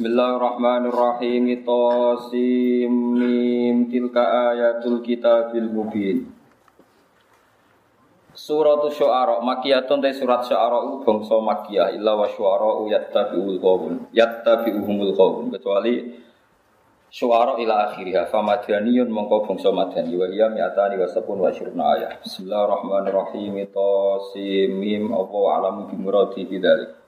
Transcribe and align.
Bismillahirrahmanirrahim. 0.00 1.60
Tosim 1.60 3.20
mim. 3.20 3.84
Tilka 3.92 4.48
ayatul 4.48 5.04
kitabil 5.04 5.68
mubin. 5.68 6.24
Surat 8.32 8.80
Syu'ara. 8.96 9.44
Makiyatun 9.44 10.00
te 10.00 10.16
surat 10.16 10.48
Syu'ara. 10.48 11.04
Bangsa 11.04 11.36
makiyah. 11.44 11.92
Illa 12.00 12.16
wa 12.16 12.24
syu'ara 12.24 12.80
yattabi'ul 12.96 13.60
qawm 13.60 14.08
yattabi'uhumul 14.16 15.12
qawm 15.12 15.52
kecuali 15.52 16.16
Syu'ara 17.12 17.60
ila 17.60 17.92
akhiriha 17.92 18.32
famadaniyun 18.32 19.12
mongko 19.12 19.52
bangsa 19.52 19.68
madani 19.68 20.16
wa 20.16 20.24
hiya 20.32 20.48
mi'atani 20.48 20.96
wa 20.96 21.12
sabun 21.12 21.44
wa 21.44 21.52
syurna 21.52 22.00
ayat 22.00 22.24
Bismillahirrahmanirrahim. 22.24 23.68
Tosim 23.68 24.80
mim. 24.80 25.12
Apa 25.12 25.60
alamu 25.60 25.92
bimuradi 25.92 26.48
bidalik 26.48 26.99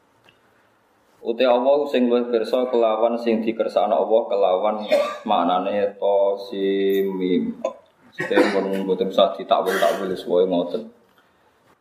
Uti 1.23 1.47
Allah 1.47 1.87
sing 1.87 2.11
luwih 2.11 2.27
pirsa 2.35 2.67
kelawan 2.67 3.15
sing 3.15 3.47
dikersakno 3.47 3.95
Allah 3.95 4.23
kelawan 4.27 4.77
maknane 5.23 5.95
Tosim 5.95 7.15
mim 7.15 7.63
Sing 8.11 8.43
pun 8.51 8.67
mboten 8.83 9.15
usah 9.15 9.31
ditakwil 9.39 9.79
takwil 9.79 10.11
sesuai 10.19 10.51
ngoten 10.51 10.83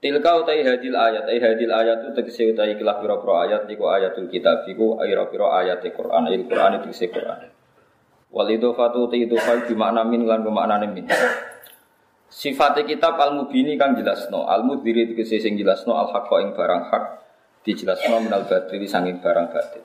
Tilka 0.01 0.31
utai 0.41 0.65
hadil 0.65 0.97
ayat, 0.97 1.29
ay 1.29 1.37
hadil 1.37 1.69
ayat 1.69 2.01
itu 2.01 2.09
tegese 2.17 2.49
utai 2.49 2.73
kilah 2.73 2.97
piro-piro 2.97 3.37
ayat 3.37 3.69
niku 3.69 3.85
ayatul 3.85 4.33
kitab 4.33 4.65
iku 4.65 4.97
piro-piro 4.97 5.53
ayat 5.53 5.85
Quran, 5.93 6.25
il 6.33 6.49
Quran 6.49 6.81
itu 6.81 6.89
tegese 6.89 7.13
Quran. 7.13 7.45
Wal 8.33 8.49
idofatu 8.49 9.05
utai 9.05 9.29
idofah 9.29 9.69
di 9.69 9.77
makna 9.77 10.01
min 10.01 10.25
lan 10.25 10.41
bermakna 10.41 10.81
min. 10.89 11.05
Sifat 12.33 12.81
kitab 12.81 13.13
al 13.21 13.37
mubini 13.37 13.77
kan 13.77 13.93
jelasno, 13.93 14.49
al 14.49 14.65
mudiri 14.65 15.13
tegese 15.13 15.37
sing 15.37 15.53
jelasno 15.53 15.93
al 15.93 16.09
haqqa 16.09 16.49
ing 16.49 16.57
barang 16.57 16.81
hak 16.89 17.03
dijelasno 17.61 18.21
minal 18.21 18.45
batili 18.49 18.89
sanging 18.89 19.21
barang 19.21 19.47
batil. 19.53 19.83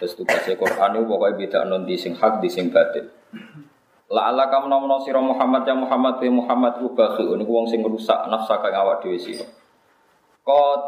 Terus 0.00 0.16
tugasnya 0.16 0.56
Quran 0.56 0.96
itu 0.96 1.04
pokoknya 1.04 1.36
beda 1.36 1.58
non 1.68 1.84
di 1.84 1.96
sing 2.00 2.16
hak 2.16 2.40
di 2.40 2.48
sing 2.48 2.72
batil. 2.72 3.04
La 4.10 4.32
ala 4.32 4.50
kamu 4.50 4.66
nomono 4.66 4.98
siro 5.04 5.22
Muhammad 5.22 5.62
ya 5.68 5.76
Muhammad 5.76 6.18
ya 6.18 6.32
Muhammad 6.32 6.82
ku 6.82 6.96
bakhi 6.96 7.22
ini 7.22 7.46
wong 7.46 7.68
sing 7.68 7.84
rusak 7.84 8.26
nafsa 8.26 8.58
kang 8.58 8.74
awak 8.74 9.04
dhewe 9.04 9.20
sira. 9.20 9.46
Qad 10.42 10.80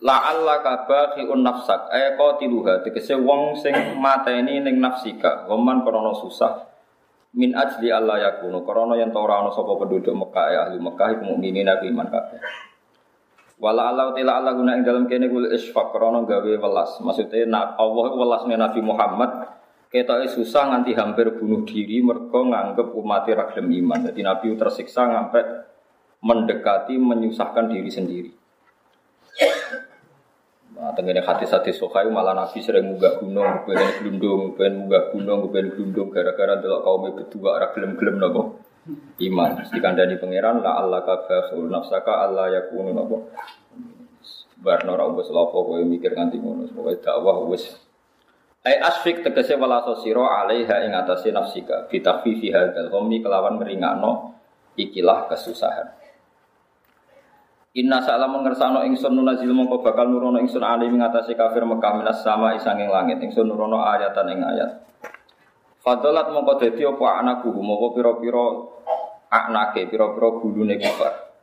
la 0.00 0.30
alla 0.30 0.62
ka 0.62 0.86
bakhi 0.88 1.26
un 1.26 1.42
nafsak 1.42 1.90
eh 1.92 2.14
qatiluha 2.16 2.80
tegese 2.86 3.18
wong 3.18 3.58
sing 3.58 3.74
mateni 3.98 4.62
ning 4.62 4.78
nafsika 4.78 5.44
waman 5.50 5.84
krana 5.84 6.16
susah 6.16 6.72
min 7.36 7.52
ajli 7.52 7.92
Allah 7.92 8.30
yakunu 8.30 8.64
krana 8.64 8.96
yen 8.96 9.12
ora 9.12 9.42
ana 9.42 9.50
sapa 9.52 9.76
penduduk 9.76 10.14
Mekah 10.16 10.46
ya 10.48 10.58
ahli 10.70 10.78
Mekah 10.80 11.18
iku 11.18 11.22
mukminin 11.34 11.68
nabi 11.68 11.90
iman 11.90 12.08
kabeh. 12.08 12.40
Wala 13.62 13.94
Allah 13.94 14.10
tila 14.10 14.42
Allah 14.42 14.58
guna 14.58 14.74
ing 14.74 14.82
dalam 14.82 15.06
kene 15.06 15.30
kul 15.30 15.46
isfaq 15.54 15.94
krana 15.94 16.26
gawe 16.26 16.50
welas. 16.58 16.98
Maksudnya 16.98 17.46
nak 17.46 17.78
Allah 17.78 18.10
welasne 18.10 18.58
Nabi 18.58 18.82
Muhammad 18.82 19.30
kita 19.86 20.18
susah 20.26 20.74
nganti 20.74 20.98
hampir 20.98 21.30
bunuh 21.38 21.62
diri 21.62 22.02
mergo 22.02 22.42
nganggep 22.42 22.90
umat 22.90 23.22
ra 23.30 23.46
iman. 23.54 23.98
Jadi 24.10 24.20
Nabi 24.26 24.58
tersiksa 24.58 25.06
sampai 25.06 25.46
mendekati 26.26 26.98
menyusahkan 26.98 27.70
diri 27.70 27.90
sendiri. 27.92 28.30
Nah, 30.82 30.90
tenggene 30.98 31.22
hati-hati 31.22 31.70
sokai 31.70 32.10
malah 32.10 32.34
Nabi 32.34 32.58
sering 32.58 32.90
munggah 32.90 33.22
gunung, 33.22 33.62
pengen 33.62 33.90
gelundung, 34.02 34.42
pengen 34.58 34.74
munggah 34.82 35.14
gunung, 35.14 35.40
pengen 35.54 35.78
gelundung 35.78 36.08
gara-gara 36.10 36.58
delok 36.58 36.82
kaum 36.82 37.06
berdua 37.14 37.62
ora 37.62 37.70
gelem-gelem 37.70 38.18
napa 38.18 38.42
iman. 39.22 39.50
Dikandani 39.70 40.18
pangeran 40.18 40.58
la 40.62 40.82
Allah 40.82 41.00
ka 41.06 41.26
fasul 41.26 41.70
nafsaka 41.70 42.26
Allah 42.26 42.50
yakunu 42.50 42.90
napa. 42.90 43.18
Barno 44.62 44.94
ora 44.94 45.10
wis 45.10 45.30
lapo 45.34 45.66
kowe 45.66 45.82
mikir 45.82 46.14
nganti 46.14 46.38
ngono, 46.38 46.70
pokoke 46.70 47.02
dakwah 47.02 47.42
wis 47.50 47.66
Ai 48.62 48.78
asfik 48.78 49.26
tegese 49.26 49.58
wala 49.58 49.82
sosiro 49.82 50.22
alaiha 50.22 50.86
ing 50.86 50.94
atase 50.94 51.34
nafsika 51.34 51.90
fi 51.90 51.98
takhfifi 51.98 52.54
hadzal 52.54 52.94
ghammi 52.94 53.18
kelawan 53.18 53.58
ngringakno 53.58 54.38
ikilah 54.78 55.26
kesusahan. 55.26 55.98
Inna 57.72 58.04
sa'ala 58.04 58.30
mengersano 58.30 58.86
ingsun 58.86 59.18
nunazil 59.18 59.50
mongko 59.50 59.82
bakal 59.82 60.06
nurono 60.06 60.38
ingsun 60.38 60.62
ali 60.62 60.86
ing 60.86 61.00
kafir 61.34 61.64
Mekah 61.64 61.92
minas 61.98 62.22
sama 62.22 62.54
isanging 62.54 62.86
langit 62.86 63.18
ingsun 63.18 63.50
nurono 63.50 63.82
ayatan 63.82 64.30
ing 64.30 64.40
ayat. 64.46 64.70
Fadalat 65.82 66.30
mongko 66.30 66.62
dadi 66.62 66.86
apa 66.86 67.06
anakku? 67.18 67.50
Mongko 67.50 67.98
pira-pira 67.98 68.46
anake 69.34 69.90
pira-pira 69.90 70.28
gulune 70.38 70.78
kufar. 70.78 71.34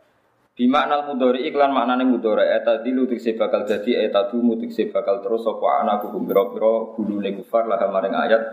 Bimakna 0.55 1.07
mudori 1.07 1.43
iklan 1.47 1.75
maknane 1.75 2.07
mudori 2.07 2.47
eta 2.47 2.79
dilu 2.79 3.03
tikse 3.03 3.35
bakal 3.35 3.67
dadi 3.67 3.99
eta 3.99 4.31
dumu 4.31 4.55
tikse 4.55 4.91
bakal 4.95 5.19
terus 5.19 5.43
apa 5.43 5.83
anak 5.83 6.07
hukum 6.07 6.23
pira-pira 6.23 6.95
gulune 6.95 7.35
kufar 7.35 7.67
lah 7.67 7.83
maring 7.83 8.15
ayat. 8.15 8.43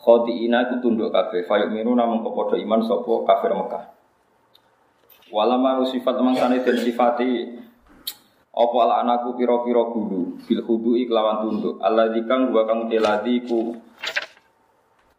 Khodiina 0.00 0.68
iku 0.68 0.80
tunduk 0.80 1.12
kabeh. 1.12 1.44
Fayuk 1.44 1.68
minu 1.72 1.92
namung 1.92 2.24
padha 2.24 2.56
iman 2.56 2.80
sapa 2.84 3.12
kafir 3.28 3.52
Mekah. 3.52 3.84
Walama 5.32 5.84
sifat 5.84 6.16
mangsane 6.16 6.64
den 6.64 6.80
sifati 6.80 7.60
apa 8.56 8.78
anakku 9.04 9.36
pira-pira 9.36 9.84
gulu? 9.92 10.40
Bil 10.48 10.64
hudu 10.64 10.96
iklawan 10.96 11.44
tunduk. 11.44 11.76
Allah 11.84 12.08
dikang 12.08 12.48
dua 12.48 12.64
kang 12.64 12.88
teladi 12.88 13.44
ku 13.44 13.76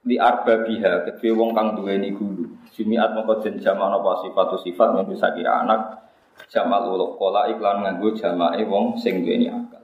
di 0.08 0.16
arba 0.16 0.64
biha 0.64 1.04
kedue 1.04 1.36
wong 1.36 1.52
kang 1.52 1.76
duweni 1.76 2.16
gulu 2.16 2.48
Jumiat 2.72 3.12
mongko 3.12 3.44
den 3.44 3.60
jamak 3.60 3.90
apa 4.00 4.12
sifat 4.24 4.48
sifat 4.64 4.90
yang 4.96 5.10
bisa 5.10 5.34
kira 5.36 5.66
anak 5.66 6.08
Jamal 6.46 6.86
uluk 6.94 7.18
kola 7.18 7.50
iklan 7.50 7.82
nganggo 7.82 8.14
jamae 8.14 8.62
wong 8.64 9.02
sing 9.02 9.26
duweni 9.26 9.50
akal. 9.50 9.82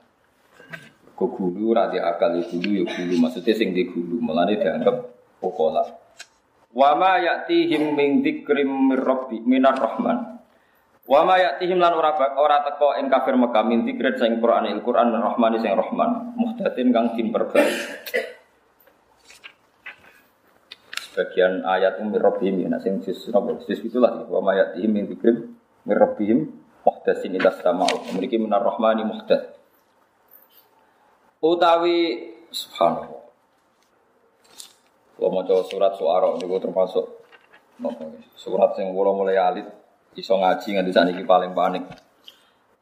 Kok 1.17 1.29
gulu 1.33 1.73
ra 1.73 1.89
akal 1.89 2.37
ya 2.37 2.43
gulu 2.45 2.69
ya 2.77 2.83
gulu 2.85 3.13
maksudnya 3.17 3.57
sing 3.57 3.73
di 3.73 3.89
gulu 3.89 4.21
melane 4.21 4.61
dianggap 4.61 4.95
pokola. 5.41 5.81
Wa 6.73 6.93
ma 6.97 7.17
ya'tihim 7.17 7.97
min 7.97 8.21
dzikrim 8.21 8.69
mir 8.69 9.01
minar 9.45 9.75
rahman. 9.75 10.39
Wa 11.03 11.21
ma 11.25 11.35
ya'tihim 11.41 11.81
lan 11.81 11.93
ora 11.97 12.15
ora 12.37 12.63
teko 12.63 12.95
ing 13.01 13.11
kafir 13.11 13.35
Mekah 13.35 13.63
min 13.65 13.83
dzikrin 13.83 14.15
sing 14.15 14.31
Quran 14.37 14.69
il 14.69 14.79
Quran 14.85 15.11
rahmani 15.11 15.57
sing 15.59 15.73
rahman 15.73 16.37
muhdatin 16.37 16.93
kang 16.93 17.17
dimperbaiki. 17.17 18.42
Sebagian 21.13 21.61
ayat 21.61 22.01
umir 22.01 22.25
rabbihim 22.25 22.65
ya 22.65 22.81
sing 22.81 22.97
sis 23.05 23.29
napa 23.29 23.53
sis 23.69 23.85
itulah 23.85 24.25
wa 24.25 24.41
ma 24.41 24.57
ya'tihim 24.57 24.89
min 24.89 25.05
dzikrim 25.05 25.53
mirrabihim 25.85 26.49
muhdasin 26.81 27.37
ila 27.37 27.53
sama'u. 27.53 28.09
Memiliki 28.09 28.41
minar 28.41 28.65
rahmani 28.65 29.05
muhdad 29.05 29.53
utawi 31.43 32.31
subhanallah. 32.49 33.21
Kalau 35.13 35.29
mau 35.29 35.63
surat 35.67 35.93
suara 35.99 36.33
ini 36.39 36.57
termasuk 36.57 37.05
surat 38.33 38.71
yang 38.79 38.95
kalau 38.95 39.13
mulai 39.13 39.37
alit 39.37 39.67
iso 40.15 40.33
ngaji 40.39 40.79
nganti 40.79 40.91
saniki 40.95 41.23
paling 41.27 41.51
panik. 41.51 41.83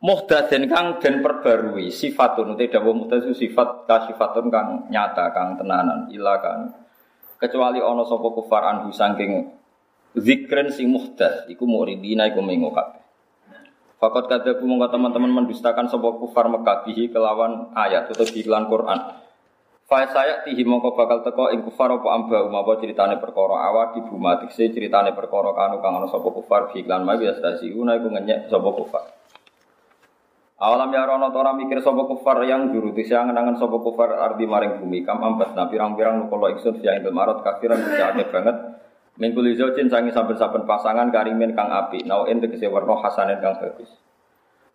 Muhdasin 0.01 0.65
kang 0.71 0.97
dan 0.97 1.21
perbarui 1.21 1.91
sifatun 1.91 2.57
dawa 2.57 2.91
muhdad 2.95 3.27
itu 3.27 3.45
sifat 3.45 3.85
kasifatun 3.85 4.49
kang 4.49 4.89
nyata 4.89 5.29
kang 5.35 5.59
tenanan 5.59 6.09
ila 6.09 6.39
kang 6.41 6.73
kecuali 7.41 7.81
ono 7.81 8.05
sopo 8.05 8.37
kufar 8.37 8.69
anhu 8.69 8.93
sangking 8.93 9.49
zikren 10.13 10.69
sing 10.69 10.93
muhdas 10.93 11.49
iku 11.49 11.65
muridina 11.65 12.29
iku 12.29 12.45
mengo. 12.45 12.69
Fakat 14.01 14.25
kadabu 14.29 14.65
mongko 14.65 14.97
teman-teman 14.97 15.29
mendustakan 15.29 15.85
sapa 15.85 16.09
kufar 16.17 16.49
Mekah 16.49 16.85
bihi 16.89 17.13
kelawan 17.13 17.69
ayat 17.77 18.09
atau 18.09 18.25
iklan 18.25 18.65
Quran. 18.65 18.97
Fa 19.85 20.07
saya 20.09 20.41
tihi 20.41 20.65
mongko 20.65 20.97
bakal 20.97 21.21
teko 21.21 21.53
ing 21.53 21.61
kufar 21.61 21.93
apa 21.93 22.07
amba 22.09 22.41
umapa 22.45 22.81
ceritane 22.81 23.21
perkara 23.21 23.61
awak 23.69 24.01
ibu 24.01 24.17
mati 24.17 24.49
se 24.53 24.73
ceritane 24.73 25.13
perkara 25.13 25.53
kanu 25.53 25.85
kang 25.85 26.01
ana 26.01 26.07
sapa 26.09 26.33
kufar 26.33 26.73
bi 26.73 26.81
iklan 26.81 27.05
ma 27.05 27.13
biasa 27.13 27.61
una 27.77 27.97
iku 27.97 28.09
ngenyek 28.09 28.49
sapa 28.49 28.69
kufar. 28.73 29.20
Awalam 30.61 30.93
ya 30.93 31.09
rono 31.09 31.33
tora 31.33 31.57
mikir 31.57 31.81
sapa 31.81 32.05
kufar 32.05 32.45
yang 32.45 32.69
juru 32.69 32.93
tisya 32.93 33.25
ngenangan 33.25 33.57
sapa 33.57 33.81
kufar 33.81 34.13
ardi 34.13 34.45
maring 34.45 34.77
bumi 34.77 35.01
kam 35.01 35.17
ambat 35.25 35.57
na 35.57 35.65
pirang-pirang 35.65 36.21
nukola 36.21 36.53
ingsun 36.53 36.77
fiya 36.77 37.01
ing 37.01 37.09
marot 37.09 37.41
kafiran 37.41 37.81
bisa 37.81 38.13
banget 38.29 38.57
Mingkul 39.19 39.51
izojin 39.51 39.91
sangi 39.91 40.09
saben-saben 40.15 40.63
pasangan 40.63 41.11
karimin 41.11 41.51
kang 41.51 41.67
api, 41.67 42.07
nauin 42.07 42.39
tegese 42.39 42.71
warna 42.71 42.95
hasanin 43.03 43.43
kang 43.43 43.59
bagus. 43.59 43.91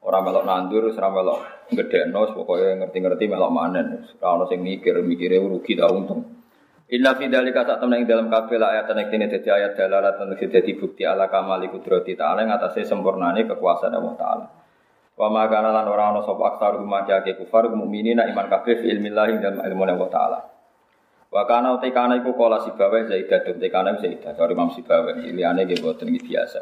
Orang 0.05 0.29
melok 0.29 0.45
nandur, 0.45 0.87
ora 0.87 1.09
melok 1.09 1.41
gedekno, 1.73 2.31
pokoknya 2.31 2.85
ngerti-ngerti 2.85 3.27
melok 3.33 3.51
manen. 3.51 4.07
Ora 4.21 4.37
ono 4.37 4.45
sing 4.47 4.61
mikir, 4.61 5.01
mikire 5.03 5.41
rugi 5.41 5.75
ta 5.75 5.89
untung. 5.89 6.23
Inna 6.93 7.19
fi 7.19 7.27
dzalika 7.27 7.67
sak 7.67 7.83
temen 7.83 8.05
ing 8.05 8.07
dalam 8.07 8.31
kabeh 8.31 8.61
ayat 8.63 8.87
nek 8.87 9.11
dene 9.11 9.27
dadi 9.27 9.49
ayat 9.51 9.75
dalalatan 9.75 10.39
dadi 10.39 10.73
bukti 10.79 11.03
ala 11.03 11.27
kamali 11.27 11.67
kudrati 11.67 12.15
ta'ala 12.15 12.47
ing 12.47 12.55
atase 12.55 12.87
sempurnane 12.87 13.43
kekuasaan 13.51 13.99
Allah 13.99 14.15
taala. 14.15 14.47
Wa 15.17 15.33
ma 15.33 15.49
kana 15.49 15.73
lan 15.73 15.89
ora 15.89 16.13
ana 16.13 16.21
sapa 16.21 16.53
aksar 16.53 16.77
rumah 16.77 17.09
kufar 17.09 17.73
mukminina 17.73 18.29
iman 18.29 18.47
kabeh 18.53 18.85
fi 18.85 18.87
ilmillah 18.93 19.27
ing 19.33 19.39
dalam 19.41 19.65
ilmu 19.65 19.83
Allah 19.89 20.11
taala. 20.13 20.41
Wa 21.33 21.49
kana 21.49 21.73
uti 21.81 21.89
kana 21.89 22.21
iku 22.21 22.37
kala 22.37 22.61
Zaidah 22.61 23.41
dum 23.49 23.57
te 23.57 23.73
kana 23.73 23.97
Zaidah 23.97 24.37
karo 24.37 24.53
Imam 24.53 24.69
Sibawa 24.77 25.17
liyane 25.17 25.65
nggih 25.65 25.81
boten 25.81 26.13
biasa. 26.13 26.61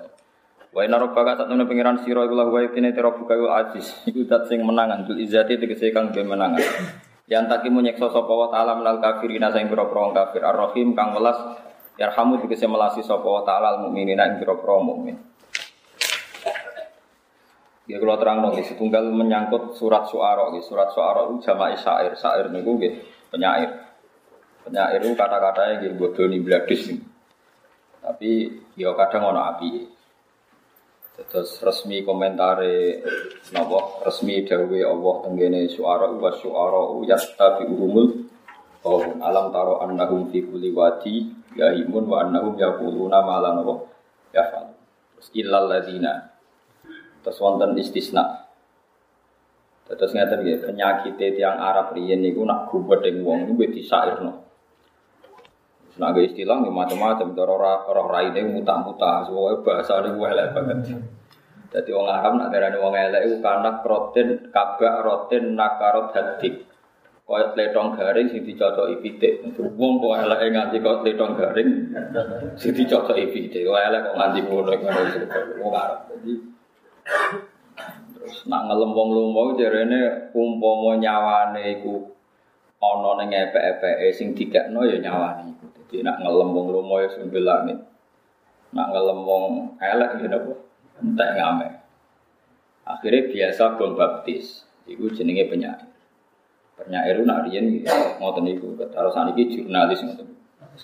Wa 0.71 0.87
inna 0.87 1.03
rabbaka 1.03 1.35
satune 1.35 1.67
pangeran 1.67 2.07
sira 2.07 2.23
iku 2.27 2.35
lahu 2.39 2.55
wa 2.55 2.63
yatine 2.63 2.95
tira 2.95 3.11
buka 3.11 3.35
aziz 3.59 3.91
iku 4.07 4.23
dat 4.23 4.47
sing 4.47 4.63
menangan 4.63 5.03
dul 5.03 5.19
izati 5.19 5.59
tegese 5.59 5.91
kang 5.91 6.15
ge 6.15 6.23
menangan. 6.23 6.63
Yang 7.27 7.45
taki 7.51 7.69
menyeksa 7.75 8.07
sapa 8.13 8.29
wa 8.29 8.53
ta'ala 8.53 8.79
minal 8.79 9.01
kafirina 9.01 9.49
sing 9.51 9.67
pira-pira 9.67 10.13
kafir 10.13 10.45
Ar-Rahim 10.45 10.93
kang 10.93 11.17
welas 11.17 11.59
yarhamu 11.97 12.37
dikese 12.39 12.69
melasi 12.69 13.01
sapa 13.01 13.25
wa 13.25 13.43
ta'ala 13.43 13.81
al-mukminina 13.81 14.31
ing 14.31 14.35
pira-pira 14.39 14.79
mukmin. 14.79 15.17
Ya 17.85 18.01
kalau 18.01 18.17
terang 18.17 18.41
dong, 18.41 18.57
setunggal 18.65 19.13
menyangkut 19.13 19.77
surat 19.77 20.09
suara, 20.09 20.49
surat 20.65 20.89
suara 20.97 21.29
itu 21.29 21.45
jama'i 21.45 21.77
syair, 21.77 22.17
syair 22.17 22.49
niku 22.49 22.81
nggih 22.81 22.97
penyair. 23.29 23.71
Penyair 24.65 25.05
itu 25.05 25.13
kata-katanya 25.13 25.85
gitu 25.85 25.95
bodoh 26.01 26.25
nih 26.25 26.41
bladis. 26.41 26.97
Tapi 28.01 28.31
ya 28.81 28.97
kadang 28.97 29.37
ono 29.37 29.41
api. 29.53 29.69
Terus 31.15 31.63
resmi 31.63 32.03
komentare 32.03 33.05
nopo 33.55 34.03
resmi 34.03 34.43
dawe 34.43 34.79
Allah 34.83 35.15
tenggene 35.23 35.71
suara 35.71 36.11
wa 36.11 36.33
suara 36.35 36.81
yastabi 37.07 37.71
umul 37.71 38.27
Oh, 38.85 39.01
alam 39.01 39.49
taro 39.49 39.81
annahum 39.81 40.29
fi 40.29 40.45
kulli 40.45 40.69
wadi 40.69 41.25
yahimun 41.57 42.05
wa 42.05 42.21
annahum 42.21 42.53
yaquluna 42.53 43.25
ma 43.25 43.41
la 43.41 43.57
napa 43.57 43.81
yafal. 44.37 44.77
Terus 45.17 45.29
illal 45.33 45.73
ladina. 45.73 46.34
Terus 47.25 47.41
wonten 47.41 47.73
istisna. 47.81 48.45
Terus 49.89 50.13
ngeten 50.13 50.45
nggih 50.45 50.61
penyakit 50.65 51.17
tiang 51.17 51.57
Arab 51.57 51.97
riyen 51.97 52.21
niku 52.21 52.45
nak 52.45 52.69
gubedeng 52.69 53.25
wong 53.25 53.49
niku 53.49 53.73
disairno. 53.73 54.45
Nah, 55.95 56.11
gak 56.11 56.27
istilah 56.35 56.59
macam-macam. 56.59 57.39
Cara 57.39 57.87
roh 57.87 58.07
rai 58.11 58.35
ini 58.35 58.51
muta-muta. 58.51 59.23
Semua 59.31 59.55
bahasa 59.63 60.03
ini 60.03 60.19
elek 60.19 60.51
banget. 60.51 60.79
Jadi 61.71 61.91
orang 61.91 62.19
Arab 62.19 62.33
nak 62.39 62.49
darani 62.51 62.79
wong 62.79 62.95
elek 62.99 63.23
itu 63.31 63.37
karena 63.39 63.71
protein 63.83 64.51
kabak 64.51 65.07
rotin 65.07 65.55
nakarot 65.55 66.11
hadik. 66.15 66.67
Kaya 67.25 67.57
letong 67.57 67.97
garing 67.97 68.29
sing 68.29 68.43
dicocoki 68.45 69.01
pitik. 69.01 69.43
Wong 69.59 70.03
kok 70.03 70.15
elek 70.19 70.51
nganti 70.51 70.77
kok 70.83 71.03
letong 71.07 71.33
garing 71.39 71.71
sing 72.59 72.75
dicocoki 72.75 73.31
pitik. 73.31 73.63
Kok 73.63 73.79
elek 73.79 74.01
kok 74.11 74.17
nganti 74.19 74.39
ngono 74.51 74.73
wong 75.63 75.73
Arab. 75.75 76.11
Jadi 76.11 76.33
terus 78.17 78.49
nak 78.49 78.67
ngelem 78.69 78.91
wong 78.97 79.09
lomo 79.13 79.43
jarene 79.61 80.33
umpama 80.33 80.97
nyawane 80.97 81.81
iku 81.81 82.15
ana 82.85 83.11
ning 83.21 83.31
epek-epeke 83.33 84.09
sing 84.13 84.37
dikekno 84.37 84.85
ya 84.85 85.01
nyawane 85.01 85.57
iku. 85.57 85.67
Jadi 85.89 86.05
nak 86.05 86.21
ngelem 86.21 86.49
wong 86.53 86.67
lomo 86.73 86.95
ya 87.01 87.09
langit. 87.41 87.79
Nak 88.75 88.87
ngelem 88.93 89.21
wong 89.25 89.45
elek 89.81 90.11
ya 90.21 90.29
napa? 90.29 90.53
Entek 91.01 91.31
ngame. 91.39 91.69
Akhirnya 92.85 93.21
biasa 93.31 93.81
bom 93.81 93.97
baptis. 93.97 94.69
Iku 94.85 95.09
jenenge 95.17 95.49
penyair. 95.49 95.81
Penyair 96.77 97.17
nak 97.25 97.49
riyen 97.49 97.81
ngoten 98.21 98.45
niku. 98.45 98.77
Karo 98.93 99.09
saniki 99.15 99.49
jurnalis 99.49 100.05
ngoten. 100.05 100.29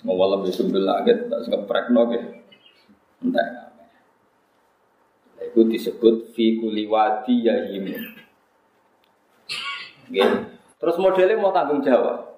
Malam 0.07 0.47
di 0.47 0.55
sumber 0.55 0.79
langit, 0.79 1.27
tak 1.27 1.51
ngeprekno 1.51 2.01
ke. 2.07 2.19
Entek. 3.21 3.70
Itu 5.41 5.65
disebut 5.65 6.37
fi 6.37 6.61
kuliwati. 6.61 7.49
Terus 10.81 10.95
modelnya 10.97 11.37
mau 11.37 11.53
tanggung 11.53 11.81
jawab. 11.81 12.31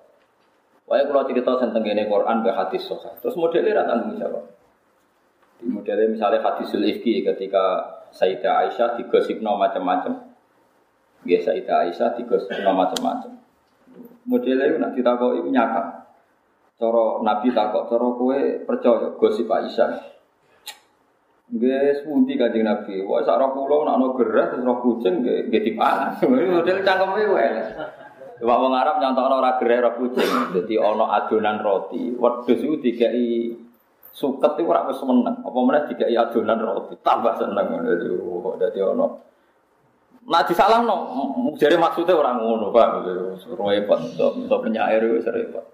Wah, 0.83 0.99
kalau 0.99 1.23
cerita 1.23 1.55
tentang 1.57 1.83
ini 1.87 2.05
Quran 2.05 2.43
be 2.43 2.51
hadis 2.51 2.83
soha. 2.83 3.15
Terus 3.23 3.39
modelnya 3.39 3.81
rata 3.81 3.95
tanggung 3.95 4.19
jawab. 4.19 4.43
Di 5.59 5.65
modelnya 5.71 6.11
misalnya 6.11 6.43
hadis 6.43 6.75
ifki 6.75 7.23
ketika 7.23 7.63
Sayyidah 8.13 8.67
Aisyah 8.67 8.99
digosipno 8.99 9.55
macam-macam. 9.55 10.35
Ya 11.23 11.39
Sayyidah 11.39 11.87
Aisyah 11.87 12.19
digosipno 12.19 12.71
macam-macam. 12.75 13.31
Modelnya 14.27 14.69
itu 14.69 14.77
nak 14.77 14.91
ditakok 14.93 15.39
itu 15.39 15.49
nyakap. 15.49 16.03
Coro 16.77 17.23
Nabi 17.23 17.55
takok, 17.55 17.87
coro 17.87 18.19
kue 18.19 18.61
percaya 18.67 19.15
gosip 19.15 19.47
Aisyah. 19.47 20.12
Nggih 21.53 22.01
sepundi 22.01 22.33
Kanjeng 22.33 22.65
Nabi. 22.65 23.05
Wah 23.05 23.21
sak 23.21 23.37
kula 23.53 23.85
nak 23.85 23.97
ono 24.01 24.07
gerah 24.17 24.45
terus 24.49 24.65
roh 24.65 24.77
kucing 24.81 25.21
nggih 25.21 25.61
dipangan. 25.61 26.17
Model 26.25 26.77
cangkeme 26.81 27.23
wae. 27.29 27.49
Coba 28.41 28.55
wong 28.57 28.73
Arab 28.73 28.97
nyontokno 28.97 29.35
ora 29.37 29.61
gereh 29.61 29.77
ora 29.77 29.93
kucing. 29.93 30.29
Dadi 30.49 30.81
ana 30.81 31.05
adonan 31.21 31.61
roti. 31.61 32.17
Wedhus 32.17 32.57
iku 32.57 32.81
dikai 32.81 33.53
suket 34.09 34.57
iku 34.57 34.73
ora 34.73 34.89
wis 34.89 34.97
meneng. 35.05 35.45
Apa 35.45 35.59
meneh 35.61 35.81
dikai 35.93 36.17
adonan 36.17 36.57
roti. 36.57 36.97
Tambah 37.05 37.37
seneng 37.37 37.65
ngono. 37.69 38.57
Dadi 38.57 38.81
ana 38.81 39.07
Nah 40.23 40.39
disalahno, 40.47 40.95
jare 41.59 41.75
maksudnya 41.75 42.15
orang 42.15 42.39
ngono, 42.39 42.71
Pak. 42.71 43.03
Repot, 43.59 43.99
untuk 44.15 44.59
penyair 44.63 45.03
wis 45.11 45.27
repot. 45.27 45.67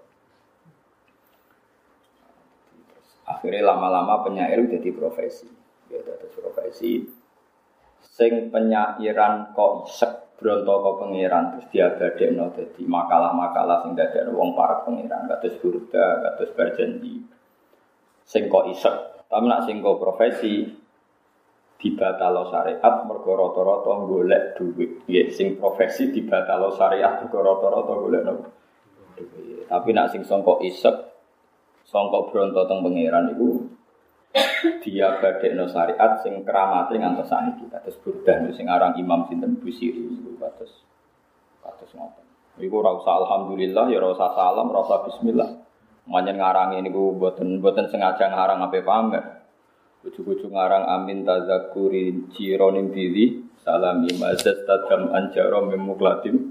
Akhirnya 3.30 3.62
lama-lama 3.62 4.26
penyair 4.26 4.58
jadi 4.66 4.90
profesi. 4.90 5.46
Ya, 5.90 5.98
jadi 6.06 6.26
profesi. 6.30 7.02
Sing 8.00 8.48
penyairan 8.54 9.52
kok 9.52 9.90
isek 9.90 10.38
bronto 10.38 10.74
kok 10.80 10.96
pangeran. 11.02 11.58
Terus 11.58 12.30
no 12.32 12.48
jadi 12.54 12.82
makalah-makalah 12.86 13.84
sing 13.84 13.92
dadekno 13.98 14.38
wong 14.38 14.54
para 14.54 14.86
pangeran. 14.86 15.26
Kados 15.26 15.58
burda 15.60 16.22
kados 16.24 16.54
berjanji 16.54 17.26
sing 18.30 18.46
kok 18.46 18.70
isek 18.70 18.94
tapi 19.26 19.44
nak 19.50 19.66
sing 19.66 19.82
kok 19.82 19.98
profesi 19.98 20.70
dibatalo 21.80 22.46
syariat 22.52 22.94
mergo 23.08 23.32
rata-rata 23.34 23.92
golek 24.06 24.54
duit. 24.54 25.02
Ya 25.10 25.26
sing 25.34 25.58
profesi 25.58 26.14
dibatalo 26.14 26.70
syariat 26.78 27.18
mergo 27.18 27.42
rata-rata 27.42 27.94
golek 27.98 28.22
no 28.22 28.34
tapi 29.66 29.90
nak 29.90 30.14
sing 30.14 30.22
songkok 30.22 30.62
isek 30.62 30.94
songkok 31.84 32.30
bronto 32.30 32.64
teng 32.70 32.80
pangeran 32.86 33.34
iku 33.34 33.66
dia 34.84 35.18
no 35.58 35.66
syariat 35.66 36.22
sing 36.22 36.46
keramate 36.46 36.94
ngantos 36.94 37.26
saniki 37.26 37.66
kados 37.66 37.98
burdah 38.04 38.46
sing 38.54 38.70
aran 38.70 38.94
Imam 38.94 39.26
sinten 39.26 39.58
Busiri 39.58 39.98
niku 39.98 40.38
kados 40.38 40.86
kados 41.60 41.90
ngoten. 41.96 42.26
Iku 42.60 42.74
ora 42.84 42.94
alhamdulillah 42.94 43.88
ya 43.88 43.98
ora 43.98 44.12
usah 44.14 44.30
salam, 44.36 44.68
ora 44.70 44.80
usah 44.84 45.00
bismillah. 45.08 45.50
Manjen 46.06 46.38
ngarangi 46.38 46.82
niku 46.84 47.16
mboten 47.16 47.58
mboten 47.58 47.90
sengaja 47.90 48.30
ngarang 48.30 48.62
ape 48.66 48.80
pamer. 48.86 49.24
Bucu-bucu 50.00 50.48
ngarang 50.48 50.88
amin 50.88 51.28
tazakuri 51.28 52.32
cironim 52.32 52.88
diri 52.88 53.44
salami 53.60 54.08
mazat 54.16 54.64
tadam 54.64 55.12
anjaro 55.12 55.68
memuklatim 55.68 56.49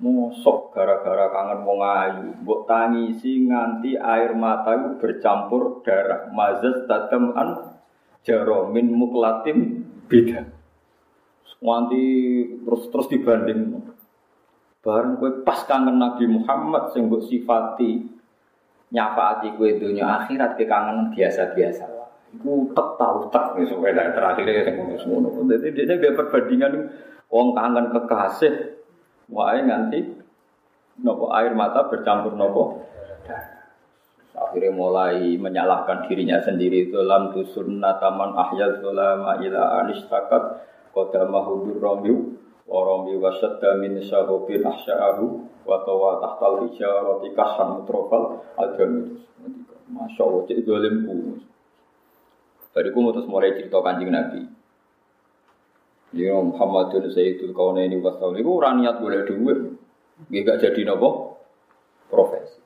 Mosok 0.00 0.72
gara-gara 0.72 1.28
kangen 1.28 1.60
wong 1.68 1.80
ayu, 1.84 2.32
mbok 2.40 2.64
tangisi 2.64 3.44
nganti 3.44 4.00
air 4.00 4.32
mata 4.32 4.96
bercampur 4.96 5.84
darah. 5.84 6.32
Mazas 6.32 6.88
tadam 6.88 7.36
an 7.36 7.76
jaromin 8.24 8.96
muklatim 8.96 9.84
beda. 10.08 10.48
Nganti 11.60 12.04
terus 12.64 12.82
terus 12.88 13.06
dibanding. 13.12 13.60
Bareng 14.80 15.20
kowe 15.20 15.44
pas 15.44 15.68
kangen 15.68 16.00
Nabi 16.00 16.24
Muhammad 16.24 16.96
sing 16.96 17.12
mbok 17.12 17.28
sifati 17.28 18.00
nyafaati 18.88 19.52
kowe 19.60 19.68
dunia 19.68 20.24
akhirat 20.24 20.56
ke 20.56 20.64
kangen 20.64 21.12
biasa-biasa 21.12 21.84
Iku 22.40 22.72
tek 22.72 22.88
tau 22.96 23.28
tek 23.28 23.58
wis 23.60 23.68
terakhir 23.68 24.48
sing 24.64 25.12
ngono. 25.12 25.44
Dadi 25.44 25.76
dia 25.76 26.16
perbandingan 26.16 26.88
wong 27.28 27.52
kangen 27.52 27.92
kekasih 27.92 28.79
Wae 29.30 29.62
nganti 29.62 30.00
nopo 31.06 31.30
air 31.30 31.54
mata 31.54 31.86
bercampur 31.86 32.34
nopo? 32.34 32.82
Akhirnya 34.34 34.74
mulai 34.74 35.38
menyalahkan 35.38 36.10
dirinya 36.10 36.42
sendiri 36.42 36.90
dalam 36.90 37.30
tusun 37.30 37.78
nataman 37.78 38.34
ahya 38.34 38.82
zulama 38.82 39.38
ila 39.38 39.86
anistakat 39.86 40.66
qadama 40.90 41.46
hudur 41.46 41.78
romiu 41.78 42.34
wa 42.66 42.80
romi 42.86 43.14
wasadda 43.18 43.78
min 43.78 44.02
sahubin 44.02 44.66
ahsya'ahu 44.66 45.24
wa 45.66 45.82
tawa 45.86 46.22
tahtal 46.22 46.66
hijarati 46.66 47.30
kasan 47.34 47.82
mutrofal 47.82 48.42
al-jamid 48.58 49.22
Masya 49.90 50.22
Allah, 50.22 50.46
cik 50.46 50.62
dolimku. 50.62 51.42
Bariku 52.70 52.98
mutus 53.02 53.26
mulai 53.26 53.58
cerita 53.58 53.82
kanjeng 53.82 54.14
Nabi 54.14 54.59
Ya 56.10 56.34
Muhammadun 56.34 57.06
Sayyidul 57.06 57.54
Kaunaini 57.54 58.02
Wasal 58.02 58.34
itu 58.34 58.50
orang 58.50 58.82
niat 58.82 58.98
boleh 58.98 59.22
duit. 59.22 59.58
Gak 60.26 60.58
jadi 60.58 60.80
nopo 60.84 61.38
profesi. 62.10 62.58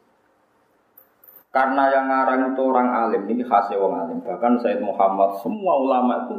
Karena 1.54 1.86
yang 1.86 2.10
ngarang 2.10 2.50
itu 2.50 2.62
orang 2.66 2.88
alim, 2.90 3.22
ini 3.30 3.46
khasnya 3.46 3.78
orang 3.78 4.10
alim. 4.10 4.18
Bahkan 4.26 4.58
Sayyid 4.58 4.82
Muhammad, 4.82 5.38
semua 5.38 5.78
ulama 5.78 6.26
itu 6.26 6.36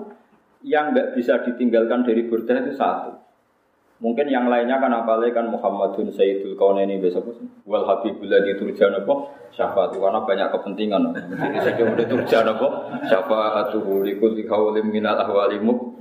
yang 0.66 0.92
nggak 0.92 1.16
bisa 1.16 1.40
ditinggalkan 1.46 2.04
dari 2.04 2.28
burdah 2.28 2.68
itu 2.68 2.76
satu. 2.76 3.16
Mungkin 4.04 4.28
yang 4.28 4.52
lainnya 4.52 4.76
kan 4.76 4.92
apalagi 4.92 5.32
kan 5.32 5.48
Muhammadun 5.48 6.12
Sayyidul 6.12 6.60
Kaunaini 6.60 7.00
besok 7.00 7.32
wal 7.64 7.88
Habibul 7.88 8.28
ladzi 8.28 8.60
turja 8.60 8.92
napa 8.92 9.32
syafaat 9.56 9.96
karena 9.96 10.20
banyak 10.20 10.52
kepentingan. 10.52 11.16
Jadi 11.16 11.58
saya 11.64 11.74
cuma 11.80 11.96
turja 12.04 12.44
napa 12.44 12.68
syafaatuhu 13.08 14.04
likul 14.04 14.36
qaulin 14.36 14.92
minal 14.92 15.16
ahwalimuk 15.16 15.95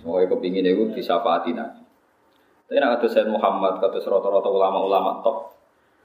Semuanya 0.00 0.26
kepingin 0.32 0.66
itu 0.66 0.92
disyafaati 0.96 1.52
Nabi. 1.52 1.82
Tapi 2.64 2.80
nak 2.80 2.96
ada 2.98 3.06
Sayyid 3.06 3.28
Muhammad, 3.28 3.76
kata 3.78 4.00
rata-rata 4.00 4.48
ulama-ulama 4.48 5.20
top. 5.20 5.52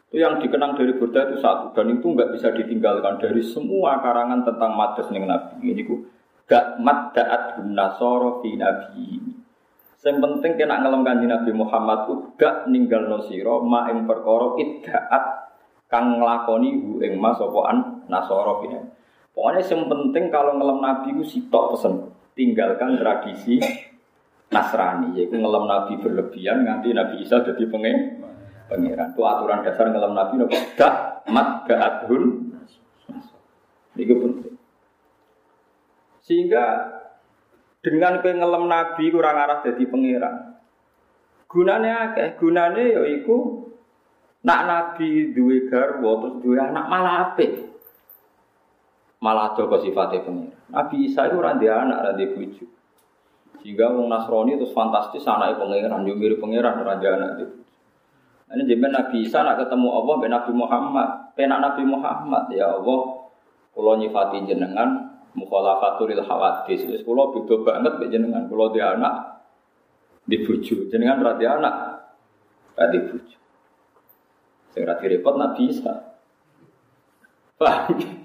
Itu 0.10 0.20
yang 0.20 0.42
dikenang 0.42 0.74
dari 0.74 0.98
Burda 0.98 1.30
itu 1.30 1.38
satu 1.38 1.70
dan 1.78 1.94
itu 1.94 2.02
nggak 2.02 2.34
bisa 2.34 2.50
ditinggalkan 2.50 3.22
dari 3.22 3.46
semua 3.46 4.02
karangan 4.02 4.42
tentang 4.42 4.74
madas 4.74 5.08
ning 5.14 5.30
Nabi. 5.30 5.62
Ini 5.62 5.82
ku 5.86 6.02
gak 6.50 6.82
maddaat 6.82 7.62
nasoro 7.62 8.42
fi 8.42 8.58
nabi. 8.58 9.22
Yang 10.02 10.18
penting 10.18 10.52
kena 10.58 10.82
ngelem 10.82 11.06
kanji 11.06 11.30
Nabi 11.30 11.52
Muhammad 11.54 12.10
ku 12.10 12.34
gak 12.42 12.66
ninggal 12.66 13.06
nosiro 13.06 13.62
ma 13.62 13.86
ing 13.94 14.10
perkara 14.10 14.58
iddaat 14.58 15.24
kang 15.86 16.18
nglakoni 16.18 16.74
hu 16.82 17.06
ing 17.06 17.22
mas 17.22 17.38
sopoan 17.38 18.02
nasoro 18.10 18.66
fi 18.66 18.74
Pokoknya 19.30 19.62
yang 19.62 19.86
penting 19.86 20.34
kalau 20.34 20.58
ngelem 20.58 20.82
Nabi 20.82 21.14
ku 21.14 21.24
sitok 21.24 21.78
pesen 21.78 22.10
tinggalkan 22.34 23.00
tradisi 23.00 23.62
Nasrani, 24.50 25.14
yaitu 25.14 25.38
ngelam 25.38 25.70
Nabi 25.70 26.02
berlebihan 26.02 26.66
nganti 26.66 26.90
Nabi 26.90 27.22
Isa 27.22 27.46
jadi 27.46 27.70
pengen 27.70 28.26
pangeran. 28.66 29.14
Itu 29.14 29.22
aturan 29.22 29.62
dasar 29.62 29.94
ngelam 29.94 30.18
Nabi 30.18 30.34
nopo 30.42 30.58
dak 30.74 31.26
mat 31.30 31.70
gaadhun. 31.70 32.50
Ini 33.94 34.14
penting. 34.16 34.56
Sehingga 36.26 36.66
dengan 37.86 38.26
pengelam 38.26 38.66
Nabi 38.66 39.14
kurang 39.14 39.38
arah 39.38 39.62
jadi 39.62 39.86
pangeran. 39.86 40.36
Gunanya 41.50 42.14
akeh, 42.14 42.38
gunanya 42.38 43.06
yaiku 43.06 43.70
nak 44.46 44.62
Nabi 44.66 45.34
duwe 45.34 45.70
garwa 45.70 46.26
terus 46.26 46.36
duwe 46.42 46.58
anak 46.58 46.86
malah. 46.90 47.38
Malah 49.20 49.52
ada 49.52 49.68
sifatnya 49.84 50.24
pangeran. 50.24 50.56
Nabi 50.72 50.96
Isa 51.12 51.28
itu 51.28 51.38
randi 51.44 51.68
anak, 51.68 52.08
randi 52.08 52.26
bujuk. 52.32 52.70
Sehingga 53.60 53.92
wong 53.92 54.08
Nasrani 54.08 54.56
terus 54.56 54.72
fantastis 54.72 55.28
anaknya 55.28 55.60
pangeran, 55.60 56.08
yo 56.08 56.16
mirip 56.16 56.40
pangeran 56.40 56.80
raja 56.80 57.20
anak 57.20 57.30
itu. 57.44 57.46
Ini 58.50 58.64
jadi 58.64 58.88
Nabi 58.88 59.18
Isa 59.28 59.44
nak 59.44 59.60
ketemu 59.60 59.88
Allah 59.92 60.16
ben 60.24 60.32
Nabi 60.32 60.52
Muhammad, 60.56 61.10
penak 61.36 61.60
Nabi 61.60 61.84
Muhammad 61.84 62.48
ya 62.56 62.80
Allah, 62.80 63.00
kalau 63.76 63.94
nyifati 64.00 64.48
jenengan 64.48 65.20
mukhalafatul 65.36 66.16
hawadis. 66.16 67.04
Kula 67.04 67.36
beda 67.36 67.56
banget 67.62 67.94
mek 68.00 68.10
jenengan, 68.10 68.48
kula 68.48 68.72
di 68.72 68.80
anak 68.80 69.44
dibuju, 70.26 70.88
jenengan 70.88 71.20
ra 71.20 71.36
anak 71.36 71.76
ra 72.80 72.86
dibuju. 72.88 73.38
Sing 74.72 74.82
repot 74.88 75.36
Nabi 75.36 75.62
Isa. 75.68 75.94
Paham? 77.60 78.19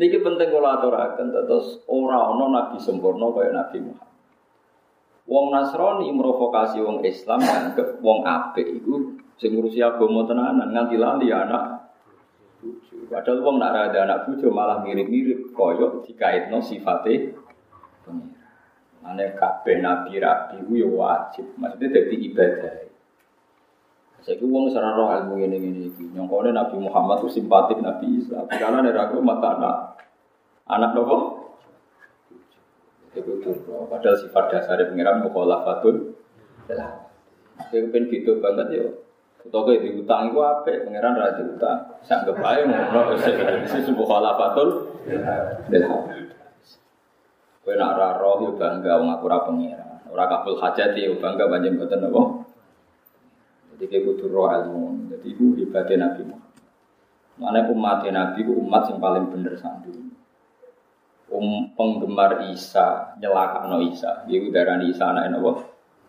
Niki 0.00 0.16
penting 0.24 0.48
kula 0.48 0.80
aturaken 0.80 1.28
terus 1.28 1.84
ora 1.84 2.32
ana 2.32 2.48
nabi 2.48 2.80
sempurna 2.80 3.28
kaya 3.36 3.52
Nabi 3.52 3.84
Muhammad. 3.84 4.08
Wong 5.28 5.46
Nasrani 5.52 6.08
merovokasi 6.08 6.80
wong 6.80 7.04
Islam 7.04 7.44
nganggep 7.44 8.00
wong 8.00 8.24
apik 8.24 8.64
iku 8.80 9.20
sing 9.36 9.52
ngurusi 9.52 9.84
agama 9.84 10.24
tenanan 10.24 10.72
nganti 10.72 10.96
lali 10.96 11.28
anak 11.28 11.92
bojo. 12.64 12.96
Padahal 13.12 13.44
wong 13.44 13.56
nak 13.60 13.92
ada 13.92 14.08
anak 14.08 14.24
bojo 14.24 14.48
malah 14.48 14.80
mirip-mirip 14.80 15.52
kaya 15.52 16.00
dikaitno 16.08 16.64
sifate 16.64 17.36
pengira. 18.00 18.48
Ane 19.04 19.36
kabeh 19.36 19.84
nabi 19.84 20.16
rabi 20.16 20.64
ku 20.64 20.80
ya 20.80 20.88
wajib, 20.88 21.56
maksudnya 21.60 21.92
dadi 21.92 22.16
ibadah. 22.24 22.89
Saya 24.20 24.36
wong 24.44 24.68
sarang 24.68 25.00
roh 25.00 25.08
ilmu 25.08 25.40
ini 25.40 25.56
ini 25.56 25.68
ini. 25.88 26.04
Nyongkone 26.12 26.52
Nabi 26.52 26.76
Muhammad 26.76 27.24
itu 27.24 27.40
simpatik 27.40 27.80
Nabi 27.80 28.20
Isa. 28.20 28.44
Karena 28.52 28.84
ada 28.84 28.92
ragu 28.92 29.16
mata 29.24 29.56
anak, 29.56 29.76
anak 30.68 30.92
nopo 30.92 31.18
itu 33.10 33.50
padahal 33.90 34.14
sifat 34.14 34.44
dasar 34.54 34.78
pengiran 34.86 35.26
mukhalafatun 35.26 36.14
lah. 36.70 37.10
Saya 37.68 37.90
pengen 37.90 38.06
gitu 38.12 38.38
banget 38.38 38.68
ya. 38.70 38.86
Atau 39.40 39.64
kayak 39.64 39.82
diutang 39.88 40.30
itu 40.30 40.38
apa? 40.38 40.68
Pengiran 40.68 41.16
raja 41.16 41.42
utang. 41.42 41.80
Anggap 42.06 42.44
aja 42.44 42.62
ngono. 42.68 43.00
Ini 43.16 43.66
sebuah 43.66 43.96
mukhalafatul 43.96 44.68
lah. 45.08 46.00
Kue 47.60 47.74
nak 47.76 48.20
roh 48.20 48.36
ya 48.40 48.50
bangga 48.56 48.92
wong 49.00 49.08
aku 49.16 49.24
ora 49.28 49.38
pengiran. 49.48 50.04
Ora 50.12 50.24
kabul 50.28 50.60
hajat 50.60 50.92
ya 50.92 51.12
bangga 51.16 51.44
banjir 51.48 51.72
boten 51.76 52.04
apa. 52.04 52.22
Jadi 53.80 53.88
kayak 53.88 54.04
butuh 54.12 54.28
roh 54.28 54.52
ilmu. 54.52 55.08
Jadi 55.08 55.26
itu 55.32 55.56
hebatnya 55.56 56.04
Nabi 56.04 56.28
Muhammad. 56.28 56.52
Mana 57.40 57.64
umat 57.72 58.04
Nabi 58.04 58.38
itu 58.44 58.52
umat 58.52 58.92
yang 58.92 59.00
paling 59.00 59.24
bener 59.32 59.56
sandu 59.56 60.10
um, 61.30 61.70
penggemar 61.78 62.50
Isa 62.52 63.16
nyelakakno 63.16 63.80
Isa. 63.88 64.26
Itu 64.26 64.50
darah 64.50 64.82
Isa 64.82 65.08
anak 65.08 65.32
Allah 65.32 65.56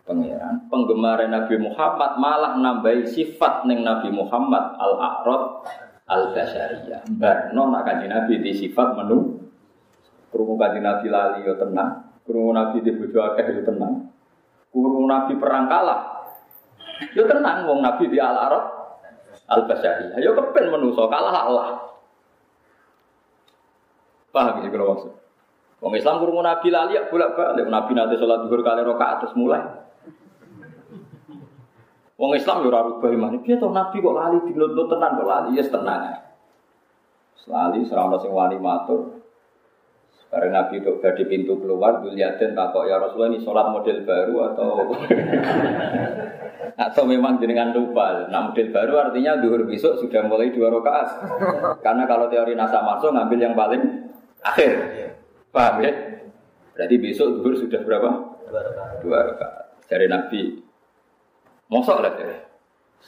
pangeran. 0.04 0.68
Penggemar 0.68 1.22
Nabi 1.30 1.56
Muhammad 1.62 2.18
malah 2.18 2.58
nambahi 2.58 3.06
sifat 3.06 3.64
neng 3.70 3.86
Nabi 3.86 4.10
Muhammad 4.10 4.76
al 4.76 4.94
a'rad 4.98 5.42
al 6.10 6.22
basyariyah 6.34 7.08
barno 7.16 7.70
nak 7.70 7.88
Nabi 7.88 8.42
di 8.42 8.52
sifat 8.52 8.98
menu. 8.98 9.40
Krungu 10.28 10.56
kanjeng 10.56 10.84
Nabi 10.84 11.06
lali 11.12 11.44
yo 11.44 11.54
tenang. 11.60 12.20
Krungu 12.24 12.52
Nabi 12.56 12.80
di 12.80 12.90
bojo 12.96 13.20
akeh 13.20 13.52
yo 13.52 13.62
tenang. 13.62 14.10
Krungu 14.72 15.04
Nabi 15.04 15.36
perang 15.36 15.68
kalah 15.68 16.21
yo 17.14 17.22
tenang 17.26 17.66
wong 17.66 17.82
Nabi 17.82 18.06
di 18.06 18.18
al 18.22 18.38
a'rad 18.38 18.66
al 19.50 19.62
basyariyah 19.66 20.18
yo 20.22 20.32
kepen 20.38 20.70
menuso 20.70 21.10
kalah 21.10 21.48
Allah 21.48 21.92
Paham 24.32 24.64
ya 24.64 24.72
kalau 24.72 24.96
maksud? 24.96 25.12
Wong 25.84 25.92
Islam 25.92 26.24
kurung 26.24 26.40
Nabi 26.40 26.72
lali 26.72 26.96
ya 26.96 27.04
bolak 27.12 27.36
balik. 27.36 27.68
Nabi 27.68 27.92
nanti 27.92 28.16
sholat 28.16 28.48
duhur 28.48 28.64
kali 28.64 28.80
rokaat 28.80 29.20
terus 29.20 29.36
mulai. 29.36 29.60
Wong 32.16 32.32
Islam 32.32 32.64
ya 32.64 32.68
ora 32.72 32.80
rubah 32.88 33.12
iman. 33.12 33.44
Piye 33.44 33.60
to 33.60 33.68
Nabi 33.68 34.00
kok 34.00 34.16
lali 34.16 34.38
dinuntut 34.48 34.88
tenan 34.88 35.20
kok 35.20 35.28
lali 35.28 35.60
ya 35.60 35.64
tenang. 35.68 36.02
Lali 37.44 37.84
serama 37.84 38.16
sing 38.24 38.32
wani 38.32 38.56
matur. 38.56 39.20
Karena 40.32 40.64
Nabi 40.64 40.80
itu 40.80 40.96
di 40.96 41.24
pintu 41.28 41.60
keluar, 41.60 42.00
Duliaden 42.00 42.56
takok 42.56 42.88
ya 42.88 42.96
Rasulullah 42.96 43.36
ini 43.36 43.44
sholat 43.44 43.68
model 43.68 44.00
baru 44.00 44.36
atau 44.48 44.70
atau 46.88 47.02
memang 47.04 47.36
jenengan 47.36 47.76
lupa. 47.76 48.32
Nah 48.32 48.48
model 48.48 48.72
baru 48.72 48.92
artinya 48.96 49.36
duhur 49.44 49.68
besok 49.68 50.00
sudah 50.00 50.24
mulai 50.24 50.48
dua 50.48 50.72
rakaat. 50.72 51.08
Karena 51.84 52.08
kalau 52.08 52.32
teori 52.32 52.56
NASA 52.56 52.80
masuk 52.80 53.12
ngambil 53.12 53.38
yang 53.44 53.52
paling 53.52 54.08
akhir. 54.40 54.72
Paham 55.52 55.84
ya? 55.84 55.92
Berarti 56.80 56.96
besok 56.96 57.28
duhur 57.36 57.52
sudah 57.52 57.84
berapa? 57.84 58.08
Dua 59.04 59.18
rakaat. 59.36 59.84
Dari 59.84 60.08
Nabi. 60.08 60.64
Mosok 61.68 62.00
lah 62.00 62.16
ya. 62.16 62.40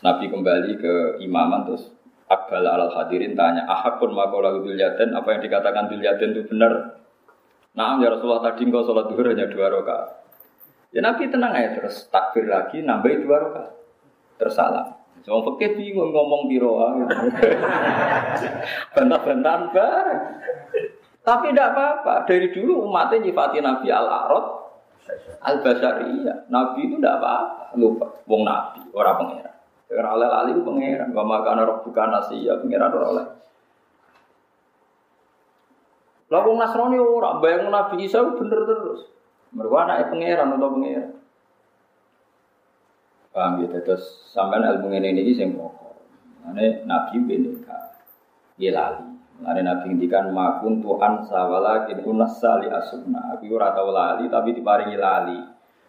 Nabi 0.05 0.29
kembali 0.29 0.77
ke 0.77 1.25
imaman 1.25 1.73
terus 1.73 1.89
Akbal 2.25 2.65
al 2.65 2.89
hadirin 2.89 3.37
tanya, 3.37 3.69
ahakun 3.69 4.17
makola 4.17 4.57
dulyaden, 4.57 5.13
apa 5.13 5.29
yang 5.37 5.41
dikatakan 5.45 5.93
dulyaden 5.93 6.33
itu 6.33 6.43
benar? 6.49 7.04
Nah, 7.75 7.99
ya 7.99 8.15
Rasulullah 8.15 8.43
tadi 8.43 8.71
engkau 8.71 8.87
sholat 8.87 9.11
duhur 9.11 9.35
hanya 9.35 9.51
dua 9.51 9.67
rakaat. 9.67 10.09
Ya 10.95 11.03
Nabi 11.03 11.27
tenang 11.27 11.51
aja 11.51 11.75
terus 11.75 12.07
takbir 12.07 12.47
lagi 12.47 12.87
nambahin 12.87 13.27
dua 13.27 13.37
rakaat. 13.43 13.73
Tersalah. 14.39 15.03
Wong 15.25 15.41
fakir 15.41 15.81
bingung 15.81 16.13
ngomong 16.13 16.53
biro 16.53 16.77
Bantah-bantahan 18.95 19.73
bareng. 19.73 20.23
Tapi 21.25 21.47
tidak 21.51 21.73
apa-apa. 21.73 22.29
Dari 22.29 22.53
dulu 22.53 22.85
umatnya 22.85 23.25
nyifati 23.25 23.65
Nabi 23.65 23.89
Al-Arad 23.89 24.47
Al-Basariyah. 25.41 26.53
Nabi 26.53 26.81
itu 26.85 27.01
tidak 27.01 27.25
apa-apa. 27.25 27.73
Lupa. 27.81 28.07
Wong 28.29 28.45
Nabi, 28.45 28.85
orang 28.93 29.17
pengeran. 29.17 29.57
Karena 29.89 30.11
oleh 30.13 30.29
lali 30.29 30.51
itu 30.53 30.61
pengeran. 30.61 31.09
Wa 31.17 31.25
makana 31.25 31.65
bukan 31.81 32.09
nasi 32.13 32.45
ya 32.45 32.61
pengeran 32.61 32.93
oleh. 32.93 33.25
Lalu 36.35 36.51
Nasrani 36.59 36.99
orang 36.99 37.39
bayang 37.39 37.71
Nabi 37.71 38.11
Isa 38.11 38.27
bener 38.27 38.67
terus. 38.67 39.07
Mereka 39.55 39.77
anaknya 39.87 40.11
pengeran 40.11 40.55
atau 40.59 40.71
pengeran. 40.75 41.11
Paham 43.31 43.63
ya, 43.63 43.79
terus 43.83 44.03
sampai 44.35 44.63
ilmu 44.63 44.91
ini 44.91 45.15
ini 45.15 45.31
sing 45.31 45.55
pokok. 45.55 45.95
Ini 46.51 46.87
Nabi 46.91 47.23
bineka, 47.23 48.03
dia 48.59 48.75
lali. 48.75 49.15
Ada 49.43 49.67
nabi 49.67 49.91
ngendikan 49.91 50.31
makun 50.31 50.79
Tuhan 50.79 51.27
sawala 51.27 51.91
kin 51.91 52.07
unas 52.07 52.39
sali 52.39 52.71
asuna. 52.71 53.35
Aku 53.35 53.51
ora 53.51 53.75
tau 53.75 53.91
lali 53.91 54.31
tapi 54.31 54.55
diparingi 54.55 54.95
lali. 54.95 55.39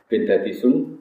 Ben 0.10 0.26
dadi 0.26 0.50
sun. 0.50 0.98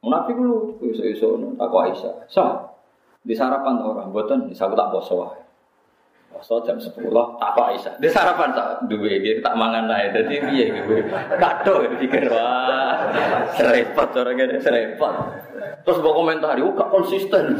Nabi 0.00 0.32
kulo 0.32 0.80
iso-iso 0.80 1.36
takwa 1.60 1.92
Aisyah. 1.92 2.24
Sa. 2.28 2.72
Di 3.20 3.36
sarapan 3.36 3.84
orang 3.84 4.12
mboten 4.12 4.48
bisa 4.48 4.64
tak 4.68 4.88
poso 4.92 5.20
wae. 5.20 5.43
Poso 6.34 6.58
jam 6.66 6.74
10 6.74 6.90
takwa 7.38 7.70
Aisyah. 7.70 7.94
Di 8.02 8.10
sarapan 8.10 8.50
tak 8.50 8.90
duwe 8.90 9.22
iki 9.22 9.38
tak 9.38 9.54
mangan 9.54 9.86
ae. 9.86 10.10
Dadi 10.10 10.42
piye 10.42 10.64
iki? 10.74 10.80
Kado 11.38 11.86
pikir 12.02 12.26
wah. 12.26 13.06
Serepot 13.54 14.10
orang 14.18 14.34
ngene 14.34 14.58
serepot. 14.58 15.14
Terus 15.86 16.00
mbok 16.02 16.14
komentar, 16.18 16.58
"Kok 16.58 16.90
konsisten?" 16.90 17.44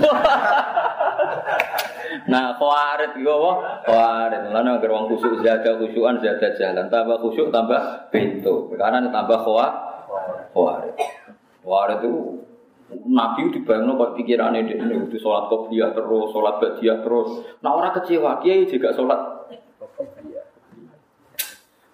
Nah, 2.24 2.56
khawarit 2.56 3.12
iku 3.20 3.30
apa? 3.36 3.52
Khawarit. 3.84 4.42
Lan 4.48 4.64
agar 4.64 4.90
wong 4.96 5.12
khusuk 5.12 5.44
zada 5.44 5.76
khusyukan 5.76 6.24
zada 6.24 6.56
jalan, 6.56 6.88
tambah 6.88 7.20
khusyuk 7.20 7.52
tambah 7.52 8.08
pintu. 8.08 8.72
Karena 8.80 9.04
tambah 9.12 9.44
khawarit. 9.44 9.76
Khawarit. 10.56 10.94
Khawarit 11.60 11.98
itu 12.00 12.14
Nabi 12.92 13.48
dibayangno 13.48 13.96
kok 13.96 14.12
pikirane 14.20 14.68
dia 14.68 14.76
ini 14.76 15.08
itu 15.08 15.16
sholat 15.16 15.48
qobliyah 15.48 15.96
terus, 15.96 16.28
sholat 16.30 16.60
ba'diyah 16.60 17.00
terus. 17.00 17.40
Nah 17.64 17.72
orang 17.72 17.96
kecewa, 17.96 18.44
kiai 18.44 18.68
juga 18.68 18.92
sholat 18.92 19.20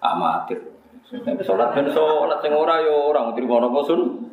amatir. 0.03 0.61
Sholat 1.47 1.75
ben 1.75 1.87
sholat 1.95 2.39
sing 2.43 2.53
ora 2.55 2.83
yo 2.83 3.11
ora 3.11 3.31
trimo 3.35 3.63
napa 3.63 3.81
sun? 3.87 4.31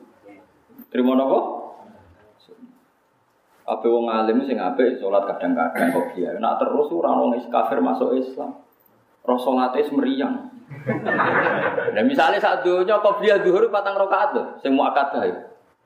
Trimo 0.89 1.13
napa? 1.13 1.39
Apa 3.67 3.85
wong 3.85 4.07
alim 4.09 4.47
sing 4.47 4.57
apik 4.57 4.97
sholat 4.97 5.29
kadang-kadang 5.29 5.93
qobliyah. 5.93 6.41
Nak 6.41 6.57
terus 6.57 6.89
ora 6.89 7.13
ono 7.13 7.37
kafir 7.37 7.79
masuk 7.81 8.17
Islam. 8.17 8.65
Roh 9.27 9.39
salate 9.39 9.83
meriang. 9.91 10.49
Nah 11.93 12.03
misalnya 12.03 12.39
saat 12.39 12.63
dunia 12.63 12.99
qobliyah 13.03 13.43
zuhur 13.43 13.67
patang 13.69 13.99
rakaat 13.99 14.29
lho, 14.35 14.43
sing 14.63 14.71
muakkadah 14.75 15.23
ya. 15.27 15.37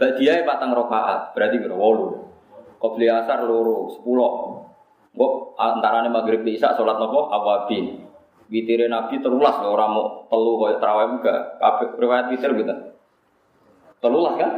Badiah 0.01 0.41
patang 0.49 0.73
rokaat, 0.73 1.37
berarti 1.37 1.61
kira 1.61 1.77
wolu. 1.77 2.25
Kobli 2.81 3.05
asar 3.05 3.45
loro, 3.45 3.93
sepuluh. 3.93 4.65
Gue 5.13 5.29
antaranya 5.61 6.09
maghrib 6.09 6.41
bisa 6.41 6.73
sholat 6.73 6.97
nopo 6.97 7.29
awabin. 7.29 8.09
Witire 8.49 8.89
Nabi 8.89 9.21
terulas 9.21 9.61
loh 9.61 9.77
orang 9.77 9.89
mau 9.93 10.05
telu 10.25 10.57
kaya 10.57 10.81
terawih 10.81 11.07
juga. 11.21 11.35
Kabeh 11.61 11.87
riwayat 12.01 12.25
witir 12.33 12.49
gitu. 12.57 12.75
Terulas 14.01 14.33
kan? 14.41 14.51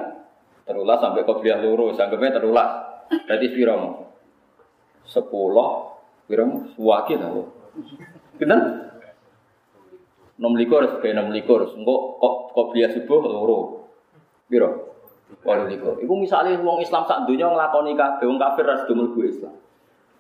Terulas 0.64 1.04
sampai 1.04 1.28
kopiah 1.28 1.60
loro, 1.60 1.92
sanggupnya 1.92 2.40
terulas. 2.40 2.72
Berarti 3.12 3.48
piro 3.52 3.74
mau? 3.76 3.94
Sepuluh, 5.04 6.00
piro 6.24 6.44
mau? 6.48 6.60
Suwaki 6.72 7.20
tau. 7.20 7.52
Kita? 8.40 8.58
Enam 10.40 10.56
likur, 10.56 10.88
sebagai 10.88 11.20
enam 11.20 11.36
likur. 11.36 11.68
Enggak 11.76 12.02
kok 12.24 12.36
kopiah 12.56 12.96
subuh 12.96 13.20
loro. 13.28 13.60
Piro? 14.48 14.93
Walau 15.42 15.66
likur. 15.66 15.98
Iku 15.98 16.14
misalnya 16.14 16.62
wong 16.62 16.86
Islam 16.86 17.10
sak 17.10 17.26
dunia 17.26 17.50
ngelakoni 17.50 17.98
kabeh, 17.98 18.26
wong 18.30 18.38
kafir 18.38 18.66
ras 18.70 18.86
dumul 18.86 19.10
gue 19.18 19.26
Islam. 19.34 19.58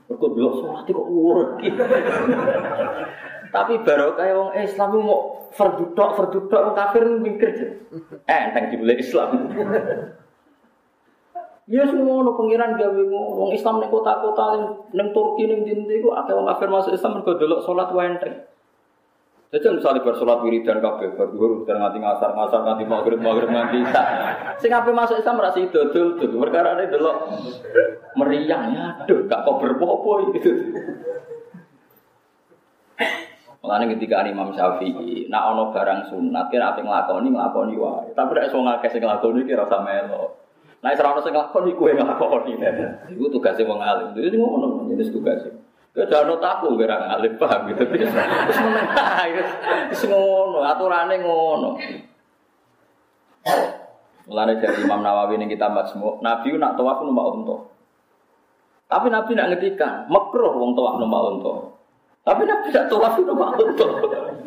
Mereka 0.09 0.25
bilang 0.33 0.55
sholat 0.57 0.83
kok 0.89 1.07
urut. 1.07 1.49
Tapi 3.55 3.73
baru 3.85 4.17
kayak 4.17 4.35
wong 4.35 4.51
Islam 4.57 4.89
mau 5.05 5.45
verdudok, 5.53 6.09
verdudok 6.17 6.61
wong 6.65 6.75
kafir 6.75 7.03
mikir. 7.21 7.49
Eh, 8.25 8.39
enteng 8.49 8.73
dibeli 8.73 8.97
Islam. 8.97 9.29
Ya 11.63 11.87
semua 11.87 12.27
no 12.27 12.35
pengiran 12.35 12.75
gawe 12.75 13.01
wong 13.07 13.55
Islam 13.55 13.79
ning 13.79 13.87
kota-kota 13.87 14.59
ning 14.91 15.15
Turki 15.15 15.47
ning 15.47 15.63
ndi-ndi 15.63 16.03
ku 16.03 16.11
akeh 16.11 16.35
wong 16.35 16.43
kafir 16.43 16.67
masuk 16.67 16.91
Islam 16.91 17.15
mergo 17.15 17.39
delok 17.39 17.63
salat 17.63 17.87
wae 17.95 18.03
enteng. 18.03 18.35
Jadi 19.53 19.69
misalnya 19.69 20.01
bersolat 20.01 20.41
wiridan 20.41 20.81
kabeh, 20.81 21.13
berduhur 21.13 21.61
dan 21.69 21.77
nganti 21.77 22.01
ngasar 22.01 22.33
ngasar 22.33 22.65
nganti 22.65 22.89
maghrib 22.89 23.21
maghrib 23.21 23.53
nganti 23.53 23.85
isa. 23.85 24.01
Sing 24.57 24.73
apa 24.73 24.89
masuk 24.89 25.21
Islam 25.21 25.45
itu 25.61 25.77
dul 25.93 26.17
dul. 26.17 26.41
Perkara 26.41 26.73
ini 26.81 26.89
dulu 26.89 27.13
meriang 28.17 28.73
ya, 28.73 28.97
aduh 29.05 29.29
gak 29.29 29.45
kok 29.45 29.61
berpopo 29.61 30.33
gitu. 30.33 30.73
Mulane 33.61 33.93
ketika 33.93 34.25
Imam 34.25 34.57
Syafi'i, 34.57 35.29
nak 35.29 35.53
ono 35.53 35.69
barang 35.69 36.09
sunat 36.09 36.49
kira 36.49 36.73
apa 36.73 36.81
nglakoni 36.81 37.29
nglakoni 37.29 37.77
wae. 37.77 38.09
Tapi 38.17 38.49
wong 38.49 38.65
akeh 38.65 38.89
sing 38.89 39.05
nglakoni 39.05 39.45
kira 39.45 39.69
rasa 39.69 39.85
melo. 39.85 40.49
Nek 40.81 40.97
ora 40.97 41.13
ono 41.13 41.21
sing 41.21 41.29
nglakoni 41.37 41.77
kuwe 41.77 41.93
nglakoni. 41.93 42.57
Iku 43.13 43.29
tugasé 43.29 43.61
wong 43.69 43.77
alim. 43.85 44.17
Itu 44.17 44.33
ngono, 44.33 44.89
tugasé. 45.93 46.09
Ya 46.09 46.25
jangan 46.25 46.41
taku 46.41 46.73
kira 46.75 46.97
ngalim 46.97 47.33
paham 47.37 47.61
gitu. 47.69 47.83
Terus 47.85 48.57
menengah, 48.65 49.29
terus 49.93 50.03
ngono, 50.09 50.59
aturannya 50.65 51.15
ngono. 51.21 51.69
Mulane 54.23 54.53
dari 54.57 54.79
Imam 54.81 55.03
Nawawi 55.03 55.35
ini 55.35 55.51
kita 55.51 55.67
semua, 55.85 56.17
Nabi 56.23 56.55
nak 56.55 56.79
tawaf 56.79 57.03
numpak 57.03 57.27
unta. 57.35 57.57
Tapi 58.87 59.07
Nabi 59.11 59.35
nak 59.35 59.51
ngetikan, 59.51 60.07
makruh 60.07 60.55
wong 60.55 60.73
tawaf 60.73 60.95
numpak 60.97 61.21
unta. 61.27 61.53
Tapi 62.23 62.41
Nabi 62.47 62.67
nak 62.71 62.87
tawaf 62.87 63.19
numpak 63.19 63.51
unta. 63.59 63.87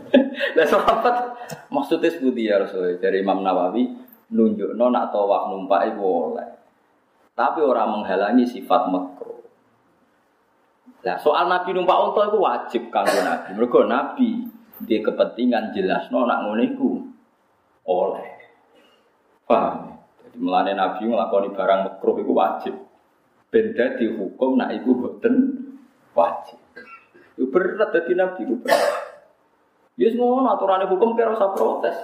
Lah 0.57 0.67
sahabat 0.69 1.17
maksudnya 1.69 2.09
seperti 2.09 2.47
ya 2.47 2.63
Rasul 2.63 2.97
dari 3.03 3.21
Imam 3.21 3.43
Nawawi 3.45 3.91
nunjuk 4.33 4.75
nak 4.75 5.13
tawaf 5.13 5.53
numpak 5.53 5.93
itu 5.93 6.01
boleh. 6.01 6.49
Tapi 7.37 7.61
orang 7.61 8.01
menghalangi 8.01 8.49
sifat 8.49 8.89
makruh. 8.89 9.36
Nah, 11.07 11.23
soal 11.23 11.47
Nabi 11.47 11.71
numpak 11.71 11.95
unta 12.03 12.27
itu 12.27 12.39
wajib 12.43 12.83
kanggo 12.91 13.23
Nabi. 13.23 13.55
Mergo 13.55 13.87
Nabi 13.87 14.43
dia 14.83 14.99
kepentingan 15.07 15.71
jelas 15.71 16.11
no 16.11 16.27
nak 16.27 16.43
ngono 16.43 16.67
oleh. 17.87 18.29
Paham? 19.47 20.03
Jadi 20.27 20.37
melane 20.43 20.75
Nabi 20.75 21.07
ngelakoni 21.07 21.55
barang 21.55 21.81
makruh 21.87 22.17
itu 22.19 22.33
wajib. 22.35 22.75
Benda 23.47 23.95
dihukum 23.95 24.59
nak 24.59 24.75
iku 24.75 24.91
boten 24.99 25.35
wajib. 26.11 26.59
Itu 27.39 27.55
berat 27.55 27.95
jadi 27.95 28.13
Nabi 28.19 28.43
itu 28.43 28.59
berat. 28.59 29.07
Ya 29.95 30.11
semua 30.11 30.59
aturan 30.59 30.91
hukum 30.91 31.15
kira 31.15 31.39
usah 31.39 31.55
protes. 31.55 31.95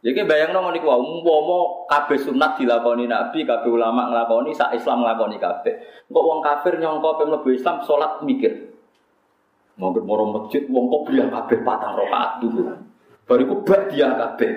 Jadi 0.00 0.24
bayang 0.24 0.56
nong 0.56 0.72
niku 0.72 0.88
umpama 0.88 1.84
kabeh 1.92 2.16
sunat 2.16 2.56
dilakoni 2.56 3.04
Nabi, 3.04 3.44
kabeh 3.44 3.68
ulama 3.68 4.08
nglakoni, 4.08 4.56
sak 4.56 4.72
Islam 4.72 5.04
nglakoni 5.04 5.36
kabeh. 5.36 5.74
Kok 6.08 6.24
wong 6.24 6.40
kafir 6.40 6.80
nyongko 6.80 7.20
pe 7.20 7.24
mlebu 7.28 7.48
Islam 7.52 7.84
salat 7.84 8.24
mikir. 8.24 8.72
Monggo 9.76 10.00
moro 10.00 10.24
masjid 10.32 10.64
wong 10.72 10.88
kok 10.88 11.04
bilang 11.12 11.28
kabeh 11.28 11.58
patang 11.60 12.00
rakaat 12.00 12.40
dulu. 12.40 12.64
Bariku 13.28 13.60
bak 13.60 13.92
dia 13.92 14.08
kabeh. 14.16 14.52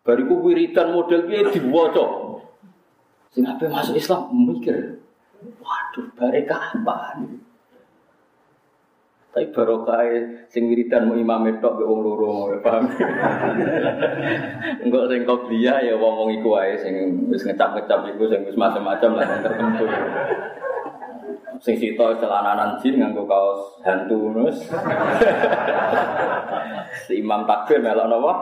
Bariku 0.00 0.40
wiridan 0.48 0.96
model 0.96 1.28
piye 1.28 1.44
diwaca. 1.52 2.04
Sing 3.36 3.44
ape 3.44 3.68
masuk 3.68 4.00
Islam 4.00 4.32
mikir. 4.32 4.96
Waduh, 5.60 6.08
bareka 6.16 6.56
apa? 6.56 7.20
Tapi 9.30 9.54
barokah 9.54 10.02
sing 10.50 10.66
wiridan 10.66 11.06
mau 11.06 11.14
imam 11.14 11.46
tok 11.62 11.78
be 11.78 11.86
wong 11.86 12.02
loro, 12.02 12.50
paham? 12.66 12.90
Enggak 14.82 15.06
sing 15.06 15.22
dia 15.46 15.74
ya 15.86 15.94
wong 15.94 16.14
wong 16.18 16.30
iku 16.34 16.58
wae 16.58 16.74
sing 16.74 16.94
wis 17.30 17.46
ngecap-ngecap 17.46 18.10
iku 18.10 18.26
sing 18.26 18.42
wis 18.42 18.58
macam-macam 18.58 19.10
lah 19.14 19.24
yang 19.30 19.42
tertentu. 19.46 19.86
Sing 21.62 21.78
sito 21.78 22.10
celananan 22.18 22.82
jin 22.82 22.98
nganggo 22.98 23.22
kaos 23.30 23.78
hantu 23.86 24.34
nus. 24.34 24.66
si 27.06 27.22
imam 27.22 27.46
takbir 27.46 27.78
melok 27.78 28.10
napa? 28.10 28.32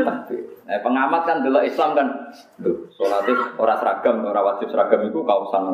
Takbir. 0.00 0.64
Nah, 0.64 0.80
pengamat 0.80 1.22
kan 1.28 1.44
dulu 1.44 1.60
Islam 1.60 1.98
kan, 1.98 2.08
tuh, 2.62 2.88
sholatnya 2.94 3.58
orang 3.58 3.78
seragam, 3.82 4.22
orang 4.22 4.46
wajib 4.54 4.70
seragam 4.70 5.02
itu 5.02 5.20
kaosan 5.26 5.66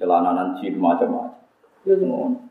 celananan 0.00 0.56
jin 0.56 0.80
macam-macam. 0.80 1.36
Ya 1.84 1.94
semua. 1.98 2.45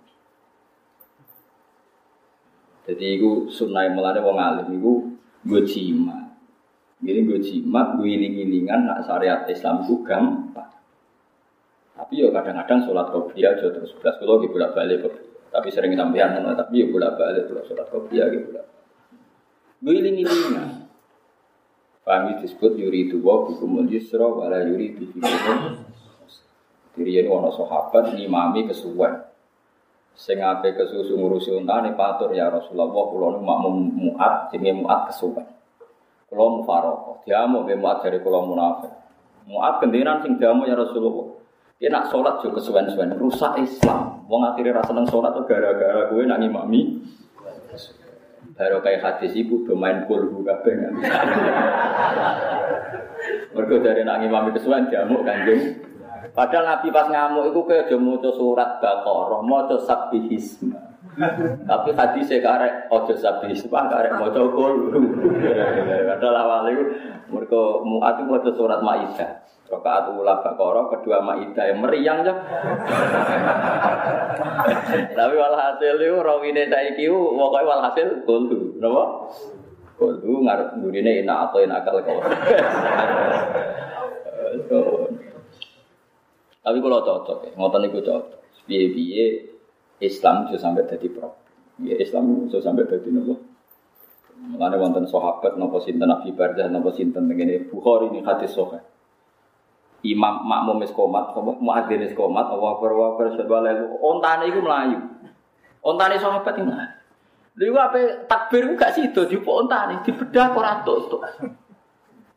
Jadi 2.85 3.17
itu 3.17 3.49
sunnah 3.49 3.89
melane 3.89 4.21
wong 4.21 4.37
alim 4.37 4.67
itu 4.77 4.93
gue 5.45 5.61
cima. 5.65 6.29
Jadi 7.01 7.19
gue 7.25 7.39
cima, 7.41 7.97
gue 7.97 8.05
iling-ilingan 8.05 8.85
nak 8.85 9.05
syariat 9.05 9.41
Islam 9.49 9.81
itu 9.85 10.05
gampang. 10.05 10.69
Tapi 11.97 12.13
ya 12.21 12.29
kadang-kadang 12.29 12.85
sholat 12.85 13.09
qobliyah 13.09 13.57
aja 13.57 13.73
terus 13.73 13.97
belas 13.97 14.15
kalau 14.21 14.37
gue 14.37 14.51
bolak 14.51 14.75
balik 14.75 15.01
Tapi 15.49 15.71
sering 15.71 15.95
sampean 15.95 16.35
tapi 16.43 16.83
ya 16.83 16.85
bolak 16.91 17.15
balik 17.17 17.49
kalau 17.49 17.65
sholat 17.65 17.87
qobliyah 17.89 18.29
gitu 18.29 18.53
bolak. 18.53 18.65
Gue 19.81 19.93
iling-ilingan. 19.97 20.85
Pahami 22.05 22.37
disebut 22.37 22.77
yuri 22.77 23.09
itu 23.09 23.17
wa 23.17 23.49
bikumul 23.49 23.89
yusra 23.89 24.29
wala 24.29 24.61
yuri 24.61 24.93
bikumul 24.93 25.25
Diri 26.95 27.11
ini 27.19 27.27
wana 27.27 27.51
sahabat 27.51 28.15
ngimami 28.15 28.71
kesuwen 28.71 29.24
sing 30.15 30.39
ape 30.39 30.71
kesusu 30.79 31.19
ngurusi 31.19 31.51
untane 31.51 31.91
patur 31.93 32.31
ya 32.31 32.47
Rasulullah 32.47 32.87
kula 32.87 33.35
nu 33.35 33.39
makmum 33.43 33.75
muat 33.91 34.49
jenenge 34.49 34.79
muat 34.81 35.11
kesuwen. 35.11 35.43
Kula 36.31 36.45
mufaraqah 36.59 37.27
diamu 37.27 37.67
be 37.67 37.75
muat 37.75 37.99
dari 37.99 38.23
kula 38.23 38.39
munafik. 38.47 38.95
Muat 39.45 39.83
kendiran 39.83 40.23
sing 40.23 40.39
diamu 40.39 40.63
ya 40.65 40.79
Rasulullah. 40.79 41.35
Dia 41.75 41.91
nak 41.91 42.07
sholat 42.07 42.39
juga 42.39 42.63
kesuwen-suwen 42.63 43.19
rusak 43.19 43.59
Islam. 43.59 44.23
Wong 44.31 44.47
akhirnya 44.47 44.79
rasa 44.79 44.95
seneng 44.95 45.11
sholat 45.11 45.35
tuh 45.35 45.43
gara-gara 45.43 46.07
gue 46.07 46.23
nak 46.23 46.39
ngimami. 46.39 47.03
Baru 48.55 48.79
kayak 48.79 49.03
hadis 49.03 49.35
ibu 49.35 49.67
bermain 49.67 50.07
kulhu 50.07 50.39
kabeh. 50.47 50.71
Mereka 53.59 53.75
dari 53.83 54.07
nak 54.07 54.23
ngimami 54.23 54.55
kesuwen 54.55 54.87
jamu 54.87 55.27
kanjeng 55.27 55.84
Padahal 56.35 56.67
Nabi 56.67 56.91
pas 56.91 57.07
ngamuk 57.07 57.55
itu 57.55 57.63
kayak 57.63 57.95
maca 57.95 58.27
surat 58.35 58.83
Baqarah, 58.83 59.39
maca 59.39 59.79
sabbihisma. 59.79 60.75
Tapi 61.63 61.95
hadis 61.95 62.27
saya 62.27 62.43
karek 62.43 62.91
ojo 62.91 63.15
sabbihisma, 63.15 63.87
karek 63.87 64.19
maca 64.19 64.43
qul. 64.51 64.91
Padahal 66.11 66.35
awal 66.35 66.67
itu 66.75 66.83
mereka 67.31 67.61
muat 67.87 68.19
itu 68.19 68.27
maca 68.27 68.51
surat 68.51 68.83
Maidah. 68.83 69.47
Rakaat 69.71 70.11
ula 70.11 70.43
Baqarah, 70.43 70.91
kedua 70.91 71.23
Maidah 71.23 71.71
yang 71.71 71.79
meriang 71.79 72.19
ya. 72.27 72.35
Tapi 75.15 75.33
walhasil 75.39 75.95
itu 76.03 76.19
rawine 76.19 76.67
saiki 76.67 77.07
pokoknya 77.07 77.63
walhasil 77.63 78.27
qul. 78.27 78.75
Napa? 78.83 79.31
Qul 79.95 80.19
ngarep 80.19 80.83
gurine 80.83 81.23
enak 81.23 81.47
atau 81.47 81.63
enak 81.63 81.79
kau. 81.87 82.19
Tapi 86.65 86.77
kalau 86.81 87.05
cocok 87.05 87.37
ya, 87.45 87.51
ngotot 87.53 87.79
niku 87.85 88.01
cocok. 88.01 88.41
Biye-biye 88.65 89.53
Islam 90.01 90.49
bisa 90.49 90.57
sampai 90.57 90.89
jadi 90.89 91.05
problem. 91.13 91.37
Ya 91.85 91.95
Islam 92.01 92.49
bisa 92.49 92.57
sampai 92.65 92.89
jadi 92.89 93.13
nopo. 93.13 93.37
Mulane 94.35 94.75
wonten 94.81 95.05
sahabat 95.05 95.61
napa 95.61 95.77
sinten 95.85 96.09
Nabi 96.09 96.33
Barzah 96.33 96.67
napa 96.67 96.89
sinten 96.91 97.29
ngene 97.29 97.69
Bukhari 97.69 98.09
ini 98.09 98.25
hadis 98.25 98.57
sahih. 98.57 98.81
Imam 100.05 100.45
makmum 100.45 100.85
wis 100.85 100.93
komat, 100.93 101.33
muadzin 101.37 102.01
wis 102.05 102.13
komat, 102.13 102.45
Allah 102.45 102.77
akbar 102.77 102.91
wa 102.93 103.05
akbar 103.13 103.33
syadallahu. 103.37 104.01
Ontane 104.01 104.49
iku 104.49 104.59
melayu. 104.61 104.99
Ontane 105.81 106.17
sahabat. 106.17 106.61
Lha 106.61 107.63
iku 107.63 107.77
ape 107.79 108.01
takbir 108.27 108.67
gak 108.75 108.93
sido 108.97 109.25
dipo 109.29 109.61
ontane 109.61 110.03
dibedah 110.03 110.51
ora 110.51 110.81
tok. 110.81 111.25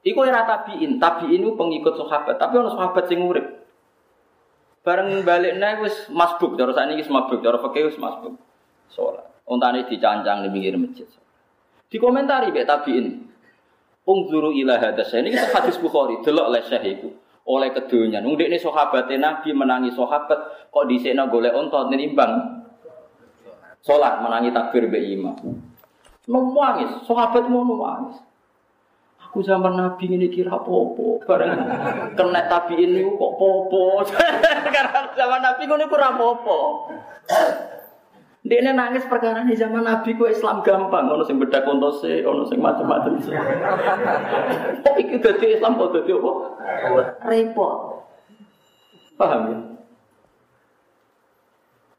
Iku 0.07 0.23
era 0.23 0.47
tabiin, 0.47 1.03
tabiin 1.03 1.43
itu 1.43 1.59
pengikut 1.59 1.99
sahabat, 1.99 2.38
tapi 2.38 2.55
ono 2.57 2.71
sahabat 2.71 3.11
sing 3.11 3.19
urip. 3.19 3.58
Bareng 4.88 5.20
balik 5.20 5.61
naik 5.61 5.85
wis 5.85 6.09
masbuk, 6.09 6.57
cara 6.57 6.72
saat 6.72 6.88
ini 6.88 7.05
masbuk, 7.05 7.44
cara 7.44 7.61
fakih 7.61 7.92
wis 7.92 8.01
masbuk. 8.01 8.40
Sholat. 8.88 9.44
Ontane 9.44 9.85
dicancang 9.85 10.40
di 10.40 10.48
pinggir 10.48 10.81
masjid. 10.81 11.05
Dikomentari 11.92 12.48
be 12.57 12.64
tabiin. 12.64 13.29
Ungzuru 14.09 14.48
ila 14.57 14.81
hadas. 14.81 15.12
Ini 15.12 15.29
kita 15.29 15.53
hadis 15.53 15.77
Bukhari, 15.77 16.24
delok 16.24 16.48
oleh 16.48 16.64
syekh 16.64 16.85
iku. 16.96 17.12
Oleh 17.44 17.68
kedunya. 17.77 18.24
Nung 18.24 18.40
ini 18.40 18.57
sahabat 18.57 19.12
Nabi 19.12 19.53
menangi 19.53 19.92
sahabat 19.92 20.72
kok 20.72 20.85
disena 20.88 21.29
golek 21.29 21.53
ontot 21.53 21.92
nimbang. 21.92 22.64
Sholat 23.85 24.24
menangi 24.24 24.57
takbir 24.57 24.88
be 24.88 25.05
imam. 25.05 25.37
Nangis, 26.33 27.05
sahabat 27.05 27.44
mau. 27.53 27.68
Aku 29.29 29.45
zaman 29.45 29.77
Nabi 29.77 30.09
ini 30.09 30.33
kira 30.33 30.57
popo, 30.57 31.21
bareng 31.21 31.53
kena 32.17 32.49
tapi 32.49 32.81
ini 32.81 33.05
kok 33.05 33.33
popo. 33.37 34.01
Karena 34.75 35.05
zaman 35.12 35.45
Nabi 35.45 35.69
ini 35.69 35.85
kurang 35.85 36.17
popo. 36.17 36.88
Dia 38.49 38.64
ini 38.64 38.73
nangis 38.73 39.05
perkara 39.05 39.45
ini 39.45 39.53
zaman 39.53 39.85
Nabi 39.85 40.17
ku 40.17 40.25
Islam 40.25 40.64
gampang, 40.64 41.12
ono 41.12 41.29
sing 41.29 41.37
beda 41.37 41.61
kontose, 41.61 42.25
ono 42.25 42.49
sing 42.49 42.57
macam-macam. 42.57 43.21
Kok 44.81 44.97
iki 44.97 45.21
dadi 45.21 45.61
Islam 45.61 45.77
kok 45.77 45.93
dadi 45.93 46.11
apa? 46.17 46.33
Repot. 47.29 47.77
Paham 49.21 49.43
ya? 49.53 49.59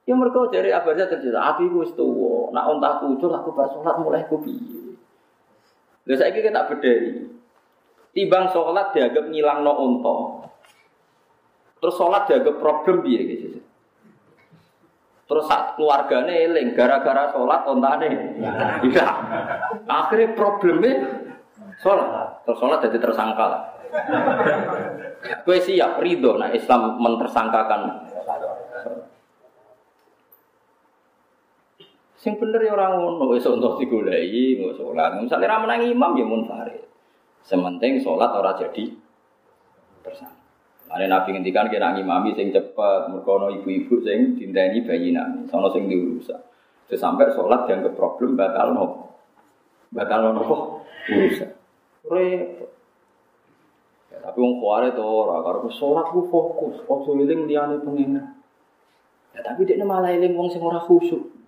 Ya 0.10 0.14
mereka 0.18 0.50
dari 0.50 0.74
abadnya 0.74 1.06
terjadi, 1.06 1.38
aku 1.38 1.70
itu 1.70 1.94
tuwa, 1.94 2.50
nak 2.50 2.66
ontah 2.74 2.98
kucul 2.98 3.30
aku 3.30 3.54
bar 3.54 3.70
salat 3.70 4.02
mulai 4.02 4.26
ku 4.26 4.42
piye. 4.42 4.89
Lha 6.08 6.16
saiki 6.16 6.40
kita 6.40 6.70
bedheri. 6.70 7.12
Timbang 8.16 8.50
sholat 8.50 8.96
dianggap 8.96 9.26
ngilang 9.30 9.60
no 9.66 9.74
unta. 9.80 10.18
Terus 11.80 11.96
sholat 11.96 12.28
dianggap 12.28 12.56
problem 12.60 13.04
piye 13.06 13.22
gitu. 13.28 13.48
Terus 15.30 15.46
saat 15.46 15.78
keluarganya 15.78 16.34
eling 16.34 16.74
gara-gara 16.74 17.30
sholat 17.30 17.62
ontane. 17.70 18.10
Iya. 18.82 19.08
Akhirnya 19.86 20.34
problemnya 20.34 20.94
sholat. 21.80 22.42
Terus 22.50 22.58
sholat 22.58 22.80
jadi 22.90 22.98
tersangka 22.98 23.46
lah. 23.46 23.62
Kue 25.46 25.58
siap 25.62 26.00
ridho 26.02 26.38
nah 26.38 26.50
Islam 26.54 27.02
mentersangkakan 27.02 28.09
Sing 32.20 32.36
bener 32.36 32.60
ya 32.60 32.76
orang 32.76 33.00
ngono 33.00 33.32
wis 33.32 33.48
untuk 33.48 33.80
digoleki 33.80 34.60
nggak 34.60 34.76
sholat. 34.76 35.24
Misalnya 35.24 35.56
ra 35.56 35.64
menang 35.64 35.88
imam 35.88 36.12
ya 36.20 36.28
munfarid. 36.28 36.84
Sementing 37.48 38.04
sholat 38.04 38.36
ora 38.36 38.60
jadi 38.60 38.92
tersangka. 40.04 40.36
Ada 40.90 41.06
Nabi 41.08 41.38
ngendikan 41.38 41.72
kira 41.72 41.96
ngimami 41.96 42.36
sing 42.36 42.52
cepet, 42.52 43.02
merkono 43.14 43.48
ibu-ibu 43.54 44.04
sing 44.04 44.36
dinteni 44.36 44.84
bayi 44.84 45.16
nami, 45.16 45.48
sono 45.48 45.72
sing 45.72 45.88
diurusan. 45.88 46.42
Sampai 46.90 47.32
sholat 47.32 47.70
yang 47.70 47.86
ke 47.86 47.94
problem 47.94 48.34
bakal 48.34 48.74
nopo, 48.74 49.16
bakal 49.94 50.34
nopo 50.34 50.84
urusan. 51.08 51.56
Repot. 52.04 52.70
Ya, 54.10 54.18
tapi 54.26 54.38
wong 54.42 54.58
kuare 54.58 54.90
to 54.92 55.06
ora 55.06 55.40
karo 55.46 55.70
sholat 55.70 56.10
ku 56.10 56.26
fokus, 56.28 56.82
ojo 56.84 57.16
eling 57.16 57.46
liyane 57.46 57.80
pengen. 57.80 58.20
Ya 59.32 59.40
tapi 59.46 59.70
dia 59.70 59.80
malah 59.86 60.10
eling 60.12 60.34
wong 60.34 60.50
sing 60.50 60.60
ora 60.60 60.82
khusyuk. 60.82 61.39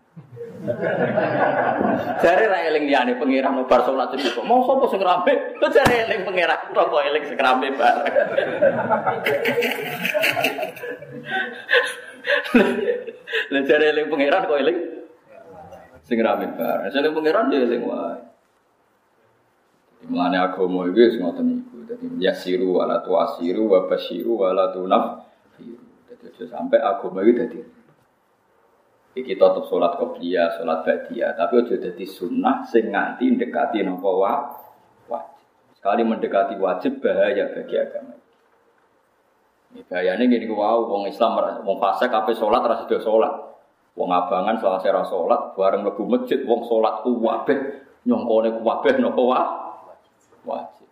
Jare 2.21 2.45
ra 2.51 2.57
eling 2.67 2.85
liyane 2.85 3.15
pangeran 3.17 3.63
bar 3.65 3.81
salat 3.87 4.13
cukup. 4.13 4.43
Mau 4.45 4.61
sapa 4.67 4.85
sing 4.91 5.01
rame? 5.01 5.33
Jare 5.71 5.95
eling 6.05 6.21
pangeran 6.27 6.59
roko 6.75 6.99
eling 7.01 7.23
sing 7.25 7.39
rame 7.39 7.67
bareng. 7.73 8.05
Lah 13.51 13.61
jare 13.63 13.85
eling 13.95 14.07
pangeran 14.11 14.45
kok 14.45 14.59
eling 14.59 14.77
sing 16.05 16.19
rame 16.19 16.45
bareng. 16.53 16.91
Sing 16.91 17.15
pangeran 17.15 17.49
dia 17.49 17.63
eling 17.65 17.81
wae. 17.87 18.19
Mulane 20.11 20.37
agama 20.37 20.85
iki 20.91 21.01
wis 21.07 21.15
ngoten 21.17 21.45
niku. 21.45 21.77
Dadi 21.87 22.05
yasiru 22.21 22.77
wala 22.77 23.01
tuasiru 23.01 23.65
wa 23.65 23.87
basyiru 23.89 24.33
wala 24.45 24.69
tunaf. 24.75 25.25
Dadi 26.21 26.43
sampai 26.45 26.77
agama 26.83 27.25
iki 27.25 27.33
dadi 27.33 27.59
Iki 29.11 29.35
tetap 29.35 29.67
sholat 29.67 29.99
qobliyah, 29.99 30.55
sholat 30.55 30.87
ba'diyah, 30.87 31.35
tapi 31.35 31.59
aja 31.59 31.75
jadi 31.75 32.05
sunnah 32.07 32.63
sing 32.63 32.95
nganti 32.95 33.27
mendekati 33.27 33.83
nopo 33.83 34.23
wa 34.23 34.55
wajib. 35.11 35.43
Sekali 35.75 36.07
mendekati 36.07 36.55
wajib 36.55 37.03
bahaya 37.03 37.51
bagi 37.51 37.75
agama. 37.75 38.15
Ini 39.75 39.83
bahayanya 39.83 40.23
gini 40.31 40.47
wow, 40.47 40.87
wong 40.87 41.11
Islam, 41.11 41.43
wong 41.67 41.77
fasik 41.83 42.07
apa 42.07 42.31
sholat 42.31 42.63
rasa 42.63 42.87
dia 42.87 43.03
sholat. 43.03 43.51
Wong 43.99 44.07
abangan 44.07 44.55
salah 44.63 44.79
saya 44.79 45.03
sholat, 45.03 45.59
bareng 45.59 45.83
lebu 45.83 46.07
masjid, 46.07 46.39
wong 46.47 46.63
sholat 46.63 47.03
kuwabeh, 47.03 47.59
nyongkone 48.07 48.63
kuwabeh 48.63 48.95
nopo 49.03 49.27
wa 49.27 49.43
wajib. 50.47 50.87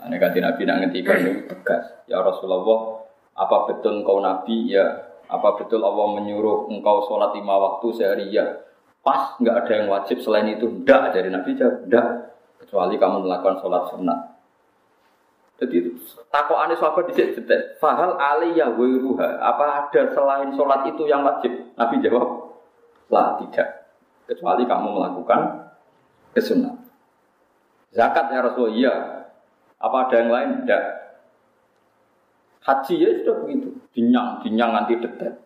Nah, 0.00 0.08
ini 0.08 0.16
kan 0.16 0.32
Nabi 0.32 0.62
nak 0.64 0.76
ngentikan 0.80 1.18
tegas. 1.52 1.84
Ya 2.08 2.24
Rasulullah, 2.24 3.04
apa 3.36 3.56
betul 3.68 4.00
kau 4.00 4.24
Nabi? 4.24 4.72
Ya 4.72 5.05
apa 5.26 5.48
betul 5.58 5.82
Allah 5.82 6.06
menyuruh 6.18 6.70
engkau 6.70 7.06
sholat 7.10 7.34
lima 7.34 7.54
waktu 7.58 7.86
sehari 7.94 8.26
ya? 8.30 8.62
Pas 9.02 9.38
nggak 9.38 9.56
ada 9.66 9.72
yang 9.82 9.88
wajib 9.90 10.18
selain 10.22 10.50
itu. 10.50 10.66
Tidak 10.82 11.14
dari 11.14 11.30
Nabi 11.30 11.54
jawab, 11.54 11.86
tidak. 11.86 12.06
Kecuali 12.62 12.94
kamu 12.98 13.16
melakukan 13.26 13.62
sholat 13.62 13.82
sunnah. 13.94 14.20
Jadi 15.56 15.88
takut 16.28 16.58
aneh 16.60 16.76
sahabat 16.76 17.08
di 17.08 17.16
sini 17.16 17.32
Fahal 17.80 18.18
aliyah 18.18 18.76
wiruha. 18.76 19.40
Apa 19.40 19.88
ada 19.88 20.12
selain 20.12 20.52
sholat 20.52 20.84
itu 20.90 21.08
yang 21.08 21.24
wajib? 21.24 21.54
Nabi 21.78 22.02
jawab, 22.04 22.28
lah 23.08 23.40
tidak. 23.40 23.88
Kecuali 24.26 24.66
kamu 24.66 24.88
melakukan 24.90 25.70
kesunnah. 26.34 26.74
Zakat 27.94 28.28
ya 28.28 28.42
Rasulullah, 28.42 28.74
iya. 28.74 28.94
Apa 29.80 29.96
ada 30.10 30.14
yang 30.20 30.30
lain? 30.34 30.50
Tidak. 30.66 31.05
Haji 32.66 32.94
ya 32.98 33.08
sudah 33.22 33.46
begitu 33.46 33.70
dinyang, 33.94 34.42
dinyang 34.42 34.70
nanti 34.74 34.98
detek. 34.98 35.38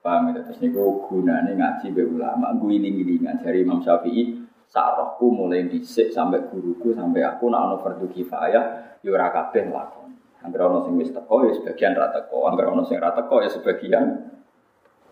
Paham 0.00 0.32
ya? 0.32 0.40
Terus 0.40 0.56
niku 0.64 1.04
gunane 1.04 1.52
ngaji 1.52 1.92
be 1.92 2.00
ulama, 2.08 2.56
gue 2.56 2.80
iling-ilingan 2.80 3.44
dari 3.44 3.60
Imam 3.60 3.84
Syafi'i. 3.84 4.40
Sarahku 4.70 5.28
mulai 5.28 5.66
disik 5.66 6.14
sampai 6.14 6.46
guruku 6.46 6.94
sampai 6.94 7.26
aku 7.26 7.50
nak 7.50 7.60
ono 7.66 7.76
fardu 7.82 8.06
kifayah, 8.06 8.96
yo 9.02 9.12
ora 9.18 9.28
kabeh 9.34 9.66
lakon. 9.66 10.14
Angger 10.40 10.62
ono 10.64 10.86
sing 10.86 10.94
wis 10.96 11.10
teko 11.10 11.44
ya 11.44 11.52
sebagian 11.52 11.92
ra 11.92 12.08
teko, 12.14 12.48
angger 12.48 12.70
ono 12.70 12.86
sing 12.86 12.96
ra 13.02 13.12
teko 13.12 13.42
ya 13.44 13.50
sebagian. 13.50 14.30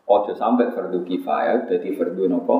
Ojo 0.08 0.32
sampai 0.32 0.72
fardu 0.72 1.04
kifayah 1.04 1.68
dadi 1.68 1.90
fardu 1.92 2.30
nopo? 2.30 2.56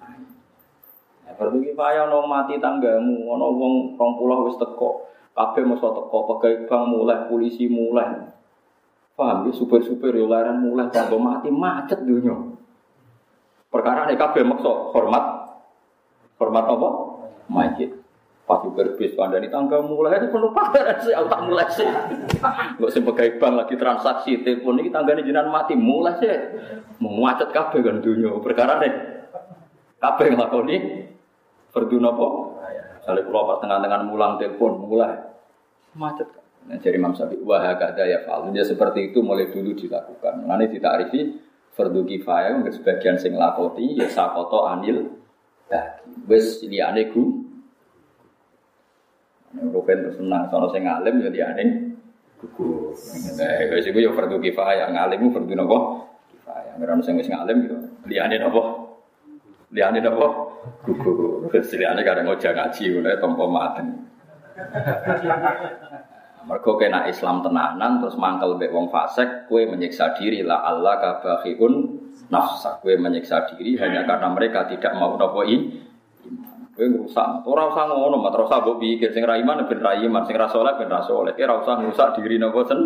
Nah, 0.00 1.34
fardu 1.34 1.60
kifayah 1.60 2.08
ono 2.08 2.24
mati 2.30 2.56
tanggamu, 2.62 3.26
ono 3.26 3.46
wong 3.52 3.74
20 3.98 4.46
wis 4.48 4.56
teko. 4.56 5.09
Kabeh 5.30 5.62
mesti 5.62 5.88
teko, 5.88 6.18
pegawai 6.26 6.66
bank 6.66 6.82
mulai, 6.90 7.18
polisi 7.30 7.64
mulai. 7.70 8.28
Paham 9.14 9.46
ya, 9.46 9.52
supir-supir 9.52 10.16
ya 10.16 10.24
laran 10.24 10.64
mulai 10.64 10.88
tanpa 10.88 11.16
mati 11.20 11.52
macet 11.52 12.02
dunia. 12.02 12.34
Perkara 13.70 14.10
ini 14.10 14.18
kabeh 14.18 14.42
maksa 14.42 14.72
hormat 14.90 15.24
hormat 16.40 16.64
apa? 16.66 16.88
Majid. 17.46 17.90
Pas 18.48 18.58
supir 18.66 18.98
bis 18.98 19.14
di 19.14 19.48
tangga 19.52 19.78
mulai 19.78 20.18
itu 20.18 20.26
penuh 20.34 20.50
pamer 20.50 20.98
sih, 20.98 21.14
aku 21.14 21.30
mulai 21.46 21.70
sih. 21.70 21.86
Gak 22.80 22.90
sih 22.90 22.98
pegai 23.04 23.38
bank 23.38 23.62
lagi 23.62 23.78
transaksi 23.78 24.42
telepon 24.42 24.82
ini 24.82 24.90
tangga 24.90 25.14
ini 25.14 25.22
jinan 25.22 25.54
mati 25.54 25.78
mulai 25.78 26.18
sih. 26.18 26.34
Macet 26.98 27.54
kabeh 27.54 27.78
kan 27.78 28.02
dunia. 28.02 28.34
Perkara 28.42 28.82
ini 28.82 28.90
kabeh 30.02 30.34
ngelakoni 30.34 30.76
berdua 31.70 32.10
apa? 32.10 32.26
Kalau 33.18 33.42
pas 33.50 33.58
tengah-tengah 33.58 34.00
mulang 34.06 34.38
telepon 34.38 34.86
mulai 34.86 35.18
macet. 35.98 36.30
Nah, 36.68 36.76
jadi 36.76 37.00
Imam 37.00 37.16
Syafi'i 37.16 37.40
wah 37.42 37.64
kata 37.74 38.04
ya 38.04 38.22
fal. 38.28 38.46
Dia 38.52 38.62
seperti 38.62 39.10
itu 39.10 39.24
mulai 39.24 39.48
dulu 39.48 39.72
dilakukan. 39.74 40.44
Nanti 40.44 40.76
ditarifi 40.76 41.20
fardu 41.72 42.04
kifayah 42.04 42.60
untuk 42.60 42.76
sebagian 42.76 43.16
sing 43.16 43.34
lakoti 43.34 43.96
ya 43.96 44.06
sakoto 44.06 44.68
anil 44.68 45.08
bagi. 45.66 46.28
Wes 46.28 46.60
liyane 46.62 47.08
gu. 47.10 47.22
Rupen 49.50 49.98
terus 50.06 50.14
senang 50.14 50.46
sono 50.46 50.70
sing 50.70 50.86
alim 50.86 51.18
ya 51.24 51.30
liyane 51.32 51.64
gugur. 52.38 52.94
Nah, 53.36 53.52
wis 53.74 53.84
iku 53.88 53.98
yo 54.00 54.16
fardu 54.16 54.40
kifayah, 54.40 54.88
ngalim 54.94 55.28
fardu 55.32 55.52
napa? 55.52 55.78
Kifayah. 56.32 56.72
Ono 56.80 57.02
sing 57.02 57.18
wis 57.18 57.28
ngalim 57.28 57.68
yo 57.68 57.76
liyane 58.06 58.40
napa? 58.40 58.79
Liyane 59.70 60.02
napa? 60.02 60.26
Gugur. 60.82 61.46
Wis 61.54 61.70
liyane 61.78 62.02
kadang 62.02 62.26
ngoja 62.26 62.50
ngaji 62.50 62.82
oleh 62.98 63.14
tompo 63.22 63.46
maten. 63.46 64.10
Mergo 66.40 66.72
kena 66.80 67.06
Islam 67.06 67.44
tenanan 67.44 68.00
terus 68.00 68.16
mangkel 68.16 68.56
mbek 68.56 68.72
wong 68.72 68.88
fasik, 68.88 69.46
kue 69.46 69.68
menyiksa 69.68 70.16
diri 70.16 70.40
la 70.42 70.64
Allah 70.66 70.98
kabahiun 70.98 71.74
nafsa. 72.32 72.82
Kue 72.82 72.98
menyiksa 72.98 73.46
diri 73.54 73.78
hanya 73.78 74.02
karena 74.08 74.28
mereka 74.32 74.66
tidak 74.66 74.96
mau 74.98 75.14
nopo 75.14 75.46
Kowe 76.70 76.86
ngrusak. 76.86 77.44
Ora 77.44 77.68
usah 77.68 77.92
ngono, 77.92 78.24
mat 78.24 78.32
ora 78.32 78.46
usah 78.46 78.62
mbok 78.64 78.80
pikir 78.80 79.12
sing 79.12 79.26
ra 79.26 79.36
iman 79.36 79.68
ben 79.68 79.84
ra 79.84 80.00
iman, 80.00 80.24
sing 80.24 80.38
ra 80.38 80.48
saleh 80.48 80.80
ben 80.80 80.88
ra 80.88 81.04
saleh. 81.04 81.36
Ora 81.36 81.60
usah 81.60 81.76
ngrusak 81.76 82.16
diri 82.16 82.40
napa 82.40 82.64
sen 82.64 82.80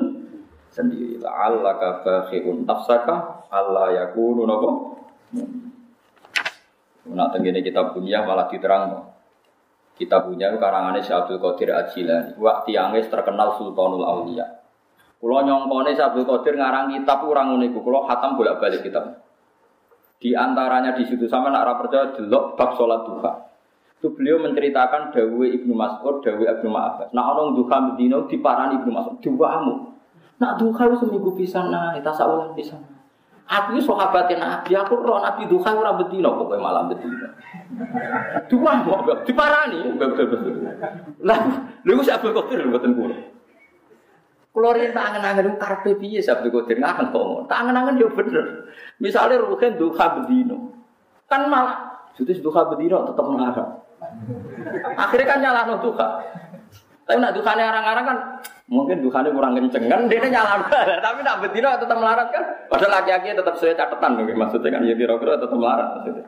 sendiri. 0.72 1.22
La'allaka 1.22 2.02
bakhi'un 2.02 2.66
nafsaka 2.66 3.46
alla 3.54 3.94
yakunu 3.94 4.42
napa. 4.50 4.70
Nak 7.10 7.36
tengene 7.36 7.60
kita 7.60 7.92
punya 7.92 8.24
malah 8.24 8.48
diterang. 8.48 9.12
Kita 9.94 10.24
punya 10.26 10.50
karangane 10.56 11.04
Syekh 11.04 11.26
Abdul 11.26 11.38
Qadir 11.38 11.70
Ajilani. 11.76 12.34
Wak 12.40 12.64
tiange 12.66 13.04
terkenal 13.06 13.54
Sultanul 13.60 14.02
Aulia. 14.02 14.46
Kulo 15.20 15.44
nyongkone 15.44 15.94
Abdul 15.94 16.24
Qadir 16.24 16.56
ngarang 16.56 16.94
kitab 16.96 17.22
ora 17.28 17.44
ngono 17.44 17.64
iku. 17.68 17.84
Kulo 17.84 18.08
khatam 18.08 18.34
bolak-balik 18.34 18.82
kitab. 18.82 19.22
Di 20.18 20.32
antaranya 20.32 20.96
di 20.96 21.04
situ 21.04 21.28
sama 21.28 21.52
nak 21.52 21.68
percaya 21.84 22.16
delok 22.16 22.56
bab 22.56 22.80
salat 22.80 23.04
duha 23.04 23.54
itu 24.04 24.12
beliau 24.20 24.36
menceritakan 24.36 25.16
Dawe 25.16 25.46
Ibnu 25.48 25.72
Mas'ud, 25.72 26.20
Dawe 26.20 26.44
Ibnu 26.44 26.68
Abbas. 26.76 27.08
Nah 27.16 27.24
orang 27.24 27.56
duha 27.56 27.76
Medina 27.88 28.20
diparani 28.28 28.76
Ibnu 28.76 28.92
Mas'ud, 28.92 29.16
duamu. 29.16 29.96
Nak 30.36 30.60
duha 30.60 30.92
seminggu 30.92 31.32
bisa 31.32 31.72
nah, 31.72 31.96
tasawulan 31.96 32.52
bisa. 32.52 32.76
Aku 33.44 33.76
itu 33.76 33.84
sahabatnya 33.84 34.40
Nabi, 34.40 34.72
aku 34.72 35.04
roh 35.04 35.20
Nabi 35.20 35.44
duha 35.44 35.76
ora 35.76 35.92
bedino 36.00 36.32
pokoknya 36.32 36.64
malam 36.64 36.88
bedino. 36.88 37.28
Dua 38.48 38.72
mau 38.80 39.04
diparani, 39.20 40.00
betul 40.00 40.26
betul. 40.32 40.52
Lah, 41.20 41.40
lu 41.84 42.00
siapa 42.00 42.32
kau 42.32 42.48
tiru 42.48 42.72
betul 42.72 42.96
kulo. 42.96 43.16
Kulo 44.54 44.70
rin 44.72 44.96
tangan-tangan 44.96 45.60
karpe 45.60 45.98
piye 45.98 46.24
sabtu 46.24 46.48
kodir 46.48 46.80
ngangen 46.80 47.12
kok. 47.12 47.50
Tangan-tangan 47.50 48.00
yo 48.00 48.08
bener. 48.14 48.70
Misalnya 49.02 49.42
ruhen 49.42 49.76
duha 49.76 50.06
bedino. 50.22 50.72
Kan 51.26 51.50
malah 51.50 52.06
Jadi 52.14 52.38
duha 52.38 52.62
bedino 52.70 53.02
tetap 53.10 53.26
mengharap. 53.26 53.68
Akhirnya 54.94 55.26
kan 55.26 55.38
nyala 55.42 55.60
no 55.66 55.82
Tuhan. 55.82 56.10
Tapi 57.04 57.18
nak 57.18 57.34
Tuhan 57.34 57.58
orang-orang 57.58 58.04
kan 58.06 58.18
mungkin 58.64 59.04
Tuhan 59.04 59.28
kurang 59.28 59.52
kenceng 59.52 59.84
kan 59.92 60.08
dia 60.08 60.24
nyala 60.24 60.64
Tapi 61.04 61.20
nak 61.20 61.36
betina 61.44 61.76
tetap 61.76 61.96
melarat 62.00 62.28
kan. 62.32 62.44
Padahal 62.72 63.00
laki-laki 63.00 63.36
tetap 63.36 63.54
sesuai 63.60 63.76
catatan 63.76 64.24
nih 64.24 64.36
maksudnya 64.36 64.68
kan 64.72 64.82
ya 64.88 64.94
kira-kira 64.96 65.36
tetap 65.36 65.56
melarat 65.56 65.88
maksudnya. 66.00 66.26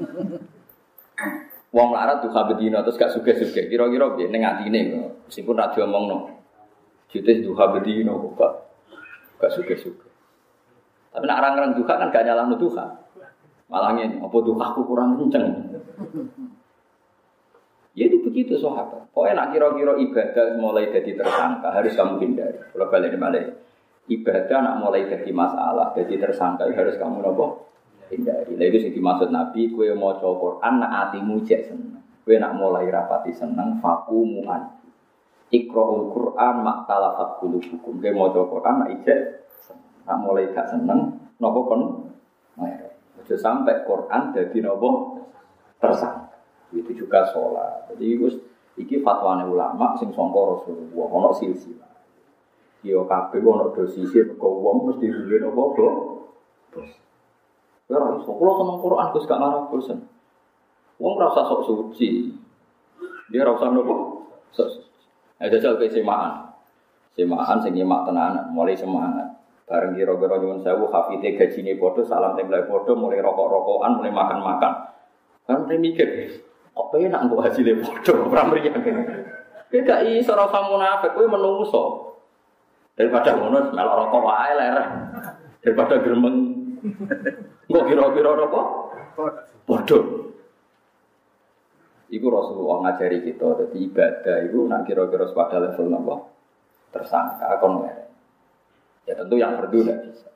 Wong 1.76 1.88
melarat 1.94 2.18
Tuhan 2.22 2.44
betina 2.54 2.82
terus 2.82 2.98
gak 2.98 3.14
suge-suge. 3.14 3.70
Kira-kira 3.70 4.14
dia 4.18 4.26
neng 4.30 4.42
hati 4.42 4.66
ini 4.66 4.94
meskipun 5.26 5.54
radio 5.54 5.86
ngomong 5.86 6.04
no. 6.06 6.18
Jadi 7.10 7.42
Tuhan 7.46 7.68
betina 7.78 8.14
kok 8.14 8.52
gak 9.38 9.52
suge-suge. 9.54 10.06
Tapi 11.10 11.24
nak 11.26 11.42
orang-orang 11.42 11.74
kan 11.82 12.10
gak 12.10 12.26
nyala 12.26 12.46
no 12.46 12.58
Tuhan. 12.58 12.88
Malah 13.70 13.94
ini, 13.94 14.18
apa 14.18 14.34
aku 14.34 14.82
kurang 14.82 15.14
kenceng. 15.14 15.46
Ya 17.98 18.06
itu 18.06 18.22
begitu 18.22 18.54
sahabat. 18.54 19.10
Pokoknya 19.10 19.34
nak 19.34 19.48
kira-kira 19.50 19.98
ibadah 19.98 20.46
mulai 20.62 20.94
jadi 20.94 21.10
tersangka 21.18 21.74
harus 21.74 21.92
kamu 21.98 22.22
hindari. 22.22 22.58
Kalau 22.70 22.86
balik 22.86 23.18
balik 23.18 23.46
ibadah 24.10 24.58
nak 24.62 24.76
mulai 24.82 25.06
jadi 25.06 25.30
masalah, 25.30 25.94
jadi 25.94 26.14
tersangka 26.18 26.70
harus 26.70 26.94
kamu 26.98 27.22
nopo 27.22 27.70
hindari. 28.10 28.54
Lalu 28.58 28.66
itu 28.74 28.78
sih 28.86 28.92
dimaksud 28.94 29.30
Nabi, 29.30 29.70
kue 29.74 29.90
mau 29.94 30.14
coba 30.18 30.38
Quran 30.38 30.74
nak 30.82 30.92
hatimu 30.94 31.42
cek 31.46 31.60
seneng. 31.70 32.02
Kue 32.22 32.38
nak 32.38 32.54
mulai 32.58 32.86
rapati 32.90 33.34
seneng, 33.34 33.78
faku 33.82 34.22
muan. 34.22 34.78
Iqra'ul 35.50 36.14
Quran 36.14 36.54
mak 36.62 36.86
talafat 36.86 37.42
hukum. 37.42 37.98
Kue 37.98 38.10
mau 38.14 38.30
coba 38.30 38.46
Quran 38.54 38.74
nak 38.86 38.90
ijek 39.02 39.18
nak 40.06 40.18
mulai 40.22 40.50
gak 40.54 40.70
seneng, 40.70 41.18
nopo 41.42 41.60
kon. 41.66 41.82
Ojo 43.18 43.34
sampai 43.34 43.82
Quran 43.82 44.30
jadi 44.34 44.58
nopo 44.62 45.18
tersangka. 45.78 46.29
Itu 46.70 46.90
juga 46.94 47.26
sholat. 47.34 47.90
Jadi 47.90 48.04
itu 48.14 48.26
iki 48.78 49.02
fatwane 49.02 49.46
ulama 49.46 49.98
sing 49.98 50.14
sangka 50.14 50.38
Rasulullah 50.38 51.08
ana 51.10 51.30
silsilah. 51.34 51.90
Yo 52.86 53.04
kabeh 53.04 53.42
ana 53.42 53.74
dosise 53.74 54.24
mergo 54.24 54.48
wong 54.62 54.76
mesti 54.90 55.06
duwe 55.10 55.36
apa 55.42 55.62
kok. 55.74 55.94
Ora 57.90 58.06
iso 58.22 58.30
kula 58.30 58.52
seneng 58.54 58.78
Quran 58.78 59.10
Gus 59.10 59.26
gak 59.26 59.40
ngarep 59.42 59.64
bosen. 59.66 59.98
Wong 61.02 61.12
ora 61.18 61.34
usah 61.34 61.44
sok 61.50 61.62
suci. 61.66 62.30
Dia 63.34 63.42
ora 63.42 63.58
usah 63.58 63.68
nopo? 63.74 63.94
Sok. 64.54 64.86
Ada 65.42 65.58
jajal 65.58 65.80
ke 65.80 65.90
semaan. 65.90 66.54
Semaan 67.10 67.58
sing 67.58 67.74
nyimak 67.74 68.06
tenanan, 68.06 68.54
mulai 68.54 68.78
semangat. 68.78 69.26
Bareng 69.66 69.98
kira-kira 69.98 70.38
nyuwun 70.38 70.62
sewu 70.62 70.90
hafite 70.90 71.34
gajine 71.34 71.78
padha, 71.78 72.02
salam 72.06 72.34
template 72.38 72.66
padha, 72.70 72.92
mulai 72.94 73.22
rokok-rokokan, 73.22 73.98
mulai 73.98 74.10
makan-makan. 74.14 74.72
Kan 75.46 75.66
mikir, 75.66 76.06
Kok 76.80 76.96
penak 76.96 77.28
mbok 77.28 77.44
hasilnya 77.44 77.76
bodoh, 77.76 78.32
ora 78.32 78.48
mriyang. 78.48 78.80
Kowe 79.68 79.80
gak 79.84 80.00
iso 80.08 80.32
ora 80.32 80.48
munafik, 80.64 81.12
kowe 81.12 81.28
menungso. 81.28 81.82
Daripada 82.96 83.36
ngono 83.36 83.68
melok 83.76 83.96
rokok 84.00 84.24
wae. 84.24 84.56
Daripada 85.60 86.00
gremeng. 86.00 86.36
Kok 87.68 87.84
kira-kira 87.84 88.32
apa? 88.32 88.60
Bodoh. 89.68 90.04
Iku 92.08 92.26
Rasulullah 92.32 92.88
ngajari 92.88 93.28
kita, 93.28 93.60
jadi 93.60 93.76
ibadah 93.86 94.36
itu 94.48 94.64
nak 94.64 94.88
kira-kira 94.88 95.28
pada 95.36 95.60
level 95.60 95.94
apa? 95.94 96.16
Tersangka, 96.96 97.60
kon 97.60 97.84
Ya 99.04 99.14
tentu 99.14 99.36
yang 99.36 99.60
berdua 99.60 99.84
tidak 99.84 99.98
bisa. 100.08 100.28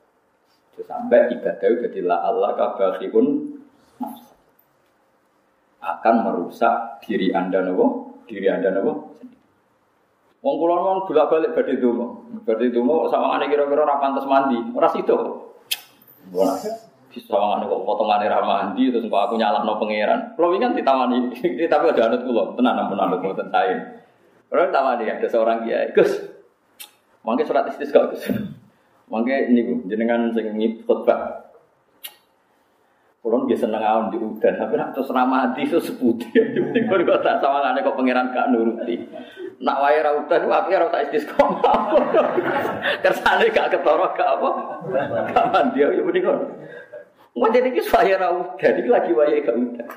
Sampai 0.85 1.33
ibadah 1.33 1.67
itu 1.73 1.89
jadi 1.89 1.99
la 2.05 2.21
Allah 2.21 2.53
kabahiun 2.53 3.25
nafsu 3.25 3.54
akan 5.85 6.15
merusak 6.25 7.05
diri 7.05 7.29
anda 7.29 7.61
nopo, 7.61 8.17
diri 8.25 8.49
anda 8.49 8.73
nopo. 8.73 9.13
Wong 10.41 10.55
kula 10.61 10.75
non 10.77 11.05
bolak 11.05 11.29
balik 11.29 11.51
badhe 11.53 11.77
donga. 11.77 12.05
Badhe 12.45 12.69
donga 12.73 13.09
sawangane 13.09 13.45
kira-kira 13.49 13.81
ora 13.85 14.01
pantes 14.01 14.25
mandi, 14.25 14.57
ora 14.73 14.89
sida. 14.89 15.13
Ora. 16.33 16.53
Sawangane 17.15 17.63
kok 17.69 17.81
potongane 17.87 18.25
ra 18.27 18.43
mandi 18.43 18.91
terus 18.91 19.07
kok 19.07 19.21
aku 19.29 19.37
nyalahno 19.37 19.77
pangeran. 19.77 20.33
Kula 20.37 20.45
wingi 20.51 20.65
kan 20.65 20.73
ditawani, 20.77 21.17
tapi 21.71 21.85
ada 21.93 22.01
anut 22.11 22.21
kula, 22.25 22.43
tenan 22.57 22.81
ampun 22.81 22.99
anut 23.01 23.21
mboten 23.21 23.49
sae. 23.53 23.73
Ora 24.49 24.69
tawani 24.69 25.05
ada 25.09 25.27
seorang 25.29 25.65
kiai, 25.65 25.93
Gus. 25.93 26.11
Mangke 27.25 27.45
surat 27.45 27.65
istisqa 27.73 28.13
Gus. 28.13 28.25
Mangke 29.09 29.49
niku 29.49 29.85
jenengan 29.89 30.33
sing 30.33 30.53
khotbah 30.85 31.44
Kulon 33.25 33.49
biasa 33.49 33.65
seneng 33.65 33.81
awan 33.81 34.13
di 34.13 34.21
udan, 34.21 34.53
tapi 34.53 34.77
nak 34.77 34.93
terus 34.93 35.09
ramadi 35.09 35.65
itu 35.65 35.81
seputih. 35.81 36.29
Jadi 36.29 36.85
kalau 36.85 37.09
kau 37.09 37.17
tak 37.25 37.41
sama 37.41 37.57
ngane 37.65 37.81
kok 37.81 37.97
pangeran 37.97 38.29
gak 38.29 38.53
nuruti. 38.53 39.01
Nak 39.65 39.81
wae 39.81 39.97
ra 39.97 40.13
udan, 40.13 40.45
tapi 40.45 40.77
ra 40.77 40.93
tak 40.93 41.09
istis 41.09 41.25
kok. 41.25 41.41
Kersane 43.01 43.49
gak 43.49 43.73
ketara 43.73 44.13
gak 44.13 44.29
apa. 44.29 44.49
Gak 45.33 45.45
mandi 45.49 45.81
ya 45.81 46.05
mending 46.05 46.21
ngono. 46.21 46.53
Mau 47.33 47.49
jadi 47.49 47.73
kis 47.73 47.89
wae 47.89 48.13
ra 48.13 48.29
udan, 48.29 48.73
iki 48.77 48.89
lagi 48.93 49.11
wae 49.17 49.41
gak 49.41 49.57
udan. 49.57 49.89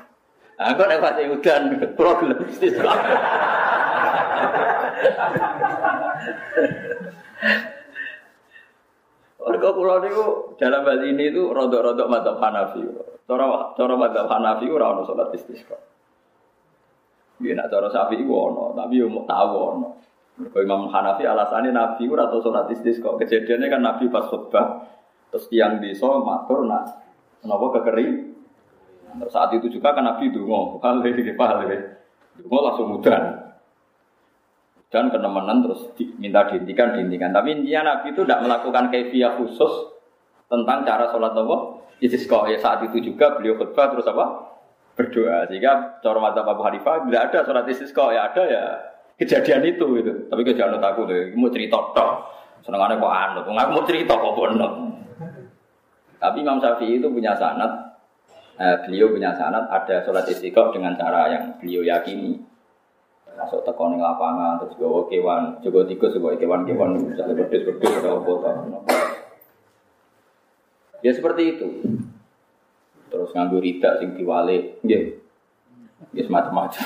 Ah 0.57 0.73
kok 0.73 0.89
nek 0.89 0.97
wae 0.97 1.29
udan, 1.29 1.61
problem 1.93 2.49
istis 2.49 2.81
kok. 2.81 2.97
Warga 9.39 9.71
pulau 9.71 10.03
itu 10.03 10.23
dalam 10.59 10.83
hal 10.83 10.99
ini 10.99 11.31
itu 11.31 11.47
rodok-rodok 11.47 12.07
mata 12.11 12.35
Hanafi. 12.35 12.83
Cara 13.23 13.71
cara 13.71 13.93
mata 13.95 14.27
Hanafi 14.27 14.67
ora 14.67 14.91
ono 14.91 15.07
salat 15.07 15.31
istisqa. 15.31 15.79
Dia 17.39 17.55
nak 17.55 17.71
cara 17.71 17.87
Syafi'i 17.87 18.27
ku 18.27 18.35
ono, 18.35 18.75
tapi 18.75 18.99
yo 18.99 19.07
mau 19.07 19.23
ono. 19.23 19.89
Imam 20.59 20.91
Hanafi 20.91 21.23
alasannya 21.23 21.71
Nabi 21.71 22.03
ora 22.11 22.27
tau 22.27 22.43
salat 22.43 22.67
istisqa. 22.67 23.15
Kejadiannya 23.15 23.67
kan 23.71 23.79
Nabi 23.79 24.11
pas 24.11 24.27
khutbah 24.27 24.83
terus 25.31 25.47
tiang 25.47 25.79
di 25.79 25.95
so 25.95 26.19
matur 26.19 26.67
nak 26.67 26.99
kenapa 27.39 27.79
kekering. 27.79 28.35
Terus 29.23 29.31
saat 29.31 29.55
itu 29.55 29.71
juga 29.71 29.95
kan 29.95 30.03
Nabi 30.03 30.29
mau, 30.35 30.77
kalau 30.83 31.01
ini 31.01 31.33
pahal 31.33 31.65
Mau 32.45 32.63
langsung 32.63 32.91
mudah 32.95 33.48
dan 34.89 35.13
kenemenan 35.13 35.65
terus 35.65 35.93
minta 36.17 36.49
dihentikan 36.49 36.97
dihentikan 36.97 37.29
tapi 37.29 37.53
intinya 37.53 37.93
Nabi 37.93 38.13
itu 38.13 38.25
tidak 38.25 38.41
melakukan 38.41 38.89
kefiah 38.89 39.37
khusus 39.37 39.93
tentang 40.49 40.81
cara 40.81 41.13
sholat 41.13 41.33
apa 41.37 41.57
istisqa 42.01 42.49
ya 42.49 42.57
saat 42.57 42.81
itu 42.89 43.13
juga 43.13 43.37
beliau 43.37 43.53
khutbah 43.57 43.93
terus 43.93 44.09
apa 44.09 44.49
berdoa 44.97 45.45
sehingga 45.45 46.01
cara 46.01 46.17
mata 46.17 46.41
Abu 46.41 46.65
Hanifah 46.65 47.05
tidak 47.05 47.21
ada 47.29 47.39
sholat 47.45 47.65
istisqa 47.69 48.05
ya 48.11 48.33
ada 48.33 48.43
ya 48.49 48.63
kejadian 49.19 49.61
itu 49.67 49.85
gitu. 49.99 50.11
Tapi 50.31 50.41
kejadian 50.47 50.79
aku 50.79 51.03
tuh, 51.03 51.35
mau 51.35 51.51
cerita 51.51 51.77
tok. 51.91 52.09
Senengannya 52.63 52.99
kok 52.99 53.13
anut, 53.13 53.43
aku 53.47 53.71
mau 53.71 53.83
cerita 53.87 54.13
kok 54.15 54.35
bonot. 54.35 54.73
Tapi 56.19 56.43
Imam 56.43 56.59
Syafi'i 56.59 56.99
itu 56.99 57.07
punya 57.07 57.31
sanat, 57.39 57.95
eh, 58.59 58.75
beliau 58.83 59.15
punya 59.15 59.31
sanat 59.31 59.63
ada 59.71 60.03
sholat 60.03 60.27
istiqomah 60.27 60.75
dengan 60.75 60.91
cara 60.99 61.31
yang 61.31 61.43
beliau 61.55 61.87
yakini. 61.87 62.35
Masuk 63.37 63.61
tekon 63.67 63.95
di 63.95 64.01
lapangan, 64.01 64.61
terus 64.61 64.75
gue 64.79 65.03
kewan, 65.11 65.59
juga 65.61 65.85
tikus, 65.85 66.17
gue 66.17 66.33
kewan-kewan, 66.37 66.97
misalnya 66.97 67.39
berdus-berdus, 67.39 68.01
ada 68.01 68.19
apa 68.19 68.33
Ya 70.99 71.11
seperti 71.15 71.55
itu. 71.55 71.67
Terus 73.09 73.29
nganggo 73.31 73.63
ridak 73.63 74.03
sing 74.03 74.13
diwale, 74.19 74.79
nggih. 74.83 75.03
Nggih 76.13 76.27
macam-macam. 76.27 76.85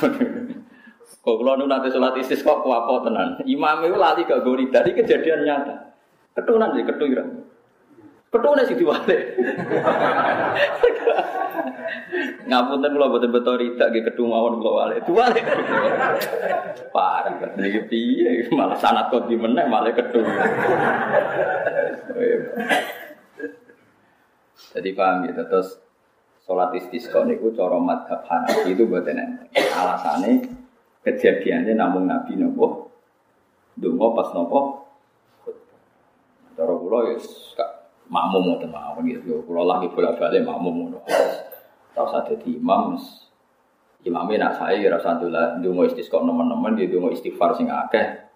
Kok 1.24 1.36
kula 1.40 1.56
nu 1.56 1.72
nanti 1.72 1.88
salat 1.88 2.20
istis 2.20 2.44
kok 2.44 2.68
kuwapo 2.68 3.08
tenan. 3.08 3.40
Imam 3.48 3.80
itu 3.88 3.96
lali 3.96 4.28
gak 4.28 4.44
gori 4.44 4.68
dari 4.68 4.92
kejadian 4.92 5.48
nyata. 5.48 5.96
Ketunan 6.36 6.76
sih 6.76 6.84
ketuiran. 6.84 7.48
Ketunan 8.34 8.66
sih 8.66 8.74
diwale. 8.74 9.18
Ngapunten 12.50 12.94
kula 12.98 13.14
boten 13.14 13.30
beto 13.30 13.54
ridak 13.62 13.94
nggih 13.94 14.10
ketu 14.10 14.26
mawon 14.26 14.58
kula 14.58 14.72
wale. 14.74 14.96
Diwale. 15.06 15.38
Parah 16.90 17.38
kan 17.38 17.62
iki 17.62 17.86
piye 17.86 18.50
malah 18.50 18.74
sanat 18.82 19.14
kok 19.14 19.30
di 19.30 19.38
meneh 19.38 19.70
malah 19.70 19.94
ketu. 19.94 20.26
Jadi 24.74 24.90
paham 24.98 25.30
gitu 25.30 25.46
terus 25.46 25.78
sholat 26.50 26.74
istisqa 26.74 27.22
niku 27.30 27.54
cara 27.54 27.78
madhab 27.78 28.26
Hanafi 28.26 28.74
itu 28.74 28.90
buat 28.90 29.06
enten. 29.06 29.46
Alasannya 29.54 30.50
kejadiannya 31.06 31.78
namun 31.78 32.10
Nabi 32.10 32.34
nopo 32.34 32.90
dungo 33.78 34.18
pas 34.18 34.34
nopo 34.34 34.90
cara 36.58 36.74
kula 36.74 37.14
ya 37.14 37.18
makmum 38.08 38.56
ngoten 38.56 38.72
mawon 38.72 39.04
gitu. 39.08 39.44
Kula 39.44 39.64
lagi 39.64 39.88
bolak-balik 39.92 40.44
makmum 40.44 40.74
ngono. 40.88 41.00
Tahu 41.94 42.08
saja 42.10 42.34
di 42.40 42.58
imam 42.58 42.98
imamnya 44.04 44.50
nak 44.50 44.54
saya 44.60 44.76
ya 44.84 44.90
rasa 44.92 45.16
dungo 45.64 45.88
istisqa 45.88 46.20
teman-teman 46.20 46.76
dia 46.76 46.92
dungo 46.92 47.08
istighfar 47.14 47.56
sing 47.56 47.72
akeh 47.72 48.28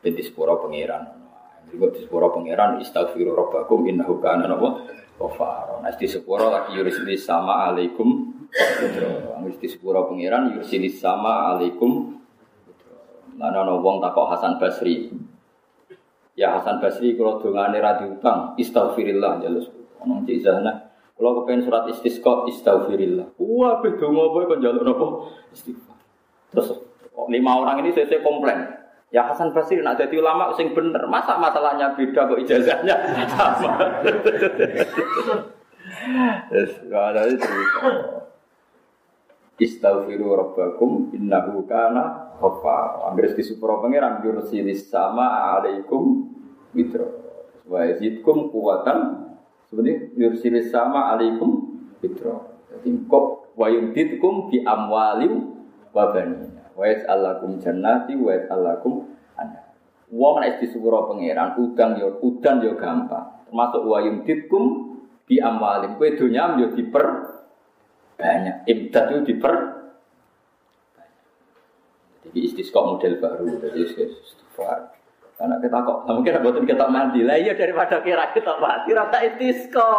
ben 0.00 0.16
sepuro 0.16 0.56
pangeran. 0.64 1.04
Jadi 1.68 1.76
di 1.76 1.98
sepuro 2.00 2.32
pangeran 2.32 2.80
istighfiru 2.80 3.36
rabbakum 3.36 3.84
innahu 3.84 4.16
kana 4.16 4.48
napa 4.48 4.80
Kofar. 5.20 5.84
Nah, 5.84 5.92
di 5.92 6.08
sepuro 6.08 6.48
lagi 6.48 6.80
yurisilis 6.80 7.28
sama 7.28 7.68
alaikum. 7.68 8.32
Sepuro 9.60 10.08
pangeran 10.08 10.56
sama 10.96 11.52
alaikum. 11.52 12.16
Mana 13.36 13.60
no 13.68 13.84
wong 13.84 14.00
takok 14.00 14.32
Hasan 14.32 14.56
Basri. 14.56 15.12
Ya 16.40 16.56
Hasan 16.56 16.80
Basri 16.80 17.20
kalau 17.20 17.36
dongane 17.36 17.84
ra 17.84 18.00
diutang, 18.00 18.56
istighfirillah 18.56 19.44
jalus. 19.44 19.68
Ono 20.00 20.24
cizahna. 20.24 20.88
Kalau 21.12 21.44
kepengen 21.44 21.68
surat 21.68 21.84
istisqa 21.92 22.48
istighfirillah. 22.48 23.36
Wah, 23.36 23.84
be 23.84 23.92
donga 24.00 24.32
apa 24.32 24.48
kok 24.48 24.58
njaluk 24.64 24.82
napa? 24.88 25.06
Istighfar. 25.52 26.00
Terus 26.48 26.68
lima 27.28 27.60
orang 27.60 27.84
ini 27.84 27.92
saya 27.92 28.24
komplain. 28.24 28.56
Ya 29.12 29.28
Hasan 29.28 29.52
Basri 29.52 29.84
nak 29.84 30.00
jadi 30.00 30.16
ulama 30.16 30.56
sing 30.56 30.72
bener. 30.72 31.04
Masa 31.12 31.36
masalahnya 31.36 31.92
beda 31.92 32.24
kok 32.24 32.40
ijazahnya 32.40 32.96
sama. 33.28 33.76
Yes, 36.48 36.72
ada 36.88 37.28
itu. 37.28 37.52
Istaghfiru 39.60 40.40
rabbakum 40.40 41.12
innahu 41.12 41.68
kana 41.68 42.29
ghaffar. 42.40 43.04
Anggere 43.12 43.36
di 43.36 43.44
supro 43.44 43.84
pangeran 43.84 44.24
yursilis 44.24 44.88
sama 44.88 45.60
alaikum 45.60 46.32
mitra. 46.72 47.04
Wa 47.68 47.84
yazidkum 47.86 48.48
kuwatan 48.48 49.28
sebenarnya 49.68 50.10
yursilis 50.16 50.72
sama 50.72 51.12
alaikum 51.14 51.76
mitra. 52.00 52.40
Jadi 52.72 53.04
kok 53.06 53.52
wa 53.54 53.66
yumditkum 53.68 54.48
bi 54.48 54.64
amwalim 54.64 55.60
wa 55.92 56.10
banin. 56.10 56.56
Wa 56.72 56.88
yaj'alakum 56.88 57.60
jannati 57.60 58.16
wa 58.16 58.32
yaj'alakum 58.32 59.04
ana. 59.36 59.76
Wong 60.10 60.40
nek 60.40 60.64
disepuro 60.64 61.12
pangeran 61.12 61.60
udang 61.60 62.00
yo 62.00 62.18
udan 62.24 62.64
yo 62.64 62.74
gampang. 62.80 63.44
Termasuk 63.46 63.84
wa 63.84 64.00
yumditkum 64.00 64.64
bi 65.28 65.38
amwalim. 65.38 66.00
Kowe 66.00 66.08
donya 66.16 66.56
yo 66.56 66.72
diper 66.72 67.06
banyak. 68.16 68.68
Imdad 68.68 69.04
itu 69.12 69.20
diper 69.32 69.79
jadi 72.26 72.38
istisqa 72.44 72.80
model 72.84 73.16
baru, 73.16 73.48
jadi 73.60 73.78
istighfar. 73.86 74.92
Karena 75.40 75.56
kita 75.56 75.78
kok, 75.80 75.98
mungkin 76.04 76.36
buatin 76.44 76.64
kita 76.68 76.84
mandi. 76.92 77.24
Lah, 77.24 77.40
iya 77.40 77.56
daripada 77.56 78.04
kira 78.04 78.28
kita 78.36 78.60
mati, 78.60 78.92
rata 78.92 79.18
istisqa. 79.24 79.92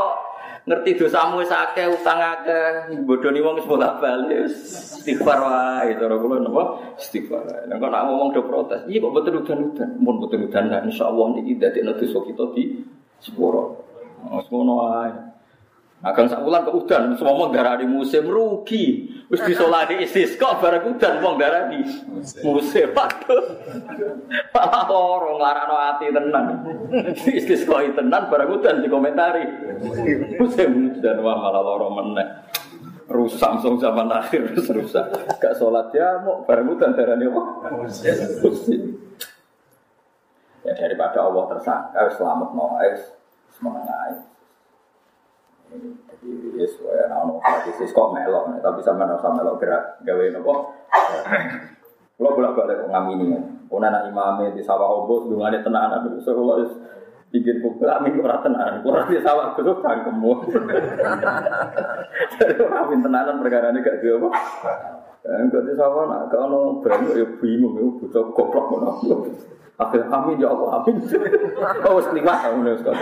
Ngerti 0.61 0.93
dosamu 0.93 1.41
akeh 1.41 1.89
utang 1.89 2.21
akeh 2.21 2.93
bodoni 3.01 3.41
wong 3.41 3.57
wis 3.57 3.65
bola 3.65 3.97
bali 3.97 4.45
istighfar 4.45 5.41
wae. 5.41 5.97
Cara 5.97 6.13
kula 6.21 6.37
napa? 6.37 6.93
Istighfar 7.01 7.65
nek 7.65 7.81
kok 7.81 7.89
nak 7.89 8.05
ngomong 8.05 8.29
do 8.29 8.45
protes? 8.45 8.85
Iya 8.85 9.01
kok 9.01 9.13
betul 9.17 9.41
udan-udan? 9.41 9.89
Mun 9.97 10.21
betul 10.21 10.45
udan 10.45 10.69
nah 10.69 10.85
insyaallah 10.85 11.33
niki 11.33 11.57
dadekno 11.57 11.97
dosa 11.97 12.19
kita 12.29 12.45
di 12.53 12.77
sepuro. 13.17 13.89
Ngono 14.21 14.73
wae 14.85 15.09
Agang 16.01 16.25
sak 16.25 16.41
wulan 16.41 16.65
ke 16.65 16.73
udan, 16.73 17.13
semua 17.13 17.37
mau 17.37 17.53
darah 17.53 17.77
di 17.77 17.85
musim 17.85 18.25
rugi. 18.25 19.05
Wis 19.29 19.37
disolati 19.45 20.01
istisqa 20.05 20.57
bareng 20.57 20.97
udan 20.97 21.21
wong 21.21 21.37
darah 21.37 21.69
di 21.69 21.77
musim. 22.41 22.89
Waduh. 22.89 23.41
Malah 24.49 24.83
loro 24.89 25.37
nglarano 25.37 25.75
ati 25.77 26.09
tenan. 26.09 26.45
Istisqa 27.13 27.85
tenan 27.93 28.33
bareng 28.33 28.49
udan 28.49 28.81
dikomentari. 28.81 29.45
Musim 30.41 30.89
udan 30.89 31.17
wah 31.21 31.37
malah 31.37 31.61
loro 31.61 31.93
meneh. 31.93 32.49
Rusak 33.05 33.61
langsung 33.61 33.77
zaman 33.77 34.09
akhir 34.09 34.57
rusak. 34.57 35.05
Gak 35.37 35.53
sholat 35.53 35.93
ya 35.93 36.17
mau 36.25 36.41
bareng 36.49 36.65
udan 36.65 36.97
darah 36.97 37.13
di 37.13 37.29
apa? 37.29 37.43
Ya 40.65 40.73
daripada 40.73 41.29
Allah 41.29 41.45
tersangka 41.45 42.09
selamat 42.17 42.49
no, 42.57 42.73
semangat 43.53 44.30
jadi 45.71 46.29
yes, 46.59 46.75
ya 46.83 47.07
nono 47.07 47.39
hadis 47.39 47.79
kok 47.79 48.11
melok, 48.11 48.59
tapi 48.59 48.79
sama 48.83 49.07
nono 49.07 49.23
sama 49.23 49.39
melok 49.39 49.55
gerak 49.63 49.83
gawe 50.03 50.25
nopo. 50.35 50.53
Kalau 52.19 52.37
bolak 52.37 52.53
balik 52.53 52.85
kok 52.85 52.91
ngamini, 52.91 53.33
kau 53.65 53.81
anak 53.81 54.11
imamnya 54.11 54.53
di 54.53 54.61
sawah 54.61 55.01
obo, 55.01 55.25
sedungannya 55.25 55.65
tenanan, 55.65 56.05
so 56.21 56.35
kalau 56.35 56.61
bikin 57.31 57.63
buku 57.63 57.87
amin 57.87 58.19
kurang 58.19 58.43
tenanan, 58.43 58.83
kurang 58.83 59.07
di 59.07 59.17
sawah 59.23 59.55
kusuk 59.55 59.79
cangkemmu. 59.79 60.31
Jadi 62.37 62.53
amin 62.67 62.99
tenanan 62.99 63.39
perkara 63.39 63.71
ini 63.71 63.79
gak 63.79 64.03
dia 64.03 64.19
apa. 64.19 64.29
Enggak 65.21 65.63
di 65.65 65.73
sawah 65.79 66.03
nak 66.11 66.27
kalau 66.27 66.83
berani 66.83 67.15
ya 67.15 67.25
bingung 67.39 67.79
ya 67.79 67.87
butuh 67.87 68.35
goblok 68.35 68.65
mana. 68.75 68.91
Akhirnya 69.79 70.11
amin 70.11 70.43
ya 70.43 70.51
Allah 70.51 70.83
amin. 70.83 70.95
Oh, 71.87 72.03
sekalimat 72.03 72.37
kamu 72.43 72.75
sekali. 72.75 73.01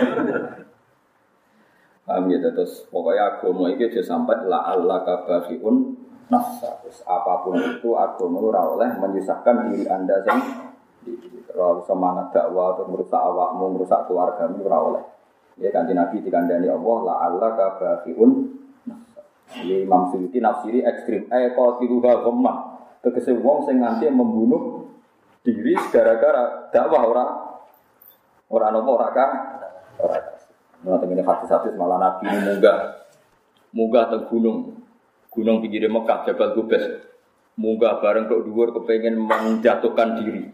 Paham 2.10 2.26
ya, 2.26 2.42
terus 2.42 2.90
pokoknya 2.90 3.38
agama 3.38 3.70
itu 3.70 3.86
aja 3.86 4.02
sampai 4.02 4.42
la 4.50 4.66
Allah 4.66 5.06
kabafiun 5.06 5.94
nafsa. 6.26 6.82
Terus 6.82 7.06
apa 7.06 7.46
pun 7.46 7.54
itu 7.54 7.94
agama 7.94 8.50
ora 8.50 8.66
oleh 8.66 8.98
menyusahkan 8.98 9.70
diri 9.70 9.86
anda 9.86 10.18
sendiri. 10.26 11.46
Terlalu 11.46 11.86
semangat 11.86 12.34
dakwah 12.34 12.74
atau 12.74 12.90
merusak 12.90 13.14
awakmu, 13.14 13.78
merusak 13.78 14.10
keluargamu 14.10 14.58
ora 14.66 14.78
oleh. 14.82 15.04
Ya 15.62 15.70
kanji 15.70 15.94
Nabi 15.94 16.18
dikandani 16.18 16.66
Allah 16.66 16.98
la 17.06 17.14
Allah 17.30 17.50
kabafiun 17.54 18.58
nafsa. 18.90 19.22
Ini 19.62 19.86
Imam 19.86 20.10
Suyuti 20.10 20.42
nafsiri 20.42 20.82
ekstrim. 20.82 21.30
Eh 21.30 21.54
kalau 21.54 21.78
tiruha 21.78 22.26
gomah. 22.26 22.58
Tegese 23.06 23.38
wong 23.38 23.70
sing 23.70 23.78
nganti 23.86 24.10
membunuh 24.10 24.82
diri 25.46 25.78
gara-gara 25.94 26.74
dakwah 26.74 27.06
ora 27.06 27.24
ora 28.50 28.66
nopo 28.74 28.98
ora 28.98 29.08
kan 29.14 29.30
Nah, 30.80 30.96
ini 31.04 31.20
hadis-hadis 31.20 31.76
malah 31.76 32.00
Nabi 32.00 32.24
munggah, 32.24 32.78
munggah 33.76 34.04
ke 34.08 34.18
gunung, 34.32 34.80
gunung 35.28 35.60
pinggir 35.60 35.84
Mekah, 35.92 36.24
Jabal 36.24 36.56
Gubes, 36.56 37.04
munggah 37.60 38.00
bareng 38.00 38.24
ke 38.24 38.34
dhuwur 38.40 38.72
kepengen 38.72 39.20
menjatuhkan 39.20 40.24
diri, 40.24 40.48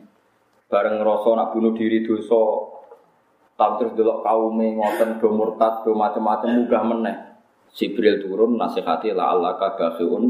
bareng 0.67 0.99
ngerasa 0.99 1.29
nak 1.31 1.49
bunuh 1.55 1.79
diri 1.79 2.03
dosa, 2.03 2.43
tapi 3.55 3.73
terus 3.81 3.95
delok 3.95 4.27
kaume 4.27 4.75
ngoten 4.75 5.23
do 5.23 5.31
murtad 5.31 5.87
do 5.87 5.95
macam-macam 5.95 6.49
munggah 6.51 6.83
meneh. 6.83 7.17
Jibril 7.77 8.19
turun 8.19 8.59
nasihati 8.59 9.15
la 9.15 9.31
Allah 9.31 9.55
kabahiun 9.57 10.25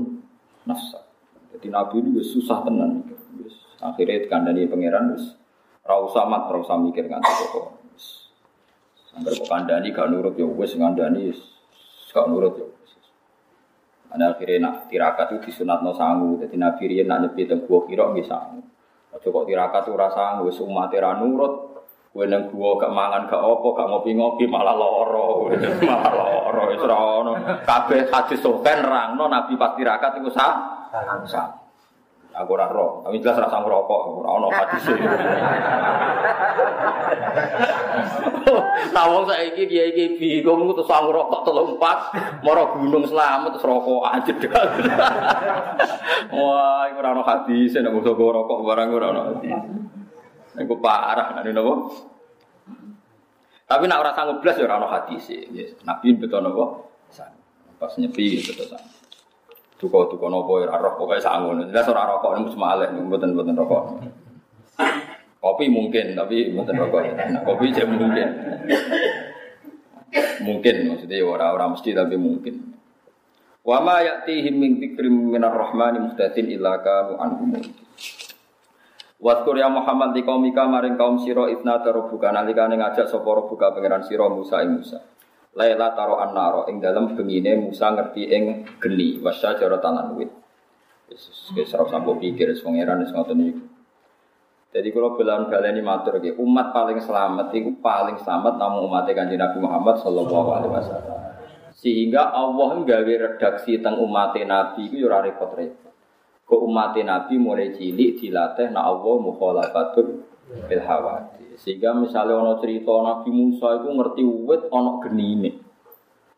nafsa. 0.69 1.09
Jadi 1.57 1.73
Nabi 1.73 2.05
ini 2.05 2.21
susah 2.21 2.63
tenan. 2.63 3.01
Akhirnya 3.81 4.29
dikandani 4.29 4.69
pangeran 4.69 5.17
wis 5.17 5.37
ra 5.87 5.97
usah 6.03 6.27
mat, 6.27 6.51
mikir 6.53 7.07
nganti 7.07 7.33
pokok. 7.47 7.86
Angger 9.17 9.33
kok 9.33 9.49
kandani 9.49 9.89
gak 9.97 10.13
nurut 10.13 10.37
ya 10.37 10.45
wis 10.45 10.77
ngandani 10.77 11.33
gak 12.13 12.27
nurut 12.29 12.55
ya. 12.61 12.67
Ana 14.13 14.37
akhirnya 14.37 14.69
nak 14.69 14.75
tirakat 14.93 15.35
itu 15.35 15.51
disunatno 15.51 15.97
sangu, 15.97 16.39
dadi 16.39 16.57
Nabi 16.57 16.85
riyen 16.89 17.09
nak 17.09 17.27
nyepi 17.27 17.49
teng 17.49 17.65
gua 17.65 17.85
kira 17.89 18.07
sangu. 18.23 18.61
Aja 19.13 19.27
kok 19.33 19.47
tirakat 19.49 19.89
ora 19.89 20.09
sanggup 20.13 20.53
wis 20.53 20.61
umat 20.61 20.93
ra 20.93 21.17
nurut. 21.17 21.75
Kowe 22.17 22.25
nang 22.25 22.49
gua 22.49 22.81
gak 22.81 22.93
mangan 22.93 23.29
gak 23.29 23.41
apa, 23.41 23.69
gak 23.77 23.89
ngopi-ngopi 23.93 24.45
malah 24.49 24.77
lara. 24.77 25.27
malah 25.89 26.13
lara 26.13 26.63
wis 26.69 26.81
ora 26.85 26.97
ono. 26.97 27.33
Kabeh 27.65 28.09
hadis 28.13 28.41
sokan 28.41 28.79
rangno 28.85 29.25
Nabi 29.33 29.57
pas 29.57 29.73
tirakat 29.77 30.21
iku 30.21 30.29
sah. 30.29 30.55
Sah. 31.29 31.66
Aku 32.37 32.53
ora 32.53 32.69
roh, 32.69 33.01
tapi 33.01 33.17
jelas 33.25 33.41
rasa 33.41 33.65
ngerokok, 33.65 34.01
ora 34.21 34.31
ono 34.37 34.49
hadis. 34.53 34.85
Nah 38.93 39.05
wong 39.09 39.25
saiki 39.25 39.65
kiai 39.65 39.91
kiai 39.97 40.21
bingung 40.21 40.69
terus 40.77 40.85
sang 40.85 41.09
rokok 41.09 41.49
telung 41.49 41.81
pas, 41.81 42.13
moro 42.45 42.77
gunung 42.77 43.09
selamat 43.09 43.57
terus 43.57 43.65
rokok 43.65 44.05
aja 44.05 44.33
Wah, 46.37 46.93
iku 46.93 46.99
ora 47.01 47.11
ono 47.17 47.25
hadis, 47.25 47.73
nek 47.73 47.93
musuh 47.97 48.13
rokok 48.13 48.59
barang 48.69 48.89
ora 48.93 49.07
ono 49.17 49.23
hadis. 49.33 49.57
Iku 50.61 50.77
parah, 50.77 51.41
nek 51.41 51.53
napa? 51.57 51.75
Tapi 53.65 53.85
nak 53.89 54.01
ora 54.05 54.13
sanggup 54.13 54.45
blas 54.45 54.61
ya 54.61 54.69
ora 54.69 54.77
ono 54.77 54.89
hadis. 54.93 55.25
Nabi 55.89 56.21
betul 56.21 56.45
napa? 56.45 56.85
Pas 57.81 57.93
nyepi 57.97 58.45
betul 58.45 58.69
sanggup. 58.69 58.96
Tuko 59.77 60.09
tuko 60.09 60.33
nopo 60.33 60.65
ya 60.65 60.73
roh 60.73 60.97
pokoknya 60.97 61.21
sangun. 61.21 61.69
Jelas 61.69 61.85
orang 61.93 62.17
rokok 62.17 62.33
ini 62.41 62.53
cuma 62.57 62.67
aleh, 62.73 62.89
buatan 62.97 63.37
buatan 63.37 63.57
rokok. 63.61 63.83
Kopi 65.37 65.69
mungkin 65.69 66.17
tapi 66.17 66.49
buatan 66.57 66.77
rokok. 66.81 67.01
Nah, 67.13 67.43
kopi 67.45 67.77
jadi 67.77 67.85
mungkin. 67.93 68.29
mungkin 70.41 70.75
maksudnya 70.89 71.21
orang-orang 71.29 71.77
mesti 71.77 71.91
tapi 71.93 72.17
mungkin. 72.17 72.55
Wa 73.67 73.83
ma 73.83 74.01
ya'tihim 74.01 74.55
min 74.57 74.73
minar 75.29 75.53
rahmani 75.53 75.99
muhtadin 76.09 76.47
illa 76.49 76.81
kanu 76.81 77.19
anhum. 77.21 77.53
Ya 79.57 79.69
Muhammad 79.73 80.13
di 80.15 80.23
kaum 80.23 80.45
maring 80.45 80.95
kaum 80.95 81.19
sira 81.19 81.49
itna 81.51 81.81
tarubuka 81.83 82.31
nalikane 82.31 82.77
ngajak 82.79 83.09
sapa 83.09 83.27
buka 83.27 83.73
pangeran 83.73 84.05
sira 84.05 84.29
Musa 84.29 84.61
Musa. 84.69 85.16
Laila 85.57 85.97
taro 85.97 86.21
annaro 86.21 86.69
ing 86.69 86.85
dalam 86.85 87.17
bengine 87.17 87.57
Musa 87.57 87.89
ngerti 87.89 88.29
ing 88.29 88.45
geni 88.77 89.17
wasya 89.25 89.57
cara 89.57 89.81
tanan 89.81 90.13
wit. 90.13 90.29
Yesus 91.09 91.57
wis 91.57 91.73
ora 91.73 91.89
sampo 91.89 92.21
pikir 92.21 92.53
wis 92.53 92.61
pangeran 92.61 93.01
wis 93.01 93.13
ngoten 93.17 93.41
iki. 93.41 93.65
Jadi 94.77 94.93
kalau 94.93 95.17
bilang 95.17 95.49
baleni 95.49 95.81
matur 95.81 96.21
iki, 96.21 96.37
umat 96.37 96.77
paling 96.77 97.01
selamat 97.01 97.49
itu 97.57 97.73
paling 97.81 98.21
selamat 98.21 98.61
namun 98.61 98.85
umat 98.93 99.09
Kanjeng 99.09 99.41
Nabi 99.41 99.59
Muhammad 99.65 99.97
sallallahu 100.05 100.49
alaihi 100.53 100.73
wasallam. 100.77 101.17
Sehingga 101.73 102.37
Allah 102.37 102.77
nggawe 102.85 103.15
redaksi 103.17 103.81
tentang 103.81 103.97
umat 104.05 104.37
Nabi 104.37 104.93
itu 104.93 105.09
ora 105.09 105.25
repot-repot. 105.25 105.93
Kok 106.45 106.61
umat 106.69 106.93
Nabi 107.01 107.35
mulai 107.41 107.73
cilik 107.73 108.21
dilatih 108.21 108.69
na 108.69 108.85
Allah 108.85 109.15
mukhalafatul 109.17 110.25
bil 110.69 110.83
hawati. 110.85 111.36
Sehingga 111.57 111.97
misalnya 111.97 112.37
ono 112.37 112.61
cerita 112.61 112.93
Nabi 112.93 113.33
Musa 113.33 113.81
itu 113.81 113.89
ngerti 113.89 114.23
wit 114.23 114.63
ono 114.69 115.01
ini. 115.09 115.51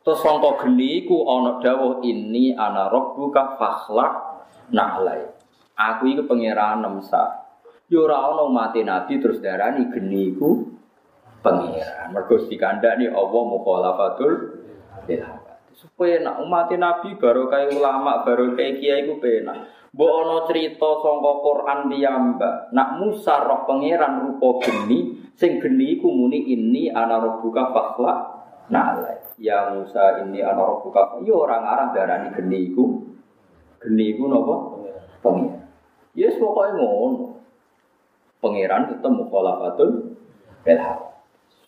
Terus 0.06 0.24
sangka 0.24 0.64
geni 0.64 1.04
iku 1.04 1.26
ono 1.26 1.58
dawuh 1.58 2.00
ini 2.06 2.54
ana 2.54 2.88
rabbuka 2.88 3.58
fakhlaq 3.58 4.12
na'lai. 4.72 5.26
Aku 5.74 6.08
iki 6.08 6.22
pangeran 6.24 6.86
Musa. 6.86 7.44
Yo 7.90 8.06
ora 8.06 8.30
ono 8.30 8.48
mati 8.48 8.86
Nabi 8.86 9.18
terus 9.18 9.42
darani 9.42 9.90
geni 9.90 10.32
iku 10.32 10.64
pangeran. 11.42 12.14
Mergo 12.14 12.38
dikandani 12.46 13.10
Allah 13.10 13.42
mukhalafatul 13.42 14.32
bil 15.04 15.22
supaya 15.78 16.18
nak 16.18 16.42
umat 16.42 16.74
Nabi 16.74 17.14
baru 17.14 17.46
kayak 17.46 17.78
ulama 17.78 18.26
baru 18.26 18.58
kayak 18.58 18.82
kiai 18.82 19.06
ku 19.06 19.22
penak. 19.22 19.77
Mbok 19.88 20.12
ana 20.20 20.36
cerita 20.44 21.00
sangka 21.00 21.32
Quran 21.40 21.78
piyambak. 21.88 22.54
Nak 22.76 22.88
Musa 23.00 23.40
roh 23.40 23.64
pangeran 23.64 24.20
rupa 24.20 24.60
geni, 24.60 25.16
sing 25.32 25.56
geni 25.64 25.96
iku 25.96 26.12
muni 26.12 26.44
ini 26.44 26.92
ana 26.92 27.16
rabbuka 27.16 27.72
fakhla 27.72 28.12
na'ala. 28.68 29.16
Ya 29.40 29.72
Musa 29.72 30.20
ini 30.20 30.44
ana 30.44 30.60
rabbuka. 30.60 31.24
Ya 31.24 31.32
ora 31.32 31.64
ngarah 31.64 31.88
darani 31.96 32.28
geni 32.36 32.68
iku. 32.68 32.84
Geni 33.80 34.12
iku 34.12 34.28
napa? 34.28 34.54
Pangeran. 35.24 35.64
Yes 36.12 36.36
pokoke 36.36 36.70
ngono. 36.76 37.26
Pangeran 38.44 38.92
ketemu 38.92 39.22
khalafatul 39.32 39.90
belha. 40.68 40.94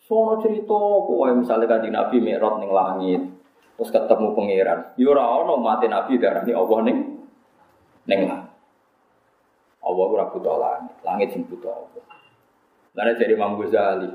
Sono 0.05 0.37
cerita 0.43 0.77
pokoknya 0.77 1.41
misalnya 1.41 1.71
kan 1.71 1.87
Nabi 1.87 2.19
Mi'raj 2.19 2.59
ning 2.59 2.71
langit, 2.71 3.21
terus 3.79 3.89
ketemu 3.95 4.35
pangeran. 4.37 4.93
Ya 4.93 5.07
ora 5.09 5.23
ono 5.41 5.57
mati 5.57 5.89
Nabi 5.89 6.21
darani 6.21 6.51
Allah 6.53 6.79
ning 6.85 6.97
Neng 8.09 8.21
lah. 8.25 8.41
Allah 9.81 10.05
ora 10.05 10.25
butuh 10.29 10.57
langit, 10.61 10.95
langit 11.01 11.27
sing 11.33 11.43
butuh 11.49 11.73
Allah. 11.73 12.05
Lalu 12.93 13.11
dari 13.17 13.33
Imam 13.33 13.57
Ghazali. 13.57 14.11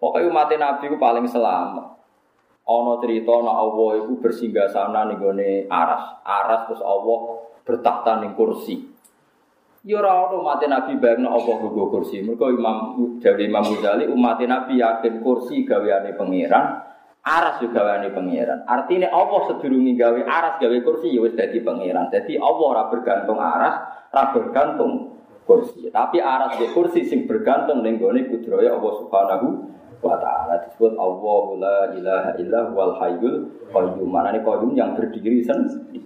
Pokoknya 0.00 0.28
umat 0.32 0.50
Nabi 0.56 0.84
itu 0.88 0.96
paling 0.96 1.26
selamat. 1.28 1.88
Ono 2.64 2.92
cerita 3.02 3.34
nak 3.42 3.56
Allah 3.56 3.90
itu 4.00 4.12
bersinggah 4.16 4.70
sana 4.70 5.04
nih 5.10 5.18
gone 5.18 5.50
aras, 5.68 6.22
aras 6.24 6.60
terus 6.70 6.82
Allah 6.84 7.18
bertakhta 7.66 8.22
nih 8.24 8.32
kursi. 8.32 8.80
Ya 9.84 10.00
ora 10.00 10.28
ono 10.28 10.40
umat 10.40 10.62
Nabi 10.64 10.96
bayang 10.96 11.28
Allah 11.28 11.54
kursi. 11.60 12.24
Mergo 12.24 12.48
Imam 12.48 12.96
dari 13.20 13.48
Imam 13.48 13.64
Ghazali 13.76 14.08
umat 14.08 14.40
Nabi 14.40 14.80
yakin 14.80 15.20
kursi 15.20 15.68
gaweane 15.68 16.16
pangeran, 16.16 16.80
Aras 17.20 17.60
juga 17.60 17.84
wani 17.84 18.08
pangeran. 18.16 18.64
Artinya 18.64 19.12
Allah 19.12 19.52
sedurungi 19.52 19.92
gawe 19.92 20.20
aras 20.24 20.56
gawe 20.56 20.78
kursi 20.80 21.12
ya 21.12 21.20
wis 21.20 21.36
dadi 21.36 21.60
pangeran. 21.60 22.08
Jadi 22.08 22.40
Allah 22.40 22.64
ora 22.64 22.84
bergantung 22.88 23.36
aras, 23.36 23.76
ora 24.08 24.24
bergantung 24.32 25.20
kursi. 25.44 25.92
Tapi 25.92 26.16
aras 26.16 26.56
di 26.56 26.64
kursi 26.72 27.04
sing 27.04 27.28
bergantung 27.28 27.84
ning 27.84 28.00
gone 28.00 28.24
kudroya 28.24 28.72
Allah 28.72 28.92
Subhanahu 29.04 29.46
wa 30.00 30.16
taala 30.16 30.64
disebut 30.64 30.96
Allah 30.96 31.44
la 31.60 31.78
ilaha 31.92 32.30
illa 32.40 32.60
wal 32.72 32.96
hayyul 32.96 33.68
qayyum. 33.68 34.08
Manane 34.08 34.40
qayyum 34.40 34.72
yang 34.72 34.96
berdiri 34.96 35.44
sendiri. 35.44 36.00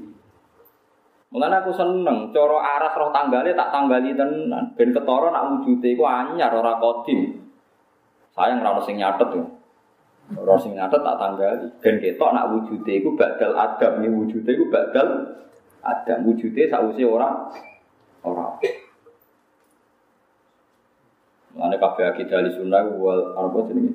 Mulane 1.30 1.62
aku 1.62 1.74
seneng 1.78 2.34
cara 2.34 2.58
aras 2.58 2.94
roh 2.98 3.14
tanggale 3.14 3.54
tak 3.54 3.70
tanggali 3.70 4.18
tenan 4.18 4.74
ben 4.74 4.90
ketara 4.90 5.30
nak 5.30 5.46
wujude 5.50 5.94
iku 5.94 6.06
anyar 6.10 6.50
ora 6.50 6.78
kodim. 6.82 7.38
Sayang 8.34 8.66
ora 8.66 8.82
sing 8.82 8.98
nyatet 8.98 9.30
ya. 9.30 9.46
Ora 10.32 10.56
sing 10.56 10.72
ngatet 10.72 11.04
tak 11.04 11.18
tanggali. 11.20 11.66
Ben 11.84 12.00
ketok 12.00 12.32
nak 12.32 12.48
wujude 12.48 12.92
iku 12.96 13.12
badal 13.12 13.52
adam, 13.60 14.00
nih 14.00 14.08
wujude 14.08 14.50
iku 14.56 14.72
badal 14.72 15.08
adam. 15.84 16.18
Wujude 16.24 16.64
sausi 16.72 17.04
ora 17.04 17.52
ora. 18.24 18.56
Mane 21.54 21.76
kabeh 21.76 22.04
akidah 22.08 22.40
ahli 22.40 22.56
sunnah 22.56 22.88
wal 22.96 23.36
apa 23.36 23.58
jenenge? 23.68 23.92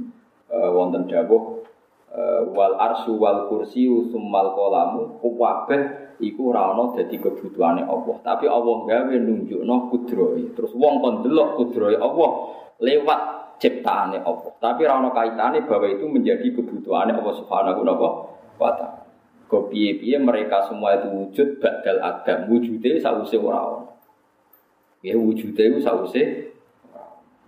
Uh, 0.50 0.70
wonten 0.74 1.10
dawuh 1.10 1.66
uh, 2.14 2.42
wal 2.50 2.78
arsu 2.78 3.18
wal 3.18 3.50
kursi 3.50 3.86
summal 4.10 4.54
qalamu 4.54 5.18
kabeh 5.18 5.82
iku 6.22 6.54
ora 6.54 6.78
ana 6.78 6.94
dadi 6.94 7.18
kebutuhane 7.18 7.90
Allah. 7.90 8.16
Tapi 8.22 8.46
Allah 8.46 8.76
gawe 8.86 9.14
nunjukno 9.18 9.76
kudrohe. 9.90 10.54
Terus 10.54 10.78
wong 10.78 11.02
kon 11.02 11.16
delok 11.26 11.58
kudrohe 11.58 11.98
Allah 11.98 12.30
lewat 12.80 13.22
ciptaannya 13.60 14.24
Allah. 14.24 14.51
Tapi 14.57 14.82
rano 14.88 15.12
kaitannya 15.12 15.68
bahwa 15.68 15.88
itu 15.91 16.07
menjadi 16.07 16.47
kebutuhannya 16.55 17.20
Allah 17.20 17.36
Subhanahu 17.38 17.84
wa 17.86 18.72
taala. 18.74 18.99
Kopi 19.49 19.97
mereka 20.22 20.62
semua 20.70 20.93
itu 21.01 21.10
wujud 21.10 21.57
badal 21.57 21.99
adam. 22.05 22.53
Wujudnya 22.53 23.01
sause 23.01 23.34
ora 23.34 23.82
Ya 25.01 25.18
wujudnya 25.18 25.74
itu 25.74 25.80
sause 25.82 26.24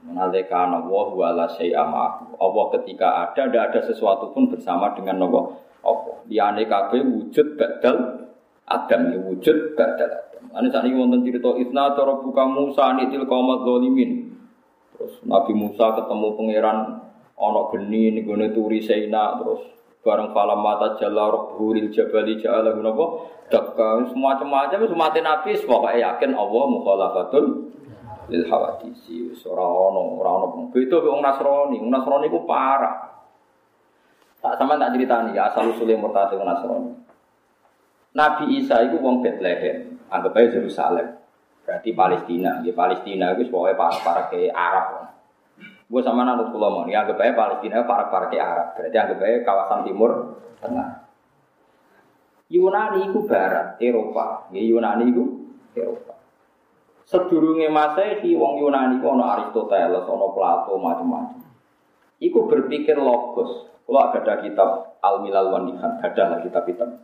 Menalika 0.02 0.66
Allah 0.66 1.08
wa 1.14 1.30
la 1.30 1.46
Allah 1.46 2.66
ketika 2.74 3.08
ada, 3.30 3.46
tidak 3.46 3.64
ada 3.70 3.80
sesuatu 3.86 4.34
pun 4.34 4.50
bersama 4.50 4.98
dengan 4.98 5.30
Allah. 5.30 5.62
Allah. 5.86 6.18
Liane 6.26 6.66
kabeh 6.66 7.06
wujud 7.06 7.54
badal 7.54 8.26
Adam 8.66 9.02
ya 9.14 9.18
wujud 9.22 9.78
badal 9.78 10.10
Adam. 10.10 10.44
Ane 10.58 10.74
sakniki 10.74 10.98
wonten 10.98 11.22
cerita 11.22 11.54
Isna 11.54 11.94
buka 11.94 12.44
Musa 12.50 12.98
nitil 12.98 13.30
qaumaz 13.30 13.62
zalimin. 13.62 14.41
Terus 15.02 15.18
Nabi 15.26 15.58
Musa 15.58 15.98
ketemu 15.98 16.38
pangeran 16.38 16.78
ana 17.34 17.62
geni 17.74 18.14
ning 18.14 18.30
gone 18.30 18.54
turi 18.54 18.86
Saina 18.86 19.34
terus 19.42 19.66
bareng 20.06 20.30
falam 20.30 20.62
mata 20.62 20.94
jalla 21.02 21.26
rabbuhil 21.34 21.90
jabali 21.90 22.38
ja'ala 22.38 22.78
napa? 22.78 23.06
Dakka 23.50 24.14
semacam-macam 24.14 24.78
wis 24.86 24.94
mati 24.94 25.26
Nabi 25.26 25.58
pokoke 25.66 25.98
yakin 25.98 26.38
Allah 26.38 26.64
mukhalafatul 26.70 27.46
lil 28.30 28.46
hawadisi. 28.46 29.34
Ora 29.50 29.66
ono 29.66 30.22
ora 30.22 30.30
ono 30.38 30.70
beda 30.70 31.02
wong 31.02 31.26
Nasrani. 31.26 31.82
Wong 31.82 31.90
Nasrani 31.90 32.30
ku 32.30 32.46
parah. 32.46 33.10
Tak 34.38 34.62
sama 34.62 34.78
tak 34.78 34.94
ceritani 34.94 35.34
ya 35.34 35.50
asal 35.50 35.74
usulnya 35.74 35.98
murtad 35.98 36.30
wong 36.38 36.46
Nasrani. 36.46 36.94
Nabi 38.14 38.62
Isa 38.62 38.86
itu 38.86 39.02
wong 39.02 39.26
Bethlehem 39.26 39.98
anggap 40.14 40.38
aja 40.38 40.62
Yerusalem 40.62 41.21
Berarti 41.72 41.96
Palestina, 41.96 42.60
ya 42.68 42.76
Palestina 42.76 43.32
itu 43.32 43.48
pokoknya 43.48 43.80
para 43.80 43.96
para 44.04 44.24
ke 44.28 44.52
Arab. 44.52 45.08
Gue 45.88 46.04
sama 46.04 46.28
nanut 46.28 46.52
pulau 46.52 46.68
mau, 46.68 46.84
ya 46.84 47.08
anggap 47.08 47.24
aja 47.24 47.32
Palestina 47.32 47.88
para 47.88 48.12
para 48.12 48.28
ke 48.28 48.36
Arab. 48.36 48.76
Berarti 48.76 48.98
anggap 49.00 49.24
aja 49.24 49.40
kawasan 49.48 49.88
Timur 49.88 50.12
Tengah. 50.60 51.08
Yunani 52.52 53.08
itu 53.08 53.24
Barat, 53.24 53.80
Eropa. 53.80 54.52
Ya 54.52 54.60
Yunani 54.60 55.16
itu 55.16 55.24
Eropa. 55.72 56.20
sedurunge 57.08 57.72
Masehi 57.72 58.36
wong 58.36 58.60
Yunani 58.68 59.00
ku 59.00 59.16
ana 59.16 59.40
Aristoteles, 59.40 60.04
ana 60.04 60.28
Plato, 60.36 60.76
macam-macam. 60.76 61.40
Iku 62.20 62.52
berpikir 62.52 63.00
logos. 63.00 63.72
Kalau 63.88 64.12
ada 64.12 64.44
kitab 64.44 65.00
Al 65.00 65.24
Milal 65.24 65.48
wan 65.48 65.72
Nihan, 65.72 66.04
ada 66.04 66.36
kitab-kitab. 66.44 67.00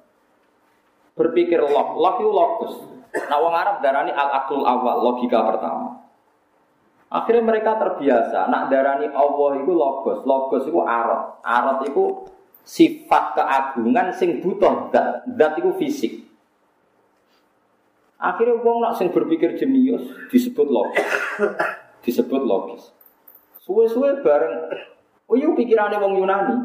Berpikir 1.15 1.63
log, 1.63 1.95
log 1.95 2.15
itu 2.19 2.31
logos. 2.35 2.96
Nah, 3.25 3.37
wong 3.41 3.53
Arab 3.57 3.81
darani 3.81 4.13
al 4.13 4.29
aklul 4.43 4.61
awal, 4.61 5.01
logika 5.01 5.41
pertama. 5.41 6.05
Akhirnya 7.07 7.43
mereka 7.43 7.79
terbiasa, 7.79 8.51
nak 8.51 8.67
darani 8.67 9.07
Allah 9.09 9.63
itu 9.63 9.71
logos, 9.71 10.27
logos 10.27 10.67
itu 10.67 10.77
arot, 10.83 11.39
arot 11.39 11.79
itu 11.87 12.03
sifat 12.67 13.31
keagungan 13.39 14.11
sing 14.11 14.43
butuh 14.43 14.91
dat, 14.91 15.23
dat 15.23 15.55
itu 15.55 15.71
fisik. 15.79 16.27
Akhirnya 18.19 18.59
wong 18.59 18.83
nak 18.83 18.99
sing 18.99 19.13
berpikir 19.15 19.55
jenius 19.55 20.03
disebut 20.27 20.67
logis. 20.67 21.07
disebut 22.05 22.43
logis. 22.43 22.91
Suwe-suwe 23.63 24.19
bareng 24.19 24.73
oh 25.31 25.35
iya 25.39 25.47
pikirannya 25.55 26.01
wong 26.01 26.13
Yunani. 26.19 26.57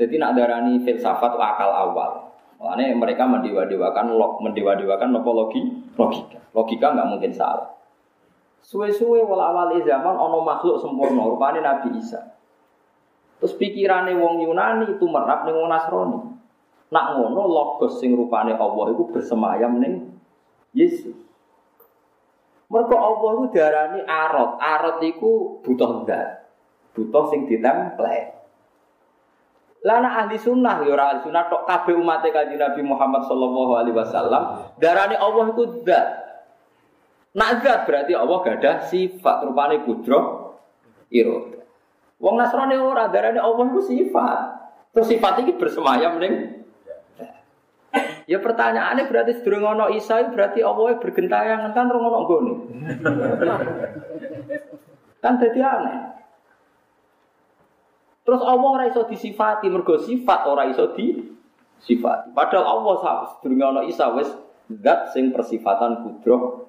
Jadi 0.00 0.16
nak 0.16 0.32
darani 0.32 0.80
filsafat 0.80 1.36
akal 1.36 1.68
awal. 1.68 2.31
Makanya 2.62 2.94
mereka 2.94 3.26
mendewa-dewakan 3.26 4.14
log, 4.14 4.38
mendewa-dewakan 4.38 5.10
logi, 5.10 5.82
logika. 5.98 6.38
Logika 6.54 6.94
nggak 6.94 7.10
mungkin 7.10 7.34
salah. 7.34 7.74
Suwe-suwe 8.62 9.26
wala 9.26 9.50
awali 9.50 9.82
zaman 9.82 10.14
ono 10.14 10.46
makhluk 10.46 10.78
sempurna, 10.78 11.26
rupanya 11.26 11.58
Nabi 11.58 11.98
Isa. 11.98 12.38
Terus 13.42 13.58
pikirannya 13.58 14.14
wong 14.14 14.46
Yunani 14.46 14.94
itu 14.94 15.02
merap 15.10 15.42
ning 15.42 15.58
wong 15.58 15.66
Nasrani. 15.66 16.18
Nak 16.94 17.06
ngono 17.18 17.50
logos 17.50 17.98
sing 17.98 18.14
rupane 18.14 18.54
Allah 18.54 18.86
itu 18.94 19.10
bersemayam 19.10 19.82
ning 19.82 20.14
Yesus. 20.70 21.18
Mereka 22.70 22.94
Allah 22.94 23.30
itu 23.34 23.46
darani 23.50 24.00
arot. 24.06 24.50
Arot 24.62 25.02
itu 25.02 25.58
butuh 25.66 26.06
zat. 26.06 26.46
Butuh 26.94 27.26
sing 27.34 27.50
ditemplate. 27.50 28.41
Lana 29.82 30.22
ahli 30.22 30.38
sunnah 30.38 30.86
ya 30.86 30.94
ahli 30.94 31.26
sunnah 31.26 31.50
tok 31.50 31.66
kabeh 31.66 31.98
umat 31.98 32.22
kanjeng 32.22 32.62
Nabi 32.62 32.86
Muhammad 32.86 33.26
sallallahu 33.26 33.72
alaihi 33.74 33.96
wasallam 33.98 34.42
darani 34.78 35.18
Allah 35.18 35.50
itu 35.50 35.82
zat. 35.82 36.06
Nak 37.34 37.50
zat 37.66 37.80
berarti 37.88 38.12
Allah 38.14 38.36
gak 38.46 38.56
ada 38.62 38.72
sifat 38.86 39.36
rupane 39.42 39.82
kudro 39.82 40.20
iro. 41.10 41.50
Wong 42.22 42.38
Nasrani 42.38 42.78
ora 42.78 43.10
darani 43.10 43.42
Allah 43.42 43.66
itu 43.74 43.82
sifat. 43.82 44.38
Terus 44.94 45.06
sifat 45.10 45.42
ini 45.42 45.58
bersemayam 45.58 46.22
ning 46.22 46.62
Ya 48.30 48.38
pertanyaannya 48.38 49.10
berarti 49.10 49.42
sedurung 49.42 49.76
ono 49.76 49.90
Isa 49.92 50.22
berarti 50.30 50.62
Allah 50.62 50.96
bergentayangan 50.96 51.74
kan 51.74 51.90
rong 51.90 52.06
gone. 52.24 52.54
kan 55.22 55.42
jadi 55.42 55.58
aneh. 55.60 56.21
Terus 58.32 58.48
Allah 58.48 58.64
ora 58.64 58.88
iso 58.88 59.04
disifati 59.04 59.68
mergo 59.68 60.00
sifat 60.00 60.48
ora 60.48 60.64
iso 60.64 60.96
disifati. 60.96 62.32
Padahal 62.32 62.64
Allah 62.64 63.28
sedurung 63.28 63.60
ono 63.60 63.84
Isa 63.84 64.08
wis 64.16 64.32
zat 64.80 65.12
sing 65.12 65.36
persifatan 65.36 66.00
kudro 66.00 66.64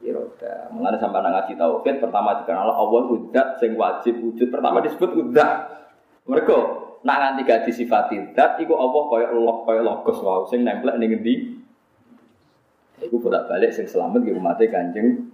iroda. 0.00 0.72
Mengenai 0.72 0.96
sampai 0.96 1.20
anak 1.20 1.52
ngaji 1.52 1.52
tauhid 1.60 2.00
pertama 2.00 2.40
dikenal 2.40 2.64
Allah 2.64 3.12
udah 3.12 3.60
sing 3.60 3.76
wajib 3.76 4.24
wujud 4.24 4.48
pertama 4.48 4.80
disebut 4.80 5.12
udah. 5.12 5.84
Mereka 6.24 6.56
nak 7.04 7.16
nganti 7.20 7.40
gak 7.44 7.68
disifati 7.68 8.32
zat 8.32 8.56
iku 8.64 8.72
Allah 8.72 9.02
kaya 9.12 9.26
Allah 9.36 9.56
kaya 9.68 9.80
logos 9.84 10.16
wae 10.16 10.48
sing 10.48 10.64
nempel 10.64 10.96
ning 10.96 11.12
ngendi 11.12 11.60
iku 13.04 13.20
bolak-balik 13.20 13.68
sing 13.68 13.84
selamat 13.84 14.24
nggih 14.24 14.40
umat 14.40 14.56
Kanjeng 14.64 15.28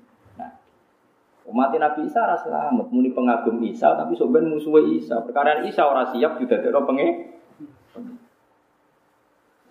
umat 1.48 1.72
Nabi 1.72 2.04
Isa 2.04 2.28
ora 2.28 2.36
selamat 2.36 2.92
muni 2.92 3.10
pengagum 3.16 3.56
Isa 3.64 3.96
tapi 3.96 4.12
sok 4.12 4.36
ben 4.36 4.52
musuhe 4.52 5.00
Isa 5.00 5.24
perkara 5.24 5.64
Isa 5.64 5.88
ora 5.88 6.12
siap 6.12 6.36
didadekno 6.36 6.84
penge 6.84 7.08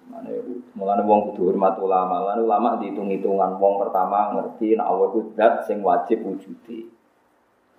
Mane 0.07 0.39
mulane 0.71 1.03
wong 1.03 1.31
kudu 1.31 1.51
hormat 1.51 1.75
ulama. 1.83 2.23
Lan 2.31 2.47
ulama 2.47 2.79
dihitung-hitungan 2.79 3.59
wong 3.59 3.75
pertama 3.83 4.33
ngerti 4.39 4.79
nek 4.79 4.87
Allah 4.87 5.07
ku 5.11 5.19
zat 5.35 5.67
sing 5.67 5.83
wajib 5.83 6.23
wujude. 6.23 6.89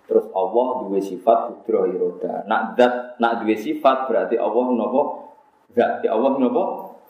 Terus 0.05 0.25
Allah 0.33 0.67
dua 0.85 1.01
sifat 1.01 1.39
kudroh 1.49 1.85
iroda. 1.89 2.45
Nak 2.45 2.77
dat, 2.77 3.17
nak 3.21 3.45
dua 3.45 3.57
sifat 3.57 4.09
berarti 4.09 4.37
Allah 4.37 4.65
nopo. 4.73 5.01
Zat 5.73 6.05
Allah 6.05 6.31
nopo. 6.37 6.63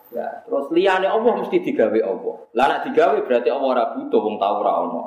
Ya, 0.10 0.42
terus 0.42 0.74
liane 0.74 1.06
Allah 1.06 1.38
mesti 1.38 1.62
digawe 1.62 2.00
Allah. 2.02 2.36
Lah 2.58 2.66
nak 2.66 2.82
digawe 2.90 3.18
berarti 3.22 3.54
Allah 3.54 3.70
ora 3.70 3.86
butuh 3.94 4.20
wong 4.24 4.36
tau 4.42 4.56
ora 4.66 4.74
ono. 4.90 5.04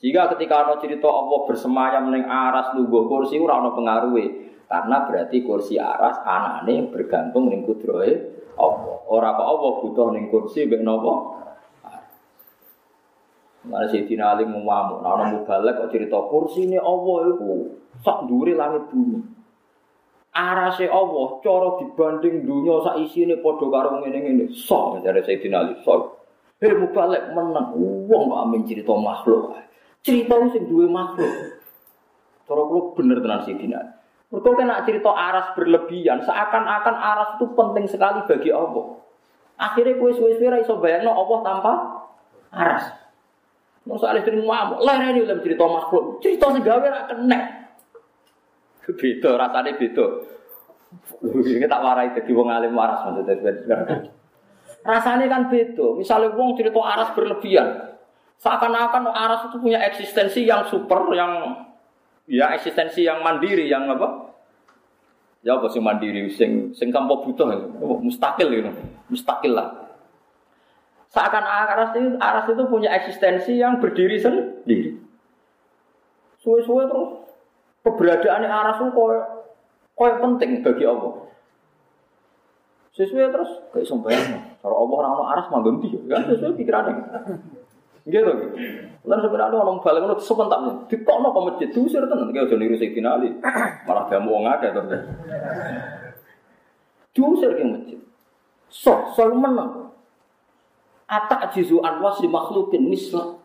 Sehingga 0.00 0.32
ketika 0.32 0.64
ana 0.64 0.80
cerita 0.80 1.06
Allah 1.12 1.44
bersemayam 1.44 2.08
ning 2.08 2.24
aras 2.24 2.72
lungguh 2.72 3.04
kursi 3.04 3.36
ora 3.36 3.60
ono 3.60 3.76
pengaruhe. 3.76 4.48
Karena 4.64 5.04
berarti 5.04 5.44
kursi 5.44 5.76
aras 5.76 6.24
anane 6.24 6.88
bergantung 6.88 7.52
ning 7.52 7.68
kudrohe 7.68 8.12
Allah. 8.56 8.96
Ora 9.12 9.36
apa 9.36 9.44
Allah 9.44 9.72
butuh 9.84 10.08
ning 10.16 10.32
kursi 10.32 10.64
mek 10.64 10.80
nopo? 10.80 11.36
Mana 13.60 13.92
sih 13.92 14.08
Tina 14.08 14.32
Ali 14.32 14.48
muamu, 14.48 15.04
nah 15.04 15.20
orang 15.20 15.36
mubalek 15.36 15.76
kok 15.76 15.92
cerita 15.92 16.16
kursi 16.32 16.64
ini 16.64 16.80
Allah 16.80 17.28
itu 17.28 17.76
sak 18.00 18.24
duri 18.24 18.56
langit 18.56 18.88
bumi. 18.88 19.20
Arase 20.32 20.88
Allah, 20.88 21.28
cara 21.44 21.76
dibanding 21.76 22.48
dunia 22.48 22.80
sak 22.80 22.96
isi 23.04 23.28
ini 23.28 23.36
podo 23.44 23.68
karo 23.68 24.00
ini 24.00 24.16
ini, 24.16 24.44
sok 24.48 24.96
mencari 24.96 25.20
saya 25.20 25.36
Tina 25.44 25.60
Ali, 25.60 25.76
sok. 25.84 26.24
Hei 26.56 26.72
mubalek 26.72 27.36
menang, 27.36 27.76
uang 27.76 28.32
gak 28.32 28.40
amin 28.48 28.62
cerita 28.64 28.96
makhluk. 28.96 29.52
Cerita 30.00 30.34
sing 30.52 30.64
duwe 30.64 30.88
makhluk. 30.88 31.60
Cara 32.48 32.62
kalau 32.66 32.96
bener 32.96 33.20
tenan 33.20 33.40
sih 33.44 33.54
Tina. 33.54 34.00
Mereka 34.30 34.50
kena 34.54 34.86
cerita 34.86 35.10
aras 35.10 35.52
berlebihan, 35.58 36.22
seakan-akan 36.22 36.94
aras 36.94 37.30
itu 37.34 37.50
penting 37.50 37.84
sekali 37.90 38.22
bagi 38.30 38.54
Allah. 38.54 38.94
Akhirnya 39.58 39.98
kue 39.98 40.14
suwe-suwe 40.14 40.62
iso 40.62 40.78
bayangno 40.78 41.10
Allah 41.10 41.38
tanpa 41.42 41.72
aras. 42.54 42.84
Masa 43.84 44.14
alih 44.14 44.22
dari 44.22 44.38
ngamuk, 44.38 44.86
lereni 44.86 45.26
dalam 45.26 45.42
cerita 45.42 45.64
makhluk. 45.66 46.22
Cerita 46.22 46.46
segawe 46.54 46.86
rak 46.86 47.04
kena. 47.10 47.38
Beda, 48.90 49.30
rasanya 49.38 49.78
beda. 49.78 50.06
Ini 51.22 51.66
tak 51.70 51.82
warai 51.82 52.10
jadi 52.14 52.30
wong 52.34 52.48
alim 52.50 52.74
waras 52.74 53.06
maksudnya. 53.06 53.38
Rasanya 54.82 55.26
kan 55.26 55.42
beda. 55.50 55.86
Misalnya 55.98 56.34
wong 56.34 56.54
cerita 56.54 56.80
aras 56.82 57.10
berlebihan. 57.14 57.98
Seakan-akan 58.40 59.12
aras 59.12 59.52
itu 59.52 59.60
punya 59.60 59.76
eksistensi 59.84 60.48
yang 60.48 60.64
super, 60.64 61.12
yang 61.12 61.60
ya 62.24 62.56
eksistensi 62.56 63.04
yang 63.04 63.20
mandiri, 63.20 63.68
yang 63.68 63.84
apa? 63.92 64.32
Ya 65.44 65.60
apa 65.60 65.68
sih 65.68 65.80
mandiri, 65.80 66.24
sing 66.32 66.72
sing 66.72 66.88
tanpa 66.88 67.20
butuh, 67.20 67.52
mustakil 68.00 68.48
gitu, 68.48 68.72
mustakil 69.12 69.52
lah. 69.52 69.68
Seakan 71.12 71.44
aras 71.44 71.92
itu, 71.92 72.16
aras 72.16 72.46
itu 72.48 72.62
punya 72.64 72.88
eksistensi 72.96 73.60
yang 73.60 73.76
berdiri 73.76 74.16
sendiri. 74.16 74.96
Suwe-suwe 76.40 76.88
terus 76.88 77.10
keberadaan 77.84 78.48
aras 78.48 78.80
itu 78.80 78.88
koyo 78.96 79.20
koyo 79.92 80.16
penting 80.16 80.64
bagi 80.64 80.88
Allah. 80.88 81.28
Sesuai 82.96 83.36
terus 83.36 83.52
kayak 83.68 83.84
sembahyang. 83.84 84.28
Kalau 84.64 84.76
Allah 84.88 84.96
orang 84.96 85.28
aras 85.36 85.46
mah 85.52 85.60
ganti 85.60 85.92
kan 86.08 86.24
sesuai 86.24 86.56
pikirannya. 86.56 87.04
Gitu 88.08 88.30
gitu. 88.30 88.46
Lalu 89.04 89.20
sebenarnya 89.24 89.58
orang 89.60 89.80
balik 89.80 90.02
itu 90.04 90.24
sebentar 90.24 90.60
di 90.88 90.96
kono 91.04 91.32
ke 91.32 91.40
masjid 91.40 91.68
diusir 91.72 92.04
tenan 92.04 92.32
kayak 92.32 92.52
udah 92.52 92.58
niru 92.60 92.76
Sayyidina 92.76 93.08
Ali. 93.16 93.28
Malah 93.88 94.04
dia 94.08 94.20
mau 94.20 94.40
ngake 94.44 94.66
terus. 94.76 95.04
Diusir 97.16 97.50
ke 97.56 97.64
masjid. 97.64 98.00
So, 98.70 99.10
selalu 99.16 99.36
menang. 99.40 99.70
Atak 101.10 101.56
jizu 101.56 101.82
anwas 101.82 102.22
di 102.22 102.28
makhlukin 102.30 102.86
mislah. 102.86 103.40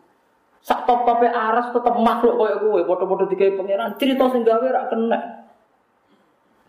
Sak 0.62 0.86
top 0.86 1.06
aras 1.06 1.70
tetap 1.70 1.94
makhluk 1.98 2.42
kaya 2.42 2.58
gue, 2.58 2.82
foto-foto 2.86 3.30
dikai 3.30 3.54
pangeran. 3.54 3.94
Cerita 3.98 4.26
sing 4.34 4.42
gawe 4.42 4.66
rak 4.66 4.86
kena. 4.90 5.46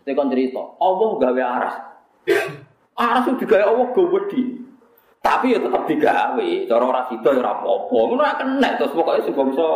Tekon 0.06 0.30
cerita, 0.30 0.62
Allah 0.78 1.10
gawe 1.18 1.42
aras. 1.42 1.76
Aras 2.98 3.30
itu 3.30 3.46
digawe 3.46 3.62
Allah 3.62 3.94
gawedi. 3.94 4.58
Tapi 5.28 5.52
ya 5.52 5.60
tetap 5.60 5.84
digawe. 5.84 6.48
Cara 6.64 6.84
ora 6.88 7.04
sida 7.12 7.36
ya 7.36 7.40
ora 7.44 7.52
apa-apa. 7.60 7.98
Ngono 8.00 8.22
rak 8.24 8.36
kena 8.40 8.68
terus 8.80 8.96
pokoke 8.96 9.20
sing 9.28 9.36
bangsa. 9.36 9.68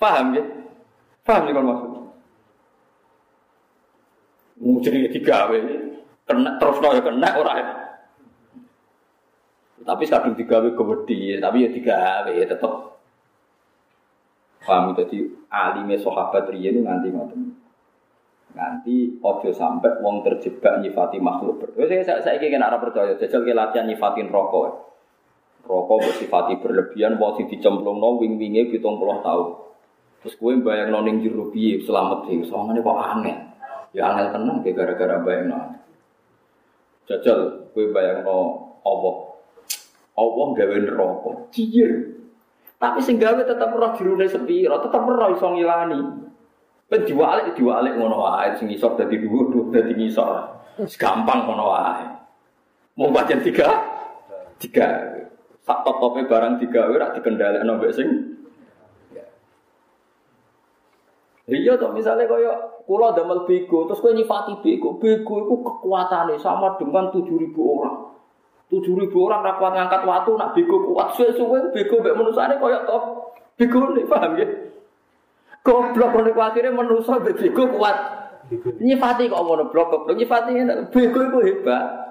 Paham 0.00 0.32
ya? 0.32 0.42
Paham 1.20 1.44
ya 1.44 1.52
kon 1.52 1.68
maksud? 1.68 1.90
Mau 4.64 4.80
jadi 4.80 5.12
digawe. 5.12 5.56
Kena 6.24 6.50
terus 6.56 6.80
ya 6.80 7.02
kena 7.04 7.28
ora 7.36 7.52
ya. 7.60 7.66
Tapi 9.84 10.08
kadung 10.08 10.32
digawe 10.32 10.68
kewedi, 10.72 11.36
tapi 11.44 11.68
ya 11.68 11.68
digawe 11.68 12.32
ya 12.32 12.46
tetep. 12.48 12.72
Paham 14.64 14.96
jadi 14.96 15.28
alime 15.52 16.00
sahabat 16.00 16.48
riyen 16.48 16.88
nganti 16.88 17.12
ngoten. 17.12 17.63
Nganti 18.54 19.18
ojo 19.18 19.50
sampai 19.50 19.98
wong 19.98 20.22
terjebak 20.22 20.78
nyifati 20.78 21.18
makhluk 21.18 21.58
berdua. 21.58 21.90
Saya 21.90 22.06
saya 22.06 22.22
saya 22.22 22.38
kira 22.38 22.62
arah 22.62 22.78
percaya 22.78 23.18
jajal 23.18 23.42
ke 23.42 23.50
latihan 23.50 23.90
nyifatin 23.90 24.30
rokok. 24.30 24.94
rokok 25.64 25.96
bersifati 26.04 26.60
berlebihan, 26.60 27.16
mau 27.16 27.32
sing 27.40 27.48
dicemplungno 27.48 28.20
wing-winge 28.20 28.68
70 28.68 29.24
tahun. 29.24 29.48
Terus 30.20 30.36
kowe 30.36 30.52
bayang 30.60 30.92
ning 31.04 31.24
jero 31.24 31.48
piye 31.48 31.80
selamat 31.80 32.28
iki, 32.28 32.44
sawangane 32.48 32.84
kok 32.84 33.00
angel. 33.00 33.38
Ya 33.96 34.12
angel 34.12 34.28
tenan 34.28 34.60
ge 34.60 34.76
gara-gara 34.76 35.24
bayangno. 35.24 35.80
Jajal 37.08 37.72
kowe 37.72 37.84
bayangno 37.92 38.36
apa? 38.84 39.10
Allah 40.14 40.46
gawe 40.52 40.76
neraka. 40.78 41.30
Ciyer. 41.50 41.92
Tapi 42.76 43.00
sing 43.00 43.16
gawe 43.16 43.40
tetep 43.40 43.72
roh 43.72 43.92
jerone 43.96 44.28
sepiro, 44.28 44.76
tetep 44.84 45.00
roh 45.00 45.28
iso 45.32 45.48
ngilani. 45.48 46.23
Ben 46.94 47.02
diwalik 47.10 47.58
diwalik 47.58 47.98
ngono 47.98 48.22
wae 48.22 48.54
sing 48.54 48.70
isor 48.70 48.94
dadi 48.94 49.18
dhuwur 49.18 49.50
dhuwur 49.50 49.74
dadi 49.74 49.98
ngisor. 49.98 50.46
Gampang 50.94 51.42
ngono 51.42 51.74
wae. 51.74 52.06
Mau 52.94 53.10
baca 53.10 53.34
tiga, 53.42 53.82
tiga. 54.62 55.02
Sak 55.66 55.82
top 55.82 55.98
topnya 55.98 56.30
barang 56.30 56.62
tiga, 56.62 56.86
rak 56.86 57.18
dikendalikan 57.18 57.66
mbek 57.66 57.90
sing. 57.98 58.08
Iya 61.50 61.74
toh 61.74 61.90
misalnya 61.90 62.30
kaya 62.30 62.54
kula 62.86 63.10
damel 63.10 63.42
bego 63.42 63.90
terus 63.90 63.98
kowe 63.98 64.14
nyifati 64.14 64.62
bego, 64.62 64.94
bego 65.02 65.34
itu 65.50 65.54
kekuatannya 65.66 66.38
sama 66.38 66.78
dengan 66.78 67.10
tujuh 67.10 67.42
ribu 67.42 67.74
orang. 67.74 68.06
Tujuh 68.70 68.94
ribu 69.02 69.26
orang 69.26 69.42
ra 69.42 69.58
kuat 69.58 69.74
ngangkat 69.74 70.06
waktu 70.06 70.30
nak 70.38 70.54
bego 70.54 70.94
kuat 70.94 71.10
suwe-suwe 71.18 71.74
bego 71.74 71.98
mbek 71.98 72.14
manusane 72.14 72.54
kaya 72.54 72.86
toh 72.86 73.34
bego 73.58 73.82
nih 73.98 74.06
paham 74.06 74.38
ya? 74.38 74.46
Goblok 75.64 76.12
oleh 76.20 76.32
kuatire 76.36 76.68
manusa 76.68 77.16
mbek 77.16 77.40
bego 77.40 77.64
kuat. 77.72 77.96
Nyifati 78.84 79.32
kok 79.32 79.40
ngono 79.40 79.72
blok 79.72 79.88
goblok 79.88 80.20
nyifati 80.20 80.52
bego 80.92 81.20
itu 81.24 81.38
hebat. 81.40 82.04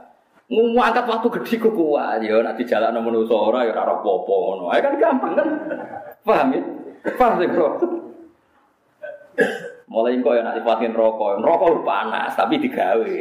Ngumu 0.50 0.82
angkat 0.82 1.06
waktu 1.06 1.30
gede 1.40 1.56
ku 1.62 1.70
kuat 1.70 2.26
ya 2.26 2.42
nak 2.42 2.58
dijalakno 2.58 3.06
manusa 3.06 3.38
ora 3.38 3.70
ya 3.70 3.78
ora 3.78 3.94
apa-apa 3.94 4.34
ngono. 4.34 4.64
Ae 4.74 4.82
kan 4.82 4.98
gampang 4.98 5.34
kan. 5.38 5.48
Paham 6.26 6.48
ya? 6.50 6.62
Paham 7.14 7.34
sih, 7.38 7.50
Bro. 7.54 7.68
Mulai 9.86 10.18
kok 10.18 10.34
ya 10.34 10.42
nak 10.42 10.58
sifatin 10.58 10.98
rokok, 10.98 11.38
rokok 11.46 11.86
panas 11.86 12.34
tapi 12.34 12.58
digawe. 12.58 13.18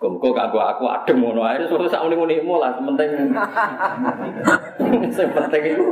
Muga-muga 0.00 0.72
aku 0.72 0.86
adem 0.88 1.18
ngono 1.20 1.42
ae 1.44 1.66
suwe 1.66 1.90
sak 1.90 2.06
muni-munimu 2.06 2.54
lah 2.56 2.72
penting. 2.78 3.34
Sing 5.16 5.28
penting 5.34 5.62
itu. 5.74 5.86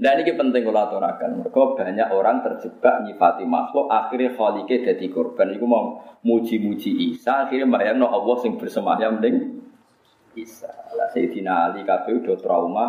Dan 0.00 0.24
ini 0.24 0.32
penting 0.32 0.64
kalau 0.64 0.80
aturakan. 0.80 1.44
Mereka 1.44 1.76
banyak 1.76 2.08
orang 2.08 2.40
terjebak 2.40 3.04
nyifati 3.04 3.44
makhluk, 3.44 3.92
akhirnya 3.92 4.32
khalike 4.32 4.80
jadi 4.80 5.06
korban. 5.12 5.52
Iku 5.52 5.68
mau 5.68 6.00
muji-muji 6.24 7.12
Isa, 7.12 7.44
akhirnya 7.44 7.68
bayang 7.68 8.00
no 8.00 8.08
Allah 8.08 8.40
sing 8.40 8.56
bersemayam 8.56 9.20
ning 9.20 9.60
Isa. 10.40 10.72
Lah 10.96 11.12
Sayyidina 11.12 11.68
Ali 11.68 11.84
kabeh 11.84 12.16
udah 12.16 12.36
trauma 12.40 12.86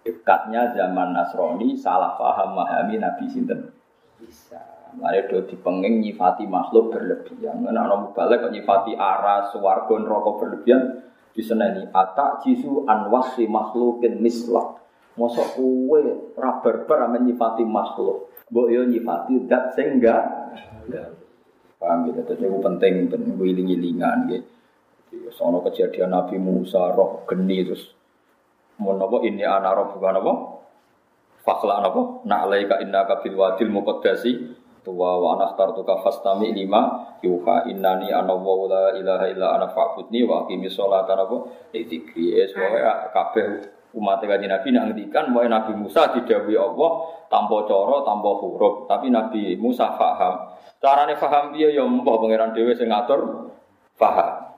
dekatnya 0.00 0.72
zaman 0.72 1.12
Nasrani 1.12 1.76
salah 1.76 2.16
paham 2.16 2.56
memahami 2.56 3.04
Nabi 3.04 3.28
sinten 3.28 3.76
Isa. 4.24 4.56
Mari 4.96 5.28
do 5.28 5.44
dipenging 5.44 6.00
nyifati 6.00 6.48
makhluk 6.48 6.88
berlebihan. 6.96 7.68
Nek 7.68 7.76
ana 7.76 8.00
balik 8.16 8.48
kok 8.48 8.52
nyifati 8.56 8.96
aras, 8.96 9.52
swarga, 9.52 9.92
neraka 9.92 10.40
berlebihan 10.40 11.04
diseneni 11.36 11.84
atak 11.92 12.48
jisu 12.48 12.88
anwasi 12.88 13.44
makhlukin 13.44 14.24
mislah. 14.24 14.85
Mosok 15.16 15.56
kowe 15.56 16.00
ora 16.36 16.60
barbar 16.60 17.08
ame 17.08 17.24
nyifati 17.24 17.64
makhluk. 17.64 18.32
Mbok 18.52 18.68
yo 18.68 18.84
nyifati 18.84 19.48
zat 19.48 19.72
sing 19.72 20.00
enggak. 20.00 20.22
Paham 21.76 22.08
gitu, 22.08 22.24
terus 22.24 22.40
itu 22.40 22.58
penting, 22.64 23.04
penting 23.12 23.36
iling-ilingan 23.36 24.32
gitu. 24.32 24.48
Sono 25.32 25.60
kejadian 25.60 26.12
Nabi 26.12 26.40
Musa, 26.40 26.92
roh 26.92 27.24
geni 27.28 27.64
terus 27.64 27.96
mau 28.76 28.92
nopo 28.92 29.24
ini 29.24 29.40
anak 29.40 29.72
roh 29.72 29.86
bukan 29.96 30.12
nopo 30.20 30.32
fakla 31.40 31.80
nak 31.80 32.40
alaika 32.44 32.76
inna 32.84 33.08
kabil 33.08 33.32
wadil 33.32 33.72
muqaddasi 33.72 34.52
tuwa 34.84 35.16
wa 35.18 35.28
anak 35.40 35.56
tartuka 35.56 35.98
fastami 36.04 36.52
lima 36.52 37.14
yuha 37.24 37.66
innani 37.72 38.12
ana 38.12 38.36
wa 38.36 38.68
la 38.68 38.84
ilaha 38.94 39.26
illa 39.32 39.56
ana 39.56 39.66
fa'budni 39.72 40.28
wa 40.28 40.44
aqimi 40.44 40.68
sholata 40.68 41.16
nopo 41.16 41.48
dzikri 41.72 42.36
es 42.36 42.52
kabeh 43.16 43.75
umat 43.96 44.20
kanjeng 44.20 44.52
Nabi 44.52 44.68
nak 44.76 44.92
ngendikan 44.92 45.32
bahwa 45.32 45.48
Nabi 45.48 45.72
Musa 45.80 46.12
didhawuhi 46.12 46.54
Allah 46.60 46.90
tanpa 47.32 47.64
cara, 47.64 48.04
tanpa 48.04 48.30
huruf, 48.44 48.84
tapi 48.84 49.08
Nabi 49.08 49.56
Musa 49.56 49.96
paham. 49.96 50.52
Carane 50.76 51.16
paham 51.16 51.56
piye 51.56 51.72
ya 51.72 51.88
mbah 51.88 52.16
pangeran 52.20 52.52
dhewe 52.52 52.76
sing 52.76 52.92
ngatur 52.92 53.50
paham. 53.96 54.52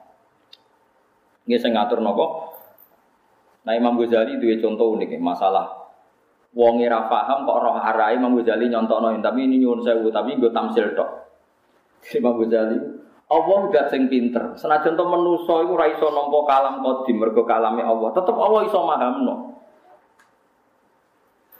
Nggih 1.47 1.59
sing 1.63 1.71
ngatur 1.73 2.03
napa? 2.03 2.25
Nah 3.63 3.73
Imam 3.73 3.95
Ghazali 3.95 4.35
duwe 4.37 4.59
contoh 4.59 4.93
unik 4.99 5.15
masalah 5.23 5.79
wong 6.53 6.81
ora 6.81 7.05
paham 7.05 7.45
kok 7.45 7.59
roh 7.61 7.77
arai 7.77 8.17
Imam 8.17 8.33
Ghazali 8.37 8.69
nyontokno 8.69 9.13
tapi 9.21 9.45
ini 9.45 9.61
nyuwun 9.61 9.85
sewu 9.85 10.09
tapi 10.09 10.35
nggo 10.37 10.49
tamsil 10.49 10.97
tok. 10.97 11.09
Imam 12.17 12.35
Ghazali 12.41 12.77
Allah 13.29 13.57
udah 13.69 13.85
sing 13.93 14.09
pinter. 14.09 14.57
Senajan 14.57 14.97
to 14.97 15.05
manusa 15.05 15.61
iku 15.61 15.77
ora 15.77 15.85
iso 15.93 16.09
nampa 16.09 16.49
kalam 16.49 16.81
qadim 16.81 17.21
mergo 17.21 17.45
kalame 17.45 17.85
Allah, 17.85 18.09
tetep 18.17 18.33
Allah 18.33 18.61
iso 18.65 18.79
mahamno. 18.81 19.35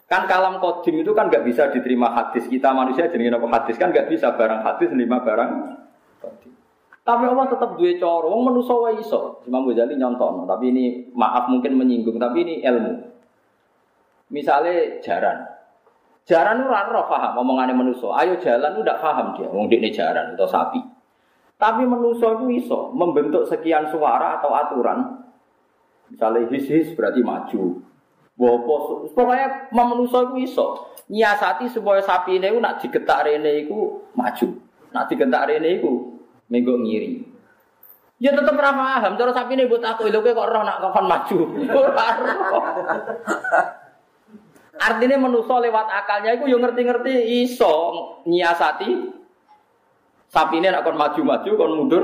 Kan 0.09 0.25
kalam 0.25 0.57
qadim 0.57 1.05
itu 1.05 1.13
kan 1.13 1.29
nggak 1.29 1.45
bisa 1.45 1.69
diterima 1.69 2.09
hadis 2.09 2.49
kita 2.49 2.73
manusia 2.73 3.05
jenenge 3.13 3.37
apa 3.37 3.47
hadis 3.61 3.77
kan 3.77 3.93
nggak 3.93 4.09
bisa 4.09 4.33
barang 4.33 4.65
hadis 4.65 4.89
lima 4.97 5.21
barang 5.21 5.49
qadim. 6.25 6.57
Tapi 7.05 7.23
Allah 7.29 7.45
tetap 7.53 7.77
duwe 7.77 8.01
cara, 8.01 8.25
wong 8.25 8.41
manusa 8.49 8.73
wae 8.73 8.97
iso. 8.97 9.45
Imam 9.45 9.69
Ghazali 9.69 9.93
nyontono, 9.93 10.49
tapi 10.49 10.73
ini 10.73 10.85
maaf 11.13 11.49
mungkin 11.53 11.77
menyinggung, 11.77 12.17
tapi 12.17 12.49
ini 12.49 12.65
ilmu. 12.65 12.93
Misalnya 14.33 15.01
jaran. 15.05 15.37
Jaran 16.25 16.65
ora 16.65 16.85
ora 16.89 17.05
paham 17.05 17.45
omongane 17.45 17.73
manusa. 17.77 18.09
Ayo 18.17 18.41
jalan 18.41 18.81
udah 18.81 18.97
paham 18.97 19.37
dia, 19.37 19.49
wong 19.49 19.69
dekne 19.69 19.93
jaran 19.93 20.33
atau 20.33 20.49
sapi. 20.49 20.98
Tapi 21.59 21.83
manusia 21.83 22.39
itu 22.39 22.47
iso 22.55 22.95
membentuk 22.95 23.43
sekian 23.43 23.91
suara 23.91 24.39
atau 24.39 24.55
aturan. 24.55 25.27
Misalnya 26.07 26.47
his-his 26.55 26.95
berarti 26.95 27.19
maju. 27.19 27.83
Bopo, 28.39 29.03
pokoknya 29.11 29.67
manusia 29.75 30.23
itu 30.23 30.35
iso 30.47 30.95
nyiasati 31.11 31.67
supaya 31.67 31.99
sapi 31.99 32.39
ini 32.39 32.55
nak 32.63 32.79
digetak 32.79 33.27
rene 33.27 33.67
itu 33.67 34.07
maju. 34.15 34.47
Nak 34.95 35.11
digetak 35.11 35.51
rene 35.51 35.83
itu 35.83 36.15
minggu 36.47 36.79
ngiri. 36.79 37.27
Ya 38.23 38.31
tetap 38.31 38.55
ora 38.55 38.71
paham, 38.71 39.19
cara 39.19 39.35
sapi 39.35 39.59
ini 39.59 39.67
buat 39.67 39.83
aku 39.83 40.07
lho 40.07 40.23
kok 40.23 40.47
roh 40.47 40.63
nak 40.63 40.79
kapan 40.79 41.05
maju. 41.11 41.39
Artinya 44.79 45.19
manusia 45.19 45.55
lewat 45.59 45.87
akalnya 45.91 46.39
itu 46.39 46.47
yang 46.47 46.63
ngerti-ngerti 46.63 47.43
iso 47.43 47.75
nyiasati 48.23 49.18
sapi 50.29 50.61
ini 50.61 50.69
akan 50.69 50.95
maju-maju, 50.95 51.49
kon 51.57 51.73
mundur. 51.73 52.03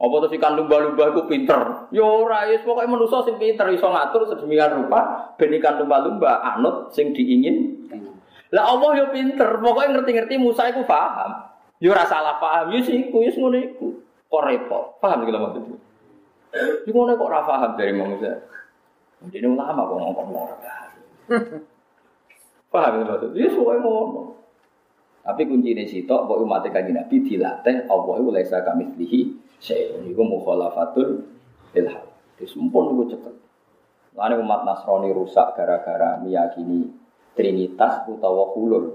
Apa 0.00 0.14
terus 0.24 0.36
ikan 0.40 0.56
lumba-lumba 0.56 1.12
itu 1.12 1.22
pinter? 1.28 1.60
Yo 1.92 2.00
ya 2.00 2.04
ora, 2.24 2.38
ya 2.48 2.64
pokoknya 2.64 2.88
manusia 2.88 3.20
sing 3.20 3.36
pinter 3.36 3.68
iso 3.68 3.84
ngatur 3.84 4.32
sedemikian 4.32 4.80
rupa 4.80 5.32
ben 5.36 5.52
ikan 5.60 5.76
lumba-lumba 5.76 6.40
anut 6.40 6.88
sing 6.96 7.12
diingin. 7.12 7.84
Lah 8.48 8.72
Allah 8.72 8.96
yo 8.96 9.04
ya 9.04 9.12
pinter, 9.12 9.60
pokoknya 9.60 10.00
ngerti-ngerti 10.00 10.40
Musa 10.40 10.72
itu 10.72 10.88
paham. 10.88 11.52
Yo 11.84 11.92
ora 11.92 12.08
salah 12.08 12.40
paham, 12.40 12.72
yo 12.72 12.80
sih 12.80 12.96
iku, 12.96 13.20
yo 13.20 13.32
ngono 13.36 13.60
iku. 13.60 13.88
Kok 14.32 14.44
repot. 14.48 14.84
Paham 15.04 15.28
iki 15.28 15.36
maksudku. 15.36 15.76
Yo 16.88 16.90
ngono 16.96 17.20
kok 17.20 17.28
ora 17.28 17.40
paham 17.44 17.76
dari 17.76 17.92
manusia. 17.92 18.40
Ini 19.20 19.52
ulama 19.52 19.84
kok 19.84 19.96
ngomong-ngomong. 20.00 20.48
Paham 22.72 22.92
iki 22.96 23.04
maksudku? 23.04 23.36
Yo 23.36 23.48
suwe 23.52 23.76
ngono. 23.84 24.39
Tapi 25.20 25.44
kunci 25.44 25.76
ini 25.76 25.84
sitok 25.84 26.24
bahwa 26.24 26.48
umat 26.48 26.64
kanjeng 26.72 26.96
Nabi 26.96 27.20
dilatih 27.20 27.84
Allah 27.92 28.14
itu 28.16 28.28
laisa 28.32 28.64
kamitslihi 28.64 29.20
syai'un. 29.60 30.08
Iku 30.08 30.22
mukhalafatul 30.24 31.28
ilham. 31.76 32.06
Disumpun 32.40 32.96
iku 32.96 33.04
cekel. 33.12 33.34
Lalu 34.16 34.42
umat 34.42 34.64
Nasrani 34.64 35.12
rusak 35.12 35.54
gara-gara 35.54 36.18
meyakini 36.18 36.88
Trinitas 37.36 38.08
utawa 38.10 38.50
hulul. 38.56 38.90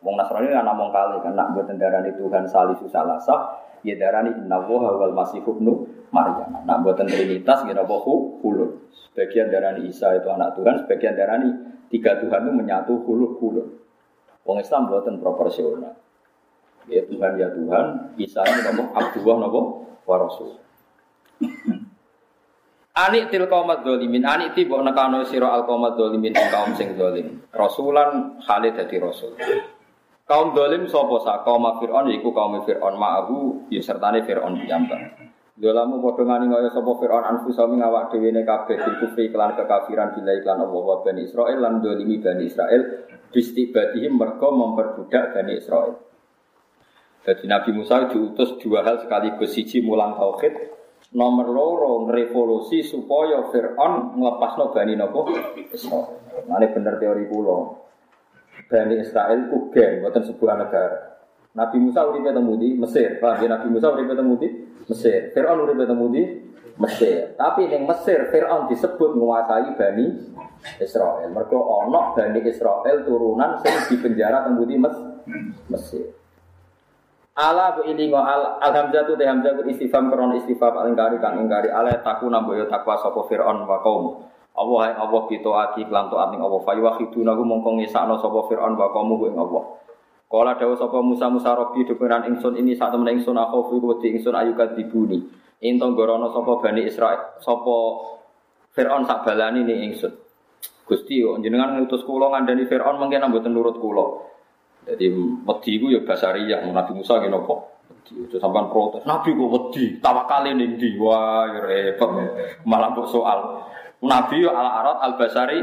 Wong 0.00 0.14
Nasrani 0.16 0.48
kan 0.48 0.64
namung 0.64 0.88
kali 0.88 1.20
kan 1.20 1.36
nak 1.36 1.52
buat 1.52 1.68
darani 1.68 2.16
Tuhan 2.16 2.48
salisu 2.48 2.88
salasa, 2.88 3.60
ya 3.84 3.94
darani 4.00 4.32
inna 4.40 4.56
woha 4.64 4.94
wal 4.96 5.12
masih 5.12 5.44
ibnu 5.44 5.84
Maryam. 6.08 6.64
Nak 6.64 6.80
buat 6.80 6.96
Trinitas 6.96 7.66
ya 7.68 7.76
napa 7.76 7.98
hulul. 8.00 8.88
Sebagian 8.94 9.52
darani 9.52 9.90
Isa 9.90 10.16
itu 10.16 10.26
anak 10.32 10.56
Tuhan, 10.56 10.86
sebagian 10.86 11.12
darani 11.18 11.50
tiga 11.92 12.18
Tuhan 12.24 12.48
itu 12.48 12.52
menyatu 12.56 12.94
hulul 13.04 13.36
hulul. 13.36 13.83
Wong 14.44 14.60
Islam 14.60 14.92
buatan 14.92 15.18
proporsional. 15.20 15.96
Ya 16.84 17.00
Tuhan 17.08 17.40
ya 17.40 17.48
Tuhan, 17.48 18.12
Isa 18.20 18.44
ini 18.44 18.60
nopo 18.60 18.92
Abdullah 18.92 19.36
nopo 19.40 19.60
Warasul. 20.04 20.60
Anik 22.94 23.26
til 23.32 23.42
kaumat 23.50 23.82
dolimin, 23.82 24.22
anik 24.22 24.54
ti 24.54 24.70
bok 24.70 24.86
nekano 24.86 25.26
siro 25.26 25.50
al 25.50 25.66
kaumat 25.66 25.98
dolimin 25.98 26.30
ing 26.30 26.46
kaum 26.52 26.78
sing 26.78 26.94
dolim. 26.94 27.42
Rasulan 27.50 28.38
Khalid 28.38 28.78
dadi 28.78 29.02
rasul. 29.02 29.34
Kaum 30.28 30.54
dolim 30.54 30.86
sopo 30.86 31.18
sa 31.18 31.42
kaum 31.42 31.66
Fir'aun 31.82 32.06
yaiku 32.06 32.30
kaum 32.30 32.62
Fir'aun 32.62 32.94
ma'ahu 32.94 33.66
ya 33.72 33.82
sertane 33.82 34.22
Fir'aun. 34.22 34.62
Dolamu 35.54 36.02
padha 36.02 36.26
ngani 36.26 36.50
kaya 36.50 36.70
sapa 36.74 36.98
Firaun 36.98 37.22
anfusami 37.30 37.78
ngawak 37.78 38.10
dhewe 38.10 38.34
ne 38.34 38.42
kabeh 38.42 38.74
bil 38.74 38.96
kufri 39.06 39.30
kelan 39.30 39.54
kekafiran 39.54 40.10
bila 40.10 40.34
iklan 40.34 40.58
Allah 40.66 40.82
wa 40.82 40.98
Bani 41.06 41.30
Israil 41.30 41.62
lan 41.62 41.78
dolimi 41.78 42.18
Bani 42.18 42.50
Israil 42.50 42.82
bistibadihim 43.30 44.18
mergo 44.18 44.50
memperbudak 44.50 45.30
Bani 45.30 45.54
Israil. 45.54 45.94
Jadi 47.22 47.46
Nabi 47.46 47.70
Musa 47.70 48.10
diutus 48.10 48.58
dua 48.58 48.82
hal 48.82 49.06
sekaligus 49.06 49.54
siji 49.54 49.78
mulang 49.78 50.18
tauhid, 50.18 50.74
nomor 51.14 51.46
loro 51.46 52.10
revolusi 52.10 52.82
supaya 52.82 53.46
Fir'aun 53.46 54.18
ngelepasno 54.18 54.74
Bani 54.74 54.98
nopo 54.98 55.30
Israil. 55.70 56.18
Ini 56.50 56.66
bener 56.74 56.98
teori 56.98 57.30
kulo. 57.30 57.78
Bani 58.66 58.98
Israel 58.98 59.46
ku 59.46 59.70
geng, 59.70 60.02
bukan 60.02 60.22
sebuah 60.34 60.66
negara. 60.66 60.98
Nabi 61.54 61.78
Musa 61.78 62.02
uripe 62.10 62.34
temu 62.34 62.58
di 62.58 62.74
Mesir. 62.74 63.22
Paham 63.22 63.38
ya 63.38 63.54
Nabi 63.54 63.70
Musa 63.70 63.94
uripe 63.94 64.18
temu 64.18 64.34
di 64.34 64.63
Mesir. 64.88 65.32
Firaun 65.32 65.64
uripe 65.64 65.84
temu 65.88 66.06
di 66.12 66.22
Mesir. 66.76 67.38
Tapi 67.38 67.70
ning 67.70 67.86
Mesir 67.86 68.28
Firaun 68.28 68.68
disebut 68.68 69.14
menguasai 69.16 69.78
Bani 69.78 70.06
Israel. 70.80 71.28
Mergo 71.30 71.60
ana 71.84 72.12
Bani 72.12 72.40
Israel 72.44 72.96
turunan 73.04 73.60
sing 73.62 73.74
dipenjara 73.94 74.44
temu 74.48 74.62
di 74.66 74.76
Mes 74.76 74.96
Mesir. 75.70 76.12
Ala 77.34 77.74
bu 77.74 77.82
ilingo 77.90 78.14
al 78.14 78.62
alhamzah 78.62 79.10
tu 79.10 79.18
hamzah 79.18 79.58
istifham 79.66 80.06
kron 80.06 80.38
istifham 80.38 80.70
alingkari 80.78 81.18
kang 81.18 81.42
ingkari 81.42 81.66
ala 81.66 81.90
taku 81.98 82.30
namboyo 82.30 82.70
takwa 82.70 82.94
sapa 82.94 83.26
Firaun 83.26 83.66
wa 83.66 83.82
kaum. 83.82 84.22
Allah 84.54 84.78
hai 84.86 84.94
Allah 84.94 85.22
kita 85.26 85.50
ati 85.50 85.82
taat 85.90 86.30
ning 86.30 86.38
Allah 86.38 86.62
fa 86.62 86.78
yuwahiduna 86.78 87.34
mongko 87.34 87.74
ngisakno 87.82 88.22
sapa 88.22 88.38
Firaun 88.46 88.78
wa 88.78 88.86
kaum 88.94 89.18
ing 89.26 89.34
Allah. 89.34 89.62
Kala 90.34 90.58
dawuh 90.58 90.74
sapa 90.74 90.98
Musa 90.98 91.30
Musa 91.30 91.54
Rabbi 91.54 91.86
dukuran 91.86 92.26
ingsun 92.26 92.58
ini 92.58 92.74
sak 92.74 92.90
temen 92.90 93.06
ingsun 93.06 93.38
aku 93.38 93.70
kuwi 93.70 93.94
wedi 93.94 94.18
ingsun 94.18 94.34
ayukat 94.34 94.74
dibuni. 94.74 95.22
Ento 95.62 95.86
gorono 95.94 96.26
sapa 96.34 96.58
Bani 96.58 96.82
Israil 96.82 97.38
sapa 97.38 97.74
Firaun 98.74 99.06
sak 99.06 99.22
balani 99.22 99.62
ning 99.62 99.94
ingsun. 99.94 100.10
Gusti 100.90 101.22
yo 101.22 101.38
jenengan 101.38 101.78
ngutus 101.78 102.02
kula 102.02 102.34
ngandani 102.34 102.66
Firaun 102.66 102.98
mungkin 102.98 103.30
mboten 103.30 103.54
nurut 103.54 103.78
kula. 103.78 104.06
Jadi 104.90 105.06
wedi 105.46 105.72
ku 105.78 105.86
ya 105.94 106.02
basariyah 106.02 106.66
Nabi 106.66 106.98
Musa 106.98 107.22
ngene 107.22 107.38
apa? 107.38 107.54
Wedi 107.94 108.26
itu 108.26 108.36
sampean 108.42 108.66
protes. 108.74 109.06
Nabi 109.06 109.38
kok 109.38 109.48
wedi, 109.54 110.02
tawakale 110.02 110.50
ning 110.50 110.82
ndi? 110.82 110.98
Wah, 110.98 111.46
ya 111.46 111.62
repot. 111.62 112.10
Malah 112.66 112.90
kok 112.90 113.06
soal. 113.06 113.38
Nabi 114.02 114.42
yo 114.42 114.50
ala 114.50 114.82
arat 114.82 114.98
al 114.98 115.14
basari 115.14 115.62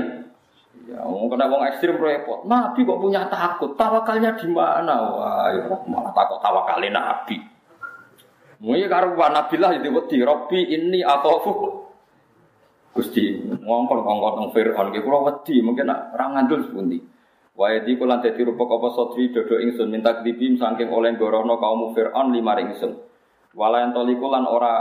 Ya, 0.91 1.03
kena 1.07 1.45
wong 1.47 1.61
ekstrim 1.71 1.95
repot. 2.01 2.43
Nabi 2.49 2.83
kok 2.83 2.99
punya 2.99 3.27
takut? 3.31 3.77
Tawakalnya 3.79 4.35
di 4.35 4.47
mana? 4.49 4.95
Wah, 5.07 5.47
ya, 5.53 5.63
malah 5.87 6.11
takut 6.11 6.41
tawakalnya 6.43 6.89
Nabi. 6.99 7.37
Mungkin 8.61 8.91
karuan 8.91 9.31
Nabi 9.33 9.55
lah 9.57 9.73
jadi 9.77 9.89
wedi. 9.89 10.17
Robbi 10.21 10.59
ini 10.69 10.99
atau 11.01 11.41
Gusti 12.91 13.39
ngongkon 13.47 14.03
nang 14.03 14.51
Fir'aun 14.51 14.91
ki 14.91 14.99
kula 14.99 15.23
wedi 15.23 15.63
mungkin 15.63 15.87
nak 15.87 16.11
ora 16.11 16.27
ngandul 16.35 16.67
sepundi. 16.67 16.99
Wae 17.55 17.87
di 17.87 17.95
kula 17.95 18.19
dadi 18.19 18.43
rupa 18.43 18.67
apa 18.67 18.91
sotri 18.91 19.31
dodo 19.31 19.63
ingsun 19.63 19.87
minta 19.87 20.19
dibim 20.19 20.59
saking 20.59 20.91
oleh 20.91 21.15
gorono 21.15 21.55
kaum 21.55 21.95
Fir'aun 21.95 22.35
lima 22.35 22.59
ingsun. 22.59 22.91
Wala 23.55 23.87
lan 23.87 24.43
ora 24.43 24.73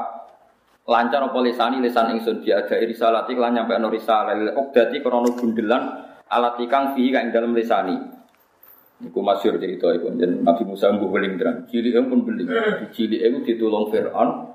lancar 0.90 1.22
apa 1.22 1.38
lisani 1.38 1.78
lisan 1.78 2.18
ingsun 2.18 2.42
dia 2.42 2.66
ada 2.66 2.74
risalati 2.82 3.38
lan 3.38 3.54
nyampe 3.54 3.78
ana 3.78 3.86
risalah 3.86 4.34
lil 4.34 4.50
uqdati 4.50 4.98
krana 4.98 5.30
gundelan 5.38 5.82
alat 6.26 6.58
ikang 6.58 6.98
fi 6.98 7.14
kang 7.14 7.30
dalam 7.30 7.54
lisani 7.54 8.18
Iku 9.00 9.24
masyur 9.24 9.56
cerita 9.56 9.88
iku 9.96 10.12
jen 10.20 10.44
Nabi 10.44 10.68
Musa 10.68 10.92
mbuh 10.92 11.08
beling 11.08 11.40
terang. 11.40 11.64
Cilik 11.72 11.96
pun 12.04 12.20
beling. 12.20 12.52
Cilik 12.92 13.16
iku 13.16 13.38
ditulung 13.48 13.88
Firaun 13.88 14.52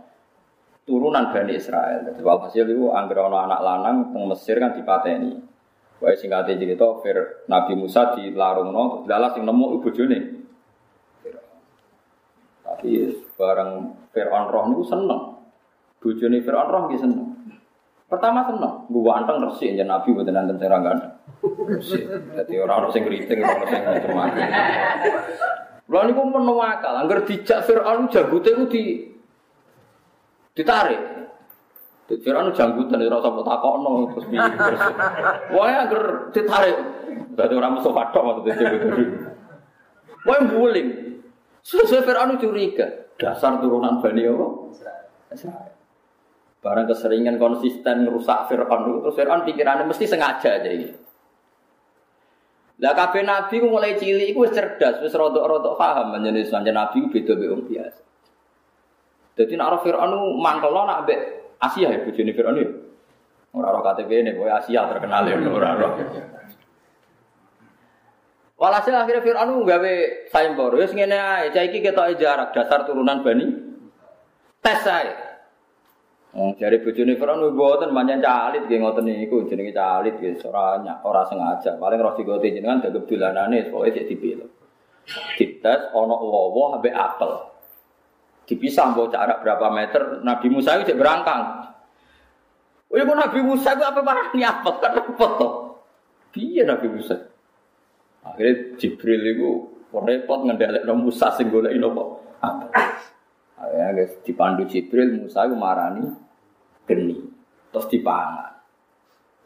turunan 0.86 1.33
Bani 1.33 1.57
Israel. 1.57 2.05
Jadi 2.05 2.21
walhasil 2.21 2.69
itu 2.69 2.93
angger 2.93 3.25
ana 3.25 3.49
anak 3.49 3.59
lanang 3.65 3.97
teng 4.13 4.29
Mesir 4.29 4.61
kan 4.61 4.77
dipateni. 4.77 5.33
Wae 5.97 6.13
singkate 6.13 6.61
cerita 6.61 6.86
Fir 7.01 7.49
Nabi 7.49 7.73
Musa 7.73 8.13
dilarungno 8.13 9.09
dalah 9.09 9.33
sing 9.33 9.49
nemu 9.49 9.65
iku 9.81 9.89
bojone. 9.89 10.19
Tapi 12.61 12.89
bareng 13.33 13.71
Firaun 14.13 14.45
roh 14.45 14.63
niku 14.69 14.86
seneng. 14.86 15.34
Bojone 16.06 16.38
Firaun 16.45 16.70
roh 16.70 16.82
nggih 16.86 17.01
seneng. 17.01 17.34
Pertama 18.06 18.45
seneng, 18.45 18.86
gua 18.93 19.18
anteng 19.18 19.41
resik 19.41 19.74
yen 19.74 19.89
Nabi 19.89 20.14
mboten 20.14 20.38
nanten 20.38 20.62
serangan. 20.62 21.18
Jadi 22.38 22.53
orang 22.62 22.86
orang 22.86 22.91
sing 22.93 23.01
kriting 23.10 23.41
orang 23.41 23.66
sing 23.66 23.82
macam-macam. 23.82 24.45
Lha 25.89 25.99
niku 26.06 26.22
penuh 26.30 26.60
akal, 26.62 26.93
angger 27.01 27.20
dijak 27.26 27.66
Firaun 27.66 28.06
janggute 28.14 28.53
ku 28.53 28.66
di 28.70 29.10
ditarik. 30.53 31.01
Di 32.06 32.22
Firaun 32.22 32.53
janggutan 32.53 33.01
ora 33.01 33.18
usah 33.18 33.41
takokno 33.41 34.14
terus 34.14 34.26
piye 34.30 34.49
terus. 34.53 34.82
Wae 35.49 35.74
angger 35.74 36.03
ditarik. 36.30 36.78
Berarti 37.34 37.53
orang 37.58 37.74
musuh 37.82 37.89
padha 37.89 38.20
maksudnya 38.22 38.53
janggut. 38.53 38.84
Wae 40.30 40.41
guling. 40.53 40.89
Sesuai 41.66 42.06
Firaun 42.06 42.38
curiga, 42.38 43.10
dasar 43.18 43.58
turunan 43.58 43.97
Bani 43.97 44.22
apa? 44.30 44.47
Israel. 45.34 45.74
Barang 46.64 46.89
keseringan 46.89 47.38
konsisten 47.38 48.10
merusak 48.10 48.49
Fir'aun 48.49 49.01
itu, 49.01 49.10
Fir'aun 49.14 49.45
pikirannya 49.45 49.86
mesti 49.86 50.06
sengaja 50.10 50.60
aja 50.60 50.70
ini. 50.70 50.89
Lah 52.84 52.91
kabeh 52.91 53.24
nabi 53.24 53.64
ku 53.64 53.72
mulai 53.72 53.95
cilik 53.95 54.36
iku 54.36 54.43
wis 54.43 54.51
cerdas, 54.51 54.99
wis 54.99 55.16
rodok-rodok 55.16 55.80
paham 55.80 56.12
menjadi 56.12 56.43
sanjane 56.43 56.76
nabi 56.76 57.06
ku 57.06 57.08
beda 57.08 57.38
mbek 57.38 57.72
biasa. 57.72 58.01
Dadi 59.36 59.53
nek 59.56 59.80
Fir'aun 59.84 60.12
mangkelo 60.41 60.84
nak 60.84 61.08
mbek 61.08 61.20
Asia 61.62 61.88
ya 61.88 61.99
bojone 62.03 62.32
Fir'aun 62.36 62.60
ya. 62.60 62.68
Ora 63.56 63.72
ora 63.72 63.95
KTP 63.95 64.12
ini, 64.20 64.32
boy 64.36 64.51
Asia 64.51 64.84
terkenal 64.91 65.24
ya 65.32 65.39
ora 65.39 65.70
ora. 65.80 65.88
Walhasil 68.56 68.95
akhirnya 68.95 69.24
Fir'aun 69.24 69.68
gawe 69.68 69.93
sayembara, 70.32 70.76
wis 70.80 70.91
ngene 70.91 71.16
ae, 71.16 71.51
cah 71.51 71.64
iki 71.64 71.80
ketoke 71.84 72.16
jarak 72.20 72.56
dasar 72.56 72.88
turunan 72.88 73.24
Bani. 73.24 73.47
Tes 74.64 74.84
ae. 74.88 75.34
Oh, 76.36 76.51
dari 76.51 76.83
bojone 76.83 77.15
Firaun 77.15 77.55
mboten 77.55 77.95
manjan 77.95 78.19
calit 78.19 78.67
nggih 78.67 78.83
ngoten 78.83 79.07
niku 79.07 79.47
jenenge 79.47 79.71
calit 79.71 80.19
nggih 80.19 80.36
ora 80.43 80.75
ora 81.07 81.23
sengaja. 81.31 81.79
Paling 81.79 81.95
roh 81.95 82.11
digote 82.11 82.51
jenengan 82.51 82.83
dagem 82.83 83.07
dolanane 83.07 83.71
pokoke 83.71 83.95
cek 83.95 84.03
dipil. 84.11 84.43
Dites 85.39 85.81
ana 85.95 86.15
wowo 86.19 86.75
ambek 86.75 86.91
apel. 86.91 87.55
Dipisah 88.51 88.91
mbok 88.91 89.15
jarak 89.15 89.47
berapa 89.47 89.71
meter 89.71 90.01
Nabi 90.27 90.47
Musa 90.51 90.75
itu 90.75 90.91
berangkang. 90.99 91.71
Oh 92.91 92.95
ya 92.99 93.07
Nabi 93.07 93.39
Musa 93.39 93.71
itu 93.71 93.88
apa 93.88 94.03
parah 94.03 94.27
ni 94.36 94.43
apel 94.43 94.75
kan 94.83 94.91
repot 94.91 95.31
to. 95.39 95.47
Piye 96.36 96.67
Nabi 96.67 96.91
Musa? 96.91 97.15
Akhirnya 98.27 98.75
Jibril 98.75 99.23
itu 99.23 99.49
repot 99.88 100.43
ngendhalekno 100.43 100.99
Musa 100.99 101.31
sing 101.39 101.47
napa? 101.47 102.03
Apel. 102.43 102.69
Akhirnya 103.55 104.03
guys 104.03 104.19
dipandu 104.27 104.67
Jibril 104.67 105.15
Musa 105.15 105.47
itu 105.47 105.55
marani 105.55 106.24
geni 106.86 107.17
terus 107.73 107.89
dipangan. 107.91 108.53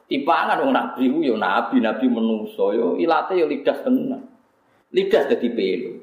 Dipangan 0.10 0.62
wong 0.62 0.72
nabi 0.74 1.10
yo 1.24 1.36
nabi 1.40 1.82
nabi 1.82 2.06
menuso 2.06 2.72
yo 2.76 2.88
ilate 3.00 3.40
yo 3.40 3.50
lidah 3.50 3.78
tenan. 3.84 4.24
Lidah 4.90 5.24
dadi 5.30 5.50
pelo 5.54 5.94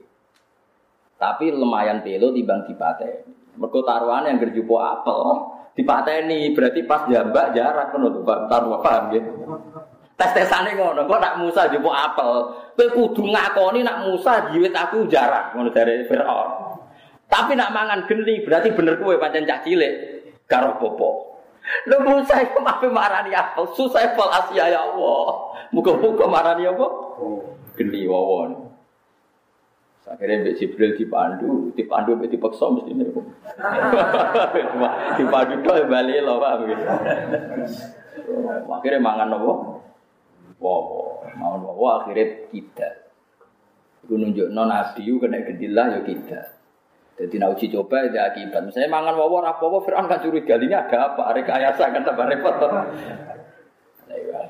tapi 1.17 1.49
lumayan 1.49 2.05
pelo 2.05 2.33
timbang 2.33 2.69
dipateni. 2.69 3.57
Mergo 3.57 3.81
taruhan 3.89 4.29
yang 4.29 4.37
gerjupo 4.37 4.77
apel 4.77 5.21
dipateni 5.73 6.53
berarti 6.53 6.85
pas 6.85 7.09
jambak 7.09 7.57
jarak 7.57 7.93
ngono 7.93 8.09
to 8.13 8.21
taruh 8.25 8.81
paham 8.81 9.05
ya 9.13 9.21
tes-tesane 10.17 10.73
ngono 10.77 11.05
kok 11.05 11.21
nak 11.21 11.37
Musa 11.41 11.69
jupo 11.69 11.93
apel? 11.93 12.33
Kowe 12.77 12.89
kudu 12.93 13.23
ngakoni 13.33 13.85
nak 13.85 14.09
Musa 14.09 14.53
jiwit 14.53 14.73
aku 14.73 15.09
jarak 15.09 15.53
ngono 15.53 15.69
dari 15.73 16.05
Firaun. 16.09 16.81
Tapi 17.29 17.53
nak 17.53 17.73
mangan 17.73 18.09
geni 18.09 18.41
berarti 18.45 18.73
bener 18.73 18.97
kowe 18.97 19.17
pancen 19.21 19.45
cah 19.45 19.61
karo 20.47 20.79
popo 20.79 21.27
Lu 21.91 21.99
Musa 22.07 22.39
itu 22.43 22.59
mafi 22.63 22.87
marani 22.87 23.35
apa? 23.35 23.67
Susah 23.75 24.15
pol 24.15 24.31
Asia 24.31 24.71
ya 24.71 24.87
Allah. 24.87 25.51
Muka-muka 25.75 26.31
marani 26.31 26.63
apa? 26.63 26.87
Geni 27.75 28.07
wawon. 28.07 28.71
Akhirnya 30.07 30.47
Mbak 30.47 30.55
Jibril 30.63 30.95
dipandu, 30.95 31.75
dipandu 31.75 32.15
Mbak 32.15 32.31
dipaksa 32.31 32.71
mesti 32.71 32.95
ini. 32.95 33.11
dipandu 35.19 35.55
tuh 35.67 35.83
balik 35.91 36.23
loh 36.23 36.39
pak. 36.39 36.63
Akhirnya 38.71 39.03
mangan 39.03 39.35
apa? 39.35 39.53
Wawo, 40.63 41.27
mangan 41.35 41.61
wawo 41.67 41.87
akhirnya 41.99 42.47
kita. 42.55 43.11
Itu 44.07 44.15
nunjuk 44.15 44.55
non 44.55 44.71
nabi 44.71 45.11
kena 45.11 45.43
gedilah 45.43 45.99
ya 45.99 46.01
kita. 46.07 46.56
Jadi 47.17 47.41
nak 47.41 47.57
uji 47.57 47.73
coba 47.73 48.05
ada 48.05 48.29
akibat. 48.29 48.69
Misalnya 48.69 48.93
mangan 48.93 49.17
wawor 49.17 49.41
apa 49.41 49.65
wawo 49.65 49.81
Fir'aun 49.81 50.05
kan 50.05 50.21
curiga 50.21 50.61
ini 50.61 50.77
ada 50.77 51.17
apa? 51.17 51.33
Rekayasa 51.33 51.89
kan 51.89 52.05
tambah 52.05 52.29
repot. 52.29 52.61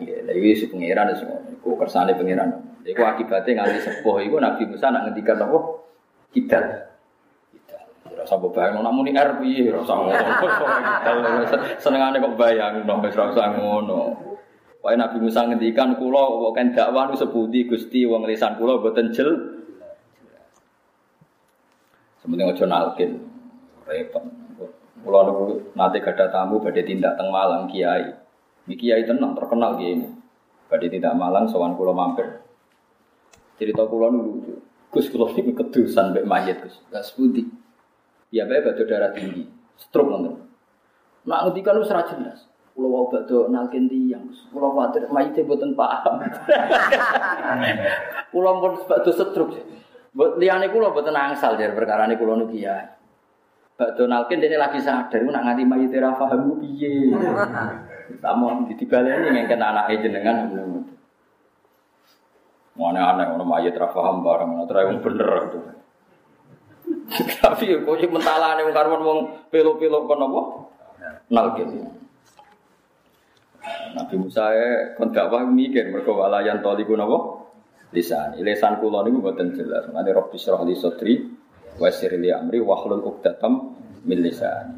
Lagi 0.03 0.51
si 0.59 0.67
pangeran 0.67 1.15
semua. 1.15 1.39
Iku 1.47 1.79
kersane 1.79 2.19
pangeran. 2.19 2.51
Iku 2.83 3.07
akibatnya 3.07 3.63
nganti 3.63 3.87
sepuh. 3.87 4.19
Iku 4.19 4.43
Nabi 4.43 4.67
Musa 4.67 4.91
nak 4.91 5.07
ngendikan 5.07 5.47
apa? 5.47 5.59
Kita. 6.35 6.61
Kita. 7.55 7.79
sapa 8.27 8.51
bayang 8.51 8.83
namun 8.83 9.07
ini 9.07 9.15
R 9.15 9.39
piye 9.39 9.71
ora 9.71 9.87
usah 9.87 9.97
ngono. 10.03 10.27
Senengane 11.79 12.19
kok 12.19 12.35
bayang 12.35 12.83
no 12.83 12.99
usah 12.99 13.47
ngono. 13.55 14.01
Wae 14.83 14.99
Nabi 14.99 15.23
Musa 15.23 15.47
ngendikan 15.47 15.95
kula 15.99 16.51
kok 16.51 16.53
kan 16.59 16.67
dakwah 16.75 17.15
sepundi 17.15 17.71
Gusti 17.71 18.03
wong 18.11 18.27
lisan 18.27 18.59
kula 18.59 18.83
boten 18.83 19.15
jel. 19.15 19.56
Sementing 22.27 22.51
aja 22.51 22.67
nalkin. 22.67 23.23
Repot. 23.87 24.27
Kula 25.07 25.31
niku 25.31 25.71
nate 25.79 26.03
gadah 26.03 26.27
tamu 26.35 26.59
badhe 26.59 26.83
tindak 26.83 27.15
teng 27.15 27.31
Malang 27.31 27.71
Kiai. 27.71 28.11
Iki 28.67 28.75
Kiai 28.75 29.07
tenang 29.07 29.39
terkenal 29.39 29.79
kiai 29.79 29.95
ini. 29.95 30.11
Badhe 30.67 30.91
tindak 30.91 31.15
Malang 31.15 31.47
sowan 31.47 31.79
kula 31.79 31.95
mampir. 31.95 32.43
Cerita 33.63 33.87
kula 33.87 34.11
niku 34.11 34.59
Gus 34.91 35.07
kula 35.07 35.31
niku 35.39 35.55
kedusan 35.55 36.11
mbek 36.11 36.27
mayit 36.27 36.67
Gus. 36.67 36.83
Gas 36.91 37.15
pundi? 37.15 37.47
Ya 38.35 38.43
bae 38.43 38.59
batu 38.59 38.83
darah 38.91 39.15
tinggi, 39.15 39.47
stroke 39.79 40.11
nonton. 40.11 40.51
Nak 41.31 41.47
ngendikan 41.47 41.79
wis 41.79 41.95
ora 41.95 42.11
jelas. 42.11 42.43
Kula 42.75 42.91
wau 42.91 43.07
badhe 43.07 43.47
nalkin 43.55 43.87
tiyang. 43.87 44.27
Kula 44.51 44.75
kuwatir 44.75 45.07
mayite 45.15 45.47
mboten 45.47 45.79
paham. 45.79 46.27
Kula 48.35 48.51
pun 48.59 48.73
badhe 48.91 49.11
stroke. 49.15 49.86
Mbok 50.17 50.41
liyane 50.41 50.73
kula 50.73 50.97
mboten 50.97 51.13
angsal 51.13 51.61
jar 51.61 51.77
perkara 51.77 52.09
niku 52.09 52.25
kula 52.25 52.41
niku 52.41 52.57
kiai. 52.57 52.89
Badhe 53.77 54.09
nalkin 54.09 54.41
dene 54.41 54.57
lagi 54.57 54.81
sadar 54.81 55.21
nak 55.21 55.45
nganti 55.45 55.69
mayite 55.69 56.01
ra 56.01 56.17
paham 56.17 56.57
piye. 56.57 57.13
Tamu 58.25 58.65
dibaleni 58.73 59.29
ngengken 59.37 59.61
anake 59.61 60.01
jenengan. 60.01 60.49
Mana 62.77 63.17
aneh, 63.17 63.33
orang 63.33 63.49
mayat 63.49 63.73
rafaham 63.73 64.21
barang, 64.21 64.69
terus 64.69 64.85
yang 64.85 65.01
bener 65.01 65.31
itu. 65.49 65.59
Tapi 67.43 67.65
kok 67.73 67.97
sing 67.97 68.13
mentalane 68.13 68.61
wong 68.69 68.77
karwan 68.77 69.03
wong 69.03 69.19
pelo-pelo 69.49 70.05
kon 70.05 70.25
apa? 70.29 70.41
Nalkin. 71.33 71.89
Nabi 73.97 74.15
Musa 74.21 74.53
e 74.53 74.95
kon 75.01 75.11
dakwah 75.11 75.43
mikir 75.49 75.89
mergo 75.89 76.21
walayan 76.21 76.61
toliku 76.61 76.95
napa? 76.95 77.36
Lisan. 77.97 78.37
Lisan 78.45 78.77
kula 78.77 79.01
niku 79.09 79.25
mboten 79.25 79.57
jelas. 79.57 79.89
Mane 79.89 80.13
Rabbi 80.13 80.37
syrah 80.37 80.61
li 80.69 80.77
sadri 80.77 81.17
wa 81.81 81.89
yassir 81.89 82.13
li 82.21 82.29
amri 82.29 82.61
wa 82.61 82.77
hlul 82.85 83.01
'uqdatam 83.01 83.53
min 84.05 84.21
lisani. 84.21 84.77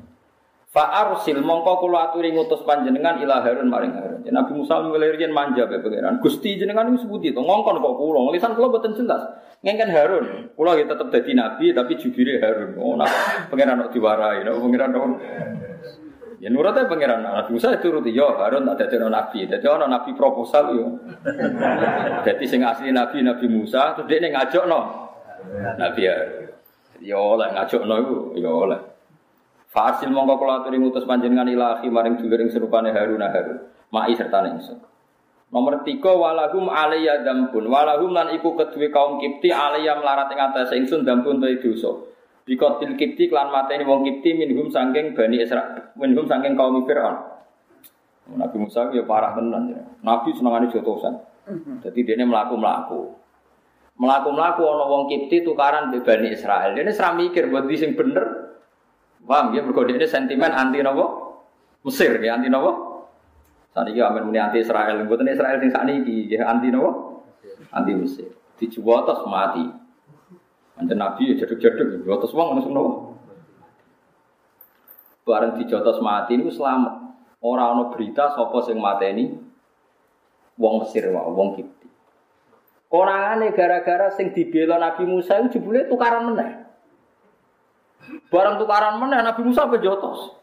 Fa 0.69 0.93
arsil 1.01 1.41
mongko 1.41 1.81
kula 1.81 2.13
aturi 2.13 2.31
ngutus 2.31 2.63
panjenengan 2.63 3.19
ila 3.25 3.41
Harun 3.41 3.73
maring 3.73 3.97
Harun. 3.97 4.21
Nabi 4.29 4.53
Musa 4.53 4.85
riyen 4.85 5.33
manja 5.33 5.65
be 5.65 5.81
pangeran. 5.81 6.21
Gusti 6.21 6.61
jenengan 6.61 6.93
iki 6.93 7.09
sebuti 7.09 7.33
to 7.33 7.41
ngongkon 7.41 7.81
kok 7.81 7.95
kula. 7.99 8.31
Lisan 8.31 8.53
kula 8.55 8.71
mboten 8.71 8.93
jelas. 8.95 9.27
Ngengken 9.65 9.91
Harun. 9.91 10.27
Kula 10.55 10.77
ya 10.77 10.85
tetep 10.87 11.09
dadi 11.11 11.33
nabi 11.35 11.73
tapi 11.73 11.99
jubire 11.99 12.39
Harun. 12.39 12.77
Oh 12.79 12.95
nah 12.95 13.09
pangeran 13.49 13.89
kok 13.89 13.97
diwarai. 13.97 14.45
Nah, 14.45 14.55
pangeran 14.61 14.93
kok 14.93 15.07
Ya 16.39 16.55
nurutnya 16.55 16.87
pangeran 16.87 17.27
Nabi 17.27 17.51
Musa 17.51 17.75
itu 17.75 17.91
turuti 17.91 18.15
yo 18.15 18.39
Harun 18.39 18.63
tak 18.63 18.87
dadi 18.87 19.03
nabi. 19.03 19.51
Dadi 19.51 19.67
ana 19.67 19.91
nabi 19.91 20.15
proposal 20.15 20.71
yo. 20.71 20.87
Dadi 22.27 22.45
sing 22.47 22.63
asli 22.63 22.95
nabi 22.95 23.27
Nabi 23.27 23.47
Musa 23.51 23.99
terus 23.99 24.07
dia 24.07 24.23
ngajak 24.23 24.71
no. 24.71 25.11
Nabi 25.75 26.03
Harun. 26.07 26.47
Ya 27.03 27.19
oleh 27.19 27.49
ngajak 27.59 27.83
no 27.83 27.95
iku 27.99 28.17
ya 28.39 28.51
oleh. 28.55 28.81
Fasil 29.69 30.15
mongko 30.15 30.39
kula 30.39 30.63
aturi 30.63 30.79
ngutus 30.79 31.05
panjenengan 31.05 31.51
ilahi 31.51 31.91
maring 31.91 32.23
dulur 32.23 32.39
ing 32.39 32.55
serupane 32.55 32.95
Harun 32.95 33.19
Harun. 33.19 33.59
Mai 33.91 34.15
serta 34.15 34.39
ingsun. 34.47 34.79
Nomor 35.51 35.83
tiga 35.83 36.15
walahum 36.15 36.71
alaiya 36.71 37.27
dambun 37.27 37.67
walahum 37.67 38.15
lan 38.15 38.31
iku 38.37 38.55
kedue 38.55 38.95
kaum 38.95 39.19
kipti 39.19 39.51
alaiya 39.51 39.99
melarat 39.99 40.31
ing 40.31 40.39
atas 40.39 40.71
ingsun 40.71 41.03
dambun 41.03 41.43
ta 41.43 41.51
dosa. 41.51 42.18
Bikotil 42.49 42.97
kipti 42.97 43.29
klan 43.29 43.53
mateni 43.53 43.85
wong 43.85 44.09
kipti 44.09 44.33
minhum 44.33 44.73
sangking 44.73 45.13
bani 45.13 45.45
Isra 45.45 45.93
minhum 46.01 46.25
sangking 46.25 46.57
kaum 46.57 46.81
Fir'aun. 46.89 47.37
Nabi 48.41 48.57
Musa 48.57 48.89
ya 48.89 49.05
parah 49.05 49.37
tenan 49.37 49.69
ya. 49.69 49.85
Nabi 50.01 50.33
senengane 50.33 50.73
jotosan. 50.73 51.13
Jadi 51.85 52.09
dia 52.09 52.25
melaku 52.25 52.57
melaku. 52.57 53.01
Melaku 54.01 54.29
melaku 54.33 54.63
ono 54.65 54.85
wong 54.89 55.03
kipti 55.13 55.45
tukaran 55.45 55.93
be 55.93 56.01
bani 56.01 56.33
Israel. 56.33 56.73
Dia 56.73 56.89
serah 56.89 57.13
mikir 57.13 57.53
buat 57.53 57.69
sing 57.77 57.93
bener. 57.93 58.57
Paham 59.29 59.53
ya 59.53 59.61
mergo 59.61 59.85
ini 59.85 60.09
sentimen 60.09 60.49
anti 60.49 60.81
nopo? 60.81 61.05
Mesir 61.85 62.17
ya 62.25 62.41
anti 62.41 62.49
nopo? 62.49 63.05
Saat 63.77 63.93
ini 63.93 64.01
amin 64.01 64.25
muni 64.25 64.41
anti 64.41 64.65
Israel, 64.65 65.05
buatan 65.05 65.29
Israel 65.29 65.61
sing 65.61 65.69
saat 65.69 65.85
ini 65.85 66.33
ya 66.33 66.49
anti 66.49 66.73
nopo? 66.73 67.21
Anti 67.69 67.93
Mesir. 67.93 68.33
Dijuwatos 68.57 69.29
mati. 69.29 69.69
Mantan 70.79 70.99
Nabi 71.03 71.35
ya 71.35 71.43
jaduk-jaduk, 71.43 72.07
juwatos 72.07 72.31
wong 72.31 72.55
langsung 72.55 72.71
nopo? 72.71 73.19
Bareng 75.27 75.59
dijotos 75.59 75.99
mati 75.99 76.39
ini 76.39 76.47
selamat. 76.55 76.95
Orang 77.43 77.69
ono 77.75 77.85
berita 77.91 78.31
sopo 78.39 78.63
sing 78.63 78.79
mateni 78.79 79.35
wong 80.55 80.75
Mesir 80.87 81.11
wae, 81.11 81.31
wong 81.35 81.59
Kipti. 81.59 81.87
Konangane 82.89 83.53
gara-gara 83.53 84.15
sing 84.15 84.31
dibela 84.33 84.79
Nabi 84.79 85.05
Musa 85.05 85.37
itu 85.43 85.59
jebule 85.59 85.91
tukaran 85.91 86.31
meneh. 86.31 86.65
Barang 88.33 88.57
tukaran 88.57 88.97
mana 88.97 89.21
Nabi 89.21 89.45
Musa 89.45 89.69
apa 89.69 89.77
jotos? 89.83 90.39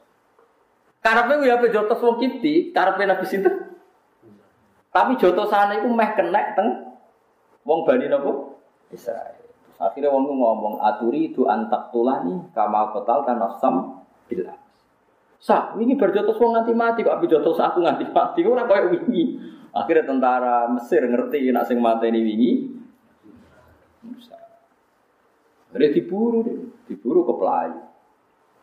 Karena 1.01 1.41
ya 1.41 1.57
apa 1.57 1.69
jotos 1.73 2.01
wong 2.01 2.21
kipti, 2.21 2.69
karena 2.69 3.13
Nabi 3.13 3.25
sinten. 3.25 3.77
Tapi 4.93 5.17
jotosane 5.17 5.81
itu 5.81 5.89
meh 5.89 6.11
kena 6.13 6.53
teng 6.53 6.97
wong 7.65 7.85
bani 7.85 8.05
nopo 8.09 8.61
Israel. 8.93 9.44
Akhirnya 9.75 10.07
wong 10.07 10.31
ngomong 10.31 10.75
aturi 10.79 11.35
itu 11.35 11.43
antak 11.51 11.91
tulani 11.91 12.47
kama 12.55 12.95
kotal 12.95 13.27
kan 13.27 13.35
nafsam 13.35 14.05
bila. 14.31 14.55
Sa, 15.45 15.75
ini 15.77 15.93
berjotos 15.99 16.39
wong 16.41 16.57
nganti 16.57 16.73
mati 16.73 16.99
kok 17.05 17.21
api 17.21 17.27
jotos 17.29 17.59
aku 17.59 17.83
nganti 17.83 18.07
mati 18.09 18.39
ora 18.47 18.65
koyo 18.65 18.95
wingi. 18.95 19.37
Akhirnya 19.75 20.07
tentara 20.07 20.71
Mesir 20.71 21.03
ngerti 21.03 21.51
nak 21.51 21.67
sing 21.67 21.83
mateni 21.83 22.23
wingi. 22.23 22.51
Jadi 25.75 25.91
diburu 25.91 26.39
deh, 26.39 26.55
diburu 26.87 27.27
ke 27.27 27.33
pelayu. 27.35 27.83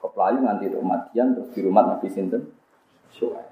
Ke 0.01 0.09
pelayu 0.11 0.39
nganti 0.43 0.65
matian 0.81 1.37
terus 1.37 1.53
di 1.53 1.61
rumah 1.61 1.85
Nabi 1.87 2.09
Sinten. 2.09 2.51
Soal. 3.13 3.47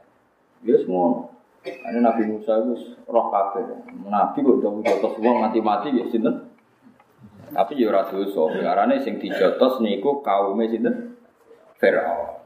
Dia 0.64 0.80
semua. 0.80 1.28
Ini 1.62 2.00
Nabi 2.00 2.24
Musa 2.24 2.56
itu 2.56 2.96
roh 3.04 3.28
kafir. 3.28 3.68
Nabi 4.08 4.40
kok 4.40 4.58
udah 4.58 4.70
jotos 4.80 5.14
uang 5.20 5.44
mati-mati 5.44 5.92
ya 5.92 6.08
Sinten. 6.08 6.49
Tapi 7.50 7.72
ya 7.78 7.90
ora 7.90 8.06
dosa. 8.06 8.50
Karena 8.54 8.94
sing 9.02 9.18
dijotos 9.18 9.82
niku 9.82 10.22
kaume 10.22 10.70
Sinten. 10.70 11.18
Firaun. 11.80 12.40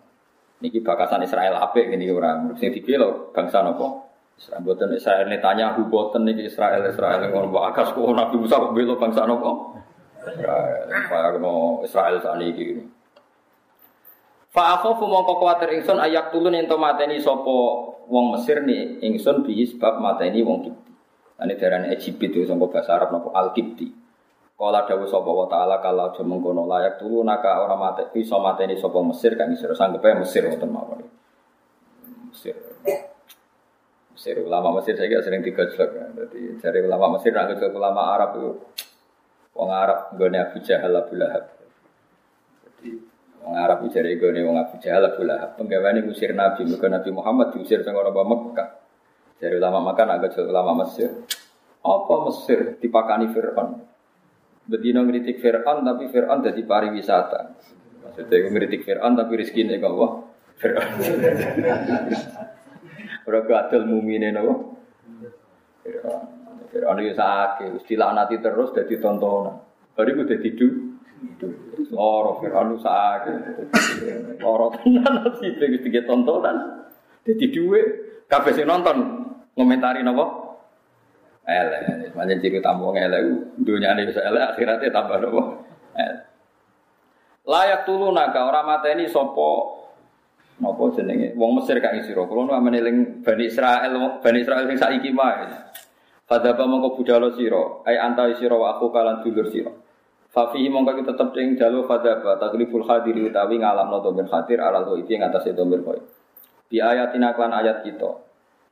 Niki 0.63 0.81
bakasan 0.81 1.21
Israel 1.27 1.61
apik 1.61 1.93
gini 1.93 2.09
orang. 2.09 2.57
Sing 2.57 2.73
dibelo 2.73 3.35
bangsa 3.37 3.61
napa? 3.61 4.05
Israel 4.35 4.63
boten 4.67 4.91
Israel 4.95 5.31
tanya 5.39 5.77
boten 5.77 6.27
niki 6.27 6.51
Israel 6.51 6.83
Israel 6.89 7.31
ngono 7.31 7.55
akas 7.71 7.95
kok 7.95 8.03
Nabi 8.03 8.35
Musa 8.41 8.59
kok 8.59 8.75
belo 8.75 8.99
bangsa 8.99 9.29
napa? 9.29 9.77
Israel, 10.25 10.89
kaya 10.89 11.29
kena 11.37 11.55
Israel 11.85 12.17
ini. 12.41 12.89
Fa 14.55 14.79
akhafu 14.79 15.11
mongko 15.11 15.43
kuwatir 15.43 15.67
ingsun 15.75 15.99
ayak 15.99 16.31
tulun 16.31 16.55
ento 16.55 16.79
mateni 16.79 17.19
sapa 17.19 17.55
wong 18.07 18.39
Mesir 18.39 18.63
ni 18.63 19.03
ingsun 19.03 19.43
bi 19.43 19.67
sebab 19.67 19.99
mateni 19.99 20.47
wong 20.47 20.71
Kipti. 20.71 20.93
Ane 21.43 21.59
darane 21.59 21.91
Egypt 21.91 22.23
itu 22.23 22.47
sangko 22.47 22.71
bahasa 22.71 22.95
Arab 22.95 23.11
napa 23.11 23.35
Al 23.35 23.51
Kipti. 23.51 23.91
Kala 24.55 24.87
dawuh 24.87 25.11
sapa 25.11 25.31
wa 25.31 25.47
taala 25.51 25.83
kalau 25.83 26.15
aja 26.15 26.23
mengkono 26.23 26.63
layak 26.71 27.03
tulu 27.03 27.27
naka 27.27 27.59
ora 27.59 27.75
mate 27.75 28.15
iso 28.15 28.39
mateni 28.39 28.79
sapa 28.79 29.03
Mesir 29.03 29.35
kan 29.35 29.51
isih 29.51 29.75
sanggepe 29.75 30.15
Mesir 30.15 30.47
wonten 30.47 30.71
mawon. 30.71 31.03
Mesir. 32.31 32.55
Mesir 34.15 34.37
ulama 34.47 34.79
Mesir 34.79 34.95
saya 34.95 35.19
sering 35.19 35.43
digojlok. 35.43 35.91
Jadi 35.91 36.63
cari 36.63 36.79
ulama 36.87 37.19
Mesir 37.19 37.35
nak 37.35 37.51
ulama 37.59 38.15
Arab 38.15 38.31
itu 38.39 38.51
Wong 39.55 39.71
Arab 39.71 40.19
nggone 40.19 40.39
Abu 40.43 40.59
Jahal 40.67 40.95
Abu 40.99 41.15
Lahab. 41.15 41.47
Wong 43.47 43.55
Arab 43.55 43.87
jare 43.95 44.11
nggone 44.19 44.41
wong 44.43 44.59
Abu 44.59 44.83
Jahal 44.83 45.07
Abu 45.07 45.23
Lahab. 45.23 45.55
Penggaweane 45.55 46.03
ngusir 46.03 46.35
Nabi, 46.35 46.67
mergo 46.67 46.91
Nabi 46.91 47.11
Muhammad 47.15 47.55
diusir 47.55 47.87
sing 47.87 47.95
ora 47.95 48.11
Mekah. 48.11 48.69
Jadi 49.39 49.55
ulama 49.55 49.95
Mekah 49.95 50.07
agak 50.11 50.35
ulama 50.43 50.83
Mesir. 50.83 51.11
Apa 51.87 52.15
Mesir 52.27 52.83
dipakani 52.83 53.31
Fir'aun? 53.31 53.94
Bedino 54.65 55.05
ngeritik 55.05 55.45
Fir'aun 55.45 55.85
tapi 55.85 56.09
Fir'aun 56.09 56.41
jadi 56.41 56.63
pariwisata. 56.65 57.41
Maksudnya 58.05 58.49
ngeritik 58.49 58.81
Fir'aun 58.89 59.13
tapi 59.13 59.33
rezeki 59.37 59.61
ini 59.69 59.77
gak 59.77 59.93
Fir'aun. 60.57 60.93
Ora 63.29 63.41
gadel 63.45 63.85
mumine 63.89 64.33
napa? 64.33 64.55
Fir'aun. 65.85 66.35
Fir'aun 66.75 66.99
itu 67.07 67.15
sakit, 67.15 67.87
nanti 67.95 68.43
terus 68.43 68.75
jadi 68.75 68.99
tontonan. 68.99 69.63
Baru 69.95 70.11
itu 70.11 70.27
jadi 70.27 70.49
du. 70.59 70.69
Loro 71.95 72.43
Fir'aun 72.43 72.75
itu 72.75 72.83
sakit. 72.83 73.37
Loro 74.43 74.75
tenan 74.75 75.23
nanti 75.23 75.55
begitu 75.55 76.03
tontonan. 76.03 76.83
Jadi 77.25 77.49
dua, 77.53 77.81
kafe 78.29 78.53
sih 78.53 78.69
nonton 78.69 79.25
ngomentari 79.57 80.05
nopo. 80.05 80.44
Elek, 81.45 82.17
macam 82.17 82.41
ciri 82.41 82.59
tamu 82.65 82.97
elek. 82.97 83.21
Dunia 83.61 83.93
ini 83.93 84.09
bisa 84.09 84.25
elek, 84.25 84.57
akhiratnya 84.57 84.89
tambah 84.89 85.21
nopo. 85.21 85.43
Layak 87.45 87.85
tulu 87.85 88.09
naga 88.09 88.49
orang 88.49 88.65
mata 88.65 88.89
ini 88.89 89.05
sopo 89.05 89.85
nopo 90.65 90.97
jenenge? 90.97 91.37
Wong 91.37 91.61
Mesir 91.61 91.77
kang 91.85 92.01
sira 92.01 92.25
kula 92.25 92.49
nu 92.49 92.53
amene 92.57 92.81
ling 92.81 92.97
Bani 93.21 93.45
Israel 93.53 93.93
Bani 94.25 94.39
Israel 94.41 94.65
sing 94.65 94.81
saiki 94.81 95.13
wae. 95.13 95.45
Fadaba 96.25 96.65
mongko 96.65 96.97
budalo 96.97 97.37
sira. 97.37 97.85
Ai 97.85 98.01
antai 98.01 98.41
sira 98.41 98.57
wa 98.57 98.81
aku 98.81 98.89
kalan 98.89 99.21
dulur 99.21 99.53
sira. 99.53 99.69
Fafihi 100.33 100.73
mongko 100.73 101.05
kita 101.05 101.13
tetep 101.13 101.37
ing 101.37 101.61
jalu 101.61 101.85
fadaba 101.85 102.41
tagliful 102.41 102.89
hadiri 102.89 103.29
utawi 103.29 103.61
ngalamno 103.61 104.01
domir 104.01 104.25
khatir 104.25 104.65
alal 104.65 104.97
itu 104.97 105.13
ing 105.13 105.29
atase 105.29 105.53
domir 105.53 105.85
koi 105.85 106.01
Di 106.65 106.81
ayatina 106.81 107.37
klan 107.37 107.53
ayat 107.53 107.85
kita 107.85 108.09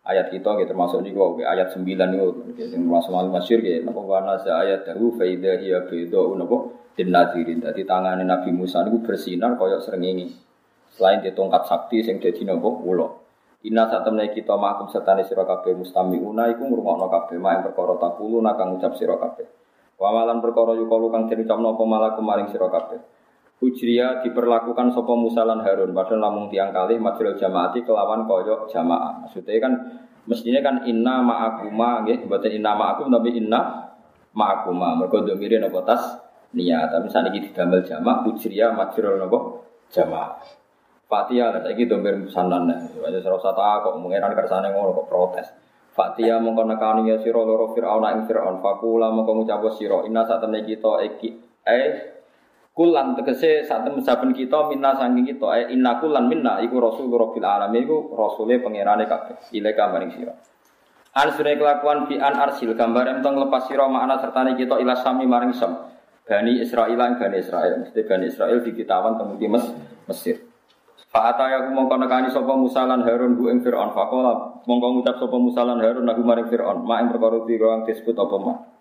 ayat 0.03 0.35
kita 0.35 0.59
gitu 0.59 0.75
termasuk 0.75 1.07
niku 1.07 1.39
ayat 1.43 1.71
9 1.71 1.87
niku 1.87 2.27
sing 2.59 2.81
termasuk 2.83 3.15
al 3.15 3.31
masyhur 3.31 3.63
gitu 3.63 3.87
napa 3.87 4.01
wana 4.03 4.35
ayat 4.39 4.83
dahu 4.83 5.15
fa 5.15 5.23
idza 5.23 5.63
hiya 5.63 5.87
bidau 5.87 6.35
napa 6.35 6.75
dinadirin 6.99 7.63
dadi 7.63 7.87
tangane 7.87 8.27
Nabi 8.27 8.51
Musa 8.51 8.83
niku 8.83 9.01
bersinar 9.01 9.55
kaya 9.57 9.79
srengenge 9.79 10.35
Selain 10.93 11.25
di 11.25 11.33
tongkat 11.33 11.65
sakti 11.65 12.05
sing 12.05 12.21
dadi 12.21 12.45
nopo 12.45 12.85
ulo. 12.85 13.25
Inna 13.65 13.89
saat 13.89 14.05
temen 14.05 14.29
kita 14.29 14.59
makum 14.59 14.93
setane 14.93 15.25
sira 15.25 15.47
kabeh 15.49 15.73
una 15.73 16.51
iku 16.53 16.69
ngrungokno 16.69 17.07
kabeh 17.09 17.39
mak 17.41 17.65
perkara 17.65 17.97
takulu 17.97 18.45
nakang 18.45 18.77
ngucap 18.77 18.93
sira 19.01 19.17
kabeh. 19.17 19.47
Wa 19.97 20.13
malan 20.13 20.45
perkara 20.45 20.77
kang 20.77 21.31
diucapno 21.31 21.73
apa 21.73 21.85
malah 21.89 22.13
kemaring 22.13 22.53
sira 22.53 22.69
kabeh. 22.69 23.01
Ujriya 23.63 24.27
diperlakukan 24.27 24.91
sapa 24.91 25.15
Musa 25.15 25.47
lan 25.47 25.63
Harun 25.63 25.95
padahal 25.95 26.19
namung 26.19 26.51
tiang 26.51 26.75
kali 26.75 26.99
majrul 26.99 27.39
jamaati 27.39 27.87
kelawan 27.87 28.27
koyok 28.27 28.67
jamaah. 28.67 29.23
Maksudnya 29.23 29.63
kan 29.63 29.73
mestinya 30.27 30.59
kan 30.67 30.83
inna 30.83 31.23
ma'akuma 31.23 32.03
nggih 32.03 32.27
inna 32.27 32.73
ma'akum 32.75 33.07
tapi 33.07 33.39
inna 33.39 33.87
ma'akuma. 34.35 34.99
Mergo 34.99 35.23
ndomire 35.23 35.63
napa 35.63 35.79
tas 35.87 36.03
niat. 36.59 36.91
Tapi 36.91 37.07
saniki 37.07 37.39
didamel 37.39 37.87
jamak 37.87 38.27
ujriya 38.27 38.75
majrul 38.75 39.23
napa 39.23 39.39
jamaah. 39.95 40.43
Fatia 41.07 41.55
lah 41.55 41.63
saiki 41.63 41.87
domir 41.87 42.19
musanan 42.19 42.67
Wajah 42.99 43.21
serasa 43.23 43.55
tak 43.55 43.85
kok 43.87 43.95
mengeran 44.03 44.35
kersane 44.35 44.75
ngono 44.75 44.91
kok 44.97 45.07
protes. 45.07 45.47
Fatia 45.95 46.43
mongko 46.43 46.67
nekani 46.67 47.15
ya 47.15 47.23
sira 47.23 47.47
loro 47.47 47.71
Firaun 47.77 48.03
ing 48.11 48.25
Firaun 48.27 48.59
fakula 48.59 49.13
mongko 49.15 49.39
ngucap 49.39 49.63
sira 49.77 50.03
inna 50.09 50.27
sak 50.27 50.43
temne 50.43 50.65
kita 50.65 51.05
iki 51.05 51.37
eh 51.69 52.12
kulan 52.73 53.13
tegese 53.21 53.69
temne 53.69 54.01
saben 54.01 54.33
kita 54.33 54.69
minna 54.73 54.97
saking 54.97 55.29
kita 55.29 55.47
eh 55.61 55.65
inna 55.77 56.01
kulan 56.01 56.25
minna 56.29 56.59
iku 56.65 56.81
rasul 56.81 57.13
rabbil 57.13 57.45
alamin 57.45 57.85
iku 57.85 58.17
rasule 58.17 58.59
pangerane 58.65 59.05
kabeh 59.05 59.37
ilaika 59.53 59.93
maring 59.93 60.13
sira. 60.17 60.33
An 61.13 61.29
sune 61.37 61.53
kelakuan 61.61 62.09
bi 62.09 62.17
an 62.17 62.33
arsil 62.41 62.73
gambar 62.73 63.21
entong 63.21 63.37
lepas 63.37 63.69
sira 63.69 63.85
makna 63.85 64.17
sertane 64.17 64.57
kita 64.57 64.81
ila 64.81 64.97
sami 64.97 65.29
maring 65.29 65.53
sam. 65.53 65.93
Bani 66.23 66.63
Israil 66.63 66.95
lan 66.95 67.19
Bani 67.19 67.43
Israil, 67.43 67.83
mesti 67.83 68.07
Bani 68.07 68.31
Israil 68.31 68.63
dikitawan 68.63 69.19
temu 69.19 69.35
di 69.37 69.51
Mesir. 70.07 70.39
Fa'ata 71.13 71.45
ya 71.51 71.59
mongko 71.69 72.01
nekani 72.01 72.33
sapa 72.33 72.57
Musa 72.57 72.89
lan 72.89 73.05
Harun 73.05 73.37
bu 73.37 73.53
ing 73.53 73.61
Firaun 73.61 73.93
faqala 73.93 74.65
mongko 74.65 74.87
ngucap 74.97 75.21
sapa 75.21 75.37
Musa 75.37 75.61
lan 75.61 75.77
Harun 75.85 76.09
nagu 76.09 76.25
maring 76.25 76.49
Firaun 76.49 76.89
mak 76.89 77.05
ing 77.05 77.09
perkara 77.13 77.45
disebut 77.85 78.17
apa 78.17 78.37
mak 78.41 78.72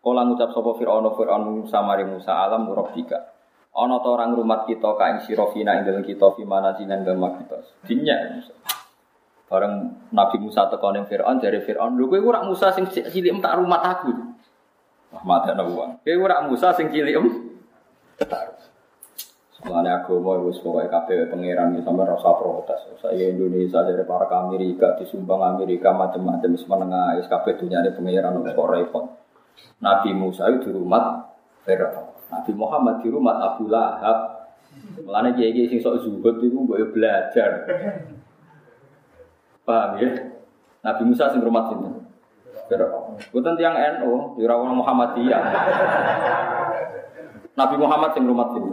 Kala 0.00 0.24
ngucap 0.24 0.56
sapa 0.56 0.70
Firaun 0.80 1.12
Firaun 1.12 1.60
Musa 1.60 1.84
maring 1.84 2.16
Musa 2.16 2.32
alam 2.32 2.72
rabbika. 2.72 3.36
Ana 3.76 4.00
ta 4.00 4.08
orang 4.16 4.32
rumat 4.32 4.64
kita 4.64 4.96
ka 4.96 5.04
ing 5.12 5.18
sira 5.28 5.44
fina 5.52 5.76
ing 5.76 5.84
dalem 5.84 6.02
kita 6.02 6.32
fi 6.34 6.42
mana 6.42 6.72
jinan 6.72 7.04
dalem 7.04 7.20
kita. 7.44 7.60
Dinya 7.84 8.16
Musa. 8.32 8.56
Bareng 9.52 9.74
Nabi 10.08 10.36
Musa 10.40 10.72
teko 10.72 10.88
ning 10.96 11.04
Firaun 11.04 11.36
dari 11.36 11.60
Firaun 11.60 12.00
lho 12.00 12.08
kowe 12.08 12.16
ora 12.16 12.40
Musa 12.48 12.72
sing 12.72 12.88
cilik 12.88 13.44
tak 13.44 13.60
rumat 13.60 13.82
aku 13.84 14.10
Ahmad 15.12 15.52
ana 15.52 15.68
wong. 15.68 16.00
Kowe 16.00 16.14
ora 16.16 16.48
Musa 16.48 16.72
sing 16.72 16.88
cilik 16.88 17.20
tak 18.24 18.56
Mengenai 19.60 19.92
agama 19.92 20.40
itu 20.40 20.56
sebagai 20.56 20.88
KPW 20.88 21.36
pangeran 21.36 21.76
itu 21.76 21.84
sampai 21.84 22.08
rasa 22.08 22.32
protes. 22.32 22.80
Saya 22.96 23.28
Indonesia 23.28 23.84
dari 23.84 24.08
para 24.08 24.24
Amerika, 24.40 24.96
disumbang 24.96 25.44
Amerika 25.44 25.92
macam-macam 25.92 26.56
menengah 26.56 27.20
SKP 27.20 27.60
dunia 27.60 27.84
ini 27.84 27.92
pangeran 27.92 28.40
kok 28.40 28.56
repot. 28.72 29.19
Nabi 29.80 30.10
Musa 30.12 30.48
itu 30.52 30.68
di 30.68 30.76
rumah 30.76 31.24
Fir'aun. 31.64 32.12
Nabi 32.30 32.52
Muhammad 32.54 32.94
di 33.00 33.08
rumah 33.08 33.36
Abu 33.40 33.66
Lahab. 33.66 34.48
Mulane 35.02 35.34
kiai 35.34 35.50
kiai 35.50 35.66
sing 35.66 35.80
sok 35.82 36.04
zuhud 36.04 36.36
itu 36.38 36.54
gue 36.54 36.84
belajar. 36.94 37.66
Paham 39.66 39.98
ya? 39.98 40.10
Nabi 40.84 41.02
Musa 41.08 41.32
sing 41.32 41.40
rumah 41.42 41.68
sini. 41.72 41.90
Fir'aun. 42.70 43.18
Bukan 43.34 43.54
tiang 43.58 43.76
NU, 43.98 44.38
di 44.38 44.46
Muhammadiyah. 44.46 45.42
Nabi 47.58 47.76
Muhammad 47.76 48.10
sing 48.14 48.24
rumah 48.24 48.48
sini. 48.54 48.72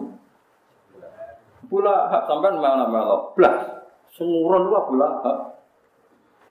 Bula 1.67 2.07
hak 2.07 2.31
sampean 2.31 2.63
mana 2.63 2.87
melok. 2.87 3.35
Blah. 3.35 3.55
Sumuron 4.15 4.71
lu 4.71 4.79
bula 4.87 5.19
hak. 5.19 5.37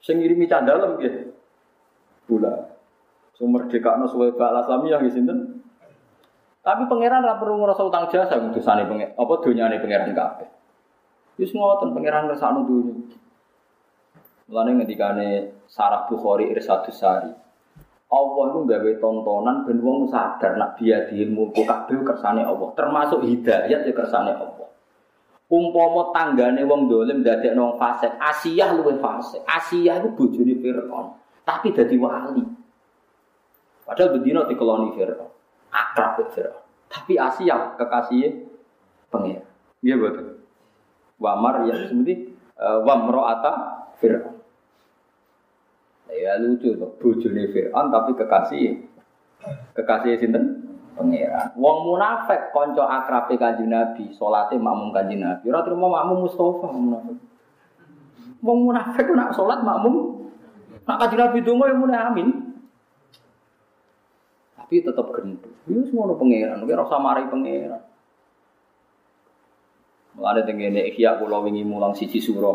Sing 0.05 0.21
ngirimi 0.21 0.45
candalem 0.45 1.01
nggih. 1.01 1.33
Bula. 2.29 2.76
Sumber 3.37 3.69
dekakno 3.69 4.09
suwe 4.09 4.33
bak 4.33 4.65
Islamiyah 4.65 4.99
nggih 5.05 5.13
sinten? 5.13 5.39
Tapi 6.65 6.89
pangeran 6.89 7.23
ra 7.23 7.37
perlu 7.37 7.63
ngrasa 7.63 7.85
utang 7.85 8.09
jasa 8.11 8.41
utusane 8.41 8.89
pengen 8.89 9.13
apa 9.15 9.33
donyane 9.45 9.77
pangeran 9.79 10.17
kabeh. 10.17 10.49
Wis 11.37 11.53
ngoten 11.53 11.93
pangeran 11.93 12.33
ngersakno 12.33 12.65
dunya. 12.65 12.97
Mulane 14.49 14.71
ngendikane 14.81 15.29
Sarah 15.69 16.09
Bukhari 16.09 16.49
Irsadus 16.51 16.97
Sari. 16.97 17.31
Allah 18.07 18.45
itu 18.55 18.61
gawe 18.71 18.93
tontonan 19.03 19.67
ben 19.67 19.83
wong 19.83 20.07
sadar 20.07 20.55
nak 20.55 20.79
biadil 20.79 21.35
mulku 21.35 21.67
kabeh 21.67 22.07
kersane 22.07 22.47
Allah, 22.47 22.71
termasuk 22.79 23.27
hidayat 23.27 23.83
ya 23.83 23.93
kersane 23.93 24.31
Allah. 24.31 24.71
Umpama 25.51 26.15
tanggane 26.15 26.63
wong 26.63 26.87
dolim 26.87 27.27
dadekno 27.27 27.75
wong 27.75 27.75
fasik, 27.83 28.15
Asiyah 28.19 28.79
luwe 28.79 28.95
fasik. 29.03 29.43
Asiyah 29.43 29.99
iku 29.99 30.15
bojone 30.15 30.55
Firaun, 30.63 31.19
tapi 31.43 31.75
dadi 31.75 31.99
wali. 31.99 32.66
Padahal 33.87 34.19
bedino 34.19 34.45
dikeloni 34.51 34.99
Firaun. 34.99 35.31
Akrab 35.71 36.19
Firaun. 36.35 36.63
Tapi 36.91 37.15
Asiyah 37.15 37.79
kekasihnya 37.79 38.31
pengen. 39.15 39.47
Iya 39.81 39.97
betul. 39.97 40.43
Wamar 41.23 41.65
ya 41.71 41.87
seperti 41.87 42.35
uh, 42.59 42.83
wamroata 42.83 43.87
Firaun. 44.03 44.43
Ya 46.11 46.39
lucu 46.43 46.75
tuh, 46.75 46.91
bojone 46.99 47.49
Firaun 47.55 47.87
tapi 47.95 48.19
kekasih 48.19 48.83
kekasih 49.79 50.19
sinten? 50.19 50.67
pangeran. 50.97 51.53
Wong 51.55 51.93
munafik 51.93 52.51
kanca 52.51 52.85
akrabe 52.89 53.37
Kanjeng 53.37 53.69
Nabi, 53.69 54.09
salate 54.17 54.57
makmum 54.57 54.91
Kanjeng 54.91 55.21
Nabi. 55.21 55.45
Ora 55.53 55.61
terima 55.63 55.93
makmum 55.93 56.25
Mustafa 56.27 56.67
munafik. 56.73 57.21
Wong 58.41 58.59
munafik 58.65 59.07
nak 59.13 59.37
salat 59.37 59.61
makmum 59.61 60.25
nak 60.89 60.97
Kanjeng 61.05 61.21
Nabi 61.21 61.39
donga 61.45 61.69
ya 61.69 61.77
muni 61.77 61.95
amin. 61.95 62.29
Tapi 64.67 64.83
tetap 64.83 65.07
gendut. 65.15 65.55
Yo 65.71 65.79
semono 65.87 66.19
pangeran, 66.19 66.59
ora 66.59 66.83
usah 66.83 66.99
mari 66.99 67.31
pangeran. 67.31 67.79
Mulane 70.19 70.43
tengene 70.43 70.91
ihya 70.91 71.23
kula 71.23 71.39
wingi 71.47 71.63
mulang 71.63 71.95
siji 71.95 72.19
sura. 72.19 72.51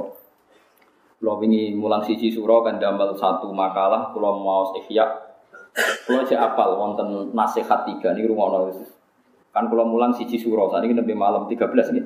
Kula 1.24 1.40
wingi 1.40 1.72
mulang 1.72 2.04
siji 2.04 2.28
sura 2.28 2.68
kan 2.68 2.84
damel 2.84 3.16
satu 3.16 3.48
makalah 3.56 4.12
kula 4.12 4.36
mau 4.36 4.76
ihya 4.76 5.32
kalau 6.04 6.28
cek 6.28 6.36
apal 6.36 6.76
wonten 6.76 7.32
nasihat 7.32 7.88
tiga 7.88 8.12
rumah 8.28 8.52
nol 8.52 8.76
kan 9.56 9.72
kalau 9.72 9.88
mulang 9.88 10.12
siji 10.12 10.36
suro 10.36 10.68
saat 10.68 10.84
ini 10.84 11.00
lebih 11.00 11.16
malam 11.16 11.48
13 11.48 11.96
nih 11.96 12.06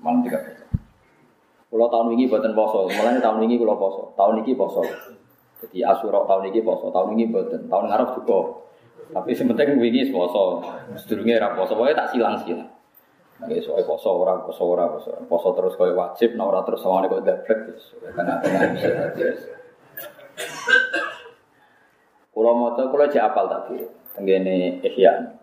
malam 0.00 0.24
13 0.24 0.56
kalau 1.68 1.84
tahun 1.92 2.16
ini 2.16 2.32
buatan 2.32 2.56
poso. 2.56 2.88
Mulanya 2.88 3.20
tahun 3.20 3.44
ini 3.44 3.60
kalau 3.60 3.76
poso. 3.76 4.02
Tahun 4.16 4.40
ini 4.40 4.56
poso 4.56 4.80
jadi 5.66 5.90
asurok 5.90 6.28
tahun 6.30 6.54
ini 6.54 6.60
poso 6.62 6.92
tahun 6.94 7.18
ini 7.18 7.24
buatan 7.34 7.66
tahun 7.66 7.84
ngarep 7.90 8.10
juga 8.22 8.40
tapi 9.08 9.30
sementing 9.32 9.80
wingi 9.80 10.12
poso 10.12 10.62
sedurunge 10.94 11.34
ra 11.40 11.56
poso 11.56 11.74
pokoknya 11.74 12.04
tak 12.04 12.10
silang 12.14 12.36
silang 12.44 12.78
Nggih 13.38 13.62
soal 13.62 13.86
poso 13.86 14.18
ora 14.18 14.34
poso 14.42 14.66
ora 14.66 14.90
poso. 14.90 15.14
Poso 15.30 15.54
terus 15.54 15.78
koyo 15.78 15.94
wajib 15.94 16.34
nek 16.34 16.42
ora 16.50 16.60
terus 16.66 16.82
sawane 16.82 17.06
kok 17.06 17.22
dablek 17.22 17.70
wis 17.70 17.94
tengah-tengah 18.02 18.62
bisa 18.74 18.90
Kulo 22.34 22.50
maca 22.54 22.82
kulo 22.90 23.06
cek 23.06 23.22
apal 23.22 23.46
tadi. 23.46 23.78
Tenggene 24.14 24.82
Ihya. 24.82 25.38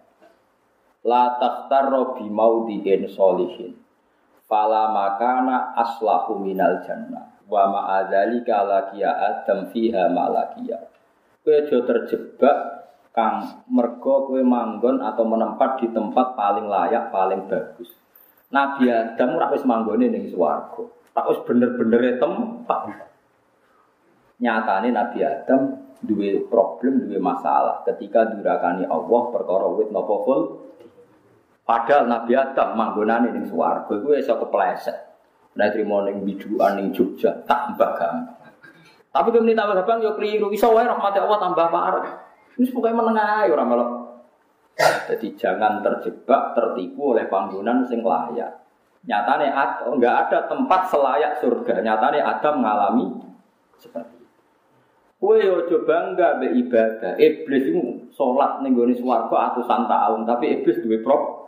La 1.07 1.39
takhtarra 1.39 2.19
bi 2.19 2.27
maudhi'in 2.27 3.07
solihin. 3.07 3.79
Fala 4.47 4.91
makana 4.91 5.75
aslahu 5.79 6.39
minal 6.39 6.83
jannah. 6.83 7.34
Wa 7.45 7.69
ma'adzalika 7.69 8.65
lakiya 8.65 9.11
adam 9.13 9.69
fiha 9.69 10.09
ma'lakiya. 10.09 10.77
Kowe 11.45 11.53
aja 11.53 11.77
terjebak 11.85 12.57
kang 13.13 13.63
mergo 13.69 14.25
kowe 14.27 14.41
manggon 14.41 14.99
atau 14.99 15.23
menempat 15.23 15.79
di 15.79 15.87
tempat 15.93 16.33
paling 16.33 16.65
layak, 16.65 17.13
paling 17.13 17.45
bagus. 17.45 17.93
Nabi 18.49 18.89
Adam 18.89 19.35
ora 19.37 19.53
wis 19.53 19.65
manggone 19.65 20.09
ning 20.09 20.29
swarga. 20.29 20.85
Tak 21.15 21.25
wis 21.31 21.39
bener-bener 21.47 22.17
tempat. 22.17 22.81
Nyatane 24.41 24.89
Nabi 24.91 25.19
Adam 25.23 25.61
duwe 26.03 26.43
problem, 26.49 27.07
duwe 27.07 27.17
masalah 27.17 27.85
ketika 27.87 28.25
durakani 28.35 28.83
Allah 28.85 29.21
perkara 29.31 29.67
wit 29.73 29.89
napa 29.89 30.15
Padahal 31.65 32.05
Nabi 32.05 32.33
Adam 32.37 32.77
manggonane 32.77 33.33
ning 33.33 33.45
swarga 33.49 33.89
iku 33.89 34.13
iso 34.13 34.33
kepleset. 34.37 34.97
Nek 35.55 35.71
trimo 35.71 36.03
ning 36.03 36.27
biduan 36.27 36.75
ning 36.75 36.91
Jogja 36.91 37.31
tambah 37.47 37.95
gampang. 37.95 38.51
Tapi 39.15 39.27
kemudian 39.31 39.55
tambah 39.55 39.79
gampang 39.79 40.03
yo 40.03 40.11
keliru. 40.19 40.51
Iso 40.51 40.75
wae 40.75 40.83
rahmat 40.83 41.15
Allah 41.15 41.39
tambah 41.39 41.67
parah. 41.71 42.07
Wis 42.59 42.71
pokoke 42.75 42.91
menengah 42.91 43.47
ae 43.47 43.51
ora 43.51 43.63
melok. 43.63 43.91
Jadi 44.75 45.39
jangan 45.39 45.79
terjebak 45.79 46.51
tertipu 46.51 47.15
oleh 47.15 47.31
panggonan 47.31 47.87
sing 47.87 48.03
layak. 48.03 48.67
Nyatane 49.07 49.47
enggak 49.87 50.15
ada 50.27 50.39
tempat 50.51 50.91
selayak 50.91 51.39
surga. 51.39 51.79
Nyatane 51.79 52.19
Adam 52.19 52.59
mengalami 52.59 53.05
seperti 53.79 54.15
itu. 54.19 54.27
Kue 55.15 55.39
ojo 55.47 55.87
bangga 55.87 56.43
be 56.43 56.51
ibadah. 56.51 57.15
Iblis 57.15 57.71
itu 57.71 58.11
sholat 58.11 58.59
ning 58.59 58.75
gone 58.75 58.91
swarga 58.91 59.55
atusan 59.55 59.87
tahun, 59.87 60.27
tapi 60.27 60.59
iblis 60.59 60.83
duwe 60.83 60.99
prop 60.99 61.44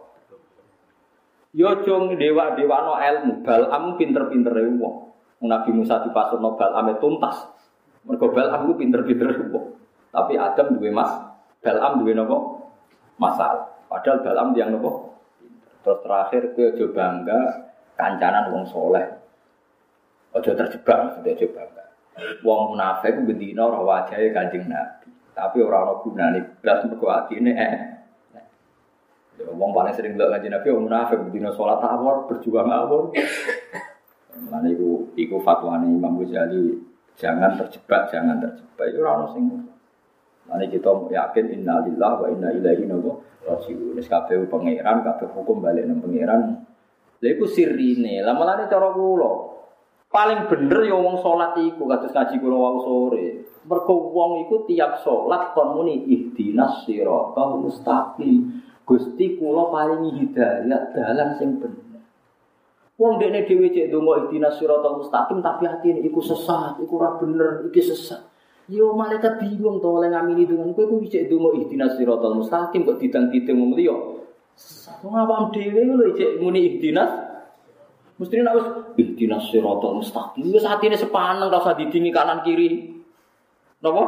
Yo 1.58 1.74
dewa 1.82 2.54
dewa 2.54 2.78
no 2.86 2.94
ilmu, 3.02 3.42
Balam 3.42 3.98
pinter-pinter 3.98 4.54
wong. 4.78 5.10
Nabi 5.42 5.74
Musa 5.74 6.06
dipasut 6.06 6.38
no 6.38 6.54
Balam 6.54 6.94
tuntas. 7.02 7.50
Mergo 8.06 8.30
Balam 8.30 8.70
ku 8.70 8.78
pinter-pinter 8.78 9.34
wong. 9.50 9.74
Tapi 10.14 10.38
Adam 10.38 10.78
duwe 10.78 10.94
mas, 10.94 11.10
Balam 11.66 12.06
duwe 12.06 12.14
nopo 12.14 12.62
masalah. 13.18 13.90
Padahal 13.90 14.22
Balam 14.22 14.54
yang 14.54 14.78
nopo. 14.78 15.18
Terus 15.82 15.98
terakhir 16.06 16.54
ke 16.54 16.78
ojo 16.78 16.94
bangga 16.94 17.74
kancanan 17.98 18.54
wong 18.54 18.70
soleh. 18.70 19.18
Ojo 20.38 20.54
terjebak, 20.54 21.26
ojo 21.26 21.48
bangga. 21.58 21.86
Wong 22.46 22.78
munafik 22.78 23.18
bendina 23.26 23.66
ora 23.66 23.82
wajahe 23.82 24.30
Kanjeng 24.30 24.70
Nabi. 24.70 25.10
Tapi 25.34 25.58
ora 25.66 25.90
ana 25.90 26.06
gunane 26.06 26.62
blas 26.62 26.86
mergo 26.86 27.10
atine 27.10 27.52
eh 27.58 27.97
Wong 29.46 29.70
paling 29.70 29.94
sering 29.94 30.18
bilang 30.18 30.34
ngaji 30.34 30.50
Nabi, 30.50 30.68
wong 30.74 30.84
munafik, 30.90 31.18
berdina 31.22 31.54
sholat 31.54 31.78
awor, 31.86 32.26
berjuang 32.26 32.70
awor. 32.74 33.14
Mana 34.50 34.70
iku, 34.70 35.14
iku 35.14 35.38
nih 35.42 35.90
Imam 35.94 36.18
Ghazali, 36.22 36.74
jangan 37.18 37.58
terjebak, 37.58 38.10
jangan 38.10 38.42
terjebak. 38.42 38.86
Itu 38.90 39.02
orang 39.06 39.30
sing. 39.34 39.46
Mana 40.48 40.64
kita 40.66 40.90
yakin 40.90 41.46
inna 41.54 41.86
lillah 41.86 42.14
wa 42.18 42.28
inna 42.34 42.50
ilaihi 42.50 42.90
rajiun. 43.46 43.94
Nis 43.94 44.10
kabeh 44.10 44.48
pangeran, 44.50 45.06
kabeh 45.06 45.28
hukum 45.34 45.62
balik 45.62 45.86
nang 45.86 46.02
pangeran. 46.02 46.66
Lha 47.18 47.28
iku 47.34 47.46
sirine, 47.50 48.22
lah 48.22 48.38
malah 48.38 48.66
cara 48.70 48.94
kula. 48.94 49.58
Paling 50.08 50.48
bener 50.48 50.88
ya 50.88 50.96
wong 50.96 51.20
salat 51.20 51.60
iku 51.60 51.84
kados 51.84 52.16
ngaji 52.16 52.36
kula 52.40 52.56
wau 52.56 52.78
sore. 52.80 53.28
Mergo 53.68 53.96
wong 54.16 54.48
iku 54.48 54.64
tiap 54.64 55.04
salat 55.04 55.52
kon 55.52 55.76
muni 55.76 56.08
ihdinas 56.08 56.88
siratal 56.88 57.60
mustaqim. 57.60 58.64
Gusti 58.88 59.36
kula 59.36 59.68
paringi 59.68 60.16
hidayah 60.16 60.96
dalan 60.96 61.36
sing 61.36 61.60
bener. 61.60 61.88
Wong 62.98 63.22
dekne 63.22 63.46
dhewe 63.46 63.70
cek 63.70 63.94
donga 63.94 64.26
ihdinas 64.26 64.58
siratal 64.58 64.98
mustaqim 64.98 65.38
tapi 65.44 65.70
atine 65.70 66.02
iku 66.02 66.18
sesat, 66.18 66.82
iku 66.82 66.98
ora 66.98 67.14
bener, 67.20 67.68
iki 67.70 67.84
sesat. 67.84 68.24
Yo 68.72 68.96
malaikat 68.98 69.38
bingung 69.38 69.78
to 69.84 70.02
oleh 70.02 70.10
ngamini 70.10 70.50
dengan 70.50 70.74
kowe 70.74 70.82
kuwi 70.88 71.06
cek 71.06 71.30
donga 71.30 71.54
ihdinas 71.62 71.94
siratal 72.00 72.40
mustaqim 72.40 72.88
kok 72.88 72.98
didang-didang 72.98 73.60
wong 73.60 73.78
liya. 73.78 73.94
Sesat. 74.58 75.04
Wong 75.06 75.14
awam 75.14 75.54
dhewe 75.54 75.84
lho 75.84 76.16
cek 76.16 76.42
muni 76.42 76.60
ihdinas 76.74 77.12
Mesti 78.18 78.42
nek 78.42 78.56
wis 78.58 78.68
ihdinas 78.98 79.46
siratal 79.54 80.02
mustaqim 80.02 80.48
wis 80.50 80.66
atine 80.66 80.98
sepaneng 80.98 81.54
ora 81.54 81.62
usah 81.62 81.78
didingi 81.78 82.10
kanan 82.10 82.42
kiri. 82.42 82.98
Napa? 83.84 84.04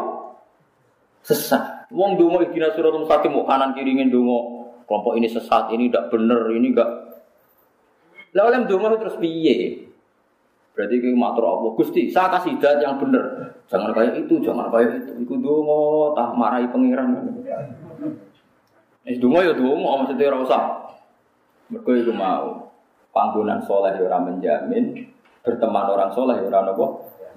Sesat. 1.22 1.94
Wong 1.94 2.18
donga 2.18 2.42
ihdinas 2.42 2.74
siratal 2.74 3.06
mustaqim 3.06 3.38
kok 3.38 3.46
kanan 3.46 3.78
kiri 3.78 4.02
ngene 4.02 4.10
kelompok 4.90 5.14
ini 5.22 5.30
sesat, 5.30 5.70
ini 5.70 5.86
tidak 5.94 6.10
benar, 6.10 6.50
ini 6.50 6.74
enggak. 6.74 6.90
Lah 8.34 8.50
oleh 8.50 8.66
donga 8.66 8.98
terus 8.98 9.22
piye? 9.22 9.86
Berarti 10.74 10.96
kita 10.98 11.14
matur 11.14 11.46
Allah, 11.46 11.72
Gusti, 11.78 12.10
saya 12.10 12.34
kasih 12.34 12.58
dat 12.58 12.82
yang 12.82 12.98
benar. 12.98 13.54
Jangan 13.70 13.94
kayak 13.94 14.26
itu, 14.26 14.42
jangan 14.42 14.74
kayak 14.74 15.06
itu. 15.06 15.12
Iku 15.30 15.38
donga 15.38 16.18
tah 16.18 16.30
marahi 16.34 16.66
pangeran. 16.74 17.38
Eh 19.06 19.16
donga 19.22 19.46
ya 19.46 19.54
donga, 19.54 19.92
maksudnya 20.02 20.34
ora 20.34 20.40
usah. 20.42 20.64
Mergo 21.70 21.92
iku 21.94 22.10
mau 22.10 22.74
panggonan 23.14 23.62
soleh 23.62 23.94
ya 23.94 24.10
ora 24.10 24.18
menjamin, 24.26 25.06
berteman 25.46 25.86
orang 25.86 26.10
soleh 26.18 26.42
ya 26.42 26.50
ora 26.50 26.66
napa 26.66 26.86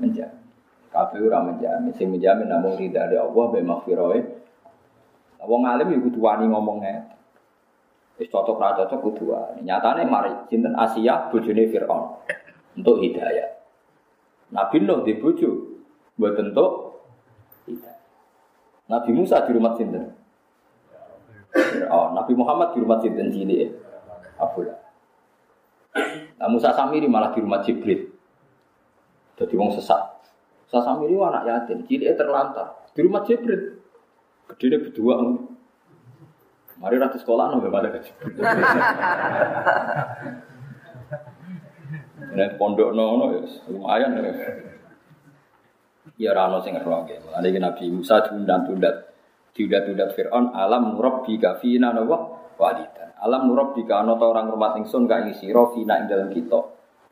menjamin. 0.00 0.40
Kabeh 0.88 1.20
ora 1.20 1.44
menjamin, 1.44 1.92
sing 2.00 2.09
menjamin 2.09 2.48
namung 2.48 2.80
ridha 2.80 3.12
Allah 3.12 3.44
be 3.53 3.61
maghfirah. 3.61 4.40
Wong 5.44 5.62
alim 5.68 5.92
ya 5.92 5.98
kudu 6.00 6.18
wani 6.22 6.48
ngomongnya. 6.48 7.12
Wis 8.20 8.28
cocok 8.28 8.60
ra 8.60 8.76
cocok 8.76 8.98
kudu 9.00 9.32
wae. 9.32 9.62
Nyatane 9.64 10.04
mari 10.04 10.32
sinten 10.52 10.76
Asia 10.76 11.32
bojone 11.32 11.64
Firaun 11.68 12.20
untuk 12.76 13.00
hidayah. 13.00 13.48
Nabi 14.52 14.84
Nuh 14.84 15.00
di 15.04 15.16
bojo 15.16 15.80
buat 16.20 16.36
untuk 16.36 17.00
hidayah. 17.64 18.00
Nabi 18.92 19.10
Musa 19.16 19.40
di 19.48 19.50
rumah 19.56 19.72
sinten? 19.78 20.12
Oh, 21.88 22.12
Nabi 22.12 22.32
Muhammad 22.36 22.76
di 22.76 22.78
rumah 22.84 23.00
sinten 23.00 23.32
cilik 23.32 23.72
Abdullah. 24.36 24.80
Nah, 26.40 26.48
Musa 26.48 26.72
Samiri 26.72 27.06
malah 27.06 27.36
di 27.36 27.40
rumah 27.44 27.60
Jibril. 27.62 28.08
Jadi 29.36 29.54
wong 29.56 29.72
sesat. 29.76 30.02
Musa 30.68 30.80
Samiri 30.80 31.16
anak 31.20 31.44
yatim, 31.44 31.84
cilik 31.84 32.16
terlantar 32.16 32.88
di 32.92 33.00
rumah 33.04 33.22
Jibril. 33.24 33.80
Gedene 34.52 34.76
berdua 34.88 35.14
Mari 36.82 36.98
ratu 36.98 37.14
sekolah 37.14 37.54
no 37.54 37.62
pada 37.62 37.88
gaji. 37.94 38.10
Nek 42.34 42.58
pondok 42.58 42.90
no 42.90 43.22
no 43.22 43.24
ya 43.30 43.40
lumayan 43.70 44.18
ya. 44.18 44.34
Ya 46.18 46.30
rano 46.34 46.58
sing 46.58 46.74
ngeroke. 46.74 47.22
Mulane 47.22 47.46
iki 47.54 47.60
Nabi 47.62 47.84
Musa 47.94 48.26
diundang-undat. 48.26 49.14
Diundat-undat 49.54 50.10
Fir'aun 50.18 50.50
alam 50.50 50.98
bi 50.98 51.38
kafina 51.38 51.94
nawa 51.94 52.50
walidan. 52.58 53.14
Alam 53.22 53.46
nurab 53.46 53.78
bi 53.78 53.86
kana 53.86 54.18
orang 54.18 54.50
rumah 54.50 54.74
ingsun 54.74 55.06
ka 55.06 55.22
ing 55.22 55.38
sira 55.38 55.62
fina 55.70 56.02
ing 56.02 56.10
dalam 56.10 56.34
kita. 56.34 56.58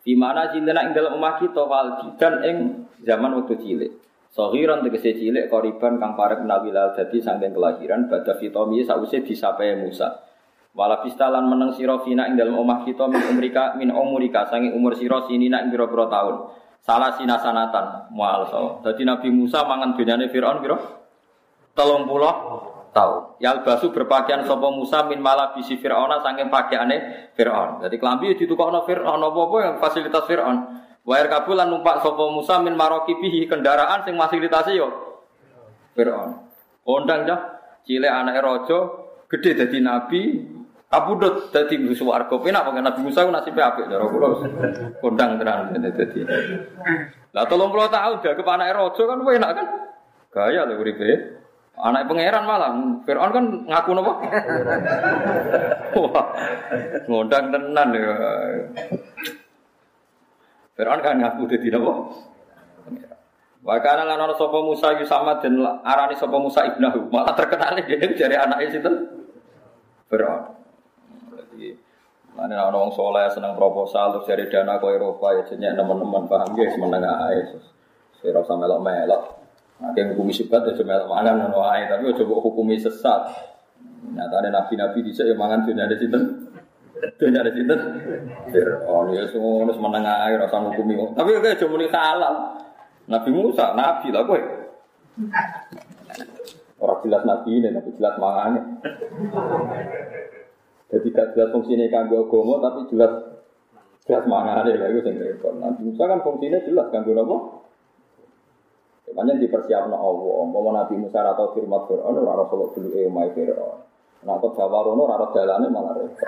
Di 0.03 0.19
mana 0.19 0.51
cinta 0.51 0.75
ing 0.83 0.91
dalam 0.91 1.15
rumah 1.15 1.39
kita 1.39 1.63
walidan 1.63 2.35
ing 2.43 2.57
zaman 3.07 3.39
waktu 3.39 3.55
cilik. 3.55 3.93
Sohiran 4.31 4.87
tegese 4.87 5.19
cilik 5.19 5.51
koriban 5.51 5.99
kang 5.99 6.15
parek 6.15 6.47
nawilal 6.47 6.95
dadi 6.95 7.19
sangking 7.19 7.51
kelahiran 7.51 8.07
badha 8.07 8.39
fitomi 8.39 8.87
sause 8.87 9.27
disapai 9.27 9.75
Musa. 9.75 10.23
Wala 10.71 11.03
pistalan 11.03 11.51
meneng 11.51 11.75
sira 11.75 11.99
fina 12.07 12.31
ing 12.31 12.39
dalem 12.39 12.55
omah 12.55 12.87
kita 12.87 13.11
min 13.11 13.19
umrika 13.27 13.75
min 13.75 13.91
umurika 13.91 14.47
sange 14.47 14.71
umur 14.71 14.95
sira 14.95 15.27
sinina 15.27 15.67
ing 15.67 15.75
pira-pira 15.75 16.07
taun. 16.07 16.47
Salah 16.79 17.19
sinasanatan 17.19 18.15
mual 18.15 18.47
so. 18.47 18.79
Dadi 18.87 19.03
Nabi 19.03 19.35
Musa 19.35 19.67
mangan 19.67 19.99
dunyane 19.99 20.31
Firaun 20.31 20.63
pira? 20.63 20.79
30 21.75 22.95
tahun. 22.95 23.21
Yal 23.43 23.67
basu 23.67 23.91
berpakaian 23.91 24.47
sapa 24.47 24.71
Musa 24.71 25.11
min 25.11 25.19
malah 25.19 25.51
bisi 25.59 25.75
Firauna 25.75 26.23
sange 26.23 26.47
pakaiane 26.47 27.35
Firaun. 27.35 27.83
Dadi 27.83 27.99
klambi 27.99 28.31
ditukokno 28.39 28.87
Firaun 28.87 29.19
apa-apa 29.19 29.57
yang 29.59 29.75
fasilitas 29.83 30.23
Firaun. 30.31 30.87
Wair 31.09 31.27
kabulan 31.33 31.73
numpak 31.73 32.05
sopo 32.05 32.29
Musa 32.31 32.61
min 32.61 32.77
maroki 32.77 33.17
bihi 33.17 33.49
kendaraan 33.49 34.05
sing 34.05 34.21
fasilitasi 34.21 34.77
yo. 34.77 34.89
Fir'aun. 35.97 36.47
Kondang 36.85 37.25
dah, 37.25 37.41
cile 37.85 38.09
anak 38.09 38.41
rojo, 38.41 38.79
gede 39.29 39.59
jadi 39.65 39.79
nabi, 39.81 40.45
kabudut 40.91 41.49
jadi 41.55 41.77
musuh 41.81 42.11
warga. 42.11 42.35
Penak 42.41 42.67
pakai 42.67 42.83
Nabi 42.83 43.01
Musa 43.07 43.25
ku 43.25 43.31
nasibnya 43.33 43.71
apik 43.73 43.89
cara 43.89 44.05
kula. 44.07 44.29
Kondang 45.01 45.39
tenan 45.41 45.73
dadi. 45.77 46.21
Lah 47.31 47.45
30 47.47 47.95
tahun 47.95 48.17
jaga 48.27 48.43
anak 48.59 48.75
rojo 48.75 49.03
kan 49.07 49.19
enak 49.23 49.51
kan? 49.55 49.67
Gaya 50.31 50.67
lho 50.67 50.79
uripe. 50.79 51.39
Anak 51.81 52.13
pangeran 52.13 52.45
malah, 52.45 52.77
Fir'aun 53.09 53.33
kan 53.33 53.45
ngaku 53.65 53.91
nopo? 53.97 54.13
Wah, 55.97 56.27
ngondang 57.09 57.49
tenan 57.49 57.89
ya. 57.97 58.13
Fir'aun 60.81 61.05
kan 61.05 61.21
ngaku 61.21 61.45
dadi 61.45 61.69
napa? 61.69 61.93
Wa 63.61 63.77
kana 63.85 64.09
lan 64.09 64.17
ana 64.17 64.33
sapa 64.33 64.65
Musa 64.65 64.97
sama 65.05 65.37
dan 65.37 65.61
arani 65.85 66.17
sapa 66.17 66.41
Musa 66.41 66.65
ibnahu. 66.65 67.13
Malah 67.13 67.37
terkenal 67.37 67.77
dia 67.85 68.01
dari 68.01 68.33
anaknya 68.33 68.73
sinten? 68.73 68.95
Fir'aun. 70.09 70.57
Jadi 71.37 71.77
mana 72.33 72.73
ana 72.73 72.81
wong 72.81 72.97
saleh 72.97 73.29
seneng 73.29 73.53
proposal 73.61 74.17
terus 74.17 74.25
cari 74.25 74.49
dana 74.49 74.81
ke 74.81 74.89
Eropa 74.89 75.37
ya 75.37 75.45
jenenge 75.45 75.77
teman-teman 75.77 76.25
paham 76.25 76.57
ya 76.57 76.73
menengah 76.81 77.29
ae. 77.29 77.61
Sira 78.17 78.41
usah 78.41 78.57
melok-melok. 78.57 79.37
Yang 79.93 80.17
hukumi 80.17 80.33
sebat 80.33 80.65
ya 80.65 80.73
melok 80.81 81.13
mangan 81.13 81.45
ngono 81.45 81.61
ae, 81.69 81.93
tapi 81.93 82.09
aja 82.09 82.25
hukumi 82.25 82.81
sesat. 82.81 83.29
Nyatane 84.17 84.49
nabi-nabi 84.49 85.05
dhisik 85.05 85.29
ya 85.29 85.37
mangan 85.37 85.69
dunia 85.69 85.85
di 85.85 86.01
sinten? 86.01 86.49
Dunia 87.17 87.41
ada 87.41 87.53
cinta. 87.53 87.77
Oh, 88.89 89.09
ya 89.13 89.25
semua 89.33 89.65
menengah 89.65 90.17
air 90.29 90.41
rasa 90.41 90.61
hukumi. 90.61 90.97
Tapi 91.17 91.31
kayak 91.41 91.61
cuma 91.61 91.81
ini 91.81 91.87
halal. 91.89 92.35
Nabi 93.11 93.31
Musa, 93.35 93.75
Nabi 93.75 94.13
lah 94.13 94.23
gue. 94.25 94.41
Orang 96.81 97.01
jelas 97.05 97.23
Nabi 97.27 97.51
ini, 97.61 97.69
tapi 97.75 97.91
jelas 97.97 98.15
mangannya. 98.17 98.63
Jadi 100.91 101.07
gak 101.15 101.39
jelas 101.39 101.55
fungsinya 101.55 101.87
kanggo 101.87 102.27
agama 102.27 102.59
tapi 102.67 102.91
jelas 102.91 103.13
jelas 104.03 104.27
ada 104.27 104.73
lagi 104.75 104.99
sing 105.07 105.23
repot. 105.23 105.55
Nabi 105.55 105.81
Musa 105.87 106.03
kan 106.03 106.19
fungsinya 106.27 106.59
jelas 106.67 106.87
kanggo 106.91 107.15
apa? 107.15 107.37
Makanya 109.11 109.43
dipersiapkan 109.43 109.95
Allah. 109.95 110.35
Mau 110.47 110.71
Nabi 110.71 110.95
Musa 110.99 111.19
atau 111.23 111.51
firman 111.55 111.83
Fir'aun, 111.91 112.15
Rasulullah 112.15 112.71
dulu 112.75 112.89
eh 112.95 113.31
Fir'aun. 113.35 113.90
Nah, 114.21 114.37
kok 114.37 114.53
Jawa 114.53 114.85
rono 114.85 115.09
raro 115.09 115.33
dalane 115.33 115.73
malah 115.73 115.97
repot. 115.97 116.21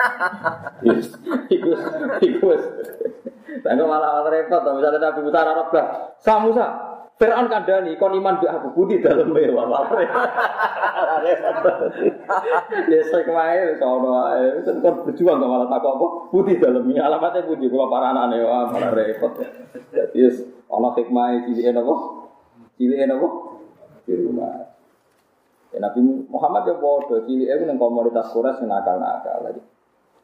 Iku 1.52 1.70
iku 2.24 2.44
wis. 2.48 2.64
Tanggo 3.60 3.84
malah 3.84 4.24
repot, 4.32 4.64
misalnya 4.64 5.12
Nabi 5.12 5.20
Musa 5.20 5.44
raro 5.44 5.68
bah. 5.68 6.16
Sa 6.16 6.40
Musa, 6.40 6.66
Fir'aun 7.20 7.52
kandani 7.52 8.00
kon 8.00 8.16
iman 8.16 8.40
bi 8.40 8.48
aku 8.48 8.72
budi 8.72 9.04
dalem 9.04 9.36
mewah 9.36 9.68
apa. 9.68 9.94
Desa 12.88 13.20
kemae 13.28 13.76
sono 13.76 14.24
ae, 14.32 14.64
sen 14.64 14.80
kon 14.80 15.04
berjuang 15.04 15.36
kok 15.36 15.50
malah 15.52 15.68
takok 15.68 15.92
apa? 16.00 16.06
Budi 16.32 16.56
dalem 16.56 16.88
alamatnya 16.96 17.44
budi 17.44 17.68
kula 17.68 17.92
para 17.92 18.16
anane 18.16 18.40
wah 18.40 18.72
malah 18.72 18.96
repot. 18.96 19.36
Dadi 19.92 20.16
wis 20.16 20.40
ana 20.72 20.96
hikmah 20.96 21.44
cilike 21.44 21.76
napa? 21.76 21.94
Cilike 22.80 23.04
napa? 23.04 23.28
Di 24.08 24.16
rumah. 24.16 24.71
Ya, 25.72 25.78
Nabi 25.80 26.00
Muhammad 26.28 26.68
ya 26.68 26.76
bodoh, 26.76 27.24
cilik 27.24 27.48
itu 27.48 27.64
yang 27.64 27.80
komoditas 27.80 28.28
kures 28.36 28.60
yang 28.60 28.68
nakal-nakal 28.68 29.40
lagi. 29.40 29.62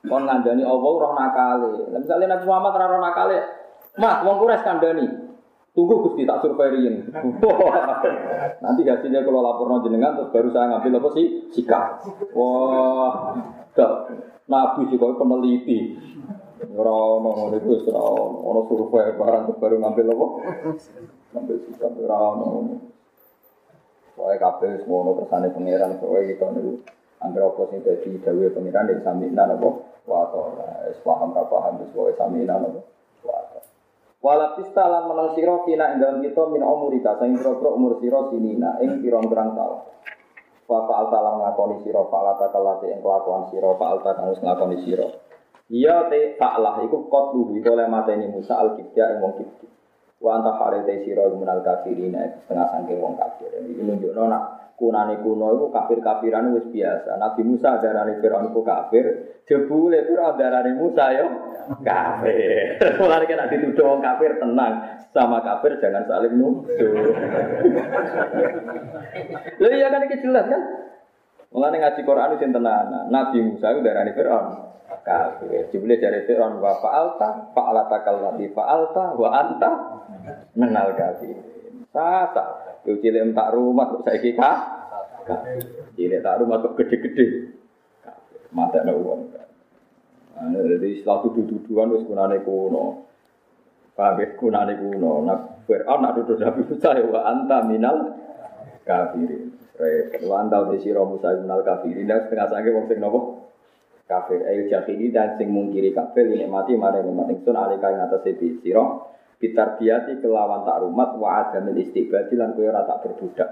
Kon 0.04 0.28
ngandani 0.28 0.62
Allah 0.62 0.92
roh 0.92 1.12
nakale. 1.16 1.88
Lah 1.88 1.98
misalnya 1.98 2.36
Nabi 2.36 2.44
Muhammad 2.44 2.72
ora 2.76 2.86
roh 2.92 3.00
nakale, 3.00 3.38
Mas, 3.96 4.22
wong 4.22 4.36
kures 4.38 4.60
kandani. 4.60 5.06
Tunggu 5.72 5.94
Gusti 6.04 6.26
tak 6.28 6.42
surveiin. 6.42 7.06
Nanti 8.64 8.82
hasilnya 8.82 9.22
kalau 9.22 9.40
lapor 9.40 9.78
jenengan 9.86 10.18
terus 10.18 10.34
baru 10.34 10.48
saya 10.50 10.74
ngambil 10.74 10.98
apa 10.98 11.08
sih 11.14 11.26
sikap. 11.54 12.02
Wah, 12.34 13.38
dah 13.72 14.10
Nabi 14.50 14.90
juga 14.90 15.14
peneliti. 15.16 15.94
Ora 16.74 16.90
ono 16.90 17.30
ngono 17.30 17.54
iku 17.62 17.78
ono 17.94 18.60
survei 18.66 19.14
barang 19.14 19.54
baru 19.62 19.76
ngambil 19.78 20.06
apa? 20.10 20.26
Ngambil 21.32 21.56
sikap 21.70 21.92
ora. 21.94 22.20
Pokoknya 24.18 24.42
kabeh 24.42 24.82
semua 24.82 25.14
kersane 25.14 25.54
pangeran, 25.54 26.02
pokoknya 26.02 26.34
kita 26.34 26.46
niku 26.58 26.72
angger 27.22 27.42
apa 27.46 27.62
sing 27.70 27.78
dadi 27.86 28.10
dawuhe 28.18 28.50
pangeran 28.50 28.90
nek 28.90 28.98
samina 29.06 29.46
napa 29.46 29.68
wa 30.10 30.26
ta. 30.26 30.42
Wis 30.90 30.98
paham 31.06 31.30
ra 31.38 31.46
paham 31.46 31.78
wis 31.78 31.90
pokoke 31.94 32.18
samina 32.18 32.58
napa 32.58 32.82
wa 33.22 33.38
ta. 33.54 33.62
Wala 34.18 34.58
pistalan 34.58 35.06
menang 35.06 35.38
sira 35.38 35.62
kina 35.62 35.94
ing 35.94 36.02
dalem 36.02 36.18
kita 36.26 36.42
min 36.50 36.66
umurika 36.66 37.14
sing 37.22 37.38
pira 37.38 37.70
umur 37.70 38.02
sira 38.02 38.26
sinina 38.34 38.82
ing 38.82 38.98
pirang-pirang 38.98 39.54
taun. 39.54 39.86
Wa 40.66 40.78
fa'al 40.90 41.06
talam 41.14 41.38
ngakoni 41.38 41.86
sira 41.86 42.02
fa'alata 42.02 42.50
kalate 42.50 42.90
ing 42.90 42.98
kelakuan 42.98 43.46
sira 43.54 43.70
fa'alta 43.78 44.18
kang 44.18 44.34
wis 44.34 44.42
ngakoni 44.42 44.82
sira. 44.82 45.06
Iya 45.70 46.10
te 46.10 46.34
fa'lah 46.34 46.82
iku 46.82 47.06
qatlu 47.06 47.54
iku 47.54 47.70
oleh 47.70 47.86
mateni 47.86 48.26
Musa 48.34 48.58
al-Kibya 48.58 49.14
ing 49.14 49.18
wong 49.22 49.38
Kibya. 49.38 49.77
Wa 50.18 50.42
anta 50.42 50.50
harite 50.58 51.06
sira 51.06 51.30
minal 51.30 51.62
kafirin 51.62 52.18
setengah 52.42 52.66
sangking 52.74 52.98
wong 52.98 53.14
kafir. 53.14 53.54
Iki 53.54 53.82
nunjukno 53.86 54.26
nak 54.26 54.74
kunane 54.74 55.18
kuno 55.22 55.58
iku 55.58 55.66
kafir-kafiran 55.74 56.54
wis 56.54 56.66
biasa. 56.70 57.18
Nabi 57.18 57.42
Musa 57.46 57.78
darane 57.82 58.18
Firaun 58.22 58.50
iku 58.50 58.62
kafir, 58.66 59.04
jebule 59.46 60.06
Firaun 60.06 60.38
darane 60.38 60.74
Musa 60.74 61.14
yo 61.14 61.26
kafir. 61.86 62.78
Mulane 62.98 63.26
nek 63.30 63.50
dituduh 63.50 63.94
wong 63.94 64.00
kafir 64.02 64.38
tenang, 64.42 65.02
sama 65.14 65.38
kafir 65.42 65.78
jangan 65.82 66.06
saling 66.06 66.34
nuduh. 66.34 66.94
Lha 69.62 69.68
iya 69.74 69.90
kan 69.90 70.06
iki 70.06 70.22
jelas 70.22 70.46
kan? 70.46 70.62
Mulane 71.48 71.76
ngaji 71.80 72.00
Quran 72.04 72.36
sing 72.36 72.50
tenanan. 72.52 73.08
Nabi 73.08 73.40
Musa 73.40 73.72
iku 73.72 73.80
darane 73.80 74.12
Firaun 74.12 74.68
kafir. 75.08 75.72
Jebule 75.72 75.96
dari 75.96 76.28
Firaun 76.28 76.60
wa 76.60 76.76
fa'alta 76.76 77.56
fa'alata 77.56 77.96
kallati 78.04 78.52
fa'alta 78.52 79.04
wa 79.16 79.28
anta 79.32 79.70
menal 80.60 80.92
kafir. 80.92 81.36
Sasa, 81.88 82.44
yo 82.84 83.00
cilik 83.00 83.32
tak 83.32 83.56
rumah 83.56 83.88
kok 83.88 84.04
saiki 84.04 84.36
ka. 84.36 84.52
Cilik 85.96 86.20
tak 86.20 86.44
rumah 86.44 86.60
kok 86.60 86.76
gede-gede. 86.76 87.56
Mata 88.52 88.84
ada 88.84 88.92
uang. 88.92 89.28
Jadi 90.38 91.02
setelah 91.02 91.18
tuduh-tuduhan 91.26 91.92
wis 91.96 92.04
kunane 92.06 92.44
kuno. 92.44 93.08
Paham 93.96 94.22
ya? 94.22 94.28
kuno. 94.38 95.12
Nah, 95.26 95.58
Fir'aun 95.66 96.00
nak 96.00 96.14
duduk 96.16 96.38
Nabi 96.38 96.60
Musa 96.64 96.94
ya 96.94 97.04
wa 97.08 97.20
anta 97.26 97.64
minal 97.66 97.96
kafirin. 98.86 99.58
Repot. 99.78 100.20
Wa 100.26 100.42
anta 100.42 100.66
di 100.74 100.82
sira 100.82 101.06
Musa 101.06 101.38
minal 101.38 101.62
kafirin. 101.62 102.10
Dan 102.10 102.26
setengah 102.26 102.46
sange 102.50 102.70
wong 102.74 102.90
sing 102.90 102.98
nopo? 102.98 103.20
Kafir. 104.10 104.42
Ayo 104.42 104.66
jahili 104.66 105.14
dan 105.14 105.38
sing 105.38 105.54
mungkiri 105.54 105.94
kafir 105.94 106.26
ini 106.26 106.50
mati 106.50 106.74
mari 106.74 107.04
nikmat 107.06 107.30
ingsun 107.30 107.54
alika 107.54 107.92
ing 107.94 108.00
atas 108.02 108.26
sira 108.34 108.84
bitarbiati 109.38 110.18
kelawan 110.18 110.66
tak 110.66 110.82
rumat 110.82 111.14
wa 111.14 111.46
adamil 111.46 111.78
istiqbal 111.78 112.26
lan 112.34 112.58
kowe 112.58 112.66
ora 112.66 112.82
tak 112.82 112.98
berbudak. 113.06 113.50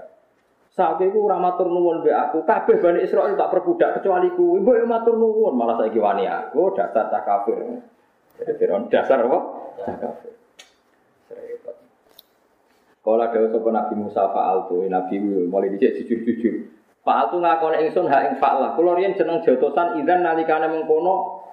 Saat 0.75 1.01
itu 1.01 1.17
ora 1.17 1.41
nuwun 1.41 2.05
mbek 2.05 2.13
aku, 2.13 2.45
kabeh 2.45 2.77
Bani 2.77 3.01
Israil 3.01 3.33
tak 3.33 3.49
perbudak 3.49 3.97
kecuali 3.97 4.29
ku. 4.35 4.61
Mbok 4.61 4.85
matur 4.85 5.17
nuwun, 5.17 5.57
malah 5.57 5.79
saiki 5.81 5.97
wani 5.97 6.29
aku 6.29 6.75
dasar 6.77 7.09
tak 7.09 7.25
kafir. 7.25 7.81
Jadi 8.37 8.53
Firaun 8.61 8.85
dasar 8.85 9.25
apa? 9.25 9.39
Tak 9.81 9.97
kafir. 9.97 10.33
Kala 13.07 13.31
dawuh 13.31 13.55
sapa 13.55 13.69
Nabi 13.71 13.93
Musa 13.95 14.27
fa'al 14.35 14.67
tu, 14.67 14.83
Nabi 14.83 15.15
mulai 15.47 15.71
dicek 15.71 16.03
jujur-jujur. 16.03 16.67
Fa'al 17.07 17.31
tu 17.31 17.39
ngakoni 17.39 17.87
ingsun 17.87 18.11
ha 18.11 18.27
ing 18.27 18.35
fa'lah. 18.35 18.75
Kula 18.75 18.99
riyen 18.99 19.15
jeneng 19.15 19.39
jotosan 19.47 20.03
idzan 20.03 20.27
nalikane 20.27 20.67
mengkono 20.67 21.47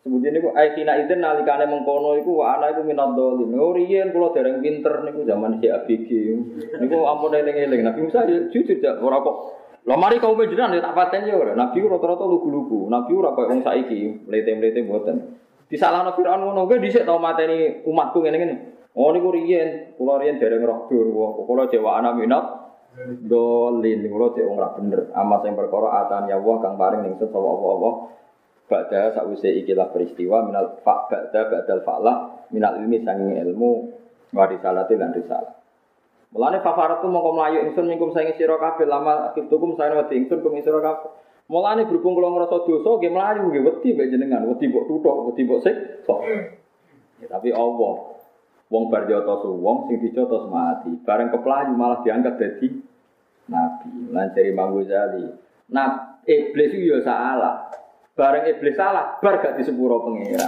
Sebutnya 0.00 0.32
niku 0.32 0.48
aikina 0.56 0.96
itu 0.96 1.12
nalikane 1.12 1.68
mengkono 1.68 2.16
iku 2.16 2.40
wa 2.40 2.56
ana 2.56 2.72
iku 2.72 2.86
minad 2.88 3.12
dolin. 3.12 3.52
Oh 3.58 3.76
riyen 3.76 4.16
kula 4.16 4.32
dereng 4.32 4.64
pinter 4.64 5.04
niku 5.04 5.28
zaman 5.28 5.60
si 5.60 5.68
ABG. 5.68 6.08
Niku 6.80 7.04
ampun 7.04 7.36
eling-eling. 7.36 7.84
Nabi 7.84 8.08
Musa 8.08 8.24
jujur 8.24 8.80
jak 8.80 8.96
ora 8.96 9.20
kok. 9.20 9.36
Lah 9.84 9.98
mari 10.00 10.16
kaum 10.16 10.40
jenengan 10.40 10.78
tak 10.80 10.96
paten 10.96 11.28
ya 11.28 11.36
ora. 11.36 11.52
Nabi 11.52 11.84
rata-rata 11.84 12.24
lugu-lugu. 12.24 12.88
Nabi 12.88 13.12
ora 13.12 13.36
koyo 13.36 13.52
wong 13.52 13.60
saiki, 13.60 14.24
mlete-mlete 14.24 14.80
mboten. 14.88 15.16
Disalahno 15.68 16.16
Firaun 16.16 16.48
ngono 16.48 16.64
kuwi 16.64 16.80
dhisik 16.80 17.04
tau 17.04 17.20
mateni 17.20 17.84
umatku 17.84 18.24
ngene-ngene. 18.24 18.79
Oh 19.00 19.08
niku 19.16 19.32
riyen, 19.32 19.96
kula 19.96 20.20
riyen 20.20 20.36
dereng 20.36 20.60
roh 20.60 20.84
dur. 20.92 21.08
Kula 21.48 21.72
jewa 21.72 21.96
ana 21.96 22.12
minat 22.12 22.60
dolin 23.24 24.04
kula 24.04 24.36
cek 24.36 24.44
wong 24.44 24.60
bener. 24.76 25.08
Amas 25.16 25.40
sing 25.40 25.56
perkara 25.56 26.04
atan 26.04 26.28
ya 26.28 26.36
Allah 26.36 26.56
kang 26.60 26.76
paring 26.76 27.08
ningsut 27.08 27.32
sapa 27.32 27.48
Allah 27.48 27.94
Ba'da 28.70 29.10
sa'use 29.18 29.50
ikilah 29.66 29.90
peristiwa 29.90 30.46
minal 30.46 30.78
fa' 30.86 31.10
ba'da 31.10 31.50
ba'dal 31.50 31.82
fa'lah 31.82 32.46
minal 32.54 32.78
ilmi 32.78 33.02
sanging 33.02 33.34
ilmu 33.42 33.70
wa 34.30 34.46
risalati 34.46 34.94
lan 34.94 35.10
risalah. 35.10 35.58
Mulane 36.30 36.62
fafaratu 36.62 37.10
mongko 37.10 37.34
mlayu 37.34 37.66
ingsun 37.66 37.90
mingkum 37.90 38.14
saing 38.14 38.30
sira 38.38 38.54
kabeh 38.62 38.86
lama 38.86 39.34
akibtukum 39.34 39.74
saen 39.74 39.98
wedi 39.98 40.22
ingsun 40.22 40.38
kum 40.38 40.54
sira 40.62 40.78
kabeh. 40.78 41.10
Mulane 41.50 41.90
berhubung 41.90 42.14
kula 42.14 42.30
ngrasa 42.30 42.62
dosa 42.62 42.90
nggih 42.94 43.10
mlayu 43.10 43.50
nggih 43.50 43.62
wedi 43.66 43.88
mbek 43.90 44.06
jenengan, 44.06 44.46
wedi 44.46 44.70
mbok 44.70 44.86
tuthuk, 44.86 45.16
wedi 45.26 45.42
mbok 45.50 45.60
sik. 45.66 45.76
Ya, 47.18 47.26
tapi 47.26 47.50
Allah 47.50 48.19
wong 48.70 48.86
bar 48.88 49.10
jotos 49.10 49.42
wong 49.50 49.90
sing 49.90 49.98
dijotos 49.98 50.46
mati, 50.46 50.94
bareng 51.02 51.34
keplayu 51.34 51.74
malah 51.74 52.00
diangkat 52.06 52.38
dadi 52.38 52.68
nabi. 53.50 53.90
Lan 54.14 54.30
cari 54.30 54.48
Imam 54.54 54.78
Ghazali. 54.78 55.26
Nah, 55.74 56.22
iblis 56.22 56.70
itu 56.70 56.94
ya 56.94 57.02
salah. 57.02 57.66
Bareng 58.14 58.46
iblis 58.46 58.78
salah, 58.78 59.18
bar 59.18 59.42
gak 59.42 59.58
disepuro 59.58 60.06
pengira. 60.06 60.46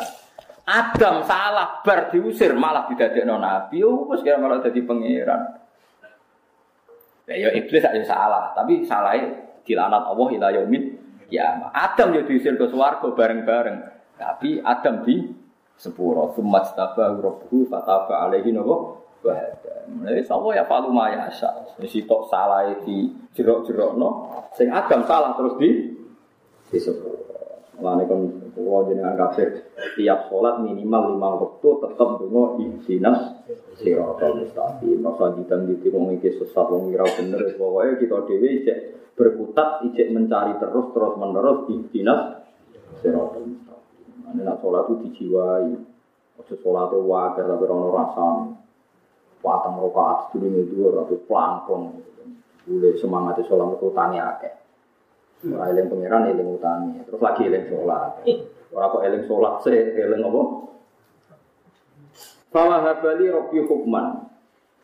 Adam 0.62 1.26
salah, 1.26 1.82
bar 1.82 2.14
diusir 2.14 2.54
malah 2.54 2.86
didadekno 2.86 3.42
nabi. 3.42 3.82
Oh, 3.82 4.06
wis 4.06 4.22
kira 4.22 4.38
malah 4.38 4.62
dadi 4.62 4.80
pangeran. 4.86 5.58
Ya, 7.26 7.34
ya 7.38 7.50
iblis 7.58 7.82
aja 7.82 8.02
salah, 8.06 8.54
tapi 8.54 8.86
salahnya 8.86 9.58
dilanat 9.62 10.02
Allah 10.06 10.28
ila 10.38 10.48
kiamah. 11.30 11.70
Adam 11.74 12.14
ya 12.14 12.22
diusir 12.22 12.54
ke 12.54 12.66
swarga 12.70 13.08
bareng-bareng. 13.14 13.78
Tapi 14.18 14.62
Adam 14.62 15.02
di 15.02 15.41
sepuro. 15.82 16.30
Sumat 16.38 16.78
tabahu 16.78 17.18
rabbuhu 17.18 17.66
fataba 17.66 18.30
alaihi 18.30 18.54
nawa 18.54 19.02
wahada. 19.26 19.90
Mulai 19.90 20.22
sapa 20.22 20.46
ya 20.54 20.62
falu 20.70 20.94
maya 20.94 21.26
asa. 21.26 21.66
Sitok 21.82 22.30
salah 22.30 22.70
di 22.86 23.10
jerok-jerok 23.34 23.98
no. 23.98 24.30
Sing 24.54 24.70
Adam 24.70 25.02
salah 25.02 25.34
terus 25.34 25.58
di 25.58 25.70
di 26.70 26.78
sepuro. 26.78 27.18
Mulane 27.82 28.06
kon 28.06 28.52
kula 28.54 28.86
jenengan 28.86 29.34
tiap 29.98 30.30
sholat 30.30 30.62
minimal 30.62 31.18
lima 31.18 31.28
waktu 31.34 31.68
tetap 31.82 32.08
donga 32.22 32.44
ihdinas 32.62 33.42
siratal 33.74 34.38
mustaqim. 34.38 35.02
Masa 35.02 35.34
ditan 35.34 35.66
di 35.66 35.90
wong 35.90 36.14
iki 36.14 36.30
sesat 36.38 36.70
wong 36.70 36.94
ora 36.94 37.10
bener 37.10 37.42
pokoke 37.58 38.06
kita 38.06 38.18
dhewe 38.28 38.50
cek 38.62 38.78
berkutat 39.18 39.82
ijek 39.90 40.14
mencari 40.14 40.62
terus 40.62 40.94
terus 40.94 41.14
menerus 41.18 41.66
ihdinas 41.74 42.20
siratal 43.02 43.50
mustaqim. 43.50 43.71
Ane 44.32 44.48
nak 44.48 44.64
sholat 44.64 44.88
itu 44.88 44.94
dijiwai. 45.04 45.68
Ojo 46.40 46.54
sholat 46.64 46.88
itu 46.88 46.98
wajar 47.04 47.44
tapi 47.44 47.64
ono 47.68 47.88
rasane. 47.92 48.48
Watang 49.44 49.76
rokaat 49.76 50.32
sedurunge 50.32 50.72
dhuwur 50.72 51.04
atau 51.04 51.18
pelan-pelan. 51.28 52.00
Boleh 52.64 52.96
semangat 52.96 53.44
sholat 53.44 53.76
itu 53.76 53.92
tani 53.92 54.16
akeh. 54.16 54.54
Ora 55.52 55.74
eling 55.74 55.90
pangeran 55.90 56.30
eling 56.30 56.48
utami, 56.54 57.02
terus 57.02 57.18
lagi 57.18 57.50
eling 57.50 57.66
sholat. 57.66 58.22
Ora 58.70 58.86
kok 58.94 59.02
eling 59.02 59.26
sholat 59.26 59.54
sih, 59.66 59.74
eling 59.74 60.22
apa? 60.22 60.42
Fala 62.54 62.78
habali 62.86 63.26
robbi 63.26 63.58
hukman. 63.66 64.31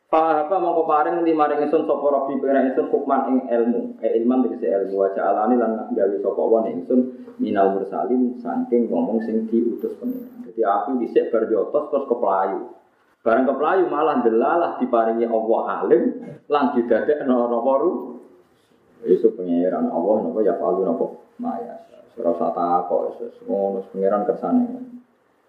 Fala 0.08 0.40
haba 0.40 0.56
mongko 0.56 0.88
paring 0.88 1.20
di 1.20 1.36
maring 1.36 1.68
ingsun 1.68 1.84
sapa 1.84 2.00
robbi 2.08 2.40
pengen 2.40 2.72
ingsun 2.72 2.88
hukman 2.88 3.28
ing 3.28 3.36
ilmu. 3.44 4.00
Eh 4.00 4.16
ilman 4.16 4.40
tegese 4.40 4.64
ilmu 4.64 5.04
wa 5.04 5.12
ja'alani 5.12 5.60
lan 5.60 5.92
gawe 5.92 6.16
sapa 6.24 6.42
wa 6.48 6.64
ingsun 6.64 7.28
minal 7.36 7.76
mursalin 7.76 8.40
saking 8.40 8.88
ngomong 8.88 9.20
sing 9.28 9.44
diutus 9.52 9.92
pengiran. 10.00 10.48
Jadi 10.48 10.64
aku 10.64 10.96
dhisik 11.04 11.28
bar 11.28 11.44
terus 11.44 12.04
keplayu. 12.08 12.72
Barang 13.20 13.44
keplayu 13.52 13.84
malah 13.92 14.24
delalah 14.24 14.80
diparingi 14.80 15.28
Allah 15.28 15.62
alim 15.84 16.02
lan 16.48 16.64
didadekno 16.72 17.52
napa 17.52 17.72
ru 17.76 17.92
Isu 19.04 19.36
pengiran 19.36 19.92
Allah 19.92 20.14
nopo 20.24 20.40
ya 20.40 20.56
palu 20.56 20.88
nopo 20.88 21.36
maya. 21.36 21.84
Surah 22.16 22.34
sata 22.34 22.88
kok 22.88 23.00
Yesus 23.12 23.44
ngono 23.44 23.84
pengiran 23.92 24.24
kersane. 24.24 24.97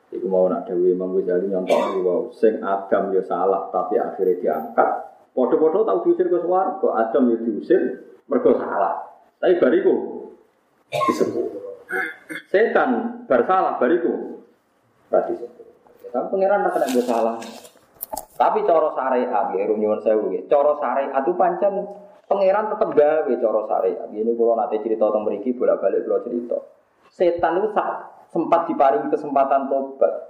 Iku 0.09 0.25
mau 0.25 0.49
nak 0.49 0.65
dewi 0.65 0.97
Imam 0.97 1.13
Ghazali 1.13 1.53
nyontok 1.53 2.01
wow, 2.01 2.21
sing 2.33 2.57
Adam 2.65 3.13
ya 3.13 3.21
salah 3.29 3.69
tapi 3.69 4.01
akhirnya 4.01 4.41
diangkat. 4.41 4.89
Podo-podo 5.37 5.85
tahu 5.85 6.09
diusir 6.09 6.25
ke 6.25 6.41
kok 6.41 6.93
Adam 6.97 7.29
ya 7.29 7.37
diusir 7.45 7.81
mergo 8.25 8.57
salah. 8.57 9.05
Tapi 9.37 9.61
bariku 9.61 9.93
disebut. 10.89 11.47
Setan 12.49 13.21
bersalah 13.29 13.77
bariku 13.77 14.41
berarti. 15.13 15.37
Tapi 16.09 16.25
pengiran 16.33 16.65
nak 16.65 16.73
kena 16.73 17.01
salah. 17.05 17.37
Tapi 18.39 18.63
coro 18.63 18.95
syariat, 18.95 19.51
ya, 19.51 19.67
nyuwun 19.67 19.99
sewu, 19.99 20.31
coro 20.47 20.79
syariat 20.79 21.21
itu 21.21 21.35
pancen 21.35 21.75
Pangeran 22.29 22.69
tetap 22.69 22.93
gawe 22.93 23.33
coro 23.41 23.61
syariat. 23.65 24.05
Ini 24.13 24.37
kalau 24.37 24.53
nanti 24.53 24.77
cerita 24.85 25.09
tentang 25.09 25.25
mereka 25.25 25.49
bolak-balik 25.57 26.05
kalau 26.05 26.21
cerita. 26.21 26.57
Setan 27.09 27.57
itu 27.57 27.73
sempat 28.29 28.69
diparingi 28.69 29.09
kesempatan 29.09 29.69
tobat. 29.69 30.29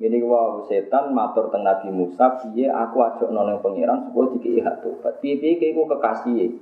Ini 0.00 0.16
wow 0.24 0.64
setan 0.64 1.12
matur 1.12 1.52
teng 1.52 1.60
Nabi 1.60 1.92
Musa, 1.92 2.40
iya 2.56 2.72
aku 2.72 3.04
ajak 3.04 3.28
noneng 3.28 3.60
pangeran 3.60 4.08
supaya 4.08 4.32
dikei 4.32 4.64
hak 4.64 4.80
tobat. 4.80 5.20
Piye 5.20 5.36
piye 5.36 5.60
keiku 5.60 5.84
kekasih. 5.84 6.56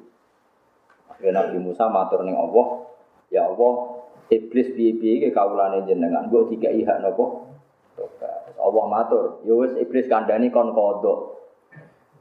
Akhirnya 1.07 1.47
Nabi 1.47 1.63
Musa 1.63 1.87
matur 1.87 2.27
neng 2.27 2.35
Allah, 2.35 2.91
ya 3.31 3.47
Allah, 3.47 4.03
iblis 4.27 4.75
piye 4.75 4.99
piye 4.99 5.23
ke 5.23 5.29
kaulane 5.31 5.87
jenengan, 5.87 6.27
gue 6.27 6.51
dikei 6.51 6.83
hak 6.83 6.99
nopo 6.99 7.47
tobat. 7.95 8.59
Allah 8.59 8.85
matur, 8.91 9.39
ya 9.47 9.55
iblis 9.79 10.11
kandani 10.11 10.51
kon 10.51 10.75
kodok. 10.75 11.39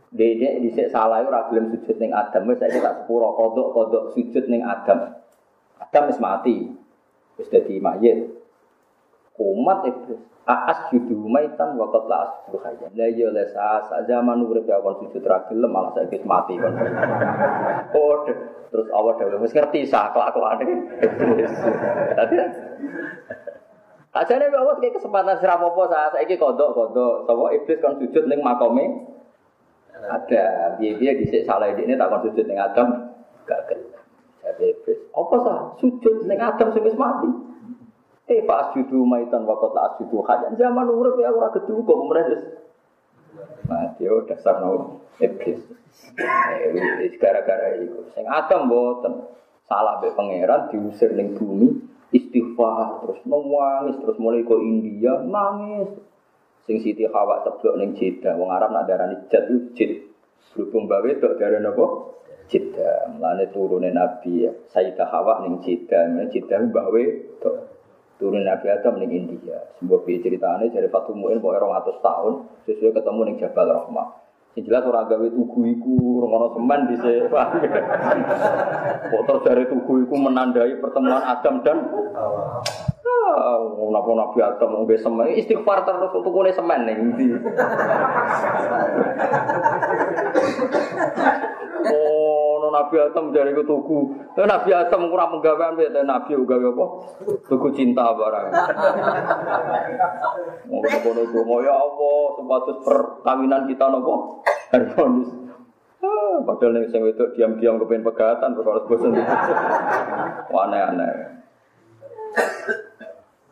Dede 0.08 0.64
dhisik 0.64 0.88
salah 0.88 1.20
ora 1.20 1.52
gelem 1.52 1.68
sujud 1.68 2.00
ning 2.00 2.16
Adam 2.16 2.48
wis 2.48 2.64
saiki 2.64 2.80
tak 2.80 3.04
sepuro 3.04 3.36
kodok-kodok 3.36 4.16
sujud 4.16 4.48
ning 4.48 4.64
Adam. 4.64 5.20
Adam 5.84 6.04
wis 6.08 6.22
mati. 6.24 6.87
Wis 7.38 7.48
dadi 7.54 7.78
mayit. 7.78 8.34
Umat 9.38 9.86
iblis. 9.86 10.22
Aas 10.48 10.88
judu 10.90 11.28
maitan 11.28 11.76
qad 11.76 12.04
la 12.08 12.18
asjudu 12.24 12.58
hayyan. 12.64 12.92
La 12.96 13.08
ya 13.12 13.28
la 13.30 13.44
sa 13.52 13.98
zaman 14.08 14.48
urip 14.48 14.66
ya 14.66 14.80
kon 14.80 14.96
sujud 15.04 15.22
ra 15.28 15.44
gelem 15.52 15.70
malah 15.70 15.92
saiki 15.94 16.24
mati 16.24 16.56
kon. 16.56 16.72
Oh, 17.94 18.24
terus 18.72 18.88
awak 18.96 19.20
dhewe 19.20 19.38
wis 19.44 19.52
ngerti 19.52 19.86
sah 19.86 20.10
kelakuane. 20.16 20.66
Dadi 22.16 22.36
Ajane 24.18 24.50
Allah 24.50 24.82
kayak 24.82 24.98
kesempatan 24.98 25.38
sira 25.38 25.62
apa-apa 25.62 26.16
saiki 26.18 26.42
kodok-kodok 26.42 27.30
sapa 27.30 27.44
iblis 27.54 27.78
kon 27.84 28.00
sujud 28.02 28.26
ning 28.26 28.42
makome 28.42 29.06
ada, 29.98 30.78
biaya 30.78 31.18
bisa 31.18 31.42
salah 31.42 31.74
ini 31.74 31.98
tak 31.98 32.08
akan 32.08 32.22
sujud 32.30 32.46
dengan 32.46 32.70
Adam, 32.70 32.88
gak 33.50 33.66
kena. 33.66 33.97
Bebas. 34.58 35.00
Apa 35.14 35.36
sah? 35.46 35.60
Sujud 35.80 36.26
dengan 36.26 36.54
Adam 36.54 36.74
sampai 36.74 36.98
mati. 36.98 37.30
Eh, 38.28 38.44
pas 38.44 38.76
judu 38.76 39.08
maitan 39.08 39.48
wakot 39.48 39.72
lah 39.72 39.96
judu 39.96 40.20
hajan. 40.28 40.60
Zaman 40.60 40.92
urip 40.92 41.16
ya 41.16 41.32
ora 41.32 41.48
gedung 41.56 41.88
kok 41.88 42.04
mereka 42.12 42.36
Mati 43.72 44.04
oh 44.12 44.28
dasar 44.28 44.60
no 44.60 45.00
iblis. 45.24 45.64
Eh, 46.20 47.16
gara-gara 47.16 47.80
itu. 47.80 48.04
Sing 48.12 48.28
Adam 48.28 48.68
boten 48.68 49.32
salah 49.64 50.04
be 50.04 50.12
pangeran 50.12 50.68
diusir 50.74 51.16
ning 51.16 51.40
bumi 51.40 51.72
istighfar 52.12 53.04
terus 53.04 53.20
nangis 53.28 53.96
terus 54.00 54.18
mulai 54.20 54.44
ke 54.44 54.56
India 54.60 55.24
nangis 55.28 55.92
Sing 56.68 56.84
Siti 56.84 57.08
Hawa 57.08 57.48
ceblok 57.48 57.80
ning 57.80 57.96
Jeddah, 57.96 58.36
wong 58.36 58.52
Arab 58.52 58.76
nak 58.76 58.92
darani 58.92 59.16
jad 59.32 59.48
itu 59.48 59.72
jid. 59.72 59.92
Berhubung 60.52 60.92
bawe 60.92 61.08
tok 61.16 61.40
darani 61.40 61.64
apa? 61.64 61.86
Jeddah. 62.48 63.12
Mulane 63.16 63.52
turune 63.52 63.92
Nabi 63.92 64.48
ya. 64.48 64.52
Sayyidah 64.72 65.08
Hawa 65.08 65.44
ning 65.44 65.60
ning 65.60 66.28
Jeddah 66.32 66.64
bawe 66.72 67.04
tok. 67.44 67.56
Turun 68.18 68.42
Nabi 68.42 68.66
Adam 68.72 68.98
ning 68.98 69.14
India. 69.14 69.62
Sebuah 69.78 70.02
piye 70.02 70.18
ceritane 70.24 70.74
dari 70.74 70.90
Fatul 70.90 71.22
Mu'in 71.22 71.38
pokoke 71.38 71.62
200 71.62 72.02
tahun 72.02 72.34
sesuai 72.66 72.96
ketemu 72.98 73.22
ning 73.30 73.36
Jabal 73.38 73.70
Rahmah. 73.70 74.08
Sing 74.58 74.66
jelas 74.66 74.90
ora 74.90 75.06
gawe 75.06 75.28
tugu 75.30 75.70
iku 75.70 76.26
ngono 76.26 76.50
semen 76.58 76.90
dhisik. 76.90 77.30
Kok 79.14 79.46
dari 79.46 79.70
tugu 79.70 80.02
iku 80.02 80.16
menandai 80.18 80.82
pertemuan 80.82 81.22
Adam 81.22 81.62
dan 81.62 81.78
Napa 83.88 84.12
Nabi 84.14 84.40
Adam 84.44 84.70
mau 84.72 84.86
semen, 84.88 85.36
istighfar 85.36 85.84
terus 85.84 86.12
untuk 86.14 86.32
kune 86.32 86.52
semen 86.54 86.86
nih. 86.88 86.98
Oh, 91.88 92.17
Nabi 92.78 92.96
Adam 93.02 93.34
dari 93.34 93.50
itu 93.50 93.66
tuku. 93.66 94.14
Nabi 94.38 94.70
Adam 94.70 95.10
kurang 95.10 95.34
menggawean 95.34 95.74
beda 95.74 96.06
Nabi 96.06 96.38
juga 96.38 96.62
apa? 96.62 96.86
Tuku 97.50 97.68
cinta 97.74 98.14
barang. 98.14 98.48
Mau 100.70 100.86
kono 100.86 101.22
mau 101.42 101.60
ya 101.66 101.74
Allah, 101.74 102.20
sebatas 102.38 102.78
perkawinan 102.86 103.66
kita 103.66 103.86
nopo 103.90 104.46
harmonis. 104.70 105.30
Ah, 105.98 106.38
padahal 106.46 106.78
nih 106.78 106.94
saya 106.94 107.10
itu 107.10 107.26
diam-diam 107.34 107.82
kepengen 107.82 108.06
pegatan, 108.06 108.54
perkara 108.54 108.86
bosan. 108.86 109.18
Aneh-aneh. 110.54 111.14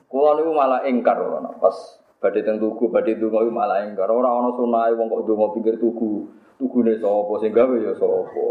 Kulo 0.06 0.30
niku 0.38 0.52
malah 0.54 0.86
ingkar 0.86 1.18
pas 1.58 1.76
badhe 2.22 2.46
teng 2.46 2.62
tugu, 2.62 2.88
badhe 2.94 3.18
donga 3.18 3.42
iku 3.42 3.52
malah 3.52 3.84
ingkar. 3.90 4.08
Ora 4.08 4.30
ana 4.30 4.54
sunahe 4.54 4.94
wong 4.94 5.10
kok 5.10 5.26
donga 5.26 5.46
pinggir 5.58 5.76
tugu. 5.82 6.30
Tugune 6.56 6.96
sapa 7.02 7.34
sing 7.44 7.52
gawe 7.52 7.76
ya 7.76 7.94
sapa. 8.00 8.46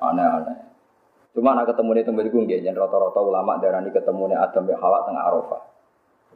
Aneh-aneh. 0.00 0.56
Cuma 1.30 1.54
nak 1.54 1.70
ketemu 1.70 1.90
nih 1.94 2.04
tempat 2.08 2.24
itu 2.26 2.38
nggih, 2.42 2.58
rata-rata 2.74 3.20
ulama 3.22 3.60
darani 3.62 3.94
ketemu 3.94 4.34
nih 4.34 4.38
Adam 4.40 4.66
bin 4.66 4.74
Hawa 4.74 5.06
tengah 5.06 5.22
Arafah. 5.30 5.62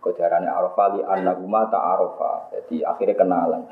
Darani 0.05 0.45
Arafah 0.45 0.87
li 0.95 1.01
annahuma 1.01 1.67
ta 1.73 1.81
Arafah. 1.81 2.53
Jadi 2.53 2.85
akhirnya 2.85 3.17
kenalan. 3.17 3.65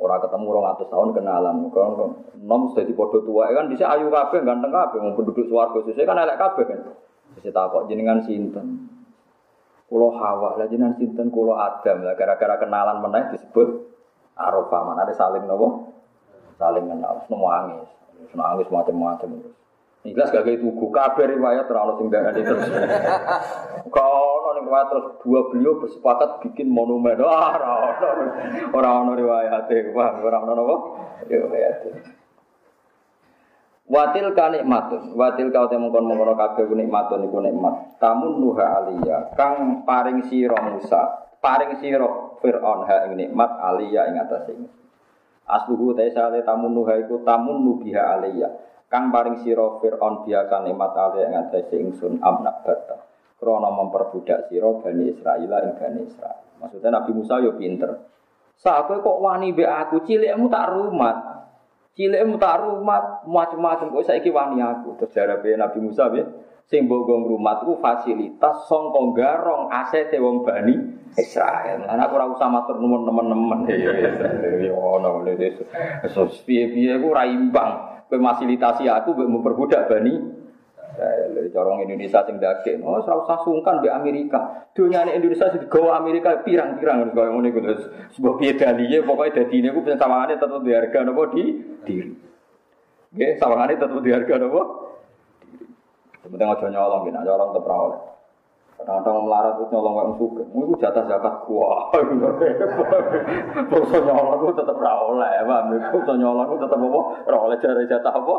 Orang 0.00 0.24
ketemu 0.24 0.44
orang 0.56 0.72
atas 0.72 0.88
tahun 0.88 1.12
kenalan. 1.12 1.68
Kalau 1.68 2.16
nom 2.40 2.72
sudah 2.72 2.84
di 2.88 2.96
tua 2.96 3.52
kan 3.52 3.68
bisa 3.68 3.84
ayu 3.92 4.08
kafe 4.08 4.40
ganteng 4.40 4.72
kafe 4.72 4.96
mau 4.96 5.12
penduduk 5.12 5.44
suwargo 5.44 5.84
sesuai 5.84 6.08
kan 6.08 6.16
elek 6.16 6.40
kafe 6.40 6.64
kan. 6.64 6.80
Bisa 7.36 7.52
takut 7.52 7.84
jenengan 7.92 8.24
sinten. 8.24 8.88
Kulo 9.92 10.16
Hawa, 10.16 10.56
lah 10.56 10.66
jenengan 10.72 10.96
sinten 10.96 11.28
kulo 11.28 11.60
Adam 11.60 12.08
lah 12.08 12.16
gara-gara 12.16 12.56
kenalan 12.56 13.04
meneh 13.04 13.36
disebut 13.36 13.68
Arafah. 14.40 14.80
Mana 14.88 15.04
ada 15.04 15.12
saling 15.12 15.44
nopo? 15.44 15.92
Saling 16.56 16.88
kenal, 16.88 17.20
semua 17.28 17.50
angis. 17.68 17.99
Semua 18.28 18.52
angis 18.52 18.68
macam-macam. 18.68 19.40
Ikhlas 20.00 20.32
gak 20.32 20.48
kayak 20.48 20.64
tugu, 20.64 20.88
kabar 20.88 21.28
riwayat 21.28 21.68
terlalu 21.68 22.00
sing 22.00 22.08
darani 22.08 22.40
terus. 22.40 22.64
Kalau 23.92 24.56
ning 24.56 24.64
riwayat 24.64 24.88
terus 24.88 25.06
dua 25.20 25.40
beliau 25.52 25.76
bersepakat 25.76 26.40
bikin 26.40 26.72
monumen. 26.72 27.20
Wah, 27.20 27.52
orang 28.72 28.92
orang 29.04 29.16
riwayat, 29.20 29.68
wah, 29.92 30.16
orang 30.24 30.42
orang 30.48 30.56
apa? 30.56 30.76
Riwayat. 31.28 31.76
Watil 33.90 34.32
ka 34.38 34.54
nikmatun, 34.54 35.18
watil 35.18 35.50
ka 35.50 35.66
uta 35.66 35.76
mongkon 35.76 36.06
mongkon 36.06 36.38
kabeh 36.38 36.64
nikmatun 36.78 37.26
iku 37.26 37.42
nikmat. 37.44 37.98
Tamun 37.98 38.38
nuha 38.38 38.80
aliyah, 38.80 39.34
kang 39.36 39.82
paring 39.82 40.30
sira 40.30 40.56
Musa, 40.64 41.28
paring 41.42 41.76
sira 41.82 42.06
Firaun 42.40 42.88
ha 42.88 43.04
ing 43.04 43.20
nikmat 43.20 43.50
aliyah 43.50 44.08
ing 44.08 44.16
atase. 44.16 44.54
Asluhu 45.50 45.98
ta 45.98 46.06
sale 46.14 46.46
tamun 46.46 46.70
nuha 46.70 46.94
iku 47.02 47.26
tamun 47.26 47.66
nubiha 47.66 48.18
aliyah, 48.18 48.52
kang 48.86 49.10
paring 49.10 49.42
sira 49.42 49.82
Firaun 49.82 50.22
biasa 50.22 50.62
nikmat 50.62 50.92
aliyah 50.94 51.26
ing 51.26 51.34
atase 51.46 51.76
ingsun 51.78 52.22
amnak 52.22 52.62
bata. 52.62 52.96
Krana 53.40 53.72
memperbudak 53.72 54.52
sira 54.52 54.68
Bani 54.78 55.10
Israil 55.10 55.50
ing 55.50 55.72
Bani 55.74 56.00
Israil. 56.06 56.44
Maksudnya 56.60 56.92
Nabi 56.92 57.10
Musa 57.16 57.40
yo 57.40 57.56
pinter. 57.56 57.90
Sa 58.60 58.84
kok 58.84 59.18
wani 59.24 59.56
be 59.56 59.64
aku 59.64 60.04
cilikmu 60.04 60.52
tak 60.52 60.68
rumat. 60.76 61.16
Cilik 61.96 62.22
tak 62.38 62.62
rumah 62.62 63.24
macam-macam 63.26 63.90
kok 63.90 64.06
saiki 64.06 64.30
wani 64.30 64.62
aku. 64.62 64.94
Terus 65.00 65.12
jarabe 65.16 65.56
Nabi 65.56 65.78
Musa 65.82 66.06
ya, 66.12 66.24
sing 66.68 66.86
mbok 66.86 67.08
rumah 67.08 67.62
fasilitas 67.80 68.68
sangka 68.68 69.00
garong 69.16 69.72
aset 69.72 70.12
wong 70.18 70.44
Bani 70.44 70.76
Israel. 71.16 71.86
Anak 71.90 72.14
ora 72.14 72.30
usah 72.30 72.46
matur 72.46 72.78
nuwun 72.78 73.02
teman-teman. 73.06 73.66
Ya 73.66 74.74
ono 74.74 75.24
ngene 75.24 75.58
piye-piye 76.46 77.00
ku 77.00 77.06
ora 77.10 77.26
imbang. 77.26 77.70
Kowe 78.10 78.18
fasilitasi 78.18 78.90
aku 78.90 79.14
mbok 79.14 79.30
memperbudak 79.40 79.90
Bani 79.90 80.14
Israel. 80.14 81.30
Corong 81.50 81.82
Indonesia 81.82 82.22
sing 82.22 82.38
daging. 82.38 82.86
Oh, 82.86 83.02
ora 83.02 83.14
usah 83.18 83.42
sungkan 83.42 83.82
di 83.82 83.88
Amerika. 83.90 84.70
Dunyane 84.70 85.18
Indonesia 85.18 85.50
sing 85.50 85.66
digawa 85.66 85.98
Amerika 85.98 86.46
pirang-pirang 86.46 87.10
kaya 87.10 87.34
ngene 87.34 87.50
iku 87.50 87.58
terus 87.58 87.82
sebuah 88.14 88.34
piye 88.38 88.52
daliye 88.54 89.02
pokoke 89.02 89.34
dadine 89.34 89.74
ku 89.74 89.82
sawangane 89.82 90.38
tetep 90.38 90.62
di 90.62 90.70
harga 90.70 90.98
napa 91.02 91.22
di 91.34 91.44
diri. 91.82 92.12
Nggih, 93.10 93.32
sawangane 93.42 93.74
tetep 93.74 93.98
di 93.98 94.10
harga? 94.14 94.34
Penting 96.20 96.48
aja 96.48 96.66
nyolong, 96.68 97.08
nek 97.08 97.24
nyolong 97.24 97.50
tetep 97.56 97.68
ora 97.68 97.76
oleh. 97.80 98.00
Kadang-kadang 98.80 99.28
melarat 99.28 99.54
itu 99.60 99.64
nyolong 99.76 99.92
wong 99.92 100.10
suka. 100.16 100.42
Itu 100.48 100.74
jatah 100.80 101.04
zakat 101.04 101.34
gua. 101.44 101.92
Bangsa 103.68 103.98
nyolong 104.08 104.40
itu 104.40 104.52
tetap 104.56 104.76
ra 104.80 104.92
oleh? 105.04 105.32
Bangsa 105.44 106.12
nyolong 106.16 106.48
itu 106.48 106.56
tetap 106.64 106.80
apa? 106.80 107.00
Ra 107.28 107.38
oleh 107.44 107.56
jare 107.60 107.84
jatah 107.84 108.14
apa? 108.16 108.36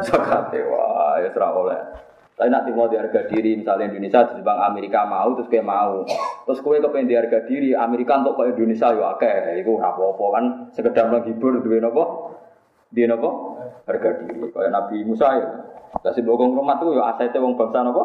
Zakat 0.00 0.52
wah, 0.64 1.20
ya 1.20 1.28
ra 1.28 1.48
oleh. 1.52 1.80
Tapi 2.36 2.52
nanti 2.52 2.68
mau 2.68 2.84
di 2.84 3.00
harga 3.00 3.24
diri, 3.32 3.56
misalnya 3.56 3.88
Indonesia 3.88 4.28
di 4.36 4.44
Bang 4.44 4.60
Amerika 4.60 5.08
mau, 5.08 5.32
terus 5.32 5.48
kayak 5.48 5.64
mau. 5.64 6.04
Terus 6.44 6.60
kue 6.60 6.76
kepengen 6.84 7.08
di 7.08 7.16
harga 7.16 7.48
diri, 7.48 7.72
Amerika 7.72 8.20
untuk 8.20 8.36
ke 8.36 8.52
Indonesia 8.52 8.92
ya 8.92 9.16
oke, 9.16 9.32
itu 9.56 9.72
apa-apa 9.80 10.24
kan, 10.36 10.44
sekedar 10.76 11.08
menghibur, 11.08 11.64
duit 11.64 11.80
apa? 11.80 12.04
Di 12.90 13.02
apa? 13.06 13.30
Harga 13.86 14.10
diri. 14.22 14.46
Kayak 14.50 14.70
Nabi 14.70 14.96
Musa 15.06 15.26
ya. 15.36 15.48
Kasih 16.02 16.22
bokong 16.22 16.54
rumah 16.54 16.76
tuh 16.78 16.94
ya 16.94 17.14
asetnya 17.14 17.42
wong 17.42 17.56
bangsa 17.58 17.82
apa? 17.82 18.04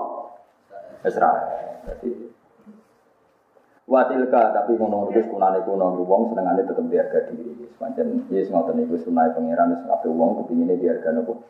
Israel. 1.05 1.41
Jadi 1.85 2.09
watilka 3.89 4.55
tapi 4.55 4.77
ngono 4.77 5.11
wis 5.11 5.27
kunane 5.27 5.59
kuno 5.67 5.97
wong 6.05 6.31
senengane 6.31 6.63
tetep 6.63 6.85
diharga 6.87 7.19
diri. 7.33 7.67
Semacam 7.75 8.05
yes 8.29 8.47
ngoten 8.53 8.75
niku 8.77 8.95
sunah 9.01 9.33
pangeran 9.33 9.75
wis 9.75 9.83
kabeh 9.85 10.11
wong 10.13 10.45
kepingine 10.45 10.77
diharga 10.77 11.09
nopo. 11.13 11.41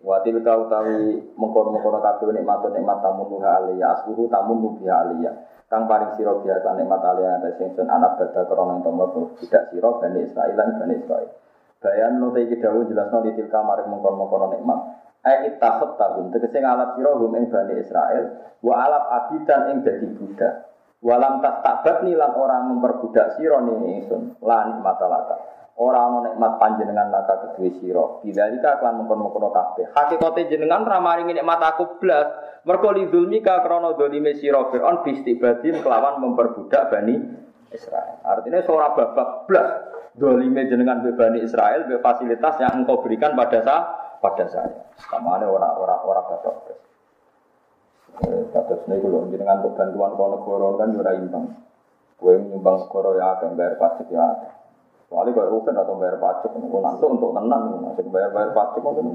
Watilka 0.00 0.56
utawi 0.56 1.20
mengkono-mengkono 1.36 2.00
kabeh 2.00 2.32
nikmat 2.32 2.64
nikmat 2.72 2.98
tamun 3.04 3.26
nuha 3.28 3.50
aliyah 3.60 4.00
asbuhu 4.00 4.32
tamun 4.32 4.64
nuha 4.64 4.94
aliyah. 4.96 5.34
Kang 5.68 5.86
paring 5.86 6.16
sira 6.16 6.34
biasa 6.40 6.72
nikmat 6.78 7.02
aliyah 7.04 7.42
ta 7.44 7.50
sing 7.60 7.74
anak 7.76 8.16
bada 8.16 8.42
krana 8.48 8.80
tomo 8.80 9.36
tidak 9.38 9.68
sira 9.68 9.90
bani 10.00 10.24
Israil 10.24 10.56
lan 10.56 10.80
bani 10.80 10.94
Israil. 10.98 11.30
Bayan 11.80 12.20
note 12.20 12.44
iki 12.44 12.60
dawuh 12.60 12.84
jelasno 12.84 13.24
di 13.24 13.32
tilka 13.40 13.64
maring 13.64 13.88
mengkono-mengkono 13.88 14.52
nikmat. 14.52 14.80
Ai 15.24 15.48
ittakhot 15.48 15.96
tahum 15.96 16.28
tegese 16.28 16.60
ngalap 16.60 16.96
sira 16.96 17.12
hum 17.16 17.32
ing 17.36 17.48
Bani 17.48 17.76
Israel 17.80 18.24
wa 18.60 18.74
alap 18.84 19.04
abidan 19.08 19.60
ing 19.72 19.76
dadi 19.84 20.08
budak. 20.12 20.54
Walam 21.00 21.40
tak 21.40 21.64
tabat 21.64 22.04
lan 22.04 22.32
orang 22.36 22.76
memperbudak 22.76 23.40
sira 23.40 23.64
ning 23.64 23.96
ingsun 23.96 24.36
lan 24.44 24.84
matalaka. 24.84 25.40
Ora 25.80 26.04
ana 26.04 26.28
nikmat 26.28 26.60
panjenengan 26.60 27.08
laka 27.08 27.56
kedue 27.56 27.72
sira. 27.80 28.20
Bidzalika 28.20 28.84
kan 28.84 29.00
mengkon-mengkon 29.00 29.48
kabeh. 29.48 29.88
Hakikate 29.96 30.52
jenengan 30.52 30.84
ra 30.84 31.00
maringi 31.00 31.32
nikmat 31.32 31.64
aku 31.64 31.96
blas. 31.96 32.28
Mergo 32.68 32.92
lidzulmika 32.92 33.64
krana 33.64 33.96
dolime 33.96 34.36
sira 34.36 34.68
Fir'aun 34.68 35.00
bistibadin 35.00 35.80
kelawan 35.80 36.20
memperbudak 36.20 36.92
Bani 36.92 37.16
Israel. 37.72 38.20
Artinya 38.20 38.60
seorang 38.60 38.92
babak 38.92 39.48
blas 39.48 39.68
dolime 40.18 40.66
jenengan 40.66 41.02
Bani 41.04 41.38
Israel 41.44 41.86
be 41.86 41.98
fasilitas 42.02 42.58
yang 42.58 42.82
engkau 42.82 43.02
berikan 43.02 43.34
pada 43.38 43.60
saya 43.62 43.82
pada 44.20 44.44
saya. 44.50 44.70
Sama 45.00 45.40
ada 45.40 45.48
orang-orang 45.48 46.00
orang 46.04 46.26
batok. 46.28 46.56
Batas 48.50 48.80
ini 48.90 49.00
kalau 49.00 49.30
dengan 49.30 49.64
untuk 49.64 49.78
bantuan 49.78 50.12
kau 50.18 50.28
negara 50.28 50.68
kan 50.76 50.88
jurah 50.92 51.14
imbang. 51.16 51.46
Gue 52.20 52.36
nyumbang 52.36 52.84
negara 52.84 53.10
ya 53.16 53.26
ada 53.38 53.46
bayar 53.56 53.74
pajak 53.80 54.08
ya. 54.12 54.26
Soalnya 55.08 55.34
kalau 55.34 55.50
rugen 55.56 55.74
atau 55.74 55.96
bayar 55.96 56.20
pajak, 56.20 56.52
nanti 56.54 57.04
untuk 57.08 57.32
tenang, 57.32 57.62
masih 57.80 58.04
bayar 58.12 58.30
bayar 58.30 58.50
pajak 58.52 58.82
mungkin 58.84 59.06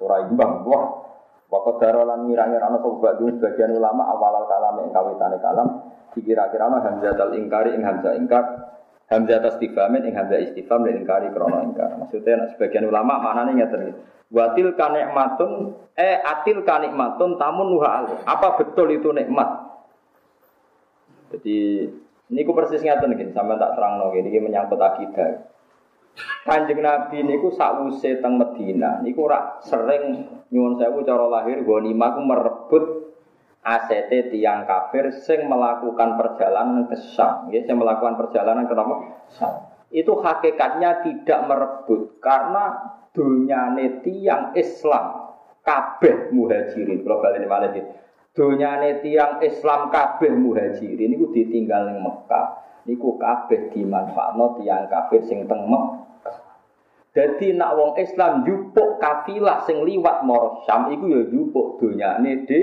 surah 0.00 0.32
imbang. 0.32 0.64
Wah, 0.64 1.12
Waktu 1.52 1.84
darolan 1.84 2.32
ngira-ngira 2.32 2.64
ana 2.64 2.80
sobat 2.80 3.20
dulu 3.20 3.36
sebagian 3.36 3.76
ulama 3.76 4.08
awal 4.08 4.48
kalam 4.48 4.80
yang 4.80 4.88
kawitane 4.88 5.36
kalam 5.36 5.68
dikira-kira 6.16 6.64
ana 6.64 6.80
hamzatul 6.80 7.36
ingkari 7.36 7.76
ing 7.76 7.84
hamzah 7.84 8.16
ingkar 8.16 8.72
hamzah 9.12 9.44
tasdifamin 9.44 10.08
ing 10.08 10.16
hamzah 10.16 10.40
istifham 10.40 10.88
dan 10.88 10.96
ingkari 10.96 11.28
krono 11.28 11.60
ingkar. 11.60 12.00
Maksudnya 12.00 12.48
sebagian 12.56 12.88
ulama 12.88 13.20
maknanya 13.20 13.68
ngeten 13.68 13.92
Watil 14.32 14.72
kanikmatun 14.72 15.76
eh 15.92 16.16
atil 16.24 16.64
kanikmatun 16.64 17.36
tamun 17.36 17.68
nuha 17.68 18.00
alih. 18.00 18.16
Apa 18.24 18.56
betul 18.56 18.96
itu 18.96 19.12
nikmat? 19.12 19.68
Jadi 21.28 21.84
ini 22.32 22.40
ku 22.48 22.56
persis 22.56 22.80
ngeten 22.80 23.12
iki 23.12 23.28
sampean 23.36 23.60
tak 23.60 23.76
terangno 23.76 24.08
iki 24.16 24.40
menyangkut 24.40 24.80
akidah. 24.80 25.52
Kanjeng 26.48 26.80
Nabi 26.80 27.24
niku 27.24 27.52
sakwuse 27.52 28.20
teng 28.20 28.40
Medina 28.40 29.00
niku 29.04 29.28
ora 29.28 29.60
sering 29.64 30.28
nyuwun 30.52 30.76
sewu 30.80 31.04
cara 31.04 31.28
lahir 31.28 31.64
ghanimah 31.64 32.08
ku 32.16 32.20
merebut 32.24 32.84
ACT 33.62 34.34
tiang 34.34 34.66
kafir 34.66 35.14
sing 35.22 35.46
melakukan 35.46 36.18
perjalanan 36.18 36.90
ke 36.90 36.98
Syam, 37.14 37.46
ya, 37.54 37.62
sing 37.62 37.78
melakukan 37.78 38.18
perjalanan 38.18 38.66
ke 38.66 38.74
Syam. 39.38 39.70
Itu 39.94 40.18
hakikatnya 40.18 41.06
tidak 41.06 41.40
merebut 41.46 42.18
karena 42.18 42.90
dunyane 43.14 44.02
tiang 44.02 44.50
Islam 44.58 45.36
kabeh 45.62 46.34
muhajirin. 46.34 47.06
Kalau 47.06 47.22
balik 47.22 47.46
malah. 47.46 47.70
Dunyane 48.32 49.04
tiang 49.04 49.38
Islam 49.44 49.92
kabeh 49.92 50.32
muhajirin 50.32 51.12
niku 51.12 51.30
ditinggal 51.30 51.92
ning 51.92 52.02
Mekah. 52.02 52.46
Niku 52.88 53.14
kabeh 53.14 53.70
dimanfaatno 53.70 54.58
tiang 54.58 54.90
kafir 54.90 55.22
sing 55.28 55.46
teng. 55.46 55.70
Jadi 57.12 57.52
nak 57.52 57.76
wong 57.76 57.92
Islam 58.00 58.42
jupuk 58.48 58.96
kafilah 58.96 59.68
sing 59.68 59.84
liwat 59.84 60.24
maro 60.24 60.64
Syam 60.64 60.88
iku 60.88 61.04
ya 61.12 61.20
jupuk 61.28 61.76
donyane 61.76 62.48
de 62.48 62.60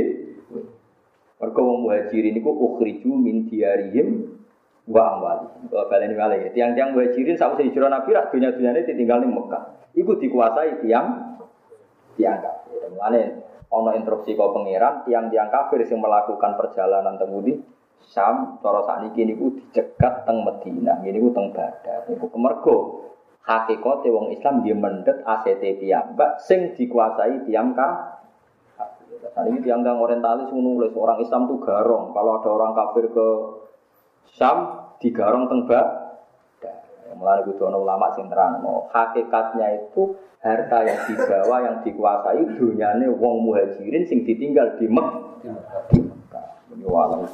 Mergo 1.40 1.62
wong 1.64 1.88
muhajirin 1.88 2.36
niku 2.36 2.52
ukhriju 2.52 3.16
min 3.16 3.48
diarihim 3.48 4.28
wa 4.92 5.16
amwali. 5.16 5.48
Kalau 5.72 5.88
baleni 5.88 6.16
malih 6.20 6.52
tiang-tiang 6.52 6.92
muhajirin 6.92 7.40
sawise 7.40 7.64
hijrah 7.72 7.88
Nabi 7.88 8.12
rak 8.12 8.36
dunya-dunyane 8.36 8.84
ditinggal 8.84 9.24
ning 9.24 9.32
Mekah. 9.32 9.88
Iku 9.96 10.20
dikuasai 10.20 10.84
tiang 10.84 11.40
tiang 12.20 12.44
kafir. 12.44 12.92
Mulane 12.92 13.22
ana 13.72 13.92
instruksi 13.96 14.36
kau 14.36 14.52
pangeran 14.52 15.08
tiang-tiang 15.08 15.48
kafir 15.48 15.80
yang 15.88 16.04
melakukan 16.04 16.60
perjalanan 16.60 17.16
temudi 17.16 17.56
Sam 18.10 18.58
cara 18.60 18.84
sakniki 18.84 19.24
niku 19.24 19.56
dicegat 19.56 20.28
teng 20.28 20.44
Madinah. 20.44 21.00
Niku 21.08 21.32
teng 21.32 21.56
Badar. 21.56 22.04
Niku 22.12 22.28
kemergo 22.28 23.08
hakikate 23.48 24.12
wong 24.12 24.36
Islam 24.36 24.66
dia 24.68 24.76
mendet 24.76 25.24
ACT 25.24 25.64
piyambak 25.80 26.44
sing 26.44 26.76
dikuasai 26.76 27.48
tiang 27.48 27.72
kafir. 27.72 28.19
Nah, 29.20 29.44
ini 29.48 29.60
tiang-tiang 29.60 30.00
orientalis 30.00 30.48
menulis 30.52 30.96
orang 30.96 31.20
Islam 31.20 31.48
tuh 31.48 31.60
garong. 31.60 32.16
Kalau 32.16 32.32
ada 32.40 32.50
orang 32.50 32.72
kafir 32.72 33.12
ke 33.12 33.28
Sam, 34.36 34.58
digarong 35.04 35.48
teng 35.52 35.68
Mulai 37.10 37.44
itu 37.44 37.60
ulama 37.68 38.14
sing 38.16 38.32
terang, 38.32 38.64
hakikatnya 38.96 39.76
itu 39.76 40.16
harta 40.40 40.88
yang 40.88 41.00
dibawa 41.04 41.58
yang 41.68 41.76
dikuasai 41.84 42.56
dunyane 42.56 43.12
wong 43.12 43.44
muhajirin 43.44 44.08
sing 44.08 44.24
ditinggal 44.24 44.80
di 44.80 44.88
Mekah. 44.88 45.44
Ini 46.72 46.86
walau 46.88 47.28